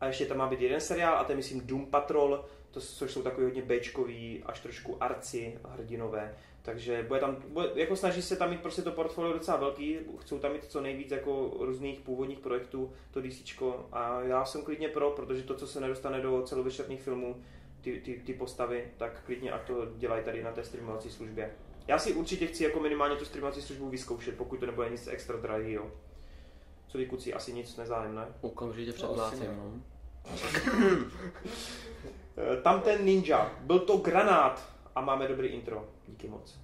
a 0.00 0.06
ještě 0.06 0.26
tam 0.26 0.36
má 0.36 0.46
být 0.46 0.60
jeden 0.60 0.80
seriál 0.80 1.14
a 1.14 1.24
to 1.24 1.32
je 1.32 1.36
myslím 1.36 1.66
Doom 1.66 1.86
Patrol, 1.86 2.44
to, 2.70 2.80
což 2.80 3.12
jsou 3.12 3.22
takový 3.22 3.44
hodně 3.44 3.62
bečkový, 3.62 4.42
až 4.46 4.60
trošku 4.60 5.02
arci 5.02 5.58
hrdinové. 5.68 6.34
Takže 6.62 7.04
bude 7.08 7.20
tam, 7.20 7.36
bude, 7.48 7.70
jako 7.74 7.96
snaží 7.96 8.22
se 8.22 8.36
tam 8.36 8.50
mít 8.50 8.60
prostě 8.60 8.82
to 8.82 8.92
portfolio 8.92 9.32
docela 9.32 9.56
velký, 9.56 9.98
chcou 10.18 10.38
tam 10.38 10.52
mít 10.52 10.64
co 10.64 10.80
nejvíc 10.80 11.10
jako 11.10 11.56
různých 11.58 12.00
původních 12.00 12.38
projektů, 12.38 12.92
to 13.10 13.22
DCčko 13.22 13.88
a 13.92 14.20
já 14.20 14.44
jsem 14.44 14.62
klidně 14.62 14.88
pro, 14.88 15.10
protože 15.10 15.42
to, 15.42 15.54
co 15.54 15.66
se 15.66 15.80
nedostane 15.80 16.20
do 16.20 16.42
celovečerních 16.42 17.02
filmů, 17.02 17.42
ty, 17.80 18.00
ty, 18.00 18.22
ty 18.26 18.34
postavy, 18.34 18.84
tak 18.96 19.22
klidně 19.24 19.52
ať 19.52 19.66
to 19.66 19.86
dělají 19.96 20.24
tady 20.24 20.42
na 20.42 20.52
té 20.52 20.64
streamovací 20.64 21.10
službě. 21.10 21.54
Já 21.86 21.98
si 21.98 22.12
určitě 22.12 22.46
chci 22.46 22.64
jako 22.64 22.80
minimálně 22.80 23.16
tu 23.16 23.24
streamovací 23.24 23.62
službu 23.62 23.88
vyzkoušet, 23.88 24.36
pokud 24.36 24.60
to 24.60 24.66
nebude 24.66 24.90
nic 24.90 25.08
extra 25.08 25.36
drahýho. 25.36 25.90
Co 26.88 26.98
vy 26.98 27.06
kuci, 27.06 27.34
asi 27.34 27.52
nic 27.52 27.76
nezájem, 27.76 28.14
ne? 28.14 28.26
Okamžitě 28.40 28.92
předplácím. 28.92 29.38
Asi 29.42 29.48
no. 29.56 29.72
Eh, 32.36 32.56
Tam 32.62 32.80
ten 32.80 33.04
ninja, 33.04 33.52
byl 33.60 33.78
to 33.78 33.96
granát 33.96 34.68
a 34.94 35.00
máme 35.00 35.28
dobrý 35.28 35.48
intro, 35.48 35.88
díky 36.06 36.28
moc. 36.28 36.58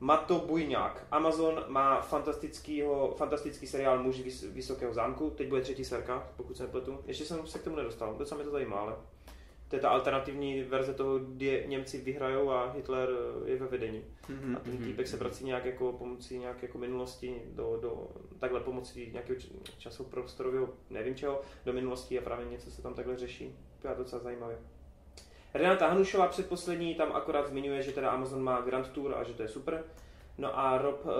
Mato 0.00 0.38
Bujňák. 0.38 1.06
Amazon 1.10 1.64
má 1.68 2.00
fantastickýho, 2.00 3.14
fantastický 3.18 3.66
seriál 3.66 4.02
Muži 4.02 4.22
vys, 4.22 4.42
Vysokého 4.42 4.94
zámku, 4.94 5.30
teď 5.30 5.48
bude 5.48 5.60
třetí 5.60 5.84
serka, 5.84 6.28
pokud 6.36 6.56
se 6.56 6.62
nepletu. 6.62 6.98
Ještě 7.06 7.24
jsem 7.24 7.46
se 7.46 7.58
k 7.58 7.62
tomu 7.62 7.76
nedostal, 7.76 8.14
docela 8.18 8.36
mě 8.36 8.44
to 8.44 8.50
zajímá, 8.50 8.76
ale 8.76 8.92
to 9.68 9.76
je 9.76 9.82
ta 9.82 9.88
alternativní 9.88 10.62
verze 10.62 10.94
toho, 10.94 11.18
kdy 11.18 11.64
Němci 11.68 12.00
vyhrajou 12.00 12.50
a 12.50 12.72
Hitler 12.72 13.08
eh, 13.10 13.50
je 13.50 13.56
ve 13.56 13.66
vedení. 13.66 14.04
Mhm. 14.28 14.56
A 14.56 14.60
ten 14.60 14.78
týpek 14.78 15.08
se 15.08 15.16
vrací 15.16 15.44
nějak 15.44 15.64
jako 15.64 15.92
pomocí 15.92 16.38
nějak 16.38 16.62
jako 16.62 16.78
minulosti 16.78 17.42
do, 17.46 17.78
do 17.82 18.08
takhle 18.38 18.60
pomocí 18.60 19.10
nějakého 19.12 19.40
č- 19.40 19.48
časoprostorového, 19.78 20.68
nevím 20.90 21.14
čeho, 21.14 21.42
do 21.64 21.72
minulosti 21.72 22.18
a 22.18 22.22
právě 22.22 22.46
něco 22.46 22.70
se 22.70 22.82
tam 22.82 22.94
takhle 22.94 23.16
řeší. 23.16 23.56
To 23.82 23.88
je 23.88 23.94
docela 23.94 24.22
zajímavé. 24.22 24.58
Renata 25.54 25.88
Hanušová 25.88 26.26
předposlední 26.26 26.94
tam 26.94 27.12
akorát 27.12 27.46
zmiňuje, 27.46 27.82
že 27.82 27.92
teda 27.92 28.10
Amazon 28.10 28.42
má 28.42 28.60
Grand 28.60 28.88
Tour 28.88 29.14
a 29.14 29.24
že 29.24 29.34
to 29.34 29.42
je 29.42 29.48
super. 29.48 29.84
No 30.38 30.58
a 30.58 30.78
Rob 30.78 31.04
uh, 31.04 31.12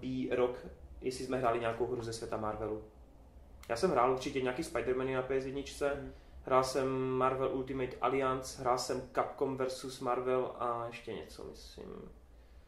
B. 0.00 0.36
Rock, 0.36 0.66
jestli 1.00 1.24
jsme 1.24 1.38
hráli 1.38 1.60
nějakou 1.60 1.86
hru 1.86 2.02
ze 2.02 2.12
světa 2.12 2.36
Marvelu. 2.36 2.84
Já 3.68 3.76
jsem 3.76 3.90
hrál 3.90 4.12
určitě 4.12 4.40
nějaký 4.40 4.62
Spider-Many 4.62 5.14
na 5.14 5.28
PS1, 5.28 5.96
hrál 6.46 6.64
jsem 6.64 7.10
Marvel 7.10 7.50
Ultimate 7.54 7.96
Alliance, 8.00 8.60
hrál 8.62 8.78
jsem 8.78 9.02
Capcom 9.14 9.58
vs. 9.58 10.00
Marvel 10.00 10.50
a 10.58 10.84
ještě 10.86 11.12
něco, 11.12 11.44
myslím. 11.50 12.10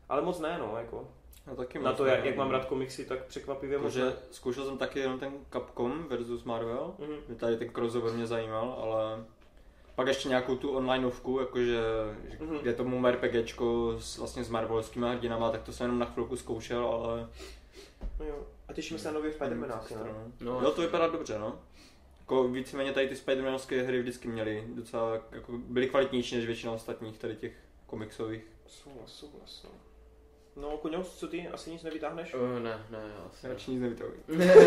Ale 0.08 0.22
moc 0.22 0.40
ne, 0.40 0.58
no, 0.58 0.74
jako. 0.78 1.08
No, 1.46 1.56
taky 1.56 1.78
Na 1.78 1.92
to, 1.92 2.04
ne, 2.04 2.10
jak, 2.10 2.24
jak 2.24 2.36
no. 2.36 2.44
mám 2.44 2.52
rád 2.52 2.64
komiksy, 2.64 3.04
tak 3.04 3.24
překvapivě 3.24 3.78
moc 3.78 3.94
ne. 3.94 4.00
Jakože 4.00 4.18
zkoušel 4.30 4.64
jsem 4.64 4.78
taky 4.78 4.98
jenom 4.98 5.18
ten 5.18 5.32
Capcom 5.52 6.04
versus 6.08 6.44
Marvel. 6.44 6.94
Mhm. 6.98 7.16
Mě 7.28 7.36
tady 7.36 7.56
ten 7.56 7.70
crossover 7.70 8.12
mě 8.12 8.26
zajímal, 8.26 8.78
ale 8.82 9.24
pak 9.94 10.06
ještě 10.06 10.28
nějakou 10.28 10.56
tu 10.56 10.70
onlineovku, 10.70 11.40
jakože, 11.40 11.80
že- 12.30 12.38
Mhm. 12.44 12.58
kde 12.58 12.72
tomu 12.74 13.06
RPGčko 13.06 13.96
s, 14.00 14.18
vlastně 14.18 14.44
s 14.44 14.48
Marvelovskými 14.48 15.06
hrdinama, 15.08 15.50
tak 15.50 15.62
to 15.62 15.72
jsem 15.72 15.84
jenom 15.84 15.98
na 15.98 16.06
chvilku 16.06 16.36
zkoušel, 16.36 16.86
ale... 16.86 17.28
No 18.18 18.24
jo. 18.26 18.36
A 18.68 18.72
těšíme 18.72 18.98
se 19.00 19.08
na 19.08 19.14
nový 19.14 19.30
Spider-Manách, 19.30 20.04
ne? 20.04 20.10
No, 20.40 20.60
jo, 20.62 20.70
to 20.70 20.80
vypadá 20.82 21.08
dobře, 21.08 21.38
no. 21.38 21.58
Jako 22.26 22.48
víceméně 22.48 22.92
tady 22.92 23.08
ty 23.08 23.14
Spider-Manovské 23.14 23.84
hry 23.84 24.00
vždycky 24.00 24.28
měly 24.28 24.64
docela, 24.68 25.12
jako 25.32 25.52
byly 25.52 25.88
kvalitnější 25.88 26.36
než 26.36 26.46
většina 26.46 26.72
ostatních 26.72 27.18
tady 27.18 27.36
těch 27.36 27.52
komiksových. 27.86 28.42
Souhlas, 28.66 29.12
souhlas, 29.12 29.64
no. 29.64 29.70
No, 30.62 30.78
Kuňos, 30.78 31.18
co 31.18 31.28
ty? 31.28 31.48
Asi 31.48 31.70
nic 31.70 31.82
nevytáhneš? 31.82 32.34
Uh, 32.34 32.62
ne, 32.62 32.86
ne, 32.90 33.12
asi. 33.30 33.48
Radši 33.48 33.70
nic 33.70 33.80
nevytahuji. 33.80 34.22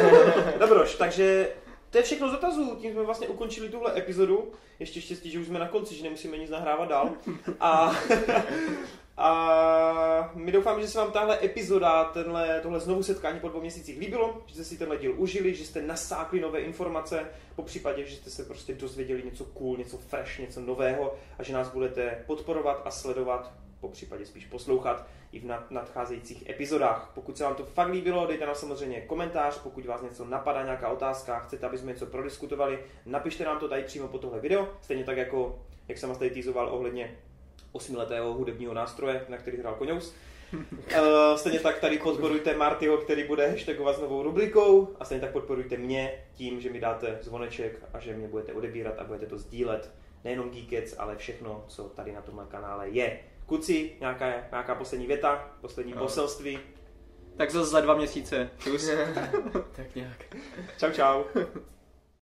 Dobroš, 0.60 0.96
takže 0.96 1.54
to 1.90 1.98
je 1.98 2.04
všechno 2.04 2.30
z 2.30 2.32
dotazů. 2.32 2.76
Tím 2.82 2.94
jsme 2.94 3.04
vlastně 3.04 3.28
ukončili 3.28 3.70
tuhle 3.70 3.98
epizodu. 3.98 4.52
Ještě 4.80 5.02
štěstí, 5.02 5.32
že 5.32 5.40
už 5.40 5.48
jsme 5.48 5.60
na 5.60 5.68
konci, 5.68 5.96
že 5.96 6.04
nemusíme 6.04 6.38
nic 6.38 6.50
nahrávat 6.50 6.90
dál. 6.90 7.10
A, 7.60 7.96
A 9.20 10.32
my 10.34 10.52
doufáme, 10.52 10.82
že 10.82 10.88
se 10.88 10.98
vám 10.98 11.12
tahle 11.12 11.40
epizoda, 11.44 12.04
tenhle, 12.04 12.60
tohle 12.62 12.80
znovu 12.80 13.04
setkání 13.04 13.40
po 13.40 13.50
dvou 13.50 13.62
měsících 13.62 14.00
líbilo, 14.00 14.42
že 14.46 14.54
jste 14.54 14.64
si 14.64 14.78
tenhle 14.78 14.98
díl 14.98 15.14
užili, 15.18 15.56
že 15.56 15.66
jste 15.66 15.82
nasákli 15.82 16.40
nové 16.40 16.60
informace, 16.60 17.26
po 17.56 17.64
případě, 17.64 18.06
že 18.06 18.16
jste 18.16 18.30
se 18.30 18.44
prostě 18.44 18.74
dozvěděli 18.74 19.24
něco 19.24 19.46
cool, 19.46 19.78
něco 19.78 19.98
fresh, 19.98 20.40
něco 20.40 20.62
nového 20.62 21.16
a 21.40 21.44
že 21.44 21.54
nás 21.54 21.70
budete 21.70 22.24
podporovat 22.28 22.82
a 22.86 22.92
sledovat, 22.92 23.54
po 23.82 23.88
případě 23.88 24.26
spíš 24.26 24.46
poslouchat 24.46 25.08
i 25.32 25.40
v 25.40 25.46
nad- 25.46 25.72
nadcházejících 25.72 26.50
epizodách. 26.50 27.12
Pokud 27.16 27.38
se 27.38 27.44
vám 27.44 27.56
to 27.56 27.66
fakt 27.66 27.92
líbilo, 27.92 28.28
dejte 28.28 28.46
nám 28.46 28.56
samozřejmě 28.56 29.02
komentář, 29.02 29.58
pokud 29.58 29.86
vás 29.86 30.02
něco 30.02 30.26
napadá, 30.26 30.64
nějaká 30.64 30.90
otázka, 30.90 31.40
chcete, 31.40 31.66
aby 31.66 31.78
jsme 31.78 31.92
něco 31.92 32.06
prodiskutovali, 32.06 32.80
napište 33.06 33.46
nám 33.46 33.60
to 33.60 33.70
tady 33.70 33.84
přímo 33.84 34.08
po 34.08 34.18
tohle 34.18 34.40
video, 34.40 34.70
stejně 34.82 35.04
tak 35.04 35.18
jako, 35.18 35.60
jak 35.88 35.98
jsem 35.98 36.10
vás 36.10 36.18
tady 36.18 36.32
týzoval 36.32 36.70
ohledně 36.70 37.18
osmiletého 37.72 38.34
hudebního 38.34 38.74
nástroje, 38.74 39.26
na 39.30 39.38
který 39.38 39.58
hrál 39.58 39.76
Koňous. 39.76 40.14
Eh, 40.90 41.02
stejně 41.38 41.60
tak 41.60 41.80
tady 41.80 41.98
podporujte 41.98 42.56
Martyho, 42.56 42.98
který 42.98 43.24
bude 43.28 43.48
hashtagovat 43.50 43.96
s 43.96 44.00
novou 44.00 44.24
rubrikou 44.24 44.96
a 45.00 45.06
stejně 45.06 45.22
tak 45.22 45.32
podporujte 45.32 45.78
mě 45.78 46.26
tím, 46.34 46.62
že 46.62 46.70
mi 46.70 46.80
dáte 46.80 47.20
zvoneček 47.22 47.80
a 47.94 48.00
že 48.00 48.14
mě 48.14 48.28
budete 48.28 48.54
odebírat 48.54 49.00
a 49.00 49.04
budete 49.04 49.26
to 49.26 49.38
sdílet. 49.38 49.92
Nejenom 50.24 50.50
Geekets, 50.50 50.96
ale 50.98 51.16
všechno, 51.16 51.66
co 51.68 51.84
tady 51.84 52.12
na 52.12 52.22
tomhle 52.22 52.46
kanále 52.50 52.90
je. 52.90 53.20
Kuci, 53.46 53.92
nějaká, 54.00 54.26
nějaká 54.52 54.76
poslední 54.76 55.08
věta, 55.08 55.52
poslední 55.62 55.94
No. 55.94 56.00
poselství. 56.02 56.60
Tak 57.38 57.52
zase 57.52 57.70
za 57.70 57.82
dva 57.82 57.94
měsíce. 57.96 58.50
Čus. 58.58 58.90
Tak 59.76 59.96
nějak. 59.96 60.26
Čau, 60.78 60.92
čau. 60.92 61.24